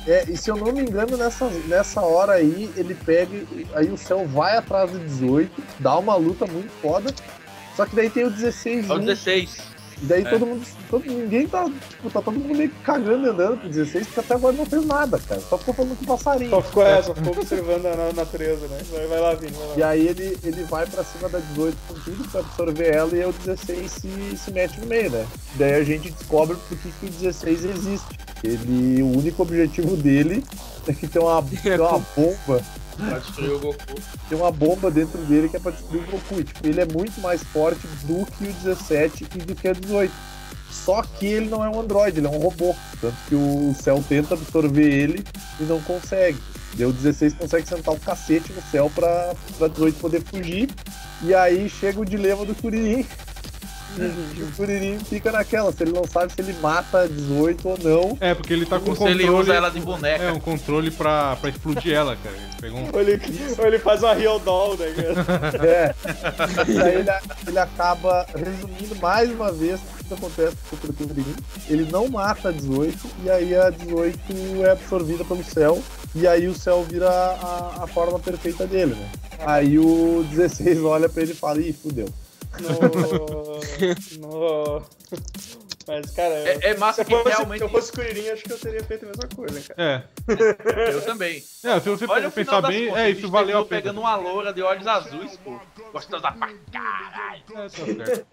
É, 0.08 0.24
e 0.30 0.38
se 0.38 0.52
eu 0.52 0.56
não 0.56 0.72
me 0.72 0.82
engano, 0.82 1.18
nessa, 1.18 1.50
nessa 1.68 2.00
hora 2.02 2.34
aí, 2.34 2.70
ele 2.78 2.94
pega. 2.94 3.42
Aí 3.74 3.90
o 3.90 3.98
céu 3.98 4.28
vai 4.28 4.56
atrás 4.56 4.92
do 4.92 5.00
18, 5.00 5.50
dá 5.80 5.98
uma 5.98 6.16
luta 6.16 6.46
muito 6.46 6.70
foda. 6.82 7.12
Só 7.76 7.86
que 7.86 7.96
daí 7.96 8.10
tem 8.10 8.24
o 8.26 8.30
16 8.30 8.90
É 8.90 8.94
o 8.94 9.00
16. 9.00 9.58
E 10.02 10.06
daí 10.06 10.22
É. 10.24 10.30
todo 10.30 10.46
mundo. 10.46 10.66
Todo, 10.90 11.06
ninguém 11.06 11.48
tá. 11.48 11.66
Tipo, 11.90 12.10
tá 12.10 12.22
todo 12.22 12.38
mundo 12.38 12.54
meio 12.56 12.70
que 12.70 12.80
cagando 12.84 13.26
e 13.26 13.30
andando 13.30 13.58
pro 13.60 13.70
16, 13.70 14.08
porque 14.08 14.20
até 14.20 14.34
agora 14.36 14.56
não 14.56 14.66
fez 14.66 14.86
nada, 14.86 15.18
cara. 15.20 15.40
Só 15.42 15.58
ficou 15.58 15.74
falando 15.74 15.98
com 15.98 16.06
passarinho. 16.06 16.50
Só 16.50 16.62
ficou, 16.62 16.86
é, 16.86 17.02
só 17.02 17.16
ficou 17.16 17.32
observando 17.34 17.86
a 17.86 17.96
na- 17.96 18.14
natureza, 18.14 18.68
né? 18.68 18.80
Vai, 18.92 19.08
vai 19.08 19.20
lá, 19.22 19.34
Vini, 19.36 19.52
vai 19.54 19.68
lá. 19.68 19.76
E 19.78 19.84
aí 19.84 20.08
ele, 20.08 20.38
ele 20.44 20.64
vai 20.66 20.86
pra 20.86 21.04
cima 21.04 21.30
da 21.30 21.40
18 21.40 21.78
com 21.88 21.94
tudo 21.96 22.30
pra 22.30 22.42
absorver 22.42 22.94
ela 22.94 23.16
e 23.16 23.22
aí 23.22 23.30
o 23.30 23.34
16 23.34 23.92
se, 23.92 24.38
se 24.38 24.52
mete 24.52 24.80
no 24.80 24.86
meio, 24.88 25.10
né? 25.12 25.26
Daí 25.56 25.74
a 25.76 25.84
gente 25.84 26.12
descobre 26.12 26.58
por 26.68 26.78
que, 26.78 26.92
que 26.92 27.06
o 27.06 27.10
16 27.10 27.66
existe. 27.66 28.20
Ele, 28.44 29.02
o 29.02 29.18
único 29.18 29.42
objetivo 29.42 29.96
dele 29.96 30.44
é 30.88 30.94
que 30.94 31.08
tem 31.08 31.22
uma, 31.22 31.42
tem 31.64 31.80
uma 31.80 32.00
bomba, 32.16 32.62
Pra 32.98 33.20
destruir 33.20 33.52
o 33.52 33.60
Goku. 33.60 34.02
tem 34.30 34.38
uma 34.38 34.52
bomba 34.52 34.90
dentro 34.90 35.18
dele 35.26 35.50
que 35.50 35.58
é 35.58 35.60
pra 35.60 35.72
destruir 35.72 36.04
o 36.04 36.12
Goku. 36.12 36.44
Tipo, 36.44 36.68
ele 36.68 36.82
é 36.82 36.86
muito 36.86 37.20
mais 37.22 37.44
forte 37.44 37.86
do 38.04 38.26
que 38.26 38.44
o 38.46 38.54
17 38.54 39.28
e 39.36 39.38
do 39.40 39.56
que 39.56 39.68
o 39.68 39.74
18. 39.74 40.14
Só 40.72 41.02
que 41.02 41.26
ele 41.26 41.50
não 41.50 41.64
é 41.64 41.70
um 41.70 41.80
androide, 41.80 42.20
ele 42.20 42.28
é 42.28 42.30
um 42.30 42.38
robô. 42.38 42.76
Tanto 43.02 43.16
que 43.28 43.36
o 43.36 43.76
Cell 43.82 44.04
tenta 44.08 44.34
absorver 44.34 44.92
ele 44.92 45.24
e 45.60 45.64
não 45.64 45.82
consegue. 45.82 46.38
O 46.78 46.92
16 46.92 47.36
consegue 47.36 47.68
sentar 47.68 47.94
o 47.94 48.00
cacete 48.00 48.52
no 48.52 48.62
céu 48.70 48.92
pra, 48.94 49.34
pra 49.58 49.68
18 49.68 49.98
poder 50.00 50.22
fugir. 50.22 50.70
E 51.24 51.34
aí 51.34 51.70
chega 51.70 52.00
o 52.02 52.06
dilema 52.06 52.46
do 52.46 52.54
Kuririn. 52.54 53.06
E 53.98 54.42
o 54.44 54.52
Kuririn 54.56 55.00
fica 55.00 55.32
naquela, 55.32 55.72
se 55.72 55.84
ele 55.84 55.92
não 55.94 56.06
sabe 56.06 56.34
se 56.34 56.42
ele 56.42 56.54
mata 56.62 57.02
a 57.02 57.08
18 57.08 57.68
ou 57.70 57.78
não. 57.82 58.18
É, 58.20 58.34
porque 58.34 58.54
ele 58.54 58.66
tá 58.66 58.80
com 58.80 58.96
Se 58.96 59.04
ele 59.04 59.24
controle. 59.24 59.30
usa 59.42 59.54
ela 59.54 59.70
de 59.70 59.80
boneca. 59.80 60.24
É, 60.24 60.32
um 60.32 60.40
controle 60.40 60.92
pra, 60.92 61.36
pra 61.38 61.50
explodir 61.50 61.94
ela, 61.94 62.16
cara. 62.18 62.36
Ele 62.36 62.46
pegou 62.62 62.80
um. 62.80 62.90
Ou 62.94 63.02
ele, 63.02 63.22
ou 63.58 63.66
ele 63.68 63.80
faz 63.80 64.02
uma 64.04 64.14
real 64.14 64.40
doll, 64.40 64.78
né, 64.78 64.94
cara? 64.94 65.56
É. 65.66 65.96
E 66.72 66.82
aí 66.82 66.96
ele, 66.96 67.10
ele 67.48 67.60
acaba 67.60 68.26
resumindo 68.36 68.96
mais 69.02 69.30
uma 69.32 69.52
vez 69.52 69.80
que 70.08 70.14
acontece 70.14 70.56
com 70.70 70.76
o 70.76 70.94
Kuririn. 70.94 71.36
Ele 71.70 71.88
não 71.92 72.08
mata 72.08 72.50
a 72.50 72.52
18, 72.52 72.98
e 73.24 73.30
aí 73.30 73.56
a 73.56 73.70
18 73.70 74.20
é 74.66 74.72
absorvida 74.72 75.24
pelo 75.26 75.44
céu, 75.44 75.82
e 76.14 76.28
aí 76.28 76.48
o 76.48 76.54
céu 76.54 76.84
vira 76.88 77.10
a, 77.10 77.84
a 77.84 77.88
forma 77.88 78.20
perfeita 78.20 78.68
dele, 78.68 78.94
né? 78.96 79.10
Aí 79.40 79.78
o 79.80 80.26
16 80.30 80.80
olha 80.84 81.10
pra 81.10 81.24
ele 81.24 81.32
e 81.32 81.36
fala, 81.36 81.60
ih, 81.60 81.74
fudeu. 81.74 82.08
No... 82.60 83.60
no... 84.80 84.86
Mas, 85.88 86.12
cara, 86.12 86.34
É, 86.34 86.60
é 86.72 86.78
massa 86.78 87.04
se 87.04 87.08
que 87.08 87.14
eu 87.14 87.22
fosse, 87.24 87.36
realmente. 87.36 87.60
se 87.60 87.64
eu 87.66 87.70
fosse 87.70 87.92
Kuririn, 87.92 88.30
acho 88.30 88.44
que 88.44 88.52
eu 88.54 88.58
teria 88.58 88.84
feito 88.84 89.06
a 89.06 89.08
mesma 89.10 89.28
coisa, 89.36 89.62
cara. 89.76 90.08
É. 90.28 90.92
Eu 90.94 91.02
também. 91.04 91.38
É, 91.64 91.80
se 91.80 91.90
você 91.90 92.06
Olha 92.08 92.32
pensar 92.32 92.62
bem, 92.64 92.88
contas, 92.88 93.04
é, 93.04 93.10
isso 93.12 93.30
valeu 93.30 93.60
a 93.60 93.66
pena. 93.66 93.82
pegando 93.82 94.00
uma 94.00 94.16
loura 94.16 94.52
de 94.52 94.64
olhos 94.64 94.88
azuis, 94.88 95.38
pô. 95.38 95.60
Gostosa 95.94 96.32
pra 96.32 96.50
caralho. 96.72 97.44
É, 97.52 97.54
tá 97.54 97.70
certo. 97.70 98.26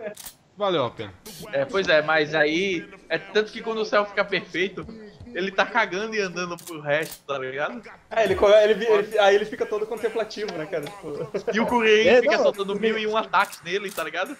Valeu 0.56 0.84
a 0.86 0.90
pena. 0.90 1.12
É, 1.52 1.64
pois 1.66 1.88
é, 1.88 2.00
mas 2.02 2.34
aí. 2.34 2.88
É 3.08 3.18
tanto 3.18 3.52
que 3.52 3.60
quando 3.60 3.78
o 3.78 3.84
céu 3.84 4.06
fica 4.06 4.24
perfeito, 4.24 4.86
ele 5.34 5.50
tá 5.50 5.64
cagando 5.66 6.14
e 6.14 6.20
andando 6.20 6.56
pro 6.56 6.80
resto, 6.80 7.22
tá 7.26 7.38
ligado? 7.38 7.82
Ah, 8.10 8.24
ele, 8.24 8.36
ele, 8.64 8.84
ele- 8.86 9.18
aí 9.18 9.34
ele 9.34 9.44
fica 9.44 9.64
todo 9.66 9.86
contemplativo, 9.86 10.52
né, 10.52 10.66
cara? 10.66 10.84
Tipo, 10.84 11.28
E 11.54 11.60
o 11.60 11.66
Kuririn 11.66 12.08
É, 12.08 12.20
fica 12.20 12.36
não, 12.36 12.42
soltando 12.44 12.78
mil 12.78 12.98
e 12.98 13.06
um 13.06 13.16
ataques 13.16 13.60
nele, 13.64 13.90
tá 13.90 14.04
ligado? 14.04 14.36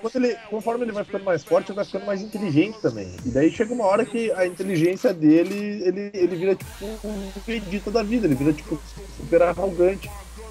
Quando 0.00 0.16
ele, 0.16 0.36
conforme 0.50 0.84
ele 0.84 0.92
vai 0.92 1.04
ficando 1.04 1.24
mais 1.24 1.42
forte, 1.44 1.70
ele 1.70 1.76
vai 1.76 1.84
ficando 1.84 2.06
mais 2.06 2.20
inteligente 2.22 2.78
também. 2.80 3.14
E 3.24 3.30
daí 3.30 3.50
chega 3.50 3.72
uma 3.72 3.84
hora 3.86 4.04
que 4.04 4.30
a 4.32 4.46
inteligência 4.46 5.12
dele, 5.14 5.82
ele, 5.84 6.10
ele 6.14 6.36
vira 6.36 6.54
tipo 6.54 6.84
um 7.04 7.30
Vegeta 7.46 7.90
da 7.90 8.02
vida, 8.02 8.26
ele 8.26 8.34
vira 8.34 8.52
tipo 8.52 8.80
super 9.16 9.42
arrogante. 9.42 10.10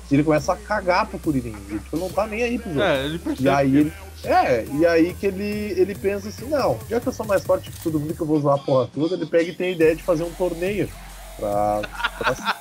E 0.10 0.14
ele 0.14 0.24
começa 0.24 0.54
a 0.54 0.56
cagar 0.56 1.08
pro 1.08 1.18
Kuririn. 1.18 1.56
Ele 1.68 1.80
tipo, 1.80 1.98
não 1.98 2.10
tá 2.12 2.28
nem 2.28 2.44
aí 2.44 2.60
pro 2.60 2.70
jogo. 2.70 2.82
É, 2.84 3.06
ele 3.06 3.18
percebe. 3.18 3.44
E 3.44 3.50
aí 3.50 3.76
ele. 3.78 3.94
É, 4.26 4.66
e 4.74 4.86
aí 4.86 5.14
que 5.14 5.28
ele, 5.28 5.74
ele 5.80 5.96
pensa 5.96 6.30
assim, 6.30 6.46
não, 6.48 6.80
já 6.90 7.00
que 7.00 7.08
eu 7.08 7.14
sou 7.14 7.26
mais 7.26 7.44
forte 7.44 7.72
que 7.72 7.82
todo 7.82 8.00
mundo 8.00 8.14
que 8.14 8.22
eu 8.22 8.28
vou 8.28 8.38
usar 8.38 8.56
a 8.56 8.58
porra 8.58 8.90
toda, 8.94 9.16
ele 9.16 9.26
pega 9.26 9.50
e 9.50 9.56
tem 9.56 9.70
a 9.70 9.72
ideia 9.72 9.96
de 9.96 10.04
fazer 10.04 10.24
um 10.24 10.32
torneio 10.32 10.90
pra, 11.38 11.82
pra, 12.18 12.56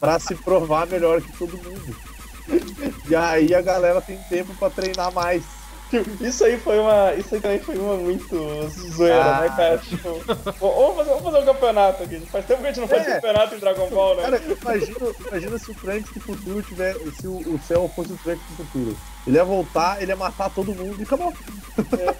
pra 0.00 0.18
se 0.18 0.34
provar 0.34 0.86
melhor 0.86 1.22
que 1.22 1.32
todo 1.36 1.56
mundo. 1.58 1.96
E 3.08 3.14
aí 3.14 3.54
a 3.54 3.60
galera 3.62 4.00
tem 4.00 4.18
tempo 4.28 4.54
pra 4.56 4.70
treinar 4.70 5.12
mais. 5.12 5.42
Isso 6.20 6.44
aí 6.44 6.58
foi 6.58 6.78
uma. 6.80 7.14
Isso 7.14 7.34
aí 7.34 7.40
também 7.40 7.60
foi 7.60 7.76
uma 7.78 7.96
muito 7.96 8.68
zoeira, 8.68 9.24
Ah. 9.24 9.40
né, 9.42 9.48
cara? 9.56 9.78
Tipo, 9.78 10.08
vamos, 10.60 10.96
fazer, 10.96 11.10
vamos 11.10 11.22
fazer 11.24 11.38
um 11.38 11.44
campeonato 11.44 12.02
aqui. 12.02 12.20
Faz 12.26 12.44
tempo 12.46 12.60
que 12.60 12.66
a 12.66 12.72
gente 12.72 12.80
não 12.80 12.88
faz 12.88 13.06
É. 13.06 13.14
campeonato 13.14 13.54
em 13.54 13.58
Dragon 13.58 13.88
Ball, 13.90 14.16
né? 14.16 14.22
Cara, 14.22 14.42
imagina, 14.62 14.98
imagina 15.28 15.58
se 15.58 15.70
o 15.70 15.74
Trunks 15.74 16.12
do 16.12 16.20
futuro 16.20 16.62
tiver. 16.62 16.94
Se 17.20 17.26
o, 17.28 17.36
o 17.54 17.60
céu 17.66 17.90
fosse 17.94 18.12
o 18.12 18.18
Trunks 18.18 18.44
do 18.50 18.56
futuro. 18.64 18.98
Ele 19.26 19.36
ia 19.36 19.44
voltar, 19.44 20.00
ele 20.02 20.10
ia 20.12 20.16
matar 20.16 20.50
todo 20.50 20.74
mundo 20.74 20.96
e 20.98 21.02
acabou. 21.04 21.32
É, 21.78 22.14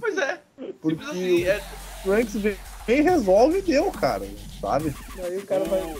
pois 0.00 0.16
é. 0.18 0.38
Porque 0.80 1.04
Simples 1.04 1.08
assim, 1.10 1.44
é, 1.44 1.60
o 2.00 2.02
Trunks 2.04 2.34
vem, 2.34 2.56
vem, 2.86 3.02
resolve 3.02 3.58
e 3.58 3.62
deu, 3.62 3.90
cara. 3.90 4.26
Sabe? 4.60 4.94
Aí 5.24 5.38
o 5.38 5.46
cara 5.46 5.64
vai. 5.64 5.96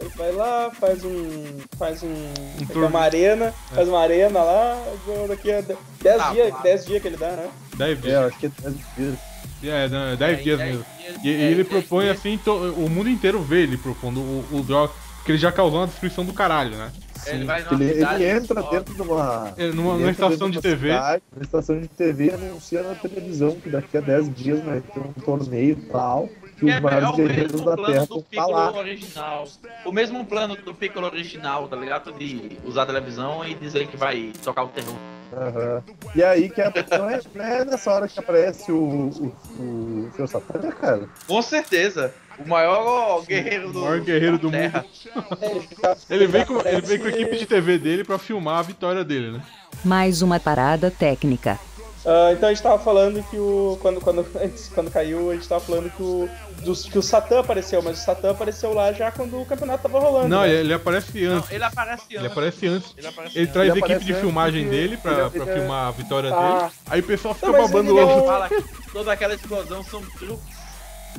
Aí 0.00 0.08
vai 0.16 0.32
lá, 0.32 0.70
faz 0.70 1.04
um. 1.04 1.44
Faz 1.78 2.02
um. 2.02 2.32
torneio. 2.68 2.88
uma 2.88 3.00
arena, 3.00 3.52
faz 3.74 3.88
uma 3.88 4.00
arena 4.00 4.42
lá, 4.42 4.84
daqui 5.28 5.52
a 5.52 5.60
10 5.60 6.20
Ah, 6.20 6.30
dias, 6.32 6.48
claro. 6.50 6.62
10 6.64 6.86
dias 6.86 7.02
que 7.02 7.08
ele 7.08 7.16
dá, 7.16 7.30
né? 7.30 7.48
10 7.76 7.98
É, 7.98 8.00
dias. 8.00 8.14
eu 8.14 8.26
acho 8.28 8.38
que 8.38 8.46
é 8.46 8.50
10 8.62 8.76
dias. 8.96 9.18
É, 9.64 9.88
não, 9.88 10.06
é 10.12 10.16
10 10.16 10.38
é, 10.38 10.42
dias 10.42 10.60
é, 10.60 10.64
mesmo. 10.66 10.84
é, 11.00 11.12
E, 11.24 11.28
e 11.28 11.34
é, 11.34 11.50
ele 11.50 11.60
é, 11.62 11.64
propõe 11.64 12.06
é, 12.06 12.10
assim, 12.10 12.38
to- 12.38 12.74
o 12.76 12.88
mundo 12.88 13.08
inteiro 13.10 13.40
vê 13.42 13.62
ele 13.62 13.76
propondo 13.76 14.20
o, 14.20 14.44
o 14.52 14.62
Drock, 14.62 14.94
que 15.24 15.32
ele 15.32 15.38
já 15.38 15.50
causou 15.50 15.80
uma 15.80 15.86
destruição 15.88 16.24
do 16.24 16.32
caralho, 16.32 16.76
né? 16.76 16.92
Ele 17.26 17.44
vai 17.44 17.62
Ele, 17.72 17.84
ele 17.84 18.30
entra 18.30 18.62
só. 18.62 18.70
dentro 18.70 18.94
de 18.94 19.02
uma. 19.02 19.52
É, 19.56 19.66
numa- 19.72 19.94
ele 19.94 20.00
numa 20.02 20.10
estação 20.12 20.48
de 20.48 20.60
TV. 20.60 20.88
cidade, 20.92 21.22
Uma 21.34 21.42
estação 21.42 21.80
de 21.80 21.88
TV 21.88 22.30
anuncia 22.30 22.82
na 22.84 22.94
televisão 22.94 23.56
que 23.56 23.68
daqui 23.68 23.98
a 23.98 24.00
10 24.00 24.32
dias 24.34 24.62
vai 24.64 24.80
ter 24.80 25.00
um 25.00 25.12
torneio 25.12 25.72
e 25.72 25.86
tal. 25.90 26.28
Que 26.58 26.64
os 26.64 26.72
é, 26.72 26.76
é 26.76 26.80
maiores 26.80 27.08
o 27.10 27.16
guerreiros 27.16 27.52
mesmo 27.52 27.66
da 27.66 27.76
plano 27.76 27.92
Terra 27.92 28.06
do 28.06 28.26
falar. 28.34 28.74
original. 28.74 29.48
O 29.84 29.92
mesmo 29.92 30.24
plano 30.24 30.56
do 30.56 30.74
Piccolo 30.74 31.06
original, 31.06 31.68
tá 31.68 31.76
ligado? 31.76 32.12
De 32.12 32.58
usar 32.64 32.82
a 32.82 32.86
televisão 32.86 33.46
e 33.46 33.54
dizer 33.54 33.86
que 33.86 33.96
vai 33.96 34.32
tocar 34.42 34.64
o 34.64 34.68
terror. 34.68 34.96
Aham. 35.32 35.82
E 36.16 36.22
aí 36.22 36.48
que 36.48 36.60
é, 36.60 36.72
não, 36.98 37.08
é, 37.08 37.20
é 37.36 37.64
nessa 37.64 37.92
hora 37.92 38.08
que 38.08 38.18
aparece 38.18 38.72
o, 38.72 38.76
o, 38.76 40.06
o 40.08 40.10
seu 40.16 40.26
Satã, 40.26 40.58
cara? 40.70 41.08
Com 41.26 41.40
certeza. 41.42 42.12
O 42.38 42.48
maior 42.48 43.24
guerreiro 43.24 43.72
do, 43.72 43.78
O 43.80 43.82
maior 43.82 44.00
guerreiro 44.00 44.38
do 44.38 44.50
Terra. 44.50 44.84
Ele 46.08 46.26
vem, 46.26 46.44
com, 46.44 46.60
ele 46.60 46.80
vem 46.80 46.98
com 46.98 47.06
a 47.06 47.10
equipe 47.10 47.36
de 47.36 47.46
TV 47.46 47.78
dele 47.78 48.04
pra 48.04 48.18
filmar 48.18 48.58
a 48.58 48.62
vitória 48.62 49.04
dele, 49.04 49.32
né? 49.32 49.42
Mais 49.84 50.22
uma 50.22 50.40
parada 50.40 50.90
técnica. 50.90 51.58
Ah, 52.06 52.30
então 52.32 52.48
a 52.48 52.52
gente 52.52 52.62
tava 52.62 52.78
falando 52.78 53.22
que 53.28 53.36
o. 53.38 53.76
Quando, 53.82 54.00
quando, 54.00 54.24
antes, 54.40 54.68
quando 54.74 54.90
caiu, 54.90 55.30
a 55.30 55.34
gente 55.34 55.48
tava 55.48 55.60
falando 55.60 55.90
que 55.90 56.02
o. 56.02 56.28
dos- 56.62 56.84
que 56.84 56.96
o 56.98 57.02
Satã 57.02 57.40
apareceu, 57.40 57.82
mas 57.82 58.00
o 58.00 58.04
Satã 58.04 58.30
apareceu 58.30 58.72
lá 58.72 58.92
já 58.92 59.10
quando 59.10 59.40
o 59.40 59.44
campeonato 59.44 59.82
tava 59.82 59.98
rolando. 59.98 60.28
Não, 60.28 60.42
né? 60.42 60.48
ele, 60.48 60.58
ele 60.60 60.74
aparece 60.74 61.20
Não, 61.20 61.36
antes. 61.38 61.50
ele 61.50 61.64
aparece 61.64 62.02
antes. 62.02 62.14
Ele 62.18 62.26
aparece 62.26 62.66
antes. 62.68 62.94
Ele 62.96 63.06
aparece 63.08 63.36
Ele 63.38 63.42
antes. 63.42 63.52
traz 63.52 63.68
Ele 63.70 63.76
a 63.82 63.86
equipe 63.86 64.04
de 64.04 64.14
filmagem 64.14 64.62
porque 64.64 64.76
dele 64.76 64.96
pra, 64.96 65.12
ele- 65.12 65.30
pra 65.30 65.44
é- 65.52 65.54
filmar 65.54 65.88
a 65.88 65.90
vitória 65.90 66.32
Ah. 66.34 66.58
dele. 66.58 66.72
Aí 66.90 67.00
o 67.00 67.04
pessoal 67.04 67.34
fica 67.34 67.46
Não, 67.52 67.58
babando 67.58 67.92
o 67.92 67.96
não- 67.96 68.08
ovo. 68.26 68.48
Que 68.48 68.92
toda 68.92 69.12
aquela 69.12 69.34
explosão 69.34 69.82
são 69.84 70.00
truques. 70.02 70.58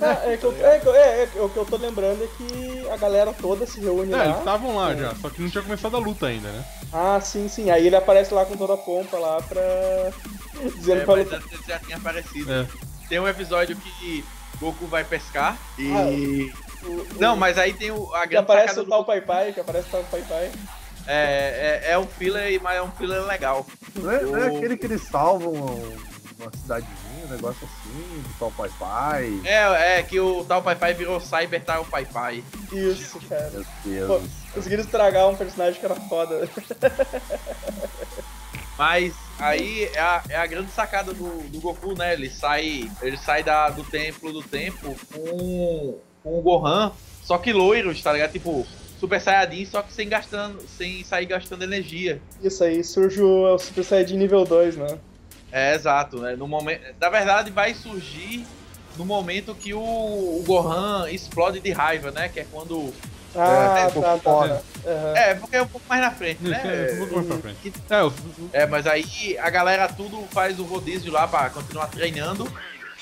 Ah, 0.02 0.22
é, 0.32 0.38
que 0.38 0.46
eu, 0.46 0.56
é, 0.66 0.80
que 0.80 0.86
eu- 0.88 0.96
é, 0.96 1.24
é 1.24 1.28
que 1.28 1.40
o 1.40 1.50
que 1.50 1.58
eu 1.58 1.66
tô 1.66 1.76
lembrando 1.76 2.24
é 2.24 2.28
que 2.38 2.88
a 2.90 2.96
galera 2.96 3.34
toda 3.34 3.66
se 3.66 3.82
reúne 3.82 4.14
É, 4.14 4.16
lá. 4.16 4.26
eles 4.26 4.38
estavam 4.38 4.76
lá 4.78 4.96
já, 4.96 5.14
só 5.16 5.30
que 5.30 5.42
não 5.42 5.50
tinha 5.50 5.62
começado 5.62 5.98
a 5.98 6.00
luta 6.00 6.28
ainda, 6.28 6.48
né? 6.48 6.64
Ah, 6.94 7.20
sim, 7.22 7.50
sim. 7.50 7.70
Aí 7.70 7.86
ele 7.86 7.98
aparece 7.98 8.34
lá 8.34 8.46
com 8.46 8.56
toda 8.56 8.76
a 8.76 8.78
pompa 8.78 9.18
lá 9.18 9.42
pra. 9.42 9.60
Dizendo 10.76 11.02
É, 11.02 11.06
pra 11.06 11.14
lutar. 11.16 11.42
já 11.68 11.80
tinha 11.80 11.98
aparecido. 11.98 12.52
É. 12.52 12.68
Tem 13.08 13.20
um 13.20 13.28
episódio 13.28 13.76
que 13.76 14.24
Goku 14.60 14.86
vai 14.88 15.04
pescar 15.04 15.58
e. 15.78 15.92
Ah, 15.92 16.56
O- 16.86 16.90
o- 16.92 17.08
Não, 17.20 17.36
mas 17.36 17.58
aí 17.58 17.74
tem 17.74 17.92
o, 17.92 18.14
a 18.16 18.22
Que 18.22 18.28
grande 18.30 18.38
aparece 18.38 18.68
sacada 18.70 18.82
o 18.82 18.84
do 18.86 18.90
tal 18.90 19.06
Pai 19.06 19.22
Pai, 19.22 19.52
que 19.54 19.60
aparece 19.60 19.88
o 19.88 19.92
tal 19.92 20.04
Pai 20.06 20.22
Pai. 20.28 20.52
É, 21.08 21.82
é, 21.86 21.92
é 21.94 21.98
um 22.00 22.06
filler, 22.08 22.62
mas 22.62 22.78
é 22.78 22.82
um 22.82 22.92
filler 22.92 23.26
legal. 23.26 23.66
Não 23.96 24.12
é, 24.12 24.22
não 24.22 24.38
é 24.38 24.50
O- 24.52 24.58
aquele 24.58 24.78
que 24.78 24.86
eles 24.86 25.02
salvam 25.02 25.52
uma 25.54 26.52
cidadezinha, 26.56 27.26
um 27.26 27.28
negócio 27.30 27.68
assim, 27.68 28.22
de 28.22 28.34
tal 28.40 28.50
pai 28.52 28.70
pai. 28.80 29.42
É, 29.44 30.00
é 30.00 30.04
que 30.04 30.20
o 30.20 30.46
tal 30.46 30.62
Pai 30.62 30.76
Pai 30.76 30.94
virou 30.94 31.20
Cyber 31.20 31.62
Tal 31.64 31.84
Pai 31.86 32.06
Pai. 32.06 32.44
Isso, 32.72 33.20
cara. 33.28 33.50
Meu 33.52 33.66
Deus. 33.84 34.08
Pô, 34.08 34.22
conseguiram 34.54 34.84
estragar 34.84 35.28
um 35.28 35.36
personagem 35.36 35.80
que 35.80 35.86
era 35.86 35.96
foda. 35.96 36.48
Mas 38.80 39.14
aí 39.38 39.90
é 39.94 40.00
a, 40.00 40.24
é 40.30 40.36
a 40.38 40.46
grande 40.46 40.72
sacada 40.72 41.14
do, 41.14 41.44
do 41.50 41.60
Goku, 41.60 41.98
né? 41.98 42.14
Ele 42.14 42.30
sai, 42.30 42.90
ele 43.02 43.18
sai 43.18 43.44
da, 43.44 43.70
do 43.70 43.84
templo 43.84 44.32
do 44.32 44.42
tempo 44.42 44.96
com, 45.14 46.00
com 46.24 46.40
o 46.40 46.42
Gohan, 46.42 46.94
só 47.22 47.38
que 47.38 47.52
loiros, 47.52 48.02
tá 48.02 48.14
ligado? 48.14 48.32
Tipo, 48.32 48.66
Super 48.98 49.20
Saiyajin, 49.20 49.66
só 49.66 49.82
que 49.82 49.92
sem, 49.92 50.08
gastando, 50.08 50.62
sem 50.78 51.04
sair 51.04 51.26
gastando 51.26 51.64
energia. 51.64 52.22
Isso 52.42 52.64
aí, 52.64 52.82
surge 52.82 53.22
o, 53.22 53.54
o 53.54 53.60
Super 53.60 53.84
Saiyajin 53.84 54.18
nível 54.18 54.46
2, 54.46 54.78
né? 54.78 54.98
É, 55.52 55.76
exato, 55.76 56.20
né? 56.22 56.38
No 56.38 56.48
momento, 56.48 56.82
na 57.02 57.10
verdade, 57.10 57.52
vai 57.52 57.74
surgir 57.74 58.46
no 58.98 59.04
momento 59.04 59.54
que 59.54 59.74
o, 59.74 59.82
o 59.82 60.42
Gohan 60.48 61.10
explode 61.12 61.60
de 61.60 61.72
raiva, 61.72 62.12
né? 62.12 62.30
Que 62.30 62.40
é 62.40 62.46
quando. 62.50 62.94
Ah, 63.36 63.76
É, 63.78 63.86
tá, 63.86 63.92
pouco 63.92 64.08
tá, 64.08 64.18
tá. 64.18 64.62
Aham. 64.90 65.16
É, 65.18 65.36
porque 65.36 65.56
é 65.56 65.62
um 65.62 65.68
pouco 65.68 65.86
mais 65.88 66.02
na 66.02 66.12
frente, 66.12 66.42
né? 66.44 66.62
é, 66.64 66.94
um 66.94 66.98
pouco 66.98 67.16
mais 67.16 67.28
pra 67.28 67.38
frente. 67.38 67.74
É, 68.52 68.62
É, 68.64 68.66
mas 68.66 68.88
aí 68.88 69.38
a 69.40 69.50
galera 69.50 69.88
tudo 69.88 70.28
faz 70.32 70.60
o 70.60 70.64
rodízio 70.64 71.12
lá 71.12 71.28
pra 71.28 71.50
continuar 71.50 71.88
treinando. 71.88 72.52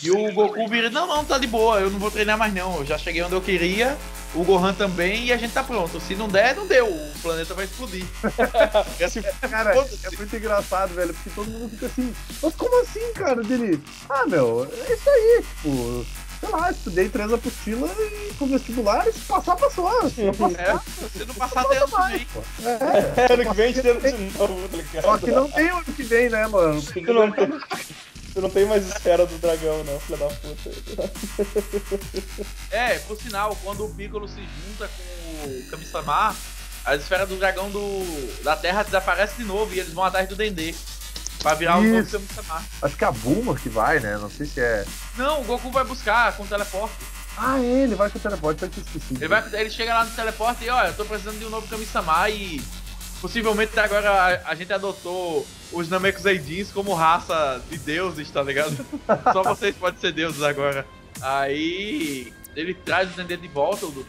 E 0.01 0.11
o 0.11 0.31
Goku 0.31 0.67
vira, 0.67 0.91
não, 0.91 1.07
não, 1.07 1.25
tá 1.25 1.39
de 1.39 1.47
boa, 1.47 1.79
eu 1.79 1.89
não 1.89 1.97
vou 1.97 2.11
treinar 2.11 2.37
mais 2.37 2.53
não, 2.53 2.77
eu 2.77 2.85
já 2.85 2.99
cheguei 2.99 3.23
onde 3.23 3.33
eu 3.33 3.41
queria, 3.41 3.97
o 4.35 4.43
Gohan 4.43 4.71
também 4.71 5.25
e 5.25 5.33
a 5.33 5.37
gente 5.37 5.53
tá 5.53 5.63
pronto. 5.63 5.99
Se 5.99 6.13
não 6.13 6.27
der, 6.27 6.55
não 6.55 6.67
deu, 6.67 6.85
o 6.87 7.11
planeta 7.19 7.55
vai 7.55 7.65
explodir. 7.65 8.05
Cara, 9.49 9.71
é 9.75 10.17
muito 10.17 10.35
engraçado, 10.35 10.93
velho, 10.93 11.13
porque 11.15 11.31
todo 11.31 11.49
mundo 11.49 11.71
fica 11.71 11.87
assim, 11.87 12.13
mas 12.43 12.53
como 12.55 12.79
assim, 12.83 13.11
cara? 13.13 13.41
Dele, 13.41 13.81
ah, 14.07 14.25
meu, 14.27 14.67
é 14.71 14.93
isso 14.93 15.09
aí, 15.09 15.43
tipo, 15.55 16.05
sei 16.39 16.49
lá, 16.49 16.71
estudei 16.71 17.09
três 17.09 17.31
apostilas 17.33 17.91
e 17.97 18.33
com 18.35 18.47
vestibular, 18.47 19.03
se 19.05 19.19
passar, 19.21 19.55
passou. 19.55 20.09
Se 20.09 20.21
não 20.21 20.33
passar, 20.33 20.61
É, 20.61 20.79
se 21.09 21.25
não 21.25 21.33
passar 21.35 21.65
é. 21.73 23.33
Ano 23.33 23.45
que 23.49 23.55
vem 23.55 23.65
a 23.65 23.71
gente 23.71 23.81
tenta 23.81 24.11
de 24.11 24.37
novo, 24.37 24.69
tá 24.69 24.77
ligado? 24.77 25.03
Só 25.03 25.17
que 25.17 25.31
não 25.31 25.49
tem 25.49 25.69
ano 25.69 25.83
que 25.83 26.03
vem, 26.03 26.29
né, 26.29 26.47
mano? 26.47 26.81
Tu 26.81 27.13
não, 27.13 27.31
tem, 27.31 27.47
tu 28.33 28.41
não 28.41 28.49
tem 28.49 28.65
mais 28.65 28.87
esfera 28.87 29.25
do 29.25 29.37
dragão, 29.37 29.83
não, 29.83 29.99
filha 29.99 30.17
da 30.17 30.27
puta. 30.27 31.11
É, 32.71 32.99
por 32.99 33.17
sinal, 33.21 33.57
quando 33.63 33.85
o 33.85 33.93
Piccolo 33.93 34.27
se 34.27 34.35
junta 34.35 34.89
com 34.89 35.47
o 35.49 35.63
Kami-sama, 35.69 36.35
a 36.85 36.95
esfera 36.95 37.25
do 37.25 37.35
dragão 37.37 37.69
do, 37.69 38.43
da 38.43 38.55
Terra 38.55 38.83
desaparece 38.83 39.37
de 39.37 39.43
novo 39.43 39.73
e 39.73 39.79
eles 39.79 39.93
vão 39.93 40.03
atrás 40.03 40.27
do 40.29 40.35
Dendê. 40.35 40.73
Pra 41.39 41.53
virar 41.53 41.77
o 41.77 41.83
novo 41.83 41.99
Isso. 41.99 42.11
Kami-sama. 42.11 42.63
Acho 42.81 42.95
que 42.95 43.03
é 43.03 43.07
a 43.07 43.11
Bulma 43.11 43.55
que 43.55 43.69
vai, 43.69 43.99
né? 43.99 44.17
Não 44.17 44.29
sei 44.29 44.45
se 44.45 44.59
é. 44.59 44.85
Não, 45.15 45.41
o 45.41 45.43
Goku 45.43 45.71
vai 45.71 45.83
buscar 45.83 46.35
com 46.35 46.43
o 46.43 46.47
teleporte. 46.47 46.95
Ah, 47.37 47.59
é, 47.59 47.83
ele 47.83 47.95
vai 47.95 48.09
com 48.09 48.17
o 48.17 48.21
teleporte, 48.21 48.63
eu 48.63 48.69
tinha 48.69 48.83
esquecido. 48.83 49.21
Ele, 49.21 49.27
vai, 49.27 49.43
ele 49.53 49.69
chega 49.69 49.93
lá 49.93 50.03
no 50.03 50.11
teleporte 50.11 50.63
e 50.63 50.69
olha, 50.69 50.87
eu 50.87 50.95
tô 50.95 51.05
precisando 51.05 51.37
de 51.37 51.45
um 51.45 51.49
novo 51.49 51.67
Kami-sama 51.67 52.29
e 52.29 52.61
possivelmente 53.21 53.79
agora 53.79 54.11
a, 54.11 54.51
a 54.51 54.55
gente 54.55 54.73
adotou 54.73 55.45
os 55.71 55.87
Namekuseidins 55.89 56.71
como 56.71 56.93
raça 56.93 57.61
de 57.69 57.77
deuses, 57.77 58.29
tá 58.31 58.41
ligado? 58.41 58.75
Só 59.31 59.43
vocês 59.43 59.75
podem 59.75 59.99
ser 59.99 60.11
deuses 60.13 60.41
agora. 60.41 60.85
Aí 61.21 62.33
ele 62.55 62.73
traz 62.73 63.11
o 63.11 63.15
Dendê 63.15 63.37
de 63.37 63.47
volta. 63.47 63.85
O, 63.85 64.05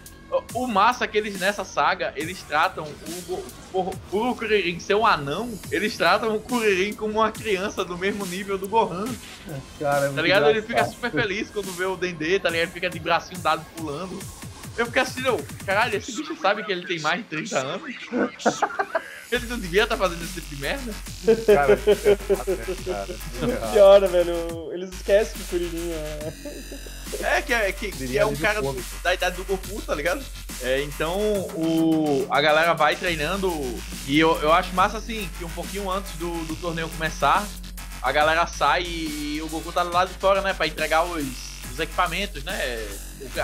o 0.54 0.66
massa 0.66 1.04
é 1.04 1.08
que 1.08 1.16
eles 1.16 1.38
nessa 1.38 1.64
saga, 1.64 2.12
eles 2.16 2.42
tratam 2.42 2.84
o, 2.84 3.42
por, 3.72 3.94
por 4.10 4.28
o 4.28 4.34
Kuririn 4.34 4.78
ser 4.78 4.94
um 4.94 5.06
anão, 5.06 5.58
eles 5.70 5.96
tratam 5.96 6.34
o 6.36 6.40
Kuririn 6.40 6.92
como 6.92 7.14
uma 7.14 7.32
criança 7.32 7.84
do 7.84 7.96
mesmo 7.96 8.26
nível 8.26 8.58
do 8.58 8.68
Gohan. 8.68 9.06
Cara, 9.78 10.06
é 10.06 10.12
Tá 10.12 10.22
ligado? 10.22 10.48
Ele 10.48 10.58
engraçado. 10.60 10.66
fica 10.66 10.84
super 10.84 11.10
feliz 11.10 11.50
quando 11.50 11.72
vê 11.72 11.84
o 11.84 11.96
Dendê, 11.96 12.38
tá 12.38 12.50
ligado? 12.50 12.66
Ele 12.66 12.72
fica 12.72 12.90
de 12.90 12.98
bracinho 12.98 13.40
dado 13.40 13.64
pulando. 13.76 14.18
Eu 14.76 14.86
fico 14.86 15.00
assim, 15.00 15.22
não, 15.22 15.36
caralho, 15.66 15.96
esse 15.96 16.12
bicho 16.14 16.36
sabe 16.40 16.62
que 16.62 16.70
ele 16.70 16.86
tem 16.86 17.00
mais 17.00 17.18
de 17.22 17.24
30 17.24 17.58
anos? 17.58 17.94
Ele 19.30 19.46
não 19.46 19.58
devia 19.58 19.82
estar 19.82 19.96
fazendo 19.96 20.22
esse 20.22 20.34
tipo 20.40 20.54
de 20.54 20.62
merda? 20.62 20.94
Cara, 21.46 21.72
é 21.74 23.46
né, 23.46 23.56
cara? 23.56 23.72
Pior, 23.72 24.08
velho. 24.08 24.72
Eles 24.72 24.90
esquecem 24.90 25.34
que 25.34 25.42
o 25.42 25.46
Kuririn 25.46 25.90
é. 25.90 26.32
É, 27.22 27.42
que 27.42 27.52
é, 27.52 27.72
que, 27.72 27.90
que 27.92 28.18
é 28.18 28.24
um 28.26 28.34
cara 28.36 28.60
do- 28.60 28.84
da 29.02 29.14
idade 29.14 29.36
do 29.36 29.44
Goku, 29.44 29.80
tá 29.82 29.94
ligado? 29.94 30.24
É, 30.62 30.82
então 30.82 31.16
o, 31.54 32.26
a 32.30 32.40
galera 32.40 32.74
vai 32.74 32.96
treinando 32.96 33.50
e 34.06 34.18
eu, 34.18 34.36
eu 34.42 34.52
acho 34.52 34.74
massa 34.74 34.98
assim, 34.98 35.28
que 35.38 35.44
um 35.44 35.48
pouquinho 35.50 35.88
antes 35.90 36.12
do, 36.12 36.30
do 36.46 36.56
torneio 36.56 36.88
começar, 36.88 37.46
a 38.02 38.10
galera 38.12 38.46
sai 38.46 38.82
e, 38.82 39.36
e 39.36 39.42
o 39.42 39.48
Goku 39.48 39.72
tá 39.72 39.84
do 39.84 39.92
lado 39.92 40.08
de 40.12 40.18
fora, 40.18 40.40
né? 40.40 40.52
Pra 40.54 40.66
entregar 40.66 41.04
os, 41.04 41.24
os 41.72 41.78
equipamentos, 41.78 42.42
né? 42.44 42.86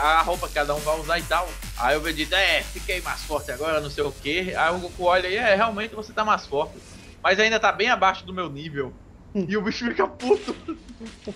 A 0.00 0.22
roupa 0.22 0.46
que 0.48 0.54
cada 0.54 0.74
um 0.74 0.80
vai 0.80 0.98
usar 1.00 1.18
e 1.18 1.22
tal. 1.22 1.48
Aí 1.76 1.96
o 1.96 2.00
Vegeta, 2.00 2.36
é, 2.36 2.62
fiquei 2.62 3.00
mais 3.00 3.22
forte 3.22 3.50
agora, 3.50 3.80
não 3.80 3.90
sei 3.90 4.04
o 4.04 4.12
que. 4.12 4.54
Aí 4.54 4.74
o 4.74 4.78
Goku 4.78 5.04
olha 5.04 5.26
e 5.28 5.36
é, 5.36 5.54
realmente 5.54 5.94
você 5.94 6.12
tá 6.12 6.24
mais 6.24 6.46
forte. 6.46 6.74
Mas 7.22 7.38
ainda 7.40 7.58
tá 7.58 7.72
bem 7.72 7.88
abaixo 7.88 8.24
do 8.26 8.32
meu 8.34 8.48
nível. 8.50 8.92
E 9.49 9.57
o 9.57 9.62
bicho 9.62 9.85
fica 9.87 10.07
puto. 10.07 10.55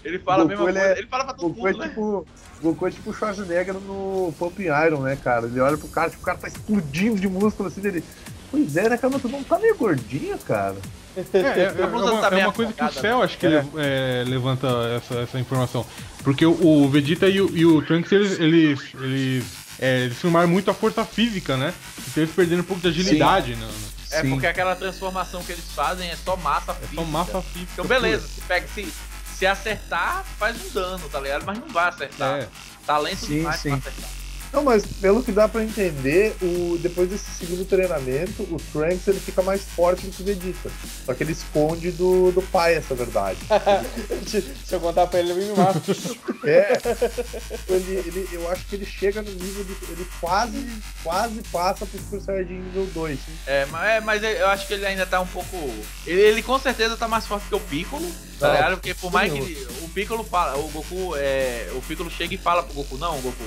Ele 0.04 0.18
fala 0.20 0.44
a 0.44 0.46
Goku, 0.46 0.48
mesma 0.48 0.70
ele 0.70 0.78
coisa. 0.78 0.94
é- 0.94 0.98
Ele 0.98 1.06
fala 1.08 1.24
pra 1.24 1.34
todo 1.34 1.52
Goku 1.52 1.66
é 1.68 1.72
mundo, 1.72 1.80
né? 1.82 1.88
tipo. 1.88 2.26
Goku 2.62 2.86
é 2.86 2.90
tipo 2.90 3.10
o 3.10 3.14
Schwarzenegger 3.14 3.74
no 3.74 4.32
Pumping 4.38 4.66
Iron, 4.86 5.00
né, 5.02 5.16
cara? 5.16 5.46
Ele 5.46 5.58
olha 5.60 5.76
pro 5.76 5.88
cara, 5.88 6.08
tipo, 6.10 6.22
o 6.22 6.24
cara 6.24 6.38
tá 6.38 6.48
explodindo 6.48 7.18
de 7.20 7.28
músculo 7.28 7.68
assim 7.68 7.80
dele. 7.80 8.02
Pois 8.50 8.76
é, 8.76 8.88
né, 8.88 8.96
cara? 8.96 9.12
Mas 9.12 9.22
tu 9.22 9.28
não 9.28 9.42
tá 9.42 9.58
meio 9.58 9.76
gordinho, 9.76 10.38
cara? 10.38 10.76
É, 11.16 11.20
é, 11.38 11.74
é 11.80 11.86
uma, 11.86 12.28
é 12.28 12.44
uma 12.44 12.52
coisa 12.52 12.72
que 12.72 12.84
o 12.84 12.92
Cell 12.92 13.20
acho 13.22 13.36
que 13.36 13.46
É. 13.46 13.50
ele, 13.50 13.68
é, 13.78 14.24
levanta 14.26 14.68
essa, 14.96 15.14
essa 15.20 15.40
informação. 15.40 15.84
Porque 16.22 16.46
o, 16.46 16.52
o 16.64 16.88
Vegeta 16.88 17.28
e 17.28 17.40
o, 17.40 17.56
e 17.56 17.66
o 17.66 17.82
Trunks, 17.82 18.12
eles, 18.12 18.38
eles, 18.38 18.80
eles, 18.94 19.44
é, 19.80 20.04
eles 20.04 20.16
filmaram 20.18 20.46
muito 20.48 20.70
a 20.70 20.74
força 20.74 21.04
física, 21.04 21.56
né? 21.56 21.74
Então 22.08 22.22
eles 22.22 22.34
perderam 22.34 22.62
um 22.62 22.64
pouco 22.66 22.80
de 22.82 22.88
agilidade. 22.88 23.56
Né? 23.56 23.66
É 24.10 24.22
Sim. 24.22 24.30
porque 24.30 24.46
aquela 24.46 24.74
transformação 24.74 25.42
que 25.44 25.52
eles 25.52 25.64
fazem 25.72 26.08
é 26.10 26.16
só 26.16 26.36
massa 26.36 26.72
É 26.72 26.74
física. 26.74 26.94
só 26.96 27.04
massa 27.04 27.42
física. 27.42 27.70
Então 27.72 27.84
beleza, 27.86 28.26
se 28.26 28.40
pega 28.42 28.66
se, 28.68 28.92
se 29.36 29.46
acertar, 29.46 30.24
faz 30.38 30.56
um 30.64 30.70
dano, 30.70 31.08
tá 31.08 31.20
ligado? 31.20 31.44
Mas 31.44 31.58
não 31.58 31.68
vai 31.68 31.88
acertar. 31.88 32.40
É. 32.40 32.48
Talento 32.86 33.26
Sim, 33.26 33.38
demais 33.38 33.60
sim. 33.60 33.68
pra 33.68 33.90
acertar. 33.90 34.10
Não, 34.52 34.62
mas 34.64 34.84
pelo 34.86 35.22
que 35.22 35.30
dá 35.32 35.46
pra 35.48 35.62
entender, 35.62 36.34
o, 36.42 36.78
depois 36.80 37.08
desse 37.10 37.30
segundo 37.38 37.64
treinamento, 37.64 38.42
o 38.44 38.56
Trunks 38.72 39.06
ele 39.06 39.20
fica 39.20 39.42
mais 39.42 39.62
forte 39.62 40.06
do 40.06 40.12
que 40.12 40.22
o 40.22 40.24
Vegeta. 40.24 40.70
Só 41.04 41.12
que 41.14 41.22
ele 41.22 41.32
esconde 41.32 41.90
do, 41.92 42.32
do 42.32 42.40
pai 42.42 42.74
essa 42.74 42.94
verdade. 42.94 43.38
Se 44.66 44.74
eu 44.74 44.80
contar 44.80 45.06
pra 45.06 45.20
ele, 45.20 45.32
ele 45.32 45.44
me 45.46 45.56
mata. 45.56 45.80
É. 46.44 46.78
Ele, 47.68 47.92
ele, 48.06 48.28
eu 48.32 48.50
acho 48.50 48.64
que 48.66 48.76
ele 48.76 48.86
chega 48.86 49.22
no 49.22 49.30
nível 49.30 49.64
de. 49.64 49.72
Ele 49.92 50.06
quase, 50.20 50.66
quase 51.02 51.42
passa 51.52 51.84
pro 51.86 51.98
Super 51.98 52.20
Saiyajin 52.20 52.60
nível 52.60 52.86
2. 52.94 53.18
É, 53.46 53.66
mas, 53.66 53.88
é, 53.90 54.00
mas 54.00 54.22
eu 54.22 54.46
acho 54.48 54.66
que 54.66 54.74
ele 54.74 54.86
ainda 54.86 55.06
tá 55.06 55.20
um 55.20 55.26
pouco. 55.26 55.56
Ele, 56.06 56.20
ele 56.20 56.42
com 56.42 56.58
certeza 56.58 56.96
tá 56.96 57.06
mais 57.08 57.26
forte 57.26 57.48
que 57.48 57.54
o 57.54 57.60
Piccolo, 57.60 58.10
tá 58.38 58.52
ligado? 58.52 58.72
Porque 58.76 58.94
por 58.94 59.12
mais 59.12 59.32
que 59.32 59.38
ele- 59.38 59.66
o 59.82 59.88
Piccolo 59.88 60.24
fala, 60.24 60.56
o 60.58 60.68
Goku, 60.68 61.14
é, 61.16 61.70
o 61.74 61.82
Piccolo 61.82 62.10
chega 62.10 62.34
e 62.34 62.38
fala 62.38 62.62
pro 62.62 62.74
Goku, 62.74 62.96
não, 62.96 63.20
Goku, 63.20 63.44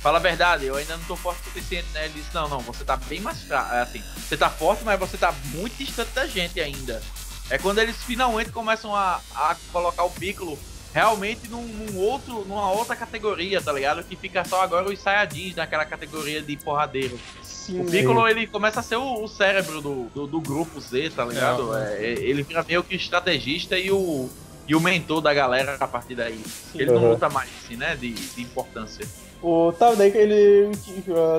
fala 0.00 0.18
a 0.18 0.20
verdade, 0.20 0.64
eu 0.66 0.76
ainda 0.76 0.96
não 0.96 1.04
tô 1.04 1.16
forte 1.16 1.40
o 1.40 1.44
suficiente, 1.44 1.88
né? 1.92 2.04
Ele 2.06 2.14
disse, 2.14 2.34
não, 2.34 2.48
não, 2.48 2.60
você 2.60 2.84
tá 2.84 2.96
bem 2.96 3.20
mais 3.20 3.42
fraco, 3.42 3.74
é 3.74 3.80
assim, 3.80 4.02
você 4.16 4.36
tá 4.36 4.48
forte, 4.50 4.84
mas 4.84 4.98
você 4.98 5.16
tá 5.16 5.32
muito 5.54 5.76
distante 5.76 6.10
da 6.12 6.26
gente 6.26 6.60
ainda. 6.60 7.02
É 7.50 7.56
quando 7.58 7.78
eles 7.78 7.96
finalmente 8.04 8.50
começam 8.50 8.94
a, 8.94 9.20
a 9.34 9.56
colocar 9.72 10.04
o 10.04 10.10
Piccolo 10.10 10.58
realmente 10.92 11.48
num, 11.48 11.62
num 11.62 11.96
outro, 11.98 12.44
numa 12.46 12.70
outra 12.70 12.94
categoria, 12.96 13.60
tá 13.60 13.72
ligado? 13.72 14.02
Que 14.04 14.16
fica 14.16 14.44
só 14.44 14.62
agora 14.62 14.88
os 14.90 14.98
Saiyajins 15.00 15.54
naquela 15.54 15.84
categoria 15.84 16.42
de 16.42 16.56
porradeiro. 16.56 17.18
Sim, 17.42 17.80
O 17.80 17.84
Piccolo, 17.84 18.26
ele 18.28 18.46
começa 18.46 18.80
a 18.80 18.82
ser 18.82 18.96
o, 18.96 19.22
o 19.22 19.28
cérebro 19.28 19.80
do, 19.80 20.04
do, 20.14 20.26
do 20.26 20.40
grupo 20.40 20.80
Z, 20.80 21.10
tá 21.10 21.24
ligado? 21.24 21.74
É, 21.76 22.02
ele 22.02 22.42
vira 22.42 22.64
meio 22.66 22.82
que 22.82 22.94
estrategista 22.96 23.78
e 23.78 23.90
o, 23.90 24.28
e 24.66 24.74
o 24.74 24.80
mentor 24.80 25.20
da 25.20 25.32
galera 25.32 25.76
a 25.78 25.86
partir 25.88 26.14
daí. 26.14 26.42
Ele 26.74 26.90
não 26.90 27.02
Uhum. 27.04 27.10
luta 27.10 27.28
mais, 27.28 27.50
assim, 27.64 27.76
né? 27.76 27.94
De, 27.96 28.12
de 28.12 28.42
importância. 28.42 29.06
O, 29.40 29.72
tá, 29.72 29.94
daí 29.94 30.10
que 30.10 30.18
ele. 30.18 30.70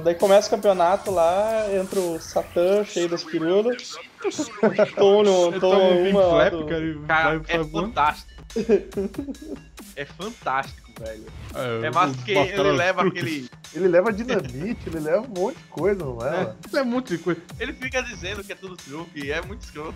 Daí 0.04 0.16
começa 0.16 0.48
o 0.48 0.52
campeonato 0.52 1.12
lá, 1.12 1.66
entra 1.74 2.00
o 2.00 2.20
Satã 2.20 2.84
cheio 2.86 3.10
das 3.10 3.24
pirulas. 3.24 3.96
Toma, 4.96 5.60
toma 5.60 5.78
um 5.84 6.04
Pink 6.04 6.10
uma 6.12 6.30
Flap, 6.30 6.52
do- 6.52 6.66
cara, 6.66 6.96
Cara, 7.08 7.40
vai 7.40 7.56
é 7.56 7.64
fantástico. 7.64 8.30
é 9.96 10.06
fantástico, 10.06 10.92
velho. 11.00 11.26
É, 11.56 11.88
É 11.88 11.92
porque 11.92 12.34
Batalha 12.34 12.60
ele 12.60 12.72
leva 12.72 13.08
aquele. 13.08 13.50
Ele 13.74 13.88
leva 13.88 14.12
dinamite, 14.12 14.82
ele 14.88 15.00
leva 15.00 15.22
um 15.22 15.28
monte 15.28 15.58
de 15.58 15.64
coisa, 15.70 16.04
não 16.04 16.18
leva? 16.18 16.58
Isso 16.66 16.78
é 16.78 16.84
muito 16.84 17.16
de 17.16 17.22
coisa. 17.24 17.40
Ele 17.60 17.72
fica 17.74 18.02
dizendo 18.02 18.44
que 18.44 18.52
é 18.52 18.56
tudo 18.56 18.76
truque, 18.76 19.32
é 19.32 19.42
muito 19.42 19.62
escroto. 19.62 19.96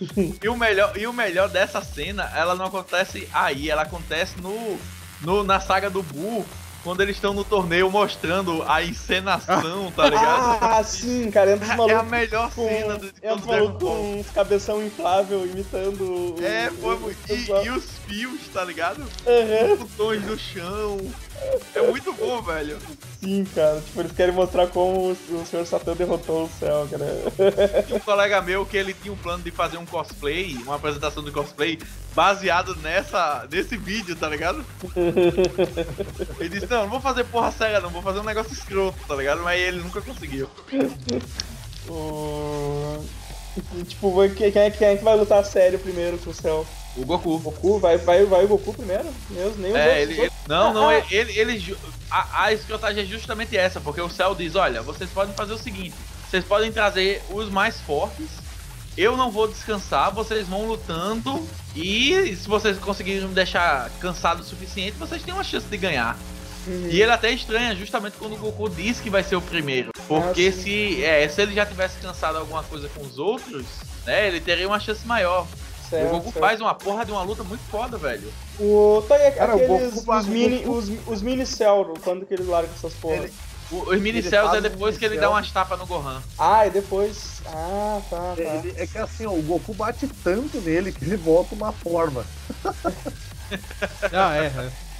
e, 0.42 0.48
o 0.48 0.56
melhor, 0.56 0.96
e 0.96 1.06
o 1.06 1.12
melhor 1.12 1.48
dessa 1.48 1.82
cena, 1.82 2.30
ela 2.34 2.54
não 2.54 2.66
acontece 2.66 3.28
aí, 3.32 3.68
ela 3.68 3.82
acontece 3.82 4.40
no, 4.40 4.78
no 5.20 5.42
na 5.42 5.60
saga 5.60 5.90
do 5.90 6.02
Buu, 6.02 6.46
quando 6.86 7.00
eles 7.00 7.16
estão 7.16 7.34
no 7.34 7.42
torneio 7.42 7.90
mostrando 7.90 8.62
a 8.62 8.80
encenação, 8.82 9.90
tá 9.90 10.04
ligado? 10.08 10.58
Ah, 10.60 10.84
sim, 10.84 11.28
cara, 11.32 11.50
entra 11.52 11.64
os 11.84 11.90
é 11.90 11.94
a 11.94 12.02
melhor 12.04 12.50
com. 12.54 12.64
cena 12.68 12.96
do, 12.96 13.06
Entra 13.08 13.34
os 13.34 13.44
malucos 13.44 13.78
com 13.82 14.20
uns 14.20 14.30
cabeção 14.30 14.84
inflável 14.86 15.44
imitando. 15.44 16.36
É, 16.40 16.70
o- 16.70 16.86
o. 16.92 17.10
E, 17.28 17.66
e 17.66 17.70
os 17.70 17.84
fios, 18.06 18.40
tá 18.54 18.64
ligado? 18.64 19.02
Aham, 19.26 19.72
Os 19.72 19.78
botões 19.80 20.22
no 20.24 20.38
chão. 20.38 20.98
É 21.74 21.82
muito 21.82 22.12
bom, 22.12 22.40
velho. 22.42 22.78
Sim, 23.20 23.44
cara. 23.54 23.80
Tipo, 23.80 24.00
eles 24.00 24.12
querem 24.12 24.34
mostrar 24.34 24.66
como 24.68 25.10
o, 25.10 25.44
Sr. 25.44 25.66
Satã 25.66 25.94
derrotou 25.94 26.44
o 26.44 26.50
céu, 26.58 26.88
cara. 26.90 27.82
Tinha 27.82 27.96
um 27.96 28.00
colega 28.00 28.40
meu 28.40 28.64
que 28.64 28.76
ele 28.76 28.94
tinha 28.94 29.12
um 29.12 29.16
plano 29.16 29.42
de 29.42 29.50
fazer 29.50 29.76
um 29.76 29.86
cosplay, 29.86 30.54
uma 30.64 30.76
apresentação 30.76 31.22
de 31.22 31.30
cosplay, 31.30 31.78
baseado 32.14 32.74
nessa, 32.76 33.46
nesse 33.50 33.76
vídeo, 33.76 34.16
tá 34.16 34.28
ligado? 34.28 34.64
Ele 36.40 36.48
disse, 36.48 36.66
não, 36.70 36.82
não 36.82 36.88
vou 36.88 37.00
fazer 37.00 37.24
porra 37.24 37.52
séria, 37.52 37.80
não, 37.80 37.90
vou 37.90 38.02
fazer 38.02 38.20
um 38.20 38.24
negócio 38.24 38.52
escroto, 38.52 38.98
tá 39.06 39.14
ligado? 39.14 39.42
Mas 39.42 39.60
ele 39.60 39.80
nunca 39.80 40.00
conseguiu. 40.00 40.48
O... 41.88 43.04
e, 43.74 43.84
Tipo, 43.84 44.28
quem 44.30 44.46
é, 44.46 44.70
quem 44.70 44.88
é 44.88 44.96
que 44.96 45.04
vai 45.04 45.16
lutar 45.16 45.44
sério 45.44 45.78
primeiro 45.78 46.16
com 46.18 46.30
o 46.30 46.34
céu? 46.34 46.66
O 46.96 47.04
Goku. 47.04 47.38
Goku? 47.38 47.78
Vai, 47.78 47.98
vai, 47.98 48.24
vai 48.24 48.44
o 48.44 48.48
Goku 48.48 48.72
primeiro? 48.74 49.04
Mesmo, 49.30 49.56
nem 49.62 49.76
É, 49.76 50.02
ele, 50.02 50.20
ele- 50.20 50.32
não, 50.48 50.72
não, 50.72 50.88
Ah, 50.88 51.02
ele, 51.10 51.38
ele, 51.38 51.58
ju- 51.58 51.76
a, 52.10 52.44
a 52.44 52.52
escrotagem 52.52 53.02
é 53.02 53.06
justamente 53.06 53.56
essa, 53.56 53.80
porque 53.80 54.00
o 54.00 54.08
Cell 54.08 54.34
diz, 54.34 54.54
olha, 54.54 54.80
vocês 54.82 55.10
podem 55.10 55.34
fazer 55.34 55.52
o 55.52 55.58
seguinte, 55.58 55.94
vocês 56.30 56.44
podem 56.44 56.72
trazer 56.72 57.22
os 57.30 57.50
mais 57.50 57.80
fortes, 57.80 58.28
eu 58.96 59.16
não 59.16 59.30
vou 59.30 59.46
descansar, 59.46 60.10
vocês 60.10 60.48
vão 60.48 60.66
lutando, 60.66 61.46
e 61.74 62.34
se 62.34 62.48
vocês 62.48 62.78
conseguirem 62.78 63.28
me 63.28 63.34
deixar 63.34 63.90
cansado 64.00 64.40
o 64.40 64.44
suficiente, 64.44 64.96
vocês 64.98 65.22
têm 65.22 65.34
uma 65.34 65.44
chance 65.44 65.66
de 65.66 65.76
ganhar. 65.76 66.16
uhum. 66.66 66.88
E 66.90 67.02
ele 67.02 67.10
até 67.12 67.30
estranha 67.30 67.74
justamente 67.76 68.16
quando 68.18 68.32
o 68.34 68.38
Goku 68.38 68.70
diz 68.70 68.98
que 69.00 69.10
vai 69.10 69.22
ser 69.22 69.36
o 69.36 69.42
primeiro. 69.42 69.90
Porque 70.08 70.46
Ah, 70.56 70.62
se, 70.62 71.04
é, 71.04 71.28
se 71.28 71.42
ele 71.42 71.54
já 71.54 71.66
tivesse 71.66 71.98
cansado 71.98 72.38
alguma 72.38 72.62
coisa 72.62 72.88
com 72.88 73.02
os 73.02 73.18
outros, 73.18 73.66
né, 74.06 74.28
ele 74.28 74.40
teria 74.40 74.66
uma 74.66 74.78
chance 74.80 75.04
maior. 75.06 75.46
Certo, 75.88 76.06
o 76.06 76.10
Goku 76.16 76.24
certo. 76.32 76.38
faz 76.40 76.60
uma 76.60 76.74
porra 76.74 77.04
de 77.04 77.12
uma 77.12 77.22
luta 77.22 77.42
muito 77.44 77.62
foda, 77.70 77.96
velho. 77.96 78.32
O, 78.58 79.02
tá 79.08 79.14
aí, 79.14 79.30
Cara, 79.32 79.52
o 79.56 79.56
aqueles, 79.56 79.94
Goku- 79.94 80.16
os, 80.16 80.26
mini, 80.26 80.64
os, 80.66 80.90
os 81.06 81.22
mini 81.22 81.46
Cell, 81.46 81.94
quando 82.02 82.26
que 82.26 82.34
eles 82.34 82.46
largam 82.46 82.72
essas 82.74 82.92
porras? 82.94 83.24
Ele- 83.24 83.32
O- 83.68 83.92
Os 83.92 84.00
mini 84.00 84.18
Ele 84.20 84.30
cells 84.30 84.56
é 84.56 84.60
depois 84.60 84.96
que 84.96 85.04
ele 85.04 85.18
dá 85.18 85.28
umas 85.28 85.50
tapas 85.50 85.76
no 85.76 85.86
Gohan. 85.86 86.22
Ah, 86.38 86.68
e 86.68 86.70
depois... 86.70 87.42
Ah, 87.46 88.00
tá, 88.08 88.34
tá. 88.36 88.40
Ele- 88.42 88.72
é 88.76 88.86
que 88.86 88.96
assim, 88.96 89.26
ó, 89.26 89.30
o 89.32 89.42
Goku 89.42 89.74
bate 89.74 90.06
tanto 90.22 90.60
nele 90.60 90.92
que 90.92 91.04
ele 91.04 91.16
volta 91.16 91.52
uma 91.54 91.72
forma. 91.72 92.24
Ah, 94.12 94.36
é. 94.36 94.52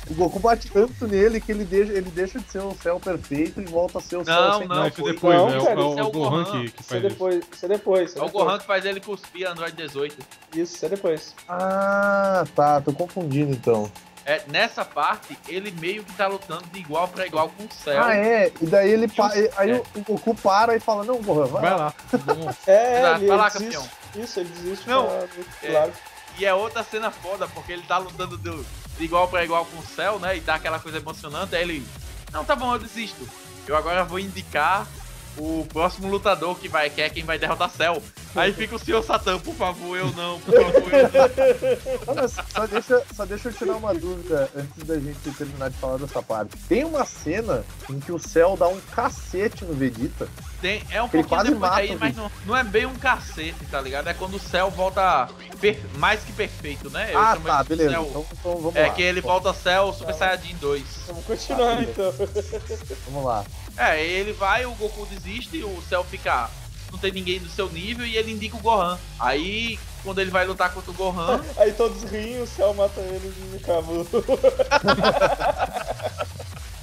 É. 0.08 0.12
O 0.12 0.14
Goku 0.14 0.38
bate 0.38 0.70
tanto 0.70 1.06
nele 1.06 1.40
que 1.40 1.50
ele 1.52 1.64
deixa, 1.64 1.92
ele 1.92 2.10
deixa 2.10 2.38
de 2.38 2.50
ser 2.50 2.60
um 2.62 2.74
céu 2.76 3.00
perfeito 3.00 3.60
e 3.60 3.64
volta 3.64 3.98
a 3.98 4.00
ser 4.00 4.16
o 4.16 4.24
céu 4.24 4.34
Não, 4.40 4.58
sem 4.58 4.68
não, 4.68 4.76
Não, 4.76 4.86
isso 4.88 4.96
foi- 5.00 5.12
depois, 5.12 5.36
Não, 5.36 5.48
é, 5.48 5.58
o- 5.58 5.64
cara, 5.64 5.80
é 5.80 5.84
o, 5.84 5.90
isso 5.90 5.98
é 5.98 6.02
o 6.02 6.10
Gohan 6.10 6.30
Gohan. 6.30 6.44
que, 6.44 6.70
que 6.70 6.80
Isso 6.82 6.94
é 6.94 7.00
faz 7.00 7.00
isso. 7.02 7.08
depois, 7.10 7.44
isso 7.52 7.64
é 7.64 7.68
depois. 7.68 8.10
Isso 8.10 8.18
É 8.18 8.22
o 8.22 8.24
depois. 8.26 8.44
Gohan 8.44 8.58
que 8.58 8.66
faz 8.66 8.84
ele 8.84 9.00
cuspir 9.00 9.48
Android 9.48 9.76
18. 9.76 10.16
Isso, 10.54 10.76
isso 10.76 10.86
é 10.86 10.88
depois. 10.88 11.34
Ah, 11.48 12.44
tá, 12.54 12.80
tô 12.80 12.92
confundindo 12.92 13.52
então. 13.52 13.90
é, 14.24 14.42
nessa 14.48 14.84
parte, 14.84 15.38
ele 15.48 15.70
meio 15.80 16.02
que 16.02 16.12
tá 16.14 16.26
lutando 16.26 16.64
de 16.72 16.80
igual 16.80 17.06
pra 17.08 17.26
igual 17.26 17.48
com 17.48 17.62
o 17.64 17.68
Cell. 17.72 18.02
Ah, 18.02 18.14
é. 18.16 18.50
E 18.60 18.66
daí 18.66 18.90
ele 18.90 19.06
pa... 19.06 19.30
Aí 19.56 19.70
É. 19.70 19.74
o, 19.76 19.84
o 20.00 20.02
Goku 20.02 20.34
para 20.34 20.74
e 20.76 20.80
fala, 20.80 21.04
não, 21.04 21.22
Gohan, 21.22 21.46
vai, 21.46 21.62
Vai 21.62 21.70
lá. 21.70 21.76
lá. 21.76 21.94
É, 22.66 23.02
Vai 23.02 23.14
ele, 23.22 23.26
lá, 23.28 23.46
ele 23.46 23.50
campeão. 23.52 23.82
desiste. 23.82 23.90
Isso, 24.16 24.40
ele 24.40 24.48
desiste. 24.48 24.88
Não, 24.88 25.06
pra- 25.06 25.28
é. 25.62 25.70
Claro. 25.70 25.92
E 26.38 26.44
é 26.44 26.52
outra 26.54 26.82
cena 26.82 27.10
foda, 27.10 27.46
porque 27.48 27.72
ele 27.72 27.82
tá 27.82 27.98
lutando 27.98 28.36
do- 28.36 28.66
de 28.98 29.04
igual 29.04 29.28
pra 29.28 29.44
igual 29.44 29.64
com 29.66 29.78
o 29.78 29.86
Cell, 29.86 30.18
né? 30.18 30.36
E 30.36 30.40
dá 30.40 30.54
aquela 30.54 30.78
coisa 30.78 30.98
emocionante. 30.98 31.54
Aí 31.54 31.62
ele, 31.62 31.86
não, 32.32 32.44
tá 32.44 32.56
bom, 32.56 32.74
eu 32.74 32.78
desisto. 32.78 33.28
Eu 33.66 33.76
agora 33.76 34.04
vou 34.04 34.18
indicar 34.18 34.86
o 35.38 35.66
próximo 35.72 36.08
lutador 36.08 36.58
que 36.58 36.68
vai, 36.68 36.88
que 36.90 37.00
é 37.02 37.08
quem 37.10 37.24
vai 37.24 37.38
derrotar 37.38 37.70
Cell. 37.70 38.02
Aí 38.34 38.52
fica 38.52 38.76
o 38.76 38.78
senhor 38.78 39.02
Satã, 39.02 39.38
por 39.38 39.54
favor, 39.54 39.96
eu 39.96 40.10
não, 40.12 40.38
por 40.40 40.54
favor, 40.54 40.92
eu 40.92 41.02
não. 41.02 42.06
Não, 42.06 42.14
mas 42.22 42.32
só, 42.52 42.66
deixa, 42.66 43.02
só 43.14 43.24
deixa 43.24 43.48
eu 43.48 43.52
tirar 43.52 43.76
uma 43.76 43.94
dúvida 43.94 44.50
antes 44.54 44.84
da 44.84 44.98
gente 44.98 45.18
terminar 45.36 45.70
de 45.70 45.76
falar 45.78 45.96
dessa 45.98 46.22
parte. 46.22 46.56
Tem 46.68 46.84
uma 46.84 47.04
cena 47.04 47.64
em 47.90 47.98
que 48.00 48.12
o 48.12 48.18
Cell 48.18 48.56
dá 48.58 48.68
um 48.68 48.80
cacete 48.94 49.64
no 49.64 49.72
Vegeta. 49.74 50.28
Tem, 50.60 50.82
é 50.90 51.02
um 51.02 51.06
Ele 51.06 51.22
pouquinho 51.22 51.28
quase 51.28 51.50
depois 51.50 51.60
mata 51.60 51.76
daí, 51.76 51.94
o 51.94 51.98
mas 52.00 52.16
não, 52.16 52.30
não 52.46 52.56
é 52.56 52.64
bem 52.64 52.86
um 52.86 52.94
cacete, 52.94 53.64
tá 53.70 53.80
ligado? 53.80 54.08
É 54.08 54.14
quando 54.14 54.34
o 54.36 54.40
Cell 54.40 54.70
volta 54.70 55.28
per- 55.60 55.80
mais 55.98 56.20
que 56.22 56.32
perfeito, 56.32 56.88
né? 56.90 57.10
Eu 57.12 57.18
ah, 57.18 57.32
chamo 57.34 57.46
tá, 57.46 57.62
beleza. 57.64 57.90
Cell- 57.90 58.06
Então, 58.10 58.26
então 58.32 58.56
vamos 58.56 58.76
é 58.76 58.86
lá. 58.86 58.92
que 58.94 59.02
ele 59.02 59.20
volta 59.20 59.52
Cell 59.54 59.92
Super 59.92 60.14
Saiyajin 60.14 60.56
2. 60.56 60.82
Vamos 61.08 61.24
continuar 61.24 61.78
Ah, 61.78 61.82
então. 61.82 62.14
Vamos 63.10 63.24
lá. 63.24 63.44
É, 63.76 64.02
ele 64.02 64.32
vai, 64.32 64.64
o 64.64 64.74
Goku 64.74 65.06
desiste, 65.06 65.62
o 65.62 65.82
Cell 65.88 66.04
fica. 66.04 66.50
Não 66.90 66.98
tem 66.98 67.12
ninguém 67.12 67.40
do 67.40 67.48
seu 67.48 67.70
nível 67.70 68.06
e 68.06 68.16
ele 68.16 68.32
indica 68.32 68.56
o 68.56 68.60
Gohan. 68.60 68.98
Aí, 69.18 69.78
quando 70.02 70.20
ele 70.20 70.30
vai 70.30 70.46
lutar 70.46 70.72
contra 70.72 70.90
o 70.90 70.94
Gohan, 70.94 71.42
Aí 71.58 71.72
todos 71.72 72.04
riem, 72.04 72.40
o 72.40 72.46
céu 72.46 72.72
mata 72.72 73.00
eles 73.00 73.34
e 73.52 73.56
acaba. 73.56 73.92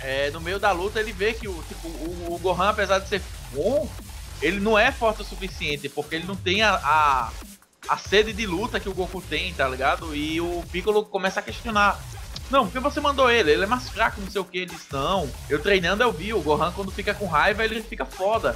é, 0.01 0.29
no 0.31 0.41
meio 0.41 0.59
da 0.59 0.71
luta 0.71 0.99
ele 0.99 1.13
vê 1.13 1.33
que 1.33 1.47
o, 1.47 1.63
tipo, 1.63 1.87
o, 1.87 2.33
o 2.33 2.37
Gohan, 2.37 2.69
apesar 2.69 2.99
de 2.99 3.07
ser 3.07 3.21
bom, 3.53 3.89
ele 4.41 4.59
não 4.59 4.77
é 4.77 4.91
forte 4.91 5.21
o 5.21 5.25
suficiente, 5.25 5.87
porque 5.87 6.15
ele 6.15 6.27
não 6.27 6.35
tem 6.35 6.61
a, 6.61 6.75
a, 6.75 7.31
a 7.87 7.97
sede 7.97 8.33
de 8.33 8.45
luta 8.45 8.79
que 8.79 8.89
o 8.89 8.93
Goku 8.93 9.21
tem, 9.21 9.53
tá 9.53 9.67
ligado? 9.67 10.13
E 10.13 10.41
o 10.41 10.63
Piccolo 10.71 11.05
começa 11.05 11.39
a 11.39 11.43
questionar. 11.43 11.99
Não, 12.53 12.65
porque 12.65 12.79
você 12.79 13.01
mandou 13.01 13.31
ele? 13.31 13.51
Ele 13.51 13.63
é 13.63 13.65
mais 13.65 13.89
fraco, 13.89 14.21
não 14.21 14.29
sei 14.29 14.39
o 14.39 14.45
que. 14.45 14.59
Eles 14.59 14.85
não. 14.91 15.27
Eu 15.49 15.59
treinando 15.59 16.03
eu 16.03 16.11
vi, 16.11 16.35
o 16.35 16.39
Gohan 16.39 16.71
quando 16.71 16.91
fica 16.91 17.11
com 17.11 17.25
raiva 17.25 17.65
ele 17.65 17.81
fica 17.81 18.05
foda. 18.05 18.55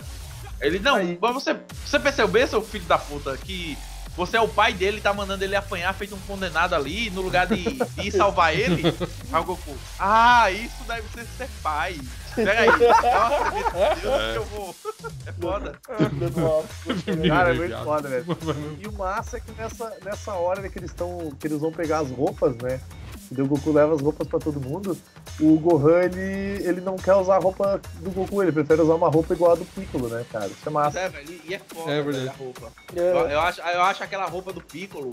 Ele, 0.62 0.78
não, 0.78 0.98
Aí- 0.98 1.18
mas 1.20 1.34
você, 1.34 1.56
você 1.84 2.00
percebeu, 2.00 2.48
seu 2.48 2.62
filho 2.62 2.86
da 2.86 3.00
puta, 3.00 3.36
que 3.36 3.76
você 4.16 4.38
é 4.38 4.42
o 4.42 4.48
pai 4.48 4.72
dele, 4.72 5.02
tá 5.02 5.12
mandando 5.12 5.44
ele 5.44 5.56
apanhar 5.56 5.96
feito 5.96 6.14
um 6.14 6.20
condenado 6.22 6.76
ali, 6.76 7.10
no 7.10 7.22
lugar 7.22 7.48
de, 7.48 7.64
de 7.64 8.08
ir 8.08 8.12
salvar 8.12 8.56
ele? 8.56 8.84
Aí 9.34 9.42
o 9.42 9.44
Goku, 9.44 9.76
ah, 10.00 10.52
isso 10.52 10.84
deve 10.88 11.08
ser 11.10 11.26
ser 11.36 11.50
pai. 11.64 12.00
Pera 12.36 12.62
aí, 12.62 12.68
nossa, 12.68 13.52
meu 13.52 13.96
Deus, 13.96 14.32
que 14.32 14.36
eu 14.38 14.46
vou. 14.46 14.76
É 15.26 15.32
foda. 15.32 15.80
Cara, 17.28 17.50
é 17.50 17.54
muito 17.56 17.84
foda, 17.84 18.10
velho. 18.10 18.26
E 18.80 18.88
o 18.88 18.92
massa 18.92 19.38
é 19.38 19.40
que 19.40 19.52
nessa, 19.54 19.92
nessa 20.06 20.34
hora 20.34 20.70
que 20.70 20.78
eles 20.78 20.92
estão. 20.92 21.32
que 21.40 21.48
eles 21.48 21.60
vão 21.60 21.72
pegar 21.72 22.00
as 22.00 22.12
roupas, 22.12 22.56
né? 22.58 22.80
E 23.36 23.42
o 23.42 23.46
Goku 23.46 23.72
leva 23.72 23.94
as 23.94 24.02
roupas 24.02 24.28
pra 24.28 24.40
todo 24.40 24.60
mundo. 24.60 24.98
O 25.40 25.60
Gohan, 25.60 26.04
ele, 26.04 26.64
ele 26.68 26.82
não 26.82 26.96
quer 26.96 27.14
usar 27.16 27.36
a 27.36 27.40
roupa 27.40 27.82
do 27.96 28.10
Goku, 28.12 28.42
ele 28.42 28.52
prefere 28.52 28.82
usar 28.82 28.96
uma 28.96 29.10
roupa 29.10 29.34
igual 29.34 29.52
a 29.52 29.56
do 29.56 29.66
Piccolo, 29.66 30.08
né, 30.08 30.26
cara? 30.32 30.48
Isso 30.48 30.68
é 30.68 30.70
Mas 30.70 30.86
massa. 30.86 31.00
é, 31.00 31.10
velho, 31.10 31.42
e 31.46 31.54
é 31.54 31.60
foda, 31.60 31.92
É 31.92 32.02
velho, 32.02 32.14
verdade. 32.14 32.30
a 32.30 32.44
roupa. 32.44 32.72
É. 32.96 33.00
Eu, 33.00 33.30
eu 33.30 33.40
acho, 33.42 33.62
eu 33.62 33.82
acho 33.84 34.04
aquela 34.04 34.26
roupa 34.26 34.54
do 34.54 34.62
Piccolo, 34.62 35.12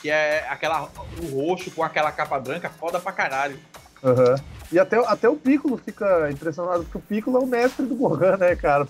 que 0.00 0.08
é 0.10 0.46
aquela, 0.48 0.88
o 1.22 1.26
roxo 1.40 1.70
com 1.70 1.82
aquela 1.82 2.10
capa 2.10 2.38
branca, 2.40 2.70
foda 2.70 2.98
pra 2.98 3.12
caralho. 3.12 3.58
Aham. 4.02 4.34
E 4.72 4.78
até, 4.78 4.96
até 5.04 5.28
o 5.28 5.34
Piccolo 5.34 5.76
fica 5.76 6.30
impressionado, 6.30 6.84
porque 6.84 6.98
o 6.98 7.00
Piccolo 7.00 7.38
é 7.38 7.40
o 7.40 7.46
mestre 7.46 7.84
do 7.86 7.96
Gohan, 7.96 8.36
né, 8.36 8.54
cara? 8.54 8.86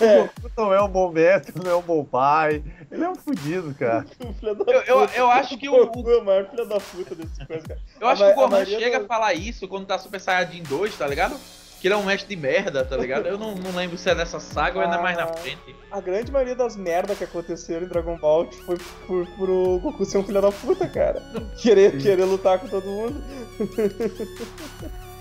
É. 0.00 0.20
O 0.22 0.24
Goku 0.42 0.50
não 0.56 0.74
é 0.74 0.82
um 0.82 0.88
bom 0.88 1.10
mestre, 1.12 1.54
não 1.62 1.70
é 1.70 1.74
um 1.76 1.82
bom 1.82 2.04
pai. 2.04 2.62
Ele 2.90 3.04
é 3.04 3.08
um 3.08 3.14
fudido, 3.14 3.72
cara. 3.74 4.04
Eu, 4.42 4.82
eu, 4.82 5.00
puta. 5.06 5.16
eu 5.16 5.30
acho 5.30 5.56
que 5.56 5.68
o, 5.68 5.74
o- 5.74 5.86
Goku 5.86 6.10
é 6.10 6.16
o 6.18 6.24
maior 6.24 6.46
filho 6.50 6.66
da 6.66 6.80
puta 6.80 7.14
desse 7.14 7.46
coisa, 7.46 7.62
cara. 7.68 7.80
eu 8.00 8.08
acho 8.08 8.24
A 8.24 8.26
que 8.26 8.32
o 8.32 8.48
Gohan 8.48 8.64
chega 8.64 8.98
a 8.98 9.04
falar 9.06 9.32
isso 9.34 9.68
quando 9.68 9.86
tá 9.86 9.98
Super 9.98 10.20
Saiyajin 10.20 10.62
2, 10.64 10.96
tá 10.98 11.06
ligado? 11.06 11.36
Que 11.80 11.86
ele 11.88 11.94
é 11.94 11.96
um 11.96 12.04
mestre 12.04 12.34
de 12.36 12.40
merda, 12.40 12.84
tá 12.84 12.96
ligado? 12.96 13.26
Eu 13.26 13.38
não, 13.38 13.54
não 13.54 13.74
lembro 13.74 13.96
se 13.96 14.10
é 14.10 14.14
nessa 14.14 14.38
saga 14.38 14.78
ou 14.78 14.84
ainda 14.84 14.98
mais 15.00 15.16
na 15.16 15.24
Ah. 15.24 15.28
frente. 15.34 15.74
A 15.90 16.00
grande 16.00 16.30
maioria 16.30 16.54
das 16.54 16.76
merdas 16.76 17.16
que 17.16 17.24
aconteceram 17.24 17.86
em 17.86 17.88
Dragon 17.88 18.18
Ball 18.18 18.50
foi 18.66 18.76
por, 19.06 19.26
por 19.36 19.48
o 19.50 19.78
Goku 19.78 20.04
ser 20.04 20.18
um 20.18 20.22
filho 20.24 20.42
da 20.42 20.52
puta, 20.52 20.86
cara. 20.86 21.22
Querer, 21.60 21.96
querer 21.98 22.24
lutar 22.24 22.58
com 22.58 22.68
todo 22.68 22.84
mundo. 22.84 23.22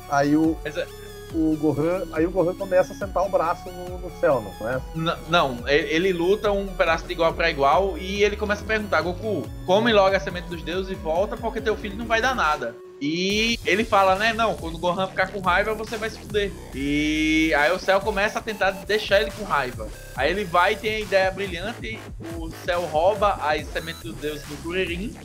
Aí 0.10 0.36
o, 0.36 0.58
Mas 0.64 0.76
é- 0.78 0.88
o 1.34 1.56
Gohan. 1.58 2.08
Aí 2.14 2.26
o 2.26 2.32
Gohan 2.32 2.56
começa 2.56 2.92
a 2.92 2.96
sentar 2.96 3.24
o 3.26 3.30
braço 3.30 3.70
no, 3.72 4.00
no 4.00 4.12
céu, 4.20 4.42
não 4.60 4.70
é? 4.70 4.82
N- 4.96 5.16
Não, 5.30 5.68
ele, 5.68 6.12
luta 6.12 6.52
um 6.52 6.68
pedaço 6.68 7.06
de 7.06 7.14
igual 7.14 7.34
pra 7.34 7.50
igual 7.50 7.98
e 7.98 8.24
ele 8.24 8.36
começa 8.36 8.64
a 8.64 8.68
perguntar: 8.68 9.02
Goku, 9.02 9.48
come 9.66 9.94
logo 9.94 10.16
a 10.16 10.20
semente 10.20 10.48
dos 10.50 10.62
deuses 10.64 10.92
e 10.92 10.96
volta 10.96 11.38
porque 11.38 11.62
teu 11.62 11.78
filho 11.78 11.96
não 11.96 12.06
vai 12.08 12.20
dar 12.22 12.36
nada. 12.36 12.76
E 13.02 13.58
ele 13.66 13.86
fala, 13.86 14.16
né? 14.16 14.34
Não, 14.34 14.56
quando 14.56 14.76
o 14.76 14.78
Gohan 14.78 15.08
ficar 15.08 15.32
com 15.32 15.40
raiva, 15.40 15.74
você 15.74 15.96
vai 15.98 16.10
se 16.10 16.20
fuder. 16.20 16.52
E 16.76 17.54
aí 17.58 17.72
o 17.72 17.80
Cell 17.80 18.02
começa 18.02 18.40
a 18.40 18.42
tentar 18.42 18.72
deixar 18.72 19.22
ele 19.22 19.32
com 19.32 19.46
raiva. 19.46 19.88
Aí 20.18 20.30
ele 20.32 20.44
vai 20.44 20.74
e 20.74 20.76
tem 20.76 20.96
a 20.96 21.00
ideia 21.00 21.32
brilhante: 21.32 21.98
o 22.36 22.50
Cell 22.66 22.82
rouba 22.82 23.40
as 23.42 23.66
sementes 23.68 24.02
dos 24.04 24.16
deuses 24.16 24.46
do 24.48 24.58
Kuririn 24.64 25.16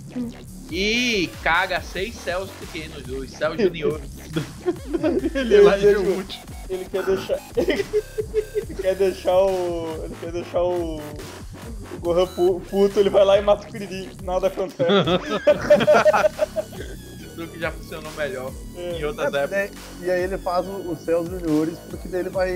e 0.71 1.29
caga 1.43 1.81
seis 1.81 2.15
céus 2.15 2.49
pequenos, 2.61 3.09
os 3.09 3.31
céus 3.33 3.61
juniores. 3.61 4.09
Ele 5.35 5.55
é 5.57 5.79
de 5.79 5.87
Ele- 5.87 5.95
Helmut. 5.97 6.41
Ele 6.71 6.85
quer 6.87 7.03
deixar. 7.05 7.39
ele 7.57 8.75
quer 8.81 8.95
deixar 8.95 9.37
o. 9.37 10.01
Ele 10.05 10.17
quer 10.21 10.33
deixar 10.33 10.63
o. 10.63 10.97
O 10.99 11.99
Gohan 12.01 12.27
pu- 12.27 12.61
puto, 12.71 13.01
ele 13.01 13.11
vai 13.11 13.25
lá 13.25 13.39
e 13.39 13.43
mata 13.43 13.67
o 13.67 13.71
Kuririn. 13.71 14.11
Nada 14.23 14.47
acontece. 14.47 14.85
do 17.35 17.47
que 17.49 17.59
já 17.59 17.71
funcionou 17.71 18.11
melhor 18.13 18.51
É. 18.77 18.99
em 18.99 19.05
outras 19.05 19.33
É, 19.35 19.39
épocas. 19.45 19.51
né? 19.51 19.71
E 20.03 20.11
aí 20.11 20.23
ele 20.23 20.39
faz 20.39 20.67
os 20.67 20.99
céus 21.01 21.29
juniores, 21.29 21.79
porque 21.91 22.09
daí 22.09 22.21
ele 22.21 22.31
vai. 22.31 22.49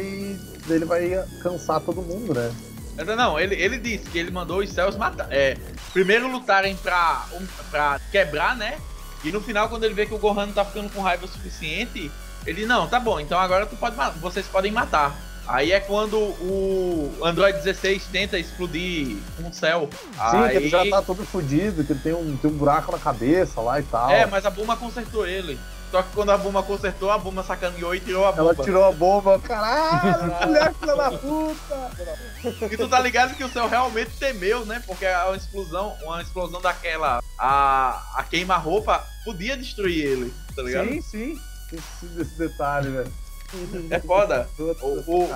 daí 0.67 0.77
ele 0.77 0.85
vai 0.85 1.25
cansar 1.43 1.81
todo 1.81 2.01
mundo, 2.03 2.35
né? 2.35 2.53
Não, 3.17 3.39
ele, 3.39 3.55
ele 3.55 3.79
disse 3.79 4.11
que 4.11 4.19
ele 4.19 4.31
mandou 4.31 4.59
os 4.59 4.71
céus 4.71 4.97
matar. 4.97 5.29
É, 5.31 5.57
primeiro 5.93 6.27
lutarem 6.29 6.75
pra, 6.77 7.27
um, 7.33 7.47
pra 7.71 8.01
quebrar, 8.11 8.57
né? 8.57 8.77
E 9.23 9.31
no 9.31 9.41
final, 9.41 9.69
quando 9.69 9.85
ele 9.85 9.95
vê 9.95 10.05
que 10.07 10.15
o 10.15 10.19
Gohan 10.19 10.47
não 10.47 10.53
tá 10.53 10.65
ficando 10.65 10.91
com 10.93 11.01
raiva 11.01 11.25
o 11.25 11.29
suficiente, 11.29 12.11
ele, 12.47 12.67
não, 12.67 12.89
tá 12.89 12.99
bom, 12.99 13.21
então 13.21 13.39
agora 13.39 13.67
tu 13.67 13.77
pode, 13.77 13.95
vocês 14.21 14.47
podem 14.47 14.73
matar. 14.73 15.17
Aí 15.49 15.73
é 15.73 15.81
quando 15.81 16.19
o 16.19 17.11
Android 17.25 17.57
16 17.59 18.05
tenta 18.13 18.39
explodir 18.39 19.17
um 19.43 19.51
céu. 19.51 19.89
Sim, 19.93 20.37
Aí, 20.37 20.51
que 20.51 20.57
ele 20.59 20.69
já 20.69 20.85
tá 20.89 21.01
todo 21.01 21.25
fudido, 21.25 21.83
que 21.83 21.93
ele 21.93 22.01
tem 22.01 22.13
um, 22.13 22.37
tem 22.37 22.51
um 22.51 22.55
buraco 22.55 22.93
na 22.93 22.99
cabeça 22.99 23.59
lá 23.61 23.81
e 23.81 23.83
tal. 23.85 24.11
É, 24.11 24.27
mas 24.27 24.45
a 24.45 24.51
Bulma 24.51 24.77
consertou 24.77 25.27
ele. 25.27 25.59
Só 25.91 26.03
que 26.03 26.11
quando 26.15 26.31
a 26.31 26.37
Bulma 26.37 26.63
consertou, 26.63 27.11
a 27.11 27.17
Bulma 27.17 27.43
sacaneou 27.43 27.95
e 27.95 28.01
tirou 28.01 28.27
a 28.27 28.29
Ela 28.29 28.53
bomba. 28.53 28.63
tirou 28.63 28.85
a 28.85 28.93
bomba, 28.93 29.39
caralho, 29.39 30.35
mulher 30.47 30.75
filha 30.75 30.95
da 30.95 31.11
puta! 31.13 31.91
E 32.71 32.77
tu 32.77 32.87
tá 32.87 33.01
ligado 33.01 33.35
que 33.35 33.43
o 33.43 33.49
céu 33.49 33.67
realmente 33.67 34.11
temeu, 34.19 34.67
né? 34.67 34.83
Porque 34.87 35.07
a 35.07 35.35
explosão, 35.35 35.97
uma 36.03 36.21
explosão 36.21 36.61
daquela, 36.61 37.23
a, 37.39 38.03
a 38.17 38.23
queima-roupa 38.23 39.03
podia 39.25 39.57
destruir 39.57 40.05
ele, 40.05 40.35
tá 40.55 40.63
ligado? 40.63 40.89
Sim, 40.89 41.01
sim. 41.01 41.41
Esse, 41.73 42.21
esse 42.21 42.39
detalhe, 42.39 42.91
velho. 42.91 43.13
É 43.91 43.99
foda. 43.99 44.49
O- 44.59 45.29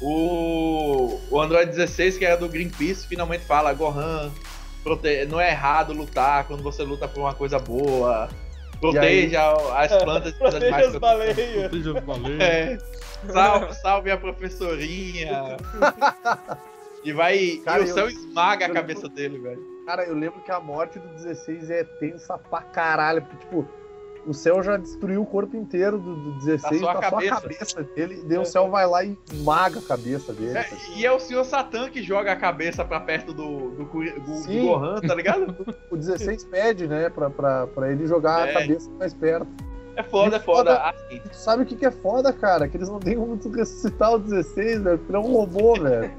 o-. 0.00 1.20
O, 1.30 1.40
Android 1.40 1.70
16, 1.70 2.18
que 2.18 2.24
era 2.24 2.36
do 2.36 2.48
Greenpeace, 2.48 3.06
finalmente 3.06 3.44
fala: 3.44 3.72
Gohan, 3.72 4.30
prote... 4.82 5.24
não 5.26 5.40
é 5.40 5.50
errado 5.50 5.92
lutar 5.92 6.44
quando 6.44 6.62
você 6.62 6.82
luta 6.82 7.08
por 7.08 7.20
uma 7.20 7.34
coisa 7.34 7.58
boa. 7.58 8.28
Proteja 8.80 9.52
as 9.76 9.92
plantas 10.04 10.30
dos 10.32 10.38
Proteja 10.38 10.66
animais. 10.66 10.86
as 10.94 11.00
baleias. 11.00 11.68
Proteja 11.68 11.98
as 11.98 12.04
baleias. 12.04 12.40
É. 12.42 12.78
Salve, 13.32 13.74
salve 13.74 14.10
a 14.12 14.16
professorinha. 14.16 15.56
E 17.04 17.12
vai. 17.12 17.60
Cara, 17.64 17.80
e 17.82 17.86
o 17.86 17.88
eu- 17.88 17.94
céu 17.94 18.08
esmaga 18.08 18.66
a 18.66 18.68
eu- 18.68 18.74
cabeça 18.74 19.08
dele, 19.08 19.38
velho. 19.38 19.60
Cara, 19.84 20.04
eu 20.04 20.14
lembro 20.14 20.40
que 20.42 20.50
a 20.52 20.60
morte 20.60 20.98
do 21.00 21.08
16 21.08 21.70
é 21.70 21.82
tensa 21.82 22.38
pra 22.38 22.60
caralho, 22.60 23.22
porque, 23.22 23.38
tipo, 23.38 23.66
o 24.28 24.34
céu 24.34 24.62
já 24.62 24.76
destruiu 24.76 25.22
o 25.22 25.26
corpo 25.26 25.56
inteiro 25.56 25.98
do, 25.98 26.14
do 26.14 26.38
16, 26.44 26.80
Tá 26.80 26.86
só 26.86 26.90
a 26.90 26.94
tá 26.94 27.00
só 27.00 27.06
a 27.06 27.10
cabeça. 27.22 27.40
cabeça 27.40 27.82
dele, 27.94 28.22
daí 28.26 28.38
o 28.38 28.44
céu 28.44 28.70
vai 28.70 28.86
lá 28.86 29.02
e 29.04 29.16
esmaga 29.32 29.78
a 29.78 29.82
cabeça 29.82 30.32
dele. 30.32 30.58
É, 30.58 30.66
e 30.96 31.06
é 31.06 31.12
o 31.12 31.18
Sr. 31.18 31.44
Satan 31.44 31.88
que 31.90 32.02
joga 32.02 32.32
a 32.32 32.36
cabeça 32.36 32.84
pra 32.84 33.00
perto 33.00 33.32
do, 33.32 33.70
do, 33.70 33.84
do, 33.84 34.20
do. 34.20 34.62
Gohan, 34.62 35.00
tá 35.00 35.14
ligado? 35.14 35.56
O 35.90 35.96
16 35.96 36.44
pede, 36.44 36.86
né, 36.86 37.08
pra, 37.08 37.30
pra, 37.30 37.66
pra 37.68 37.90
ele 37.90 38.06
jogar 38.06 38.46
É. 38.46 38.50
a 38.50 38.60
cabeça 38.60 38.90
mais 38.98 39.14
perto. 39.14 39.46
É 39.96 40.02
foda, 40.02 40.36
é 40.36 40.40
foda. 40.40 40.76
Assim, 40.76 41.16
E 41.16 41.20
tu 41.20 41.34
sabe 41.34 41.62
o 41.64 41.66
que, 41.66 41.74
que 41.74 41.84
é 41.86 41.90
foda, 41.90 42.32
cara? 42.32 42.68
Que 42.68 42.76
eles 42.76 42.88
não 42.88 43.00
têm 43.00 43.16
como 43.16 43.36
tu 43.36 43.48
ressuscitar 43.50 44.12
o 44.14 44.18
16, 44.18 44.82
velho, 44.82 44.98
porque 44.98 45.10
ele 45.10 45.16
é 45.16 45.28
um 45.28 45.32
robô, 45.32 45.74
velho. 45.74 46.12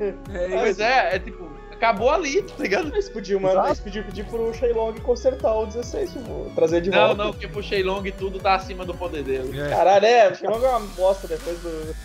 Pois 0.59 0.79
é, 0.79 1.15
é 1.15 1.19
tipo, 1.19 1.47
acabou 1.79 2.09
ali, 2.11 2.41
tá 2.43 2.53
ligado? 2.59 2.87
Eles 2.89 3.07
podiam, 3.09 3.39
mandar, 3.39 3.67
eles 3.67 3.79
podiam 3.79 4.03
pedir 4.03 4.25
pro 4.25 4.53
Shenlong 4.53 4.99
consertar 5.01 5.53
o 5.55 5.65
16, 5.65 6.11
tipo, 6.11 6.51
trazer 6.53 6.81
de 6.81 6.89
Não, 6.89 6.97
volta. 7.07 7.23
não, 7.23 7.31
porque 7.31 7.47
pro 7.47 7.63
Shenlong 7.63 8.03
tudo 8.11 8.37
tá 8.39 8.55
acima 8.55 8.83
do 8.85 8.93
poder 8.93 9.23
dele. 9.23 9.59
É. 9.59 9.69
Caralho, 9.69 10.05
é, 10.05 10.29
o 10.31 10.35
Shenlong 10.35 10.63
é 10.65 10.69
uma 10.69 10.79
bosta 10.95 11.27
depois 11.27 11.57
do. 11.59 11.95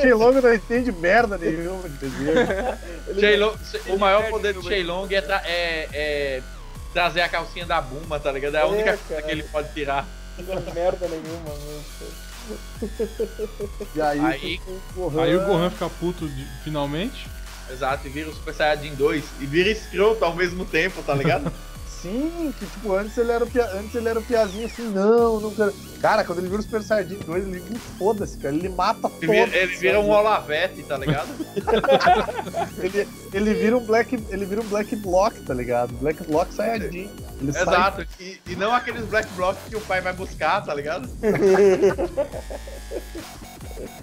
Shenlong 0.00 0.40
não 0.40 0.54
entende 0.54 0.92
merda 0.92 1.38
nenhuma, 1.38 1.88
entendeu? 1.88 2.34
Shenlong- 3.18 3.56
o 3.88 3.98
maior 3.98 4.28
poder 4.28 4.52
do 4.52 4.62
Shenlong 4.62 5.08
é, 5.12 5.20
tra- 5.22 5.42
é- 5.46 5.88
é 5.92 6.42
trazer 6.92 7.22
a 7.22 7.28
calcinha 7.28 7.64
da 7.64 7.80
Buma, 7.80 8.20
tá 8.20 8.30
ligado? 8.30 8.54
É 8.56 8.58
a 8.58 8.62
É, 8.62 8.66
única 8.66 8.96
coisa 8.98 9.22
que 9.22 9.30
ele 9.30 9.42
pode 9.44 9.72
tirar. 9.72 10.06
Não 10.38 10.54
é 10.58 10.74
merda 10.74 11.08
nenhuma, 11.08 11.48
mano. 11.48 11.84
E 13.94 14.00
aí, 14.02 14.20
Aí- 14.20 14.60
o 14.66 14.80
Gohan, 15.10 15.22
Aí 15.22 15.36
o 15.36 15.46
Gohan 15.46 15.70
fica 15.70 15.88
puto 16.00 16.26
de- 16.28 16.46
finalmente. 16.64 17.28
Exato, 17.72 18.06
e 18.06 18.10
vira 18.10 18.30
o 18.30 18.34
Super 18.34 18.54
Saiyajin 18.54 18.94
2 18.94 19.24
e 19.40 19.46
vira 19.46 19.70
escroto 19.70 20.24
ao 20.24 20.34
mesmo 20.34 20.64
tempo, 20.64 21.02
tá 21.02 21.14
ligado? 21.14 21.52
Sim, 22.00 22.54
que 22.58 22.64
tipo, 22.64 22.94
antes 22.94 23.18
ele 23.18 23.30
era 23.30 23.44
o 23.44 23.46
pia... 23.46 23.66
antes 23.74 23.94
ele 23.94 24.08
era 24.08 24.18
o 24.18 24.22
piazinho 24.22 24.64
assim, 24.64 24.88
não, 24.88 25.38
não 25.38 25.54
quero. 25.54 25.74
Cara, 26.00 26.24
quando 26.24 26.38
ele 26.38 26.48
vira 26.48 26.60
o 26.60 26.62
Super 26.62 26.82
Saiyajin 26.82 27.18
2, 27.26 27.46
ele 27.46 27.60
me 27.60 27.78
foda-se, 27.98 28.38
cara. 28.38 28.54
Ele 28.54 28.70
mata. 28.70 29.10
Ele 29.20 29.30
vira, 29.30 29.58
ele 29.58 29.76
vira 29.76 30.00
um 30.00 30.08
Olavete, 30.08 30.82
tá 30.84 30.96
ligado? 30.96 31.28
ele, 32.82 33.06
ele 33.34 33.54
vira 33.54 33.76
um 33.76 33.84
Black. 33.84 34.14
Ele 34.30 34.46
vira 34.46 34.62
um 34.62 34.68
Black 34.68 34.96
Block, 34.96 35.38
tá 35.40 35.52
ligado? 35.52 35.92
Black 35.96 36.24
Block 36.24 36.54
Saiyajin. 36.54 37.10
Ele 37.38 37.52
sai 37.52 37.62
Exato, 37.62 38.06
e, 38.18 38.40
e 38.46 38.56
não 38.56 38.72
aqueles 38.72 39.04
Black 39.04 39.28
Blocks 39.34 39.60
que 39.68 39.76
o 39.76 39.80
pai 39.82 40.00
vai 40.00 40.14
buscar, 40.14 40.64
tá 40.64 40.72
ligado? 40.72 41.06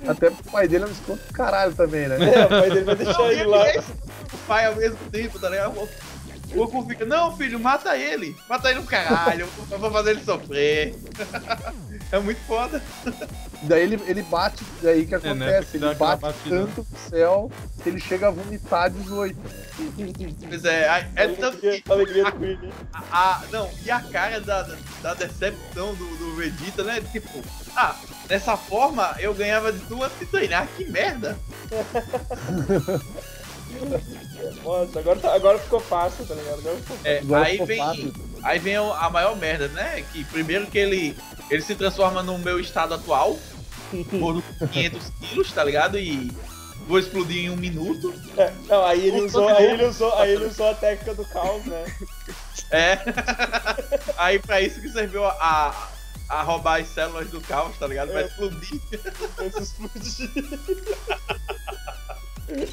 Até 0.07 0.29
pro 0.29 0.51
pai 0.51 0.67
dele 0.67 0.85
é 0.85 0.87
um 0.87 0.91
escroto 0.91 1.21
do 1.27 1.33
caralho 1.33 1.73
também, 1.73 2.07
né? 2.07 2.17
É, 2.33 2.45
o 2.45 2.49
pai 2.49 2.69
dele 2.69 2.83
vai 2.85 2.95
deixar 2.95 3.17
Não, 3.17 3.31
ele 3.31 3.43
lá. 3.45 3.67
é 3.67 3.79
o 3.79 4.37
pai 4.47 4.65
ao 4.65 4.75
mesmo 4.75 4.97
tempo, 5.11 5.39
tá 5.39 5.49
ligado? 5.49 5.77
O 5.77 6.55
Goku 6.55 6.87
fica, 6.87 7.05
não 7.05 7.35
filho, 7.35 7.59
mata 7.59 7.97
ele, 7.97 8.35
mata 8.47 8.69
ele 8.69 8.79
no 8.79 8.85
caralho, 8.85 9.47
eu 9.69 9.77
vou 9.79 9.91
fazer 9.91 10.11
ele 10.11 10.23
sofrer. 10.23 10.95
é 12.11 12.19
muito 12.19 12.39
foda. 12.47 12.81
Daí 13.63 13.81
ele, 13.83 14.01
ele 14.05 14.21
bate, 14.23 14.63
daí 14.81 15.05
que 15.05 15.11
né, 15.11 15.17
acontece? 15.17 15.71
que 15.71 15.79
dá 15.79 15.87
ele 15.87 15.95
bate 15.95 16.21
batida. 16.21 16.57
tanto 16.59 16.83
pro 16.85 17.09
céu 17.09 17.51
que 17.81 17.89
ele 17.89 17.99
chega 17.99 18.27
a 18.27 18.31
vomitar 18.31 18.89
18. 18.91 19.37
Pois 20.47 20.65
é, 20.65 21.07
é 21.15 21.27
tanto 21.29 21.57
que 21.57 21.83
A 21.87 21.93
alegria 21.93 22.23
do 22.25 22.31
Queen. 22.33 22.71
a, 22.93 22.99
a- 23.11 23.41
não, 23.51 23.69
e 23.83 23.91
a 23.91 23.99
cara 23.99 24.39
da, 24.41 24.67
da, 25.01 25.13
decepção 25.15 25.93
do, 25.95 26.05
do 26.17 26.35
Vegeta, 26.35 26.83
né? 26.83 27.01
Tipo, 27.11 27.41
ah, 27.75 27.95
dessa 28.27 28.55
forma 28.57 29.15
eu 29.19 29.33
ganhava 29.33 29.71
de 29.73 29.79
antes 29.93 30.19
de 30.19 30.25
treinar, 30.27 30.67
que 30.77 30.85
merda. 30.85 31.37
Nossa, 34.63 34.99
agora, 34.99 35.19
tá- 35.19 35.33
agora 35.35 35.59
ficou 35.59 35.79
fácil, 35.79 36.25
tá 36.25 36.33
ligado? 36.35 36.59
Agora 36.59 36.75
ficou 36.77 36.97
É, 37.03 37.19
Agora 37.19 37.45
aí 37.45 37.51
ficou 37.53 37.67
vem, 37.67 37.77
fácil. 37.77 38.13
aí 38.43 38.59
vem 38.59 38.75
a 38.75 39.09
maior 39.09 39.35
merda, 39.35 39.67
né? 39.69 40.03
Que 40.11 40.23
primeiro 40.25 40.67
que 40.67 40.77
ele, 40.77 41.17
ele 41.49 41.61
se 41.61 41.75
transforma 41.75 42.21
no 42.23 42.37
meu 42.37 42.59
estado 42.59 42.93
atual, 42.93 43.37
por 44.19 44.41
500 44.69 45.11
quilos, 45.21 45.51
tá 45.51 45.63
ligado? 45.63 45.97
E 45.97 46.31
vou 46.87 46.99
explodir 46.99 47.45
em 47.45 47.49
um 47.49 47.55
minuto. 47.57 48.13
É, 48.37 48.51
não, 48.67 48.85
aí 48.85 49.07
ele 49.07 49.21
usou, 49.21 49.47
aí 49.47 49.65
ele 49.65 49.85
usou, 49.85 50.13
aí 50.17 50.31
ele 50.33 50.45
usou 50.45 50.69
a 50.69 50.73
técnica 50.75 51.13
do 51.13 51.25
caos, 51.25 51.63
né? 51.65 51.85
É. 52.71 52.99
aí 54.17 54.39
pra 54.39 54.61
isso 54.61 54.81
que 54.81 54.89
serviu 54.89 55.23
a, 55.25 55.89
a, 56.29 56.41
roubar 56.43 56.81
as 56.81 56.87
células 56.89 57.29
do 57.29 57.39
caos, 57.41 57.77
tá 57.77 57.87
ligado? 57.87 58.09
Pra 58.11 58.21
É. 58.21 58.25
explodir. 58.25 58.81
Esse 59.45 59.61
explodir. 59.63 60.29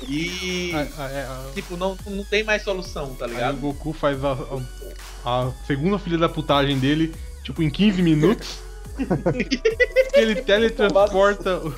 E. 0.08 0.72
A- 0.74 1.02
a- 1.04 1.10
é, 1.10 1.22
a- 1.22 1.50
Tipo, 1.54 1.76
não, 1.76 1.96
não 2.06 2.24
tem 2.24 2.44
mais 2.44 2.62
solução, 2.62 3.14
tá 3.14 3.24
Aí 3.26 3.30
o 3.32 3.34
ligado? 3.34 3.56
Goku 3.58 3.92
faz 3.92 4.22
a, 4.24 4.32
a- 5.24 5.40
a 5.48 5.52
segunda 5.66 5.98
filha 5.98 6.18
da 6.18 6.28
putagem 6.28 6.78
dele, 6.78 7.14
tipo, 7.42 7.62
em 7.62 7.70
15 7.70 8.02
minutos. 8.02 8.58
ele 10.14 10.36
teletransporta 10.36 11.58
o, 11.58 11.74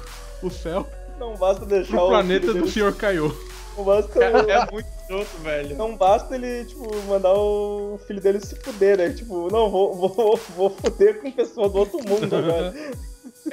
o 0.47 0.51
céu 0.51 0.87
Não 1.19 1.35
basta 1.37 1.65
deixar 1.65 1.97
pro 1.97 2.05
o 2.07 2.09
planeta 2.09 2.53
do 2.55 2.69
Sr. 2.69 2.95
Kaiô. 2.95 3.35
Não 3.77 3.85
basta, 3.85 4.19
Cara, 4.19 4.39
é 4.51 4.71
muito 4.73 4.89
escroto, 4.89 5.39
velho. 5.43 5.77
não 5.77 5.97
basta 5.97 6.35
ele, 6.35 6.65
tipo, 6.65 6.97
mandar 7.09 7.35
o 7.35 8.01
filho 8.07 8.21
dele 8.23 8.41
se 8.41 8.55
fuder, 8.57 8.97
né? 8.97 9.11
Tipo, 9.11 9.51
não, 9.53 9.71
vou, 9.71 9.95
vou, 9.95 10.41
vou 10.57 10.71
fuder 10.71 11.21
com 11.21 11.31
pessoa 11.31 11.69
do 11.69 11.79
outro 11.81 11.99
mundo 12.09 12.33
agora. 12.37 12.75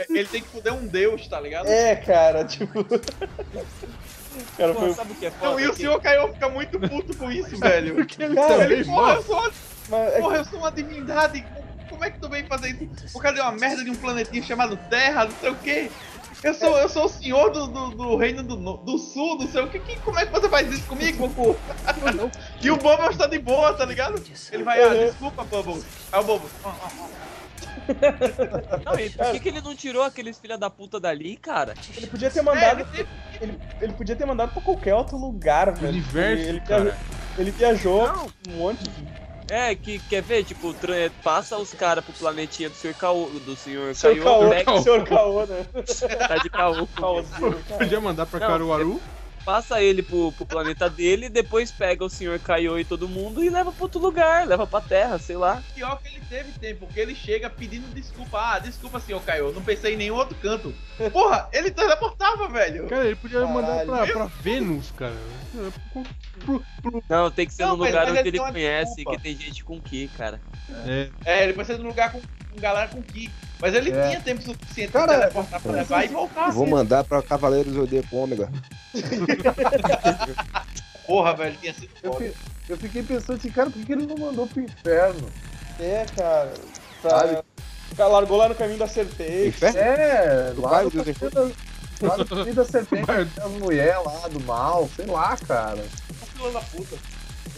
Ele 0.09 0.25
tem 0.25 0.41
que 0.41 0.47
fuder 0.47 0.73
um 0.73 0.87
deus, 0.87 1.27
tá 1.27 1.39
ligado? 1.41 1.67
É, 1.67 1.95
cara, 1.97 2.45
tipo. 2.45 2.85
Cara, 4.57 4.73
Pô, 4.73 4.79
foi. 4.79 4.93
sabe 4.93 5.11
o 5.11 5.15
que 5.15 5.25
é 5.25 5.31
foda? 5.31 5.51
Não, 5.51 5.59
e 5.59 5.67
o 5.67 5.73
senhor 5.75 6.01
Caio 6.01 6.33
fica 6.33 6.49
muito 6.49 6.79
puto 6.79 7.15
com 7.17 7.29
isso, 7.31 7.57
velho. 7.57 7.95
Cara, 8.35 8.63
Ele, 8.63 8.85
porra, 8.85 9.13
eu 9.15 9.23
sou, 9.23 9.35
uma- 9.37 9.51
mas 9.89 10.13
é 10.13 10.19
porra, 10.21 10.37
eu 10.37 10.45
sou 10.45 10.59
uma 10.59 10.71
divindade. 10.71 11.45
Como 11.93 12.05
é 12.05 12.09
que 12.11 12.19
tu 12.19 12.27
vem 12.27 12.43
fazer 12.45 12.69
isso? 12.69 13.13
Por 13.13 13.21
causa 13.21 13.35
de 13.35 13.41
uma 13.41 13.51
merda 13.51 13.83
de 13.83 13.89
um 13.91 13.95
planetinha 13.95 14.41
chamado 14.43 14.75
Terra, 14.89 15.25
não 15.25 15.31
sei 15.39 15.49
o 15.51 15.55
quê. 15.55 15.91
Eu 16.43 16.53
sou, 16.53 16.77
eu 16.77 16.89
sou 16.89 17.05
o 17.05 17.09
senhor 17.09 17.51
do, 17.51 17.67
do, 17.67 17.89
do 17.91 18.17
reino 18.17 18.43
do, 18.43 18.55
do 18.57 18.97
sul, 18.97 19.37
não 19.39 19.47
sei 19.47 19.61
o 19.63 19.69
que, 19.69 19.79
que. 19.79 19.95
Como 20.01 20.19
é 20.19 20.25
que 20.25 20.31
você 20.33 20.49
faz 20.49 20.67
isso 20.73 20.83
comigo, 20.87 21.27
Goku? 21.29 21.55
e 22.61 22.69
o 22.71 22.75
Bubbles 22.77 23.15
tá 23.15 23.27
de 23.27 23.39
boa, 23.39 23.73
tá 23.73 23.85
ligado? 23.85 24.21
Ele 24.51 24.63
vai, 24.63 24.83
ah, 24.83 24.87
Uhum. 24.89 25.05
desculpa, 25.05 25.43
Bubbles. 25.45 25.85
Aí 26.11 26.19
o 26.19 26.23
Bubbles, 26.23 26.51
"Ah, 26.65 26.75
ah, 26.83 26.89
ah." 26.99 27.33
Não, 28.85 28.99
e 28.99 29.09
por 29.09 29.31
que, 29.31 29.39
que 29.39 29.49
ele 29.49 29.61
não 29.61 29.75
tirou 29.75 30.03
aqueles 30.03 30.37
filha 30.37 30.57
da 30.57 30.69
puta 30.69 30.99
dali, 30.99 31.35
cara? 31.37 31.73
ele 31.95 32.07
podia 32.07 32.29
ter 32.29 32.39
É, 32.39 32.41
mandado. 32.41 32.79
ele 32.81 32.89
teve- 32.91 33.09
Ele, 33.41 33.59
ele 33.81 33.93
podia 33.93 34.15
ter 34.15 34.25
mandado 34.25 34.51
pra 34.53 34.61
qualquer 34.61 34.95
outro 34.95 35.17
lugar, 35.17 35.71
velho. 35.73 35.89
Universo, 35.89 36.43
ele, 36.43 36.61
cara. 36.61 36.83
viajou, 36.83 36.99
ele 37.37 37.51
viajou 37.51 38.07
Não. 38.07 38.27
um 38.49 38.57
monte 38.57 38.83
de. 38.83 39.22
É, 39.49 39.75
que 39.75 39.99
quer 39.99 40.21
ver, 40.21 40.43
tipo, 40.43 40.73
passa 41.23 41.57
os 41.57 41.73
caras 41.73 42.03
pro 42.03 42.13
planetinha 42.13 42.69
do 42.69 42.75
Sr. 42.75 42.93
Caô, 42.93 43.29
do. 43.45 43.55
Senhor 43.55 43.93
Caô, 44.63 44.81
senhor 44.81 45.03
Caô, 45.05 45.45
né? 45.45 45.65
tá 46.27 46.37
de 46.37 46.49
caô. 46.49 46.87
Podia 47.77 47.99
mandar 47.99 48.25
pra 48.25 48.39
Não, 48.39 48.47
Caruaru. 48.47 49.01
Passa 49.45 49.81
ele 49.81 50.01
pro, 50.01 50.31
pro 50.31 50.45
planeta 50.45 50.89
dele, 50.89 51.27
depois 51.27 51.69
pega 51.71 52.05
o 52.05 52.09
Sr. 52.09 52.39
Kaiô 52.41 52.79
e 52.79 52.85
todo 52.85 53.09
mundo 53.09 53.43
e 53.43 53.49
leva 53.49 53.71
pra 53.73 53.83
outro 53.83 53.99
lugar, 53.99 54.47
leva 54.47 54.65
pra 54.65 54.79
Terra, 54.79 55.19
sei 55.19 55.35
lá. 55.35 55.61
Pior 55.75 55.99
que 56.01 56.07
ele 56.07 56.21
teve 56.29 56.51
tempo, 56.53 56.85
porque 56.85 56.99
ele 56.99 57.13
chega 57.13 57.49
pedindo 57.49 57.93
desculpa. 57.93 58.39
Ah, 58.39 58.59
desculpa, 58.59 58.99
senhor 59.01 59.21
Caio, 59.23 59.51
não 59.51 59.61
pensei 59.61 59.93
em 59.95 59.97
nenhum 59.97 60.15
outro 60.15 60.35
canto. 60.41 60.73
Porra, 61.11 61.49
ele 61.51 61.71
teleportava, 61.71 62.47
velho. 62.47 62.87
Cara, 62.87 63.05
ele 63.05 63.15
podia 63.15 63.45
mandar 63.45 63.85
pra, 63.85 63.93
Caralho. 63.97 64.13
pra 64.13 64.25
Vênus, 64.25 64.91
cara. 64.91 65.15
Pro- 66.45 66.63
pro- 66.81 67.03
Não, 67.09 67.29
tem 67.29 67.45
que 67.45 67.53
ser 67.53 67.63
Não, 67.63 67.75
num 67.77 67.83
lugar 67.85 68.09
onde 68.09 68.19
ele 68.19 68.37
conhece, 68.39 68.95
desculpa. 68.95 69.17
que 69.17 69.23
tem 69.23 69.35
gente 69.37 69.63
com 69.63 69.79
que, 69.81 70.07
cara. 70.09 70.39
É, 70.85 71.09
É, 71.25 71.43
ele 71.43 71.53
precisa 71.53 71.77
de 71.77 71.83
um 71.83 71.87
lugar 71.89 72.11
com, 72.11 72.21
com 72.53 72.61
galera 72.61 72.87
com 72.89 73.01
Ki. 73.01 73.31
Mas 73.59 73.73
ele 73.73 73.91
É. 73.91 74.09
tinha 74.09 74.21
tempo 74.21 74.41
suficiente 74.41 74.91
pra 74.91 75.07
teleportar 75.07 75.61
pra 75.61 75.71
levar 75.71 76.03
e 76.03 76.07
voltar. 76.09 76.51
Vou 76.51 76.63
assim. 76.63 76.71
mandar 76.71 77.03
pra 77.03 77.21
Cavaleiros 77.21 77.73
Zodíaco 77.73 78.15
Ômega. 78.15 78.49
Porra, 81.05 81.33
velho, 81.35 81.55
tinha 81.59 81.73
sido 81.73 81.89
Eu, 82.01 82.13
foda. 82.13 82.31
eu 82.69 82.77
fiquei 82.77 83.03
pensando 83.03 83.37
assim, 83.37 83.49
cara, 83.49 83.69
por 83.69 83.79
que 83.79 83.85
que 83.85 83.91
ele 83.93 84.05
não 84.05 84.17
mandou 84.17 84.47
pro 84.47 84.61
inferno? 84.61 85.29
É, 85.79 86.05
cara. 86.15 86.53
Sabe? 87.01 87.37
O 87.91 87.95
cara 87.95 88.09
largou 88.09 88.37
lá 88.37 88.49
no 88.49 88.55
caminho 88.55 88.79
da 88.79 88.87
certeza. 88.87 89.47
Inferno? 89.47 89.79
É, 89.79 90.51
Do 90.53 90.61
lá 90.61 90.69
bairro 90.69 90.91
no 90.93 91.03
caminho 91.03 91.31
da, 91.31 91.41
lá 92.07 92.17
no 92.17 92.25
caminho 92.25 92.55
da 92.55 92.65
serpente, 92.65 93.11
as 93.43 93.51
mulheres 93.51 94.03
lá 94.05 94.27
do 94.29 94.39
mal, 94.41 94.89
sei 94.95 95.05
lá, 95.05 95.35
cara. 95.37 95.83
Da 96.51 96.59
puta. 96.61 96.97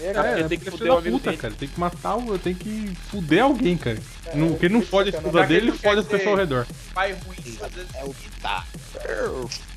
É, 0.01 0.13
Cara, 0.13 0.39
é, 0.39 0.43
tem 0.47 0.59
que 0.59 0.69
fuder 0.69 0.91
o 0.91 0.97
amigo 0.97 1.17
puta, 1.17 1.29
dele. 1.29 1.41
cara. 1.41 1.53
Tem 1.57 1.69
que 1.69 1.79
matar 1.79 2.15
o. 2.17 2.37
Tem 2.37 2.53
que 2.53 2.93
fuder 3.09 3.43
alguém, 3.43 3.77
cara. 3.77 3.97
É, 4.25 4.35
não, 4.35 4.49
porque 4.49 4.65
ele 4.65 4.73
não 4.75 4.81
fode 4.81 5.09
a 5.09 5.13
esposa 5.17 5.45
dele, 5.45 5.69
ele 5.69 5.77
fode 5.77 5.99
as 6.01 6.05
pessoas 6.05 6.27
ao 6.31 6.35
redor. 6.35 6.67
Pai 6.93 7.13
ruim, 7.13 7.57
É 7.93 8.03
o 8.03 8.13
que 8.13 8.29
tá. 8.41 8.65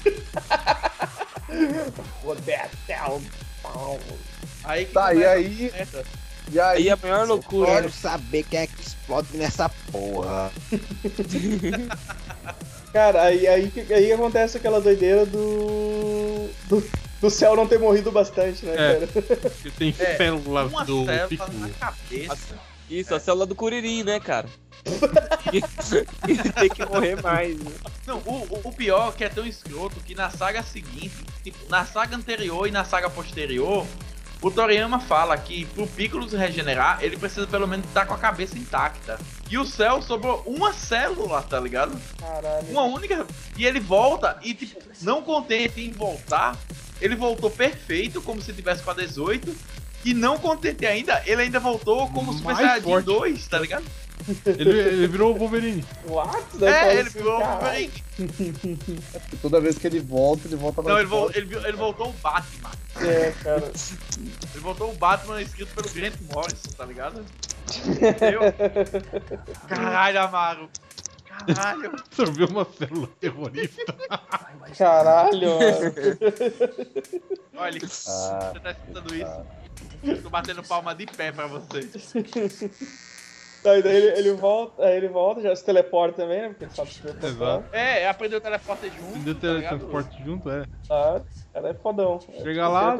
Aí 4.65 4.85
que 4.85 4.93
Tá, 4.93 5.15
e 5.15 5.25
aí-. 5.25 5.73
E 6.51 6.59
aí, 6.59 6.77
Aí 6.77 6.91
a 6.91 6.97
maior 6.97 7.27
loucura. 7.27 7.73
Quero 7.73 7.93
saber 7.93 8.43
quem 8.45 8.61
é 8.61 8.67
que 8.67 8.81
explode 8.81 9.37
nessa 9.37 9.69
porra. 9.93 10.51
Cara, 12.93 13.25
aí, 13.25 13.47
aí, 13.47 13.71
aí 13.91 14.13
acontece 14.13 14.57
aquela 14.57 14.81
doideira 14.81 15.27
do. 15.27 16.49
do, 16.69 16.83
do 17.21 17.31
céu 17.31 17.57
não 17.57 17.67
ter 17.67 17.79
morrido 17.79 18.11
bastante, 18.13 18.65
né, 18.65 18.73
É. 18.75 18.95
cara? 18.95 19.07
Porque 19.51 19.71
tem 19.73 19.95
É, 19.99 20.17
célula 20.17 20.65
Uma 20.67 20.85
do 20.85 21.05
célula 21.05 21.29
Piccolo. 21.29 21.59
na 21.59 21.69
cabeça. 21.71 22.59
Isso, 22.91 23.15
a 23.15 23.21
célula 23.21 23.45
do 23.47 23.55
Curirim, 23.55 24.03
né, 24.03 24.19
cara? 24.21 24.49
ele 26.27 26.53
tem 26.53 26.69
que 26.69 26.85
morrer 26.87 27.21
mais. 27.23 27.59
Né? 27.59 27.71
Não, 28.07 28.19
o, 28.19 28.47
o- 28.51 28.61
o 28.69 28.73
pior 28.73 29.09
é 29.11 29.13
que 29.17 29.25
é 29.25 29.29
tão 29.29 29.47
escroto 29.47 29.97
que 30.01 30.15
na 30.15 30.31
saga 30.31 30.63
seguinte, 30.63 31.17
tipo, 31.43 31.59
na 31.69 31.85
saga 31.85 32.17
anterior 32.17 32.67
e 32.67 32.71
na 32.71 32.85
saga 32.85 33.11
posterior, 33.11 33.87
o 34.41 34.51
Toriyama 34.51 35.01
fala 35.01 35.37
que 35.37 35.65
pro 35.67 35.87
Piccolo 35.87 36.29
se 36.29 36.37
regenerar, 36.37 36.99
ele 37.03 37.17
precisa 37.17 37.47
pelo 37.47 37.67
menos 37.67 37.87
estar 37.87 38.07
com 38.07 38.15
a 38.15 38.19
cabeça 38.19 38.57
intacta. 38.57 39.19
E 39.51 39.59
o 39.59 39.65
céu 39.65 40.01
sobrou 40.01 40.43
uma 40.47 40.73
célula, 40.73 41.43
tá 41.43 41.59
ligado? 41.59 42.01
Caralho. 42.21 42.69
Uma 42.69 42.83
única. 42.85 43.27
E 43.57 43.67
ele 43.67 43.81
volta 43.81 44.39
e, 44.43 44.55
tipo, 44.55 44.81
não 45.03 45.23
contente 45.23 45.81
em 45.81 45.91
voltar, 45.91 46.57
ele 47.01 47.17
voltou 47.17 47.51
perfeito, 47.51 48.21
como 48.23 48.41
se 48.41 48.53
tivesse 48.53 48.83
com 48.83 48.91
a 48.91 48.95
18. 48.95 49.55
E 50.05 50.15
não 50.15 50.39
contente 50.39 50.87
ainda, 50.87 51.21
ele 51.27 51.43
ainda 51.43 51.59
voltou 51.59 52.09
como 52.11 52.33
Super 52.33 52.55
Saiyajin 52.55 52.83
forte. 52.83 53.07
2, 53.07 53.47
tá 53.49 53.59
ligado? 53.59 53.85
Ele, 54.47 54.71
ele 54.71 55.07
virou 55.09 55.35
o 55.35 55.39
Wolverine. 55.39 55.85
What? 56.07 56.45
Daí 56.55 56.73
É, 56.73 56.93
ele 56.95 57.09
assim, 57.09 57.19
virou 57.19 57.41
o. 57.41 57.45
Wolverine. 57.45 57.93
Toda 59.43 59.61
vez 59.61 59.77
que 59.79 59.87
ele 59.87 60.01
volta, 60.01 60.47
ele 60.47 60.57
volta 60.57 60.83
mais 60.83 60.95
Não, 60.95 61.01
ele, 61.01 61.09
forte. 61.09 61.39
ele, 61.39 61.57
ele 61.57 61.77
voltou 61.77 62.09
o 62.11 62.13
Batman. 62.13 62.71
É, 63.01 63.33
cara. 63.43 63.73
Ele 64.55 64.61
voltou 64.61 64.91
o 64.91 64.95
Batman 64.95 65.41
escrito 65.43 65.73
pelo 65.75 65.89
Grant 65.91 66.15
Morrison, 66.33 66.71
tá 66.77 66.85
ligado? 66.85 67.25
Entendeu? 67.87 68.41
Caralho, 69.69 70.21
Amaro. 70.23 70.71
Caralho. 71.47 71.91
Absorveu 72.07 72.47
uma 72.49 72.65
célula 72.65 73.09
terrorista. 73.21 73.95
Caralho, 74.77 75.49
mano. 75.51 75.93
Olha, 77.57 77.81
Ah, 77.83 78.51
você 78.53 78.61
tá 78.61 78.71
escutando 78.71 79.15
isso? 79.15 80.23
Tô 80.23 80.31
batendo 80.31 80.63
palma 80.63 80.95
de 80.95 81.07
pé 81.07 81.33
pra 81.33 81.47
você. 81.47 81.81
Daí, 83.65 83.83
daí 83.83 83.97
ele, 83.97 84.19
ele 84.19 84.33
volta, 84.35 84.85
aí 84.85 84.97
ele 84.97 85.09
volta, 85.09 85.41
já 85.43 85.55
se 85.57 85.65
teleporta 85.65 86.23
também, 86.23 86.43
né? 86.43 86.49
Porque 86.51 86.65
ele 86.65 86.73
sabe 86.73 86.93
se 86.93 87.01
teleportar. 87.03 87.65
É, 87.73 88.09
aprendeu 88.09 88.39
o 88.39 88.41
teleporte 88.41 88.89
junto. 88.89 89.19
Deu 89.19 89.35
tá 89.35 89.49
ligado? 89.49 89.79
teletransporte 89.81 90.25
junto, 90.25 90.49
é. 90.49 90.65
Tá, 90.87 91.21
cara 91.53 91.69
é 91.71 91.75
fodão. 91.75 92.21
Chega 92.21 92.63
É, 92.63 92.67
lá, 92.69 92.97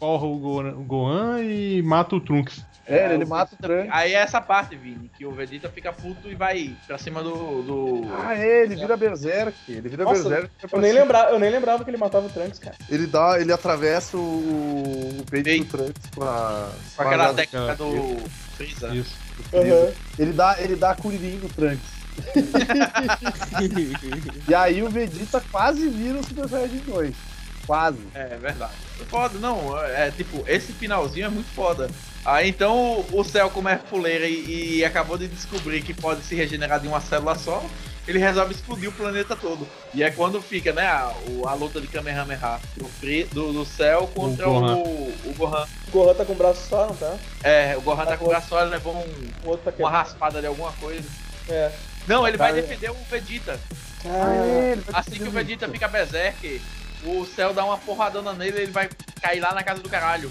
porra 0.00 0.26
o 0.26 0.38
Gohan, 0.38 0.74
o 0.74 0.82
Gohan 0.82 1.40
e 1.44 1.80
mata 1.82 2.16
o 2.16 2.20
Trunks. 2.20 2.64
É, 2.92 3.14
ele 3.14 3.24
mata 3.24 3.54
o 3.54 3.58
Trunks. 3.58 3.88
Aí 3.90 4.14
é 4.14 4.18
essa 4.18 4.40
parte, 4.40 4.76
Vini, 4.76 5.10
que 5.16 5.24
o 5.24 5.32
Vegeta 5.32 5.70
fica 5.70 5.92
puto 5.92 6.28
e 6.28 6.34
vai 6.34 6.76
pra 6.86 6.98
cima 6.98 7.22
do. 7.22 7.62
do... 7.62 8.02
Ah, 8.22 8.36
é, 8.36 8.64
ele 8.64 8.76
vira 8.76 8.96
Berserk. 8.96 9.56
Ele 9.68 9.88
vira 9.88 10.04
Nossa, 10.04 10.28
Berserk. 10.28 10.50
Eu 10.70 10.80
nem, 10.80 10.92
lembrava, 10.92 11.30
eu 11.30 11.38
nem 11.38 11.50
lembrava 11.50 11.84
que 11.84 11.90
ele 11.90 11.96
matava 11.96 12.26
o 12.26 12.30
Trunks, 12.30 12.58
cara. 12.58 12.76
Ele 12.90 13.06
dá, 13.06 13.40
ele 13.40 13.52
atravessa 13.52 14.16
o, 14.16 14.20
o 14.20 15.24
peito 15.30 15.44
Peito. 15.44 15.64
do 15.64 15.78
Trunks 15.78 16.02
com 16.14 16.24
a. 16.24 16.70
Com 16.96 17.02
aquela 17.02 17.30
a- 17.30 17.34
técnica 17.34 17.76
do. 17.76 18.16
Freeza. 18.56 18.94
Isso. 18.94 19.16
Aham. 19.54 19.92
Ele 20.18 20.32
dá, 20.32 20.56
ele 20.60 20.76
dá 20.76 20.90
a 20.90 20.94
Kuririn 20.94 21.36
no 21.36 21.48
Trunks. 21.48 22.02
e 24.48 24.54
aí 24.54 24.82
o 24.82 24.90
Vegeta 24.90 25.42
quase 25.50 25.88
vira 25.88 26.18
o 26.18 26.24
Super 26.24 26.48
Saiyajin 26.48 26.82
2. 26.86 27.31
Quase. 27.72 27.98
É 28.14 28.36
verdade. 28.36 28.72
Foda, 29.08 29.38
não. 29.38 29.78
É 29.86 30.10
tipo, 30.10 30.44
esse 30.46 30.74
finalzinho 30.74 31.24
é 31.24 31.28
muito 31.30 31.48
foda. 31.54 31.88
Aí 32.22 32.50
então 32.50 33.02
o 33.10 33.24
Cell, 33.24 33.48
como 33.48 33.66
é 33.70 33.78
fuleira 33.78 34.26
e, 34.26 34.76
e 34.80 34.84
acabou 34.84 35.16
de 35.16 35.26
descobrir 35.26 35.80
que 35.80 35.94
pode 35.94 36.22
se 36.22 36.34
regenerar 36.34 36.78
de 36.80 36.86
uma 36.86 37.00
célula 37.00 37.34
só, 37.34 37.64
ele 38.06 38.18
resolve 38.18 38.52
explodir 38.52 38.90
o 38.90 38.92
planeta 38.92 39.34
todo. 39.34 39.66
E 39.94 40.02
é 40.02 40.10
quando 40.10 40.42
fica, 40.42 40.70
né, 40.74 40.86
a, 40.86 41.14
o- 41.28 41.48
a 41.48 41.54
luta 41.54 41.80
de 41.80 41.86
Kamehameha 41.86 42.60
do, 42.76 42.90
do, 43.32 43.52
do 43.54 43.64
Cell 43.64 44.06
contra 44.14 44.46
o, 44.50 44.60
Gohan. 44.60 44.74
o, 44.76 45.34
Gohan. 45.38 45.66
O 45.88 45.90
Gohan 45.92 46.14
tá 46.14 46.24
com 46.26 46.32
o 46.34 46.36
braço 46.36 46.68
só, 46.68 46.86
não 46.88 46.94
tá? 46.94 47.16
É, 47.42 47.74
o 47.76 47.80
Gohan 47.80 48.04
tá 48.04 48.18
com 48.18 48.26
o 48.26 48.28
braço 48.28 48.48
só, 48.50 48.60
ele 48.60 48.70
levou 48.70 48.94
um- 48.94 49.50
O 49.50 49.56
tá 49.56 49.72
uma 49.78 49.90
raspada 49.90 50.42
de 50.42 50.46
alguma 50.46 50.72
coisa. 50.72 51.08
É. 51.48 51.72
Não, 52.06 52.28
ele 52.28 52.36
vai 52.36 52.50
Cara, 52.50 52.60
defender 52.62 52.90
o 52.90 52.96
Vegeta. 53.10 53.58
Ah, 54.04 54.98
Assim 54.98 55.12
que 55.12 55.22
o 55.24 55.30
Vegeta 55.30 55.68
fica 55.68 55.88
berserk, 55.88 56.60
o 57.04 57.26
Cell 57.26 57.52
dá 57.54 57.64
uma 57.64 57.78
porradona 57.78 58.32
nele 58.32 58.58
e 58.58 58.62
ele 58.62 58.72
vai 58.72 58.88
cair 59.20 59.40
lá 59.40 59.52
na 59.54 59.62
casa 59.62 59.80
do 59.82 59.88
caralho. 59.88 60.30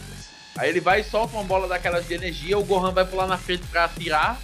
Aí 0.58 0.70
ele 0.70 0.80
vai 0.82 1.00
e 1.02 1.04
solta 1.04 1.34
uma 1.36 1.44
bola 1.44 1.68
daquelas 1.68 2.06
de 2.08 2.14
energia, 2.14 2.58
o 2.58 2.64
Gohan 2.64 2.92
vai 2.92 3.06
pular 3.06 3.26
na 3.28 3.38
frente 3.38 3.64
pra 3.68 3.86
atirar 3.86 4.38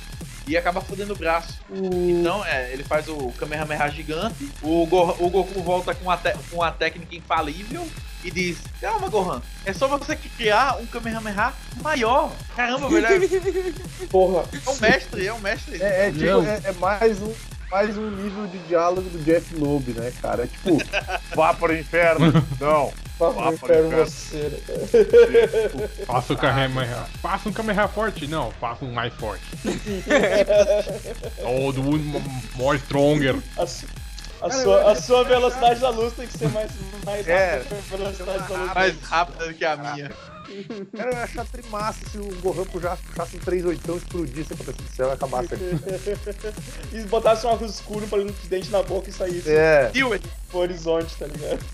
e 0.47 0.55
acaba 0.55 0.79
fodendo 0.79 1.13
o 1.13 1.17
braço. 1.17 1.59
Então, 1.69 2.43
é, 2.45 2.71
ele 2.71 2.83
faz 2.83 3.07
o 3.09 3.31
Kamehameha 3.37 3.89
gigante, 3.89 4.49
o, 4.61 4.85
Go- 4.85 5.15
o 5.19 5.29
Goku 5.29 5.61
volta 5.61 5.93
com 5.93 6.09
a, 6.09 6.15
te- 6.15 6.35
com 6.49 6.63
a 6.63 6.71
técnica 6.71 7.13
infalível 7.15 7.85
e 8.23 8.31
diz: 8.31 8.57
Calma, 8.79 9.09
Gohan, 9.09 9.41
é 9.65 9.73
só 9.73 9.87
você 9.89 10.15
criar 10.15 10.77
um 10.77 10.85
Kamehameha 10.85 11.53
maior. 11.81 12.31
Caramba, 12.55 12.87
velho, 12.89 13.05
é, 13.05 14.07
porra. 14.07 14.45
é 14.65 14.69
um 14.69 14.75
mestre, 14.79 15.27
é 15.27 15.33
um 15.33 15.39
mestre. 15.39 15.81
É, 15.83 16.07
é, 16.07 16.11
tipo, 16.11 16.23
é, 16.47 16.61
é 16.63 16.71
mais 16.71 17.21
um. 17.21 17.33
Mais 17.69 17.97
um 17.97 18.09
nível 18.11 18.47
de 18.47 18.57
diálogo 18.59 19.09
do 19.09 19.19
Jeff 19.25 19.53
Loeb, 19.55 19.89
né, 19.93 20.11
cara? 20.21 20.43
É 20.43 20.47
tipo, 20.47 20.77
vá 21.35 21.53
para 21.53 21.73
o 21.73 21.75
inferno. 21.77 22.31
Não. 22.59 22.93
Vá 23.19 23.29
Vá 23.29 23.41
para 23.41 23.49
o 23.49 23.53
inferno 23.53 23.87
inferno. 23.87 24.05
você, 24.05 24.37
né? 24.37 26.05
Faça 26.05 26.33
o 26.33 26.37
Kamehameha. 26.37 27.05
Faça 27.21 27.49
um 27.49 27.51
Kamehameha 27.53 27.87
forte? 27.89 28.27
Não, 28.27 28.51
faça 28.51 28.85
um 28.85 28.91
mais 28.93 29.13
forte. 29.15 29.43
oh, 31.43 31.73
the 31.73 31.79
one 31.79 32.23
more 32.55 32.77
stronger. 32.79 33.35
A, 33.57 33.65
su- 33.67 33.87
a 34.41 34.49
sua, 34.51 34.91
a 34.91 34.95
sua 34.95 35.23
velocidade 35.23 35.79
da 35.81 35.89
luz 35.89 36.13
tem 36.13 36.27
que 36.27 36.37
ser 36.37 36.47
mais, 36.49 36.71
mais 37.05 37.27
É. 37.27 37.57
rápida 37.57 37.75
que 37.75 37.93
a 37.93 37.97
velocidade 37.97 38.47
da 38.47 38.55
luz. 38.57 38.73
Mais 38.75 39.01
rápido 39.01 39.47
do 39.47 39.53
que 39.55 39.65
a 39.65 39.75
minha. 39.75 40.11
Cara, 40.95 41.11
eu 41.11 41.17
ia 41.17 41.23
achar 41.23 41.45
trimassa 41.45 41.99
se 42.09 42.17
o 42.17 42.27
Gohan 42.41 42.65
puxasse, 42.65 43.03
puxasse 43.03 43.37
um 43.37 43.39
38 43.39 43.97
explodisse 43.97 44.53
a 44.53 44.57
cabeça 44.57 44.81
do 44.81 44.89
céu 44.95 45.09
e 45.09 45.11
acabasse 45.11 45.53
aqui. 45.53 46.95
e 46.95 47.01
botasse 47.03 47.45
um 47.45 47.49
óculos 47.49 47.75
escuro 47.75 48.07
pra 48.07 48.19
ele 48.19 48.31
não 48.31 48.49
dente 48.49 48.69
na 48.69 48.81
boca 48.83 49.09
e 49.09 49.13
saísse 49.13 49.51
É. 49.51 49.91
Pro 50.49 50.59
horizonte, 50.59 51.15
tá 51.17 51.27
ligado? 51.27 51.65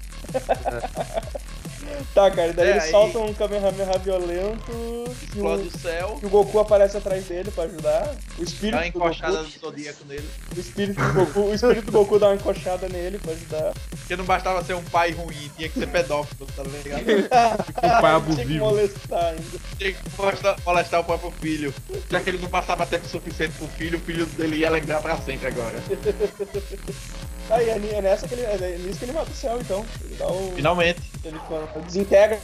Tá, 2.13 2.31
cara, 2.31 2.53
daí 2.53 2.67
É, 2.67 2.71
eles 2.71 2.83
aí- 2.85 2.91
soltam 2.91 3.25
um 3.25 3.33
Kamehameha 3.33 3.97
violento 3.99 5.03
explode 5.21 5.63
o, 5.63 5.67
o 5.67 5.79
céu, 5.79 6.19
e 6.21 6.25
o 6.25 6.29
Goku 6.29 6.59
aparece 6.59 6.97
atrás 6.97 7.23
dele 7.25 7.49
pra 7.51 7.63
ajudar. 7.65 8.15
O 8.37 8.43
espírito, 8.43 8.71
dá 8.71 8.77
uma 8.77 8.83
do 8.83 8.87
encoxada 8.97 9.37
Goku, 9.37 9.49
do 9.51 9.59
Zodíaco 9.59 10.05
nele. 10.05 10.29
o, 10.55 10.59
espírito 10.59 11.01
do 11.01 11.13
Goku, 11.13 11.39
o 11.41 11.53
espírito 11.53 11.85
do 11.85 11.91
Goku 11.91 12.19
dá 12.19 12.27
uma 12.27 12.35
encoxada 12.35 12.87
nele 12.89 13.17
pra 13.19 13.31
ajudar. 13.33 13.73
Porque 13.91 14.15
não 14.15 14.25
bastava 14.25 14.63
ser 14.63 14.73
um 14.73 14.83
pai 14.83 15.11
ruim, 15.11 15.49
tinha 15.55 15.69
que 15.69 15.79
ser 15.79 15.87
pedófilo, 15.87 16.47
tá 16.55 16.63
ligado? 16.63 17.03
Um 17.83 18.01
pai 18.01 18.01
Tinha 18.01 18.01
que 18.01 18.05
abusivo. 18.05 18.59
molestar 18.65 19.25
ainda. 19.25 19.59
Tinha 19.77 19.93
que 19.93 19.99
molestar, 20.17 20.57
molestar 20.65 20.99
o 20.99 21.03
próprio 21.03 21.31
filho. 21.41 21.73
Já 22.09 22.19
que 22.21 22.29
ele 22.29 22.37
não 22.39 22.49
passava 22.49 22.85
tempo 22.85 23.07
suficiente 23.07 23.53
pro 23.57 23.67
filho, 23.67 23.97
o 23.97 24.01
filho 24.01 24.25
dele 24.25 24.57
ia 24.57 24.69
lembrar 24.69 25.01
pra 25.01 25.17
sempre 25.17 25.47
agora. 25.47 25.75
Aí 27.49 27.69
é, 27.69 27.77
ni- 27.79 27.89
é 27.89 28.01
nessa 28.01 28.27
que 28.27 28.33
ele. 28.35 28.43
É 28.43 28.77
nisso 28.77 28.99
que 28.99 29.05
ele 29.05 29.11
mata 29.11 29.29
o 29.29 29.33
céu, 29.35 29.59
então. 29.59 29.85
Ele 30.03 30.15
dá 30.15 30.27
o. 30.27 30.53
Finalmente. 30.55 31.01
Ele 31.25 31.37
desintegra 31.85 32.39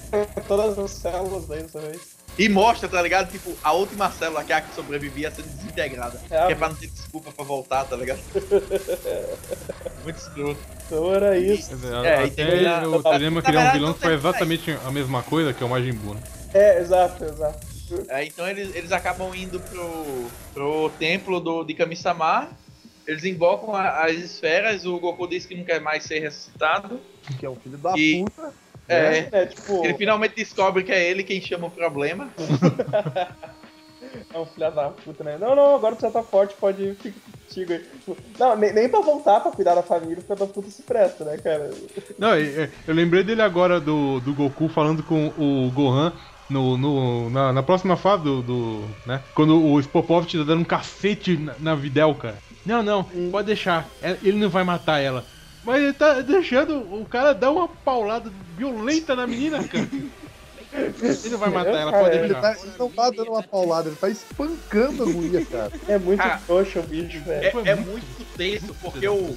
todas 0.48 0.78
as 0.78 0.92
células 0.92 1.46
daí 1.48 1.64
dessa 1.64 1.80
vez. 1.80 2.20
E 2.38 2.48
mostra, 2.48 2.88
tá 2.88 3.02
ligado? 3.02 3.30
Tipo, 3.32 3.54
a 3.62 3.74
última 3.74 4.10
célula 4.12 4.44
que 4.46 4.54
é 4.54 4.56
a 4.58 4.62
que 4.62 4.74
sobrevivia 4.74 5.30
sendo 5.32 5.48
desintegrada. 5.48 6.22
É, 6.30 6.46
que 6.48 6.54
é 6.54 6.56
pra 6.56 6.70
não 6.70 6.76
ter 6.76 6.88
desculpa 6.88 7.32
pra 7.32 7.44
voltar, 7.44 7.84
tá 7.86 7.96
ligado? 7.98 8.20
Muito 10.04 10.18
escroto. 10.18 10.60
Então 10.86 11.14
era 11.14 11.38
isso. 11.38 11.72
É, 12.04 12.26
e 12.26 12.32
tem 12.32 12.46
até 12.68 12.80
que- 12.82 12.88
o 12.88 13.04
Terema 13.04 13.42
criar 13.42 13.60
um 13.60 13.62
verdade, 13.64 13.78
vilão 13.80 13.94
que 13.94 14.06
mais. 14.06 14.20
exatamente 14.20 14.78
a 14.86 14.92
mesma 14.92 15.24
coisa 15.24 15.54
que 15.54 15.62
é 15.62 15.66
o 15.66 15.70
Majin 15.70 15.94
Buu, 15.94 16.14
né? 16.16 16.22
É, 16.54 16.80
exato, 16.80 17.26
exato. 17.26 17.68
É, 18.08 18.24
então 18.24 18.48
eles, 18.48 18.74
eles 18.76 18.92
acabam 18.92 19.34
indo 19.36 19.60
pro, 19.60 20.28
pro 20.54 20.90
templo 21.00 21.40
do, 21.40 21.64
de 21.64 21.74
Kami-sama. 21.74 22.48
Eles 23.10 23.24
invocam 23.26 23.74
a- 23.76 24.06
as 24.06 24.14
esferas. 24.18 24.86
O 24.86 25.00
Goku 25.00 25.28
diz 25.28 25.46
que 25.46 25.56
não 25.56 25.64
quer 25.64 25.82
mais 25.82 26.04
ser 26.04 26.20
ressuscitado. 26.20 27.00
Que 27.40 27.46
é 27.46 27.50
um 27.50 27.56
filho 27.56 27.78
da 27.78 27.94
E- 27.98 28.24
puta. 28.24 28.54
É, 28.88 29.28
É, 29.32 29.46
tipo, 29.46 29.84
ele 29.86 29.94
finalmente 29.96 30.36
descobre 30.36 30.84
que 30.84 30.92
é 30.92 31.10
ele 31.10 31.24
quem 31.24 31.40
chama 31.42 31.68
o 31.68 31.72
problema. 31.72 32.30
é 34.34 34.38
um 34.40 34.46
filho 34.46 34.72
da 34.72 34.90
puta, 34.90 35.24
né? 35.24 35.38
Não, 35.40 35.56
não, 35.56 35.76
agora 35.76 35.96
você 35.96 36.10
tá 36.10 36.24
forte, 36.24 36.56
pode 36.60 36.96
ficar 36.96 37.20
contigo 37.48 37.74
aí. 37.74 37.80
Tipo, 37.80 38.18
Não, 38.40 38.56
nem, 38.56 38.74
nem 38.74 38.90
pra 38.90 39.00
voltar 39.02 39.40
pra 39.42 39.52
cuidar 39.52 39.76
da 39.76 39.84
família, 39.84 40.18
o 40.18 40.22
filho 40.22 40.36
da 40.40 40.46
puta 40.48 40.70
se 40.70 40.82
presta, 40.84 41.24
né, 41.26 41.38
cara? 41.38 41.70
Não, 42.18 42.34
é, 42.34 42.70
eu 42.88 42.94
lembrei 42.94 43.24
dele 43.24 43.42
agora 43.42 43.80
do, 43.80 44.20
do 44.22 44.34
Goku 44.34 44.68
falando 44.70 45.04
com 45.04 45.28
o 45.38 45.70
Gohan 45.72 46.14
no, 46.50 46.76
no- 46.78 47.30
na, 47.30 47.54
na 47.54 47.62
próxima 47.64 47.96
fase 47.96 48.24
do, 48.24 48.42
do, 48.42 48.86
né? 49.06 49.22
Quando 49.36 49.64
o 49.64 49.80
Spopovich 49.80 50.36
tá 50.38 50.44
dando 50.44 50.62
um 50.62 50.66
cacete 50.66 51.38
na, 51.38 51.54
na 51.60 51.76
Videl, 51.76 52.16
cara. 52.16 52.38
Não, 52.66 52.84
não, 52.84 53.04
pode 53.32 53.48
deixar. 53.48 53.88
É- 54.02 54.18
Ele 54.24 54.38
não 54.38 54.50
vai 54.50 54.64
matar 54.64 55.00
ela. 55.00 55.26
Mas 55.64 55.82
ele 55.84 55.94
tá 55.94 56.22
deixando 56.22 56.78
o 56.94 57.06
cara 57.06 57.34
dar 57.34 57.52
uma 57.52 57.68
paulada 57.68 58.32
violenta 58.58 59.16
na 59.16 59.28
menina, 59.28 59.64
cara. 59.68 59.88
Ele 60.72 61.30
não 61.32 61.38
vai 61.40 61.50
matar 61.50 61.74
ela, 61.76 61.92
pode 61.92 62.04
Cara, 62.04 62.16
Ele, 62.16 62.34
deixar. 62.34 62.42
tá, 62.42 62.62
ele 62.62 62.72
não 62.78 62.90
tá 62.92 63.10
dando 63.10 63.32
uma 63.32 63.44
paulada, 63.44 63.90
ele 63.90 63.96
tá 63.98 64.10
espancando 64.10 65.04
a 65.04 65.06
mulher, 65.08 65.46
cara. 65.48 65.72
É 65.88 65.98
muito 65.98 66.24
trouxa 66.46 66.80
o 66.80 66.84
bicho, 66.84 67.20
velho. 67.22 67.44
É, 67.66 67.70
é 67.72 67.76
muito- 67.76 67.90
muito 67.92 68.38
tenso, 68.38 68.76
porque 68.82 69.08
o, 69.08 69.36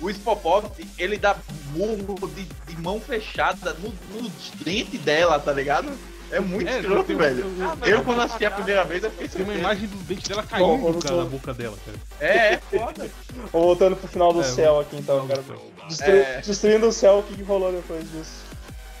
o 0.00 0.10
Spopov, 0.12 0.64
ele 0.98 1.18
dá 1.18 1.36
murro 1.74 2.28
de, 2.34 2.44
de 2.74 2.80
mão 2.80 2.98
fechada 3.00 3.74
no, 3.74 3.90
no 4.22 4.30
dente 4.64 4.96
dela, 4.98 5.38
tá 5.38 5.52
ligado? 5.52 5.90
É 6.32 6.38
muito 6.40 6.68
É, 6.68 6.78
escroto, 6.80 7.04
tem- 7.04 7.16
velho. 7.16 7.44
tem- 7.82 7.92
Eu, 7.92 8.04
quando 8.04 8.20
assisti 8.22 8.44
a 8.44 8.50
primeira 8.50 8.84
vez, 8.84 9.02
eu 9.02 9.10
fiquei 9.10 9.28
Tem 9.28 9.40
uma 9.42 9.52
surpreso. 9.52 9.60
imagem 9.60 9.88
do 9.88 9.96
dente 10.04 10.28
dela 10.28 10.42
caindo, 10.44 10.66
vamos 10.82 11.02
cara, 11.04 11.16
na 11.16 11.24
boca 11.24 11.52
dela, 11.54 11.76
cara. 11.84 11.98
É, 12.20 12.54
é 12.54 12.60
foda. 12.70 13.10
Voltando 13.52 13.96
pro 13.96 14.08
final 14.08 14.32
do 14.32 14.40
É, 14.40 14.44
céu 14.44 14.78
aqui, 14.80 14.96
então, 14.96 15.26
cara. 15.26 15.42
Destru- 15.88 16.10
É. 16.12 16.40
Destruindo 16.40 16.86
o 16.88 16.92
céu, 16.92 17.18
o 17.18 17.22
que, 17.24 17.34
que 17.34 17.42
rolou 17.42 17.72
depois 17.72 18.04
disso? 18.12 18.48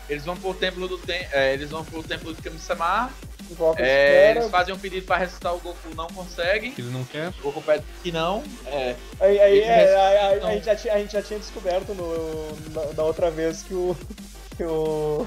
Eles 0.08 0.24
vão 0.24 0.36
pro 0.36 0.52
templo 0.54 0.88
do 0.88 0.98
tem, 0.98 1.24
é, 1.30 1.52
eles 1.54 1.70
vão 1.70 1.84
pro 1.84 2.02
templo 2.02 2.34
de 2.34 2.42
Kami-sama. 2.42 3.10
Invoca 3.48 3.80
a 3.82 3.86
É, 3.86 4.30
eles 4.32 4.48
fazem 4.50 4.74
um 4.74 4.78
pedido 4.78 5.06
pra 5.06 5.16
ressuscitar 5.16 5.54
o 5.54 5.58
Goku, 5.60 5.94
não 5.96 6.06
consegue. 6.08 6.70
Que 6.72 6.80
ele 6.82 6.90
não 6.90 7.04
quer. 7.04 7.28
O 7.40 7.42
Goku 7.42 7.62
pede 7.62 7.84
que 8.02 8.10
não. 8.12 8.42
É, 8.66 8.94
Aí, 9.20 9.40
aí, 9.40 9.60
é, 9.60 9.72
aí- 9.72 10.16
aí- 10.16 10.18
ressuscitam. 10.40 10.48
a, 10.48 10.52
gente 10.54 10.64
já 10.66 10.76
tinha, 10.76 10.94
a 10.94 10.98
gente 10.98 11.12
já 11.12 11.22
tinha 11.22 11.38
descoberto 11.38 11.94
no, 11.94 12.56
na, 12.72 12.92
da 12.92 13.04
outra 13.04 13.30
vez 13.30 13.62
que 13.62 13.74
o. 13.74 13.96
que 14.56 14.64
o. 14.64 15.26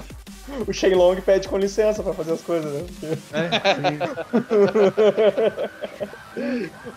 o 0.66 0.72
Shenlong 0.72 1.20
pede 1.22 1.48
com 1.48 1.56
licença 1.58 2.02
pra 2.02 2.12
fazer 2.14 2.32
as 2.32 2.42
coisas, 2.42 2.72
né? 2.72 2.86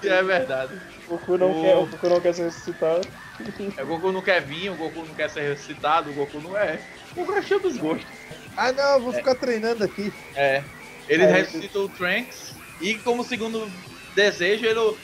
Que 0.02 0.10
é 0.10 0.24
verdade. 0.24 0.74
O 1.08 1.12
Goku 1.12 1.38
não, 1.38 1.52
O- 1.52 1.62
quer, 1.62 1.76
o 1.78 1.86
Goku 1.86 2.10
não 2.10 2.20
quer 2.22 2.34
ser 2.34 2.44
ressuscitado. 2.44 3.08
É, 3.78 3.84
o 3.84 3.88
Goku 3.88 4.12
não 4.12 4.22
quer 4.22 4.42
vir, 4.42 4.70
o 4.70 4.76
Goku 4.76 5.06
não 5.06 5.14
quer 5.14 5.30
ser 5.30 5.42
ressuscitado, 5.42 6.10
o 6.10 6.14
Goku 6.14 6.40
não 6.42 6.58
é. 6.58 6.80
O 7.16 7.22
Goku 7.22 7.34
é 7.34 7.42
cheio 7.42 7.60
dos 7.60 7.78
gostos. 7.78 8.08
Ah, 8.56 8.72
não, 8.72 8.94
eu 8.96 9.02
vou 9.02 9.14
ficar 9.14 9.36
treinando 9.36 9.84
aqui. 9.84 10.12
É. 10.36 10.64
Ele 11.08 11.24
É, 11.24 11.28
ressuscitou 11.32 11.86
o 11.86 11.90
Trunks 11.90 12.54
e 12.82 12.96
como 12.96 13.24
segundo 13.24 13.70
desejo, 14.16 14.66
ele. 14.66 14.98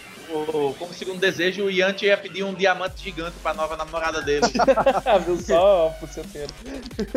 Como 0.78 0.94
segundo 0.94 1.20
desejo, 1.20 1.64
o 1.66 1.72
Yanti 1.72 2.06
ia 2.06 2.18
pedir 2.18 2.44
um 2.44 2.54
diamante 2.54 3.04
gigante 3.04 3.36
pra 3.42 3.54
nova 3.54 3.76
namorada 3.78 4.22
dele. 4.22 4.46
Viu 5.26 5.40
só, 5.42 5.96
puceteiro. 6.00 6.54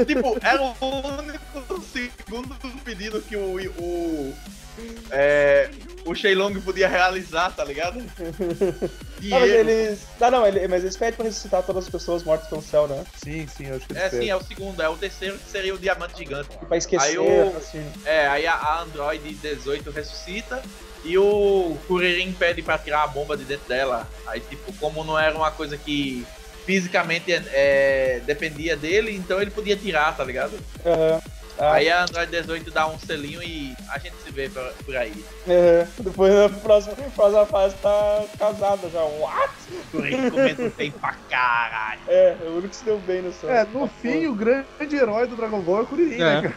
tipo, 0.06 0.36
era 0.42 0.62
o 0.62 1.18
único 1.18 1.82
segundo 1.92 2.54
pedido 2.84 3.20
que 3.22 3.36
o. 3.36 3.56
o 3.78 4.34
é, 5.10 5.70
o 6.04 6.14
Shenlong 6.14 6.60
podia 6.60 6.86
realizar, 6.86 7.50
tá 7.50 7.64
ligado? 7.64 7.98
E 9.22 9.32
Ah, 9.32 9.40
mas 9.40 9.50
ele- 9.50 9.72
eles. 9.72 10.00
Ah, 10.20 10.30
não, 10.30 10.46
ele- 10.46 10.68
mas 10.68 10.82
eles 10.82 10.94
pedem 10.98 11.14
pra 11.14 11.24
ressuscitar 11.24 11.62
todas 11.62 11.84
as 11.84 11.90
pessoas 11.90 12.22
mortas 12.22 12.46
pelo 12.48 12.60
céu, 12.60 12.86
né? 12.86 13.02
Sim, 13.24 13.46
sim, 13.48 13.68
eu 13.68 13.76
acho 13.76 13.86
que 13.86 13.96
É 13.96 14.10
sim, 14.10 14.28
é 14.28 14.36
o 14.36 14.42
segundo, 14.44 14.82
é 14.82 14.88
o 14.88 14.96
terceiro 14.96 15.38
que 15.38 15.50
seria 15.50 15.74
o 15.74 15.78
diamante 15.78 16.18
gigante. 16.18 16.50
E 16.62 16.66
pra 16.66 16.76
esquecer, 16.76 17.06
Aí 17.08 17.18
o- 17.18 17.56
assim. 17.56 17.82
É, 18.04 18.26
aí 18.26 18.46
a- 18.46 18.52
a 18.54 18.82
Android 18.82 19.32
18 19.36 19.90
ressuscita 19.90 20.62
e 21.06 21.16
o 21.18 21.76
Kuririn 21.86 22.32
pede 22.32 22.62
pra 22.62 22.76
tirar 22.78 23.04
a 23.04 23.06
bomba 23.06 23.36
de 23.36 23.44
dentro 23.44 23.66
dela. 23.68 24.08
Aí, 24.26 24.40
tipo, 24.40 24.72
como 24.74 25.04
não 25.04 25.18
era 25.18 25.34
uma 25.36 25.50
coisa 25.50 25.76
que 25.78 26.26
fisicamente 26.66 27.32
é, 27.32 28.20
dependia 28.26 28.76
dele, 28.76 29.14
então 29.14 29.40
ele 29.40 29.50
podia 29.52 29.76
tirar, 29.76 30.16
tá 30.16 30.24
ligado? 30.24 30.58
Aham. 30.84 31.20
Ah, 31.58 31.72
Aí 31.72 31.88
a 31.88 32.02
Android 32.02 32.30
18 32.30 32.70
dá 32.70 32.86
um 32.86 32.98
selinho 32.98 33.42
e 33.42 33.74
a 33.88 33.98
gente 33.98 34.14
se 34.22 34.30
vê 34.30 34.50
por, 34.50 34.94
aí. 34.94 35.24
aham. 35.48 35.86
Depois 36.00 36.34
na 36.34 36.48
próxima, 36.50 36.94
próxima 37.14 37.46
fase 37.46 37.74
tá 37.76 38.24
casada 38.38 38.90
já. 38.90 39.02
What? 39.02 39.54
Kuririn 39.90 40.28
comendo 40.30 40.70
bem 40.76 40.90
pra 40.90 41.14
caralho. 41.30 42.00
É, 42.08 42.36
é 42.42 42.44
o 42.44 42.52
único 42.58 42.68
que 42.68 42.76
se 42.76 42.84
deu 42.84 42.98
bem 42.98 43.22
nessa. 43.22 43.46
É, 43.46 43.64
no 43.64 43.88
fim, 43.88 44.26
o 44.26 44.34
grande 44.34 44.66
herói 44.96 45.26
do 45.26 45.34
Dragon 45.36 45.60
Ball 45.62 45.78
é 45.78 45.82
o 45.82 45.86
Kuririn, 45.86 46.20
É. 46.20 46.42
né, 46.42 46.54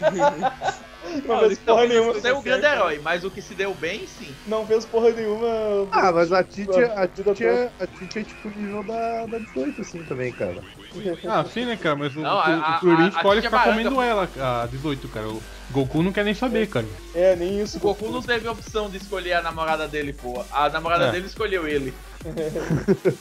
cara? 0.00 0.74
Não 1.26 1.38
fez 1.40 1.58
porra 1.58 1.86
nenhuma. 1.86 2.12
Você 2.14 2.28
é 2.28 2.32
o 2.32 2.40
grande 2.42 2.66
herói, 2.66 3.00
mas 3.02 3.24
o 3.24 3.30
que 3.30 3.42
se 3.42 3.54
deu 3.54 3.74
bem, 3.74 4.06
sim. 4.06 4.32
Não 4.46 4.66
fez 4.66 4.84
porra 4.84 5.10
nenhuma. 5.10 5.46
Ah, 5.90 6.12
mas 6.12 6.32
a 6.32 6.42
Titi, 6.44 6.78
a 6.82 7.06
Vida 7.06 7.32
Titi, 7.34 7.44
é, 7.44 7.70
a 7.80 7.86
Titi 7.86 8.18
é 8.20 8.22
tipo 8.24 8.48
o 8.48 8.50
nível 8.50 8.82
da, 8.84 9.26
da 9.26 9.38
18, 9.38 9.80
assim, 9.82 10.02
também, 10.04 10.32
cara. 10.32 10.62
Ah, 11.28 11.44
sim, 11.44 11.64
né, 11.64 11.76
cara? 11.76 11.96
Mas 11.96 12.14
o, 12.16 12.20
Não, 12.20 12.34
o, 12.36 12.38
a- 12.38 12.76
o 12.76 12.80
Kuririn 12.80 13.02
a- 13.02 13.06
a 13.06 13.08
escolhe 13.08 13.40
tia 13.40 13.50
ficar 13.50 13.64
comendo 13.64 14.00
ela, 14.00 14.28
a 14.40 14.66
18, 14.66 15.08
cara. 15.08 15.28
O 15.28 15.42
Goku 15.70 16.02
não 16.02 16.12
quer 16.12 16.24
nem 16.24 16.34
saber, 16.34 16.66
cara. 16.68 16.86
É, 17.14 17.34
nem 17.36 17.60
isso. 17.62 17.78
O 17.78 17.80
Goku 17.80 18.10
não 18.10 18.22
teve 18.22 18.46
a 18.46 18.52
opção 18.52 18.88
de 18.90 18.98
escolher 18.98 19.32
a 19.34 19.42
namorada 19.42 19.88
dele, 19.88 20.12
pô. 20.12 20.44
A 20.52 20.68
namorada 20.68 21.06
É. 21.06 21.10
dele 21.12 21.26
escolheu 21.26 21.66
ele. 21.66 21.92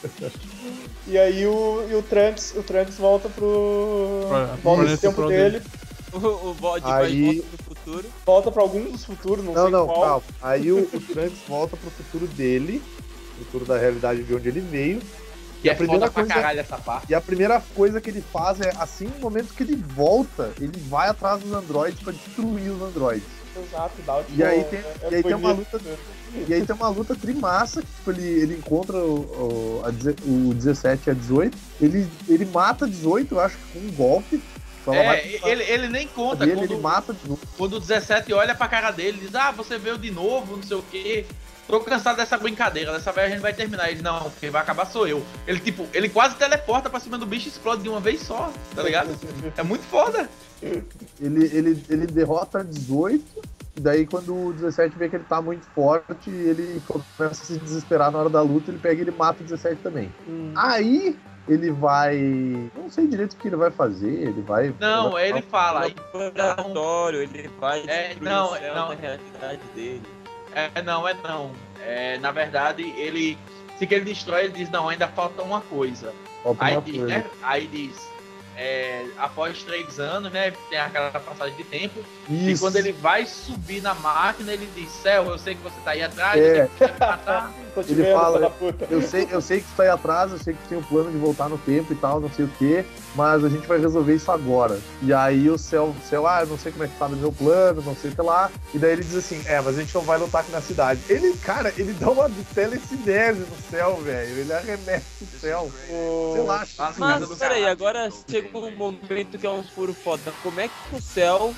E 1.08 1.18
aí 1.18 1.46
o, 1.48 1.88
e 1.90 1.96
o 1.96 2.02
Trunks, 2.04 2.54
o 2.56 2.64
Trunks 2.64 2.98
volta 2.98 3.28
pro. 3.30 4.26
Pra- 4.30 4.46
volta 4.64 4.84
esse 4.86 5.02
tempo 5.02 5.16
pro 5.16 5.28
dele, 5.28 5.62
O, 6.14 6.18
o 6.50 6.54
bode 6.54 6.86
Aí- 6.86 7.26
vai 7.26 7.36
volta 7.42 7.64
pro 7.64 7.71
futuro. 7.92 8.08
volta 8.26 8.52
pra 8.52 8.62
algum 8.62 8.92
dos 8.92 9.06
futuros, 9.06 9.44
não, 9.46 9.54
Não, 9.54 9.64
sei 9.64 9.72
não, 9.72 9.86
qual. 9.88 10.02
calma. 10.02 10.24
Aí 10.42 10.72
o, 10.72 10.80
o 10.94 11.00
Trunks 11.00 11.40
volta 11.48 11.78
pro 11.78 11.90
futuro 11.92 12.28
dele, 12.28 12.82
futuro 13.38 13.66
da 13.66 13.78
realidade 13.78 14.24
de 14.24 14.34
onde 14.34 14.48
ele 14.50 14.62
veio. 14.62 15.02
E 15.64 15.70
a 15.70 15.74
é 15.74 15.76
primeira 15.76 16.08
foda 16.08 16.12
pra 16.12 16.24
coisa- 16.24 16.34
caralho 16.34 16.60
essa 16.60 16.78
parte. 16.78 17.12
E 17.12 17.16
a 17.16 17.22
primeira 17.22 17.62
coisa 17.76 18.02
que 18.02 18.10
ele 18.10 18.24
faz 18.34 18.60
é, 18.62 18.74
assim, 18.80 19.06
no 19.06 19.20
momento 19.20 19.54
que 19.54 19.62
ele 19.62 19.76
volta, 19.76 20.52
ele 20.60 20.72
vai 20.90 21.08
atrás 21.08 21.40
dos 21.42 21.52
androides 21.54 22.02
pra 22.02 22.12
destruir 22.14 22.72
os 22.72 22.82
androides. 22.82 23.28
Exato, 23.56 23.94
dá 24.06 24.18
o 24.18 24.24
E 24.34 24.42
aí 24.44 24.64
tem- 24.64 24.80
é- 24.80 25.10
e 25.12 25.16
aí 25.16 25.24
tem 25.24 25.36
uma 25.36 25.54
bonito. 25.54 25.82
E 26.48 26.54
aí 26.54 26.66
tem 26.66 26.74
uma 26.76 26.88
luta 26.88 27.14
trimassa, 27.14 27.82
que 27.82 27.88
tipo, 27.88 28.12
ele, 28.12 28.24
ele 28.24 28.56
encontra 28.56 28.98
o, 28.98 29.20
o, 29.20 29.82
a 29.86 29.90
o 30.26 30.54
17 30.54 31.08
e 31.08 31.12
a 31.12 31.14
18. 31.14 31.58
Ele, 31.82 32.08
ele 32.30 32.46
mata 32.46 32.86
a 32.86 32.88
18, 32.88 33.36
eu 33.36 33.40
acho 33.42 33.58
que 33.58 33.80
com 33.80 33.86
um 33.86 33.92
golpe. 33.92 34.42
É, 34.88 35.50
ele, 35.50 35.64
ele 35.64 35.88
nem 35.90 36.08
conta 36.08 36.44
ele, 36.44 36.56
quando, 36.56 36.72
ele 36.72 36.82
mata 36.82 37.14
de 37.14 37.30
novo. 37.30 37.42
quando 37.58 37.74
o 37.74 37.80
17 37.80 38.34
olha 38.34 38.56
pra 38.56 38.68
cara 38.68 38.92
dele 38.92 39.20
e 39.22 39.26
diz: 39.26 39.36
Ah, 39.36 39.52
você 39.52 39.78
veio 39.78 39.98
de 39.98 40.10
novo, 40.10 40.56
não 40.56 40.64
sei 40.64 40.78
o 40.78 40.84
quê. 40.84 41.26
Tô 41.68 41.80
cansado 41.80 42.18
dessa 42.18 42.38
brincadeira, 42.38 42.92
dessa 42.92 43.12
vez 43.12 43.28
a 43.28 43.30
gente 43.30 43.42
vai 43.42 43.54
terminar. 43.54 43.90
Ele, 43.90 44.02
não, 44.02 44.32
quem 44.40 44.50
vai 44.50 44.62
acabar 44.62 44.86
sou 44.86 45.08
eu. 45.08 45.24
Ele, 45.48 45.60
tipo, 45.60 45.88
ele 45.94 46.10
quase 46.10 46.36
teleporta 46.36 46.90
pra 46.90 47.00
cima 47.00 47.18
do 47.18 47.26
bicho 47.26 47.48
e 47.48 47.50
explode 47.50 47.84
de 47.84 47.90
uma 47.90 48.00
vez 48.00 48.22
só, 48.22 48.52
tá 48.76 48.84
ligado? 48.84 49.10
É 49.56 49.64
muito 49.64 49.84
foda. 49.84 50.30
Ele, 50.62 51.46
ele, 51.46 51.84
ele 51.90 52.08
derrota 52.08 52.60
a 52.60 52.64
18. 52.64 53.24
E 53.78 53.80
daí, 53.80 54.06
quando 54.06 54.48
o 54.48 54.54
17 54.54 54.98
vê 54.98 55.08
que 55.08 55.16
ele 55.16 55.24
tá 55.24 55.42
muito 55.42 55.66
forte, 55.68 56.30
ele 56.30 56.82
começa 56.86 57.42
a 57.42 57.46
se 57.46 57.58
desesperar 57.58 58.12
na 58.12 58.20
hora 58.20 58.30
da 58.30 58.42
luta. 58.42 58.70
Ele 58.70 58.80
pega 58.80 59.00
e 59.00 59.04
ele 59.04 59.12
mata 59.12 59.42
o 59.42 59.46
17 59.46 59.82
também. 59.82 60.14
Hum. 60.28 60.52
Aí 60.58 61.18
ele 61.54 61.72
vai. 61.72 62.18
Não 62.76 62.90
sei 62.90 63.08
direito 63.08 63.34
o 63.34 63.36
que 63.38 63.48
ele 63.48 63.56
vai 63.56 63.72
fazer. 63.72 64.08
Ele 64.12 64.42
vai. 64.42 64.74
Não, 64.80 65.12
vai- 65.12 65.30
ele 65.30 65.42
fala. 65.42 65.88
laboratório, 66.14 67.22
ele 67.22 67.50
vai 67.60 67.82
É, 67.88 68.16
não, 68.22 68.52
o 68.52 68.58
céu 68.58 68.76
não. 68.76 68.88
da 68.90 68.96
realidade 68.96 69.62
dele. 69.76 70.02
É, 70.54 70.82
não, 70.82 71.08
é 71.08 71.14
não. 71.24 71.52
É, 71.84 72.18
na 72.20 72.32
verdade, 72.32 72.84
ele. 72.98 73.38
Se 73.78 73.88
que 73.88 73.96
ele 73.96 74.06
destrói, 74.06 74.44
ele 74.46 74.54
diz, 74.54 74.70
não, 74.70 74.88
ainda 74.90 75.08
falta 75.08 75.42
uma 75.42 75.62
coisa. 75.62 76.14
Falta 76.44 76.64
Aí 76.66 76.74
uma 76.76 76.82
diz, 76.82 76.98
coisa. 76.98 77.08
né? 77.18 77.26
Aí 77.42 77.66
diz, 77.68 78.08
é, 78.56 79.06
após 79.18 79.64
três 79.64 80.00
anos, 80.00 80.32
né? 80.32 80.54
Tem 80.70 80.78
aquela 80.80 81.10
passagem 81.12 81.56
de 81.56 81.64
tempo. 81.64 82.00
E 82.32 82.52
Isso. 82.52 82.64
quando 82.64 82.78
ele 82.78 82.94
vai 82.94 83.26
subir 83.26 83.82
na 83.82 83.94
máquina, 83.94 84.54
ele 84.54 84.70
diz, 84.76 84.90
Céu, 85.04 85.26
eu 85.26 85.38
sei 85.38 85.56
que 85.56 85.62
você 85.62 85.76
tá 85.84 85.92
aí 85.92 86.02
atrás, 86.02 86.40
É. 86.40 86.44
eu 86.44 86.56
sei 86.56 86.68
que 86.68 86.78
você 86.78 86.88
vai 86.88 87.10
matar. 87.10 87.52
Ele 87.88 88.04
vendo, 88.04 88.20
fala. 88.20 88.54
Eu 88.90 89.02
sei, 89.02 89.28
eu 89.32 89.40
sei 89.40 89.62
que 89.62 89.66
tu 89.68 89.76
tá 89.78 89.84
aí 89.84 89.90
atrás, 89.90 90.30
eu 90.34 90.38
sei 90.38 90.54
que 90.54 90.68
tem 90.68 90.78
o 90.78 90.84
plano 90.84 91.10
de 91.10 91.18
voltar 91.18 91.48
no 91.48 91.58
tempo 91.58 91.94
e 91.94 91.96
tal, 91.96 92.20
não 92.20 92.30
sei 92.30 92.44
o 92.44 92.48
que, 92.50 92.84
mas 93.16 93.46
a 93.46 93.48
gente 93.50 93.66
vai 93.66 93.80
resolver 93.80 94.14
isso 94.14 94.30
agora. 94.30 94.78
E 95.02 95.14
aí 95.14 95.50
o 95.50 95.58
céu, 95.58 95.96
céu, 96.10 96.28
ah, 96.28 96.42
eu 96.42 96.48
não 96.48 96.58
sei 96.58 96.74
como 96.74 96.84
é 96.84 96.90
que 96.90 96.98
tá 96.98 97.08
no 97.08 97.16
meu 97.16 97.32
plano, 97.32 97.82
não 97.82 97.96
sei 97.96 98.12
o 98.12 98.16
que 98.16 98.22
lá. 98.22 98.52
E 98.74 98.78
daí 98.78 98.92
ele 98.92 99.04
diz 99.06 99.16
assim, 99.16 99.42
é, 99.46 99.62
mas 99.62 99.78
a 99.78 99.82
gente 99.82 99.96
não 99.96 100.02
vai 100.02 100.18
lutar 100.18 100.42
aqui 100.42 100.52
na 100.52 100.60
cidade. 100.60 101.00
Ele, 101.08 101.32
cara, 101.38 101.74
ele 101.78 101.94
dá 101.94 102.10
uma 102.10 102.30
telecinese 102.54 103.40
no 103.40 103.56
céu, 103.70 103.96
velho. 104.04 104.38
Ele 104.40 104.52
arremessa 104.54 105.06
o 105.22 105.40
céu. 105.40 105.72
Sei 105.88 106.42
lá, 106.44 106.66
Lá 106.78 106.94
na 106.98 107.20
Mas 107.20 107.30
peraí, 107.40 107.62
caralho. 107.62 107.68
agora 107.70 108.10
chegou 108.30 108.66
um 108.68 108.76
momento 108.76 109.38
que 109.40 109.48
é 109.48 109.50
um 109.50 109.64
furo 109.64 109.94
foda. 109.94 110.34
Como 110.44 110.60
é 110.60 110.68
que 110.68 110.96
o 110.96 111.02
céu 111.02 111.54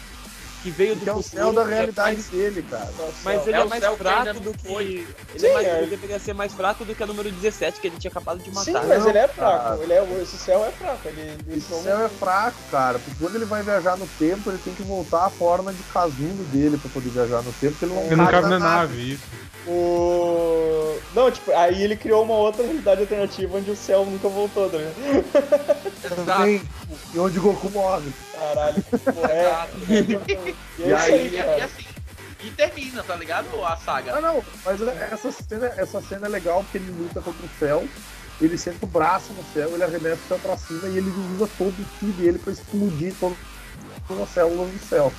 que 0.63 0.71
veio 0.71 0.95
do 0.95 1.01
Que 1.03 1.09
é 1.09 1.13
o 1.13 1.21
futuro 1.21 1.43
céu 1.43 1.53
da 1.53 1.61
é 1.63 1.73
realidade 1.75 2.13
mais- 2.15 2.27
dele, 2.29 2.65
cara. 2.69 2.89
Mas 3.23 3.45
ele 3.47 3.55
É 3.57 3.59
é, 3.59 3.63
o 3.63 3.69
mais 3.69 3.83
fraco 3.85 4.33
não 4.33 4.41
do 4.41 4.53
que. 4.53 4.67
foi. 4.67 4.83
Ele, 4.85 5.07
Sim, 5.39 5.47
é 5.47 5.53
mais, 5.53 5.67
é. 5.67 5.77
ele 5.79 5.87
deveria 5.87 6.19
ser 6.19 6.33
mais 6.33 6.53
fraco 6.53 6.85
do 6.85 6.95
que 6.95 7.03
a 7.03 7.05
número 7.05 7.29
17, 7.31 7.79
que 7.81 7.87
ele 7.87 7.97
tinha 7.97 8.09
acabado 8.09 8.39
de 8.41 8.49
matar. 8.49 8.63
Sim, 8.63 8.87
mas 8.87 9.05
ele 9.05 9.17
é 9.17 9.27
cara. 9.27 9.33
fraco. 9.33 9.83
Ele 9.83 9.93
é, 9.93 10.21
esse 10.23 10.37
céu 10.37 10.63
é 10.65 10.71
fraco. 10.71 11.07
Ele, 11.07 11.37
eles 11.47 11.69
Esse 11.69 11.83
céu 11.83 12.05
é 12.05 12.09
fraco, 12.09 12.57
cara, 12.71 12.97
porque 12.99 13.15
quando 13.23 13.35
ele 13.35 13.45
vai 13.45 13.61
viajar 13.61 13.97
no 13.97 14.07
tempo, 14.17 14.49
ele 14.49 14.57
tem 14.63 14.73
que 14.73 14.83
voltar 14.83 15.25
à 15.25 15.29
forma 15.29 15.73
de 15.73 15.83
casulo 15.93 16.43
dele 16.45 16.77
pra 16.77 16.89
poder 16.89 17.09
viajar 17.09 17.41
no 17.41 17.51
tempo, 17.53 17.73
porque 17.73 17.85
ele 17.85 17.93
não 17.93 18.03
Ele 18.05 18.15
não 18.15 18.27
cabe 18.27 18.47
na 18.49 18.59
nave. 18.59 18.93
nave, 18.93 19.13
isso. 19.13 19.23
O... 19.65 20.99
Não, 21.15 21.31
tipo, 21.31 21.51
aí 21.53 21.83
ele 21.83 21.95
criou 21.95 22.23
uma 22.23 22.35
outra 22.35 22.63
realidade 22.63 23.01
alternativa 23.01 23.57
onde 23.57 23.71
o 23.71 23.75
céu 23.75 24.05
nunca 24.05 24.27
voltou, 24.27 24.69
tá 24.69 24.77
ligado? 24.77 26.25
Também, 26.25 26.61
e 27.13 27.19
onde 27.19 27.39
o 27.39 27.41
Goku 27.41 27.69
morre. 27.69 28.11
Caralho, 28.33 28.83
que 28.83 28.97
porra 28.97 29.31
é. 29.31 29.45
Exato. 29.47 29.77
E 30.79 30.83
é 30.83 30.87
E 30.87 30.93
aí, 30.93 31.13
aí, 31.13 31.27
E, 31.27 31.35
e 31.35 31.37
cara. 31.37 31.65
assim, 31.65 31.85
e 32.43 32.51
termina, 32.51 33.03
tá 33.03 33.15
ligado? 33.15 33.63
A 33.63 33.77
saga. 33.77 34.17
Ah, 34.17 34.21
não, 34.21 34.43
mas 34.65 34.81
essa 34.81 35.31
cena, 35.31 35.71
essa 35.77 36.01
cena 36.01 36.25
é 36.27 36.29
legal 36.29 36.61
porque 36.63 36.77
ele 36.77 36.91
luta 36.91 37.21
contra 37.21 37.45
o 37.45 37.49
céu, 37.57 37.87
ele 38.41 38.57
senta 38.57 38.85
o 38.85 38.89
braço 38.89 39.31
no 39.31 39.43
céu, 39.53 39.69
ele 39.73 39.83
arremessa 39.83 40.19
o 40.25 40.27
céu 40.27 40.39
pra 40.39 40.57
cima 40.57 40.87
e 40.89 40.97
ele 40.97 41.09
usa 41.35 41.49
todo 41.57 41.69
o 41.69 41.85
ki 41.99 42.07
dele 42.07 42.37
pra 42.37 42.51
explodir 42.51 43.13
todo, 43.17 43.37
todas 44.07 44.23
as 44.23 44.29
células 44.29 44.69
do 44.69 44.79
céu. 44.85 45.13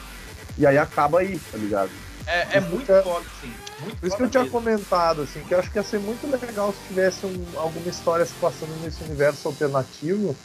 E 0.58 0.66
aí 0.66 0.76
acaba 0.76 1.20
aí, 1.20 1.38
tá 1.50 1.56
ligado? 1.56 1.90
É, 2.26 2.58
é 2.58 2.60
muito 2.60 2.92
é- 2.92 3.02
foda, 3.02 3.24
sim. 3.40 3.52
Muito 3.84 4.00
Por 4.00 4.06
isso 4.06 4.16
que 4.16 4.22
eu 4.22 4.30
tinha 4.30 4.42
mesmo. 4.44 4.58
comentado, 4.58 5.22
assim, 5.22 5.42
que 5.44 5.54
eu 5.54 5.58
acho 5.58 5.70
que 5.70 5.78
ia 5.78 5.82
ser 5.82 6.00
muito 6.00 6.26
legal 6.26 6.72
se 6.72 6.82
tivesse 6.82 7.24
um- 7.26 7.58
alguma 7.58 7.88
história 7.88 8.24
se 8.24 8.34
passando 8.34 8.74
nesse 8.76 9.02
universo 9.02 9.46
alternativo, 9.48 10.36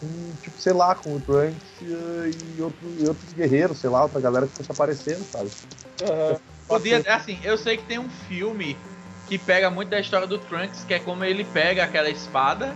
com, 0.00 0.32
tipo, 0.40 0.58
sei 0.58 0.72
lá, 0.72 0.94
com 0.94 1.14
o 1.14 1.20
Trunks 1.20 1.82
eh, 1.82 2.30
e, 2.56 2.62
outro, 2.62 2.94
e 2.98 3.06
outros 3.06 3.32
guerreiros, 3.32 3.78
sei 3.78 3.90
lá, 3.90 4.02
outra 4.02 4.20
galera 4.20 4.46
que 4.46 4.56
fosse 4.56 4.72
aparecendo, 4.72 5.26
sabe? 5.30 5.50
Aham. 6.00 6.40
Podia, 6.66 7.02
assim, 7.08 7.38
eu 7.42 7.58
sei 7.58 7.76
que 7.76 7.84
tem 7.84 7.98
um 7.98 8.08
filme 8.08 8.78
que 9.26 9.36
pega 9.38 9.70
muito 9.70 9.88
da 9.90 10.00
história 10.00 10.26
do 10.26 10.38
Trunks, 10.38 10.84
que 10.84 10.94
é 10.94 10.98
como 11.00 11.24
ele 11.24 11.44
pega 11.44 11.84
aquela 11.84 12.08
espada, 12.08 12.74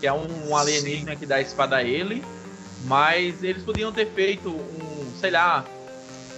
que 0.00 0.06
é 0.06 0.12
um, 0.12 0.48
um 0.50 0.56
alienígena 0.56 1.14
que 1.14 1.26
dá 1.26 1.36
a 1.36 1.40
espada 1.40 1.76
a 1.76 1.82
ele, 1.84 2.22
mas 2.84 3.42
eles 3.42 3.62
podiam 3.62 3.92
ter 3.92 4.06
feito 4.12 4.48
um, 4.50 5.14
sei 5.14 5.30
lá, 5.30 5.64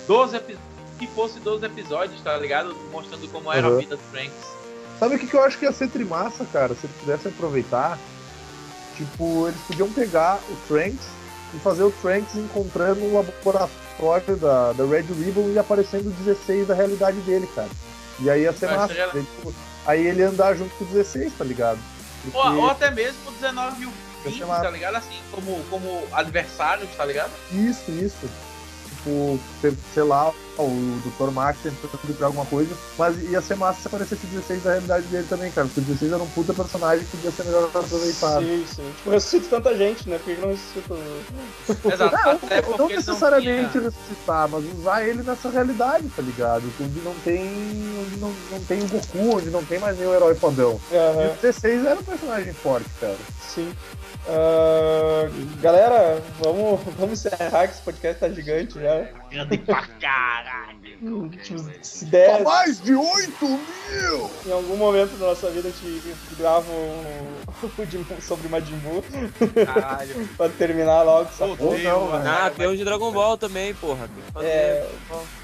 12 0.07 0.37
epi- 0.37 0.59
que 0.98 1.06
fosse 1.09 1.39
12 1.40 1.64
episódios, 1.66 2.20
tá 2.23 2.36
ligado? 2.36 2.74
Mostrando 2.90 3.28
como 3.28 3.52
era 3.52 3.66
a 3.66 3.70
Uhum. 3.70 3.78
vida 3.78 3.97
do 3.97 4.02
Trunks. 4.12 4.56
Sabe 4.98 5.16
o 5.16 5.18
que, 5.18 5.27
que 5.27 5.35
eu 5.36 5.43
acho 5.44 5.59
que 5.59 5.64
ia 5.66 5.73
ser 5.73 5.89
trimassa, 5.89 6.44
cara? 6.52 6.74
Se 6.74 6.86
eles 6.86 6.97
pudessem 6.98 7.31
aproveitar, 7.31 7.98
tipo, 8.97 9.47
eles 9.48 9.60
podiam 9.66 9.90
pegar 9.93 10.39
o 10.48 10.56
Trunks 10.66 11.06
e 11.55 11.59
fazer 11.59 11.82
o 11.82 11.90
Trunks 12.02 12.35
encontrando 12.36 13.01
um 13.05 13.14
laboratório 13.16 14.36
da, 14.36 14.73
da 14.73 14.85
Red 14.86 15.02
Ribbon 15.02 15.51
e 15.51 15.59
aparecendo 15.59 16.06
o 16.09 16.10
16 16.10 16.66
da 16.66 16.74
realidade 16.74 17.18
dele, 17.20 17.47
cara. 17.55 17.68
E 18.20 18.31
aí 18.31 18.43
ia 18.43 18.52
ser 18.52 18.66
Vai 18.66 18.77
massa. 18.78 18.94
Daí, 19.12 19.23
tipo, 19.23 19.55
Aí 19.86 20.05
ele 20.05 20.20
andar 20.24 20.55
junto 20.56 20.74
com 20.77 20.85
o 20.85 20.86
16, 20.89 21.32
tá 21.39 21.44
ligado? 21.44 21.78
Porque- 22.24 22.36
Ou, 22.36 22.56
ou 22.56 22.70
até 22.70 22.90
mesmo 22.90 23.18
o 23.28 23.32
19 23.32 23.82
e 23.82 23.86
o 23.86 23.90
Vai 23.90 24.32
20, 24.32 24.39
ser 24.39 24.44
massa. 24.47 24.62
tá 24.64 24.70
ligado? 24.70 24.97
Assim, 24.97 25.16
como, 25.31 25.62
como 25.70 26.02
adversários, 26.12 26.89
tá 26.97 27.05
ligado? 27.05 27.31
Isso, 27.52 27.89
isso. 27.93 28.28
Tipo, 29.07 29.39
sei- 29.95 30.03
lá, 30.03 30.33
o 30.59 30.99
Dr. 31.19 31.31
Max 31.31 31.59
tentando 31.62 31.99
criar 31.99 32.27
alguma 32.27 32.45
coisa, 32.47 32.74
mas 32.99 33.16
ia 33.31 33.41
ser 33.41 33.57
massa 33.57 33.81
se 33.83 33.87
aparecesse 33.87 34.24
o 34.27 34.28
16 34.31 34.62
da 34.65 34.70
realidade 34.73 35.07
dele 35.07 35.27
também, 35.28 35.53
cara, 35.53 35.66
porque 35.69 35.81
o 35.81 35.85
16 35.85 36.12
era 36.12 36.23
um 36.23 36.27
puta 36.28 36.53
personagem 36.55 37.05
que 37.05 37.16
podia 37.16 37.31
ser 37.31 37.45
melhor 37.45 37.65
aproveitado. 37.65 38.43
Sim, 38.45 38.66
sim. 38.74 38.93
Tipo, 38.97 39.11
ressuscita 39.11 39.49
tanta 39.57 39.77
gente, 39.77 40.09
né? 40.09 40.19
Por 40.19 40.24
que 40.35 40.41
não 40.41 40.49
ressuscita 40.49 40.95
o. 40.95 41.89
Exato. 41.93 42.47
Não, 42.70 42.78
não 42.78 42.89
necessariamente 42.89 43.70
tinha- 43.73 43.85
ressuscitar, 43.85 44.49
mas 44.49 44.65
usar 44.78 45.07
ele 45.07 45.23
nessa 45.23 45.51
realidade, 45.51 46.09
tá 46.09 46.23
ligado? 46.23 46.65
Onde 46.81 47.01
não 47.01 47.15
tem. 47.24 47.47
Onde 48.01 48.16
não, 48.16 48.35
não 48.51 48.61
tem 48.65 48.83
o 48.83 48.89
Goku, 48.89 49.37
onde 49.37 49.51
não 49.51 49.65
tem 49.65 49.78
mais 49.78 49.97
nenhum 49.99 50.15
herói 50.15 50.35
fodão. 50.35 50.81
E 50.91 50.97
Aham, 50.97 51.33
o 51.33 51.37
16 51.43 51.85
era 51.85 52.01
um 52.01 52.05
personagem 52.05 52.53
forte, 52.55 52.89
cara. 53.01 53.16
sim. 53.55 53.73
Ah, 54.28 55.28
galera, 55.61 56.20
vamos, 56.40 56.81
vamos 56.98 57.24
encerrar 57.24 57.69
que 57.69 57.74
esse 57.74 57.82
podcast 57.82 58.19
tá 58.20 58.28
gigante 58.28 58.74
já. 58.81 59.07
Grande 59.31 59.59
pra 59.59 59.86
caralho. 60.01 60.77
Se 61.82 62.07
der, 62.07 62.43
de 62.82 62.94
8 62.94 63.47
mil! 63.47 64.31
em 64.47 64.53
algum 64.53 64.77
momento 64.77 65.16
da 65.19 65.27
nossa 65.27 65.51
vida 65.51 65.69
a 65.69 65.70
gente 65.70 66.11
grava 66.39 66.66
um, 66.73 68.20
sobre 68.20 68.48
Majin 68.48 68.77
Buu 68.78 69.05
Caralho. 69.66 70.28
pra 70.36 70.48
terminar 70.48 71.03
logo 71.03 71.28
essa 71.28 71.44
Odeio, 71.44 71.59
porra. 71.59 71.78
não, 71.82 72.07
mano. 72.09 72.24
Ah, 72.28 72.51
tem 72.51 72.66
um 72.66 72.74
de 72.74 72.85
Dragon 72.85 73.12
Ball 73.12 73.36
também, 73.36 73.74
porra. 73.74 74.09
É, 74.40 74.86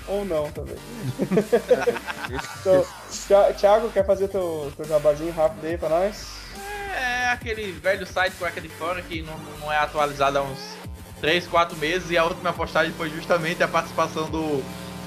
ou 0.08 0.24
não 0.24 0.50
também. 0.52 0.76
então, 2.60 2.84
Thi- 3.10 3.54
Thiago, 3.60 3.90
quer 3.90 4.06
fazer 4.06 4.28
teu, 4.28 4.72
teu 4.76 4.86
jabazinho 4.86 5.32
rápido 5.32 5.66
aí 5.66 5.76
pra 5.76 5.88
nós? 5.90 6.41
É 6.94 7.28
aquele 7.30 7.72
velho 7.72 8.06
site 8.06 8.34
cueca 8.36 8.60
de 8.60 8.68
fora 8.68 9.02
que 9.02 9.22
não, 9.22 9.36
não 9.60 9.72
é 9.72 9.78
atualizado 9.78 10.38
há 10.38 10.42
uns 10.42 10.58
3, 11.20 11.46
4 11.46 11.76
meses 11.78 12.10
e 12.10 12.18
a 12.18 12.24
última 12.24 12.52
postagem 12.52 12.92
foi 12.92 13.10
justamente 13.10 13.62
a 13.62 13.68
participação 13.68 14.30
do 14.30 14.62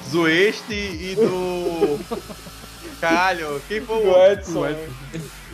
Zueste 0.09 0.73
e 0.73 1.15
do. 1.15 1.99
Caralho, 3.01 3.61
quem 3.67 3.81
foi 3.81 4.07
o. 4.07 4.31
Edson, 4.31 4.59
o 4.59 4.69
né? 4.69 4.87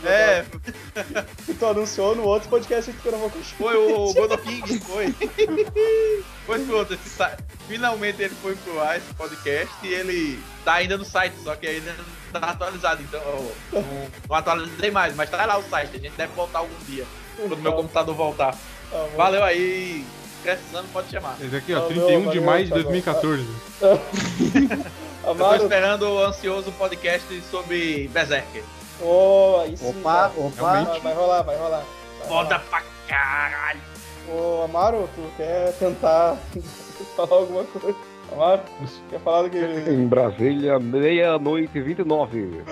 É, 0.04 0.44
que 1.44 1.54
tu 1.54 1.66
anunciou 1.66 2.14
no 2.16 2.24
outro 2.24 2.48
podcast 2.48 2.90
que 2.90 2.98
tu 3.00 3.08
gravou 3.08 3.30
com 3.30 3.38
o 3.38 3.44
Chico. 3.44 3.62
foi 3.62 3.76
o 3.76 4.12
Godo 4.12 4.38
King, 4.38 4.80
foi. 4.80 5.14
Foi 6.44 6.58
pronto, 6.64 6.92
esse 6.92 7.08
site. 7.08 7.38
Finalmente 7.68 8.20
ele 8.20 8.34
foi 8.42 8.56
pro 8.56 8.72
Ice 8.96 9.14
Podcast 9.16 9.72
e 9.84 9.94
ele 9.94 10.42
tá 10.64 10.74
ainda 10.74 10.98
no 10.98 11.04
site, 11.04 11.34
só 11.44 11.54
que 11.54 11.68
ainda 11.68 11.94
não 12.32 12.40
tá 12.40 12.50
atualizado, 12.50 13.00
então 13.00 13.20
não, 13.72 14.10
não 14.28 14.36
atualizei 14.36 14.90
mais, 14.90 15.14
mas 15.14 15.30
tá 15.30 15.46
lá 15.46 15.56
o 15.56 15.62
site, 15.62 15.96
a 15.96 16.00
gente 16.00 16.16
deve 16.16 16.32
voltar 16.34 16.58
algum 16.58 16.74
dia, 16.84 17.06
quando 17.36 17.56
meu 17.58 17.72
computador 17.72 18.14
voltar. 18.16 18.56
Tá. 18.90 19.06
Valeu 19.16 19.44
aí, 19.44 20.04
precisando 20.42 20.92
pode 20.92 21.10
chamar. 21.10 21.36
Esse 21.40 21.54
aqui, 21.54 21.72
ó, 21.74 21.82
Valeu, 21.82 22.06
31 22.06 22.20
de 22.20 22.26
valeu, 22.26 22.42
maio 22.42 22.64
de 22.64 22.70
tá 22.70 22.76
bom. 22.76 22.82
2014. 22.82 23.46
Eu 25.24 25.36
tô 25.36 25.54
esperando 25.54 26.02
o 26.02 26.24
ansioso 26.24 26.72
podcast 26.72 27.42
sobre 27.48 28.08
Berserker. 28.12 28.64
Oh, 29.02 29.60
aí 29.60 29.76
sim. 29.76 29.90
Opa, 29.90 30.12
cara. 30.12 30.32
opa. 30.36 30.62
Vai, 30.62 31.00
vai 31.00 31.14
rolar, 31.14 31.42
vai 31.42 31.56
rolar. 31.56 31.84
Vai 32.18 32.28
Foda 32.28 32.56
rolar. 32.56 32.64
pra 32.70 32.82
caralho. 33.08 33.80
Ô, 34.28 34.62
Amaro, 34.64 35.08
tu 35.14 35.22
quer 35.36 35.72
tentar 35.74 36.36
falar 37.16 37.36
alguma 37.36 37.64
coisa? 37.64 37.98
Amaro, 38.32 38.62
quer 39.10 39.20
falar 39.20 39.42
do 39.42 39.50
que... 39.50 39.58
Em 39.58 40.06
Brasília, 40.06 40.78
meia-noite 40.78 41.76
e 41.76 41.82
29. 41.82 42.62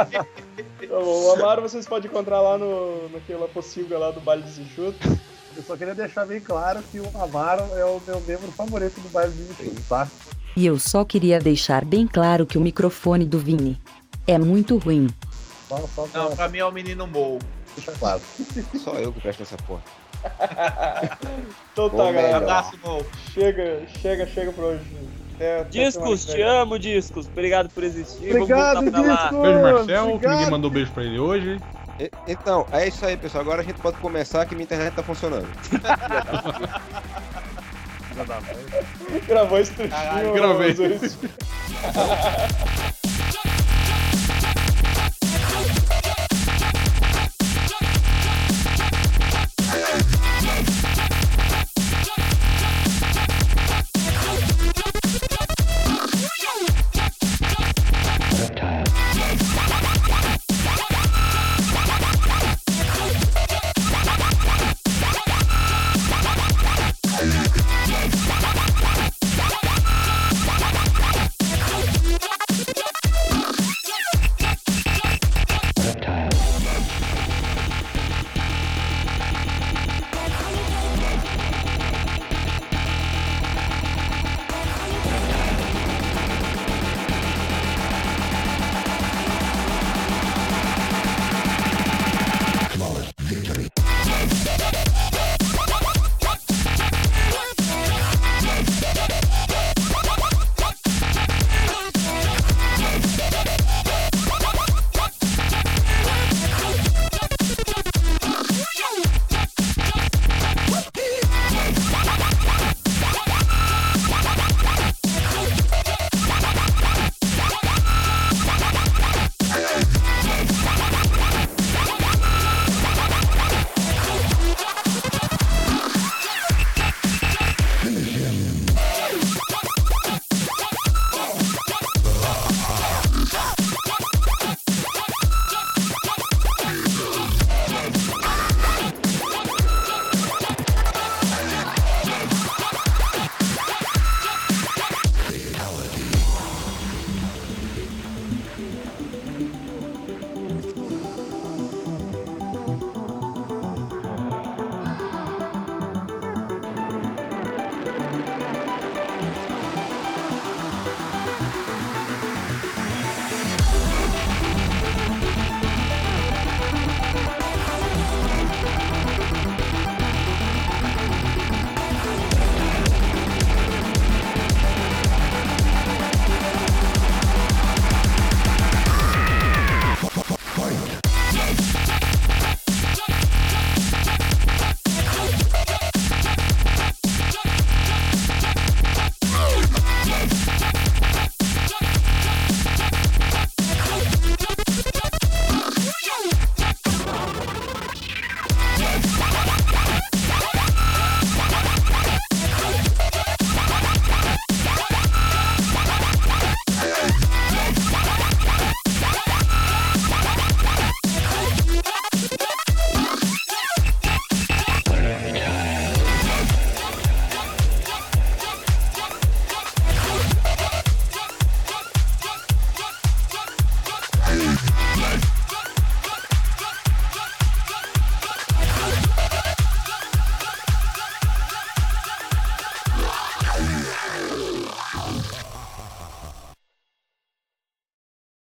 Tá 0.00 0.26
bom, 0.88 1.24
o 1.24 1.32
Amaro 1.32 1.62
vocês 1.62 1.86
podem 1.86 2.10
encontrar 2.10 2.40
lá 2.40 2.58
no, 2.58 3.08
naquela 3.08 3.48
possível 3.48 3.98
lá 3.98 4.10
do 4.10 4.20
Baile 4.20 4.42
dos 4.42 4.58
Enxutos. 4.58 5.16
Eu 5.56 5.62
só 5.62 5.76
queria 5.76 5.94
deixar 5.94 6.26
bem 6.26 6.40
claro 6.40 6.82
que 6.90 7.00
o 7.00 7.06
Amaro 7.14 7.64
é 7.74 7.84
o 7.84 8.00
meu 8.06 8.20
membro 8.20 8.50
favorito 8.52 9.00
do 9.00 9.08
bairro 9.08 9.32
de 9.32 9.42
Vinícius, 9.42 9.88
tá? 9.88 10.08
E 10.56 10.66
eu 10.66 10.78
só 10.78 11.04
queria 11.04 11.38
deixar 11.38 11.84
bem 11.84 12.06
claro 12.06 12.46
que 12.46 12.58
o 12.58 12.60
microfone 12.60 13.24
do 13.24 13.38
Vini 13.38 13.80
é 14.30 14.38
muito 14.38 14.78
ruim. 14.78 15.08
Pra 15.68 15.78
Não, 16.14 16.34
pra 16.36 16.48
mim 16.48 16.58
é 16.58 16.64
o 16.64 16.72
menino 16.72 17.06
Mou. 17.06 17.38
claro. 17.98 18.20
Só 18.82 18.94
eu 18.94 19.12
que 19.12 19.20
presto 19.20 19.40
nessa 19.40 19.56
porra. 19.58 19.82
Então 21.72 21.88
tá, 21.88 21.96
Bom, 21.96 22.12
galera. 22.12 22.36
Abraço, 22.38 22.78
Mou. 22.84 23.06
Chega, 23.32 23.82
chega, 24.02 24.26
chega 24.26 24.52
por 24.52 24.64
hoje. 24.64 24.82
Semana 25.38 25.64
Discos, 25.70 26.24
que 26.26 26.32
te 26.34 26.42
amo, 26.42 26.78
Discos. 26.78 27.26
Obrigado 27.28 27.70
por 27.70 27.82
existir. 27.84 28.36
Obrigado, 28.36 28.74
Vamos 28.84 28.92
voltar 28.92 29.02
pra 29.02 29.14
lá. 29.14 29.22
Disco! 29.30 29.42
Beijo, 29.42 29.62
Marcel, 29.62 30.04
que 30.06 30.12
Obrigado. 30.12 30.32
ninguém 30.34 30.50
mandou 30.50 30.70
beijo 30.70 30.90
pra 30.92 31.04
ele 31.04 31.18
hoje. 31.18 31.58
E- 31.98 32.10
então, 32.28 32.66
é 32.72 32.86
isso 32.88 33.06
aí, 33.06 33.16
pessoal. 33.16 33.40
Agora 33.42 33.62
a 33.62 33.64
gente 33.64 33.80
pode 33.80 33.96
começar 33.98 34.44
que 34.44 34.54
minha 34.54 34.64
internet 34.64 34.92
tá 34.94 35.02
funcionando. 35.02 35.48
Gravou 39.26 39.58
esse 39.58 39.72
trechinho. 39.72 40.34
Gravei. 40.34 40.74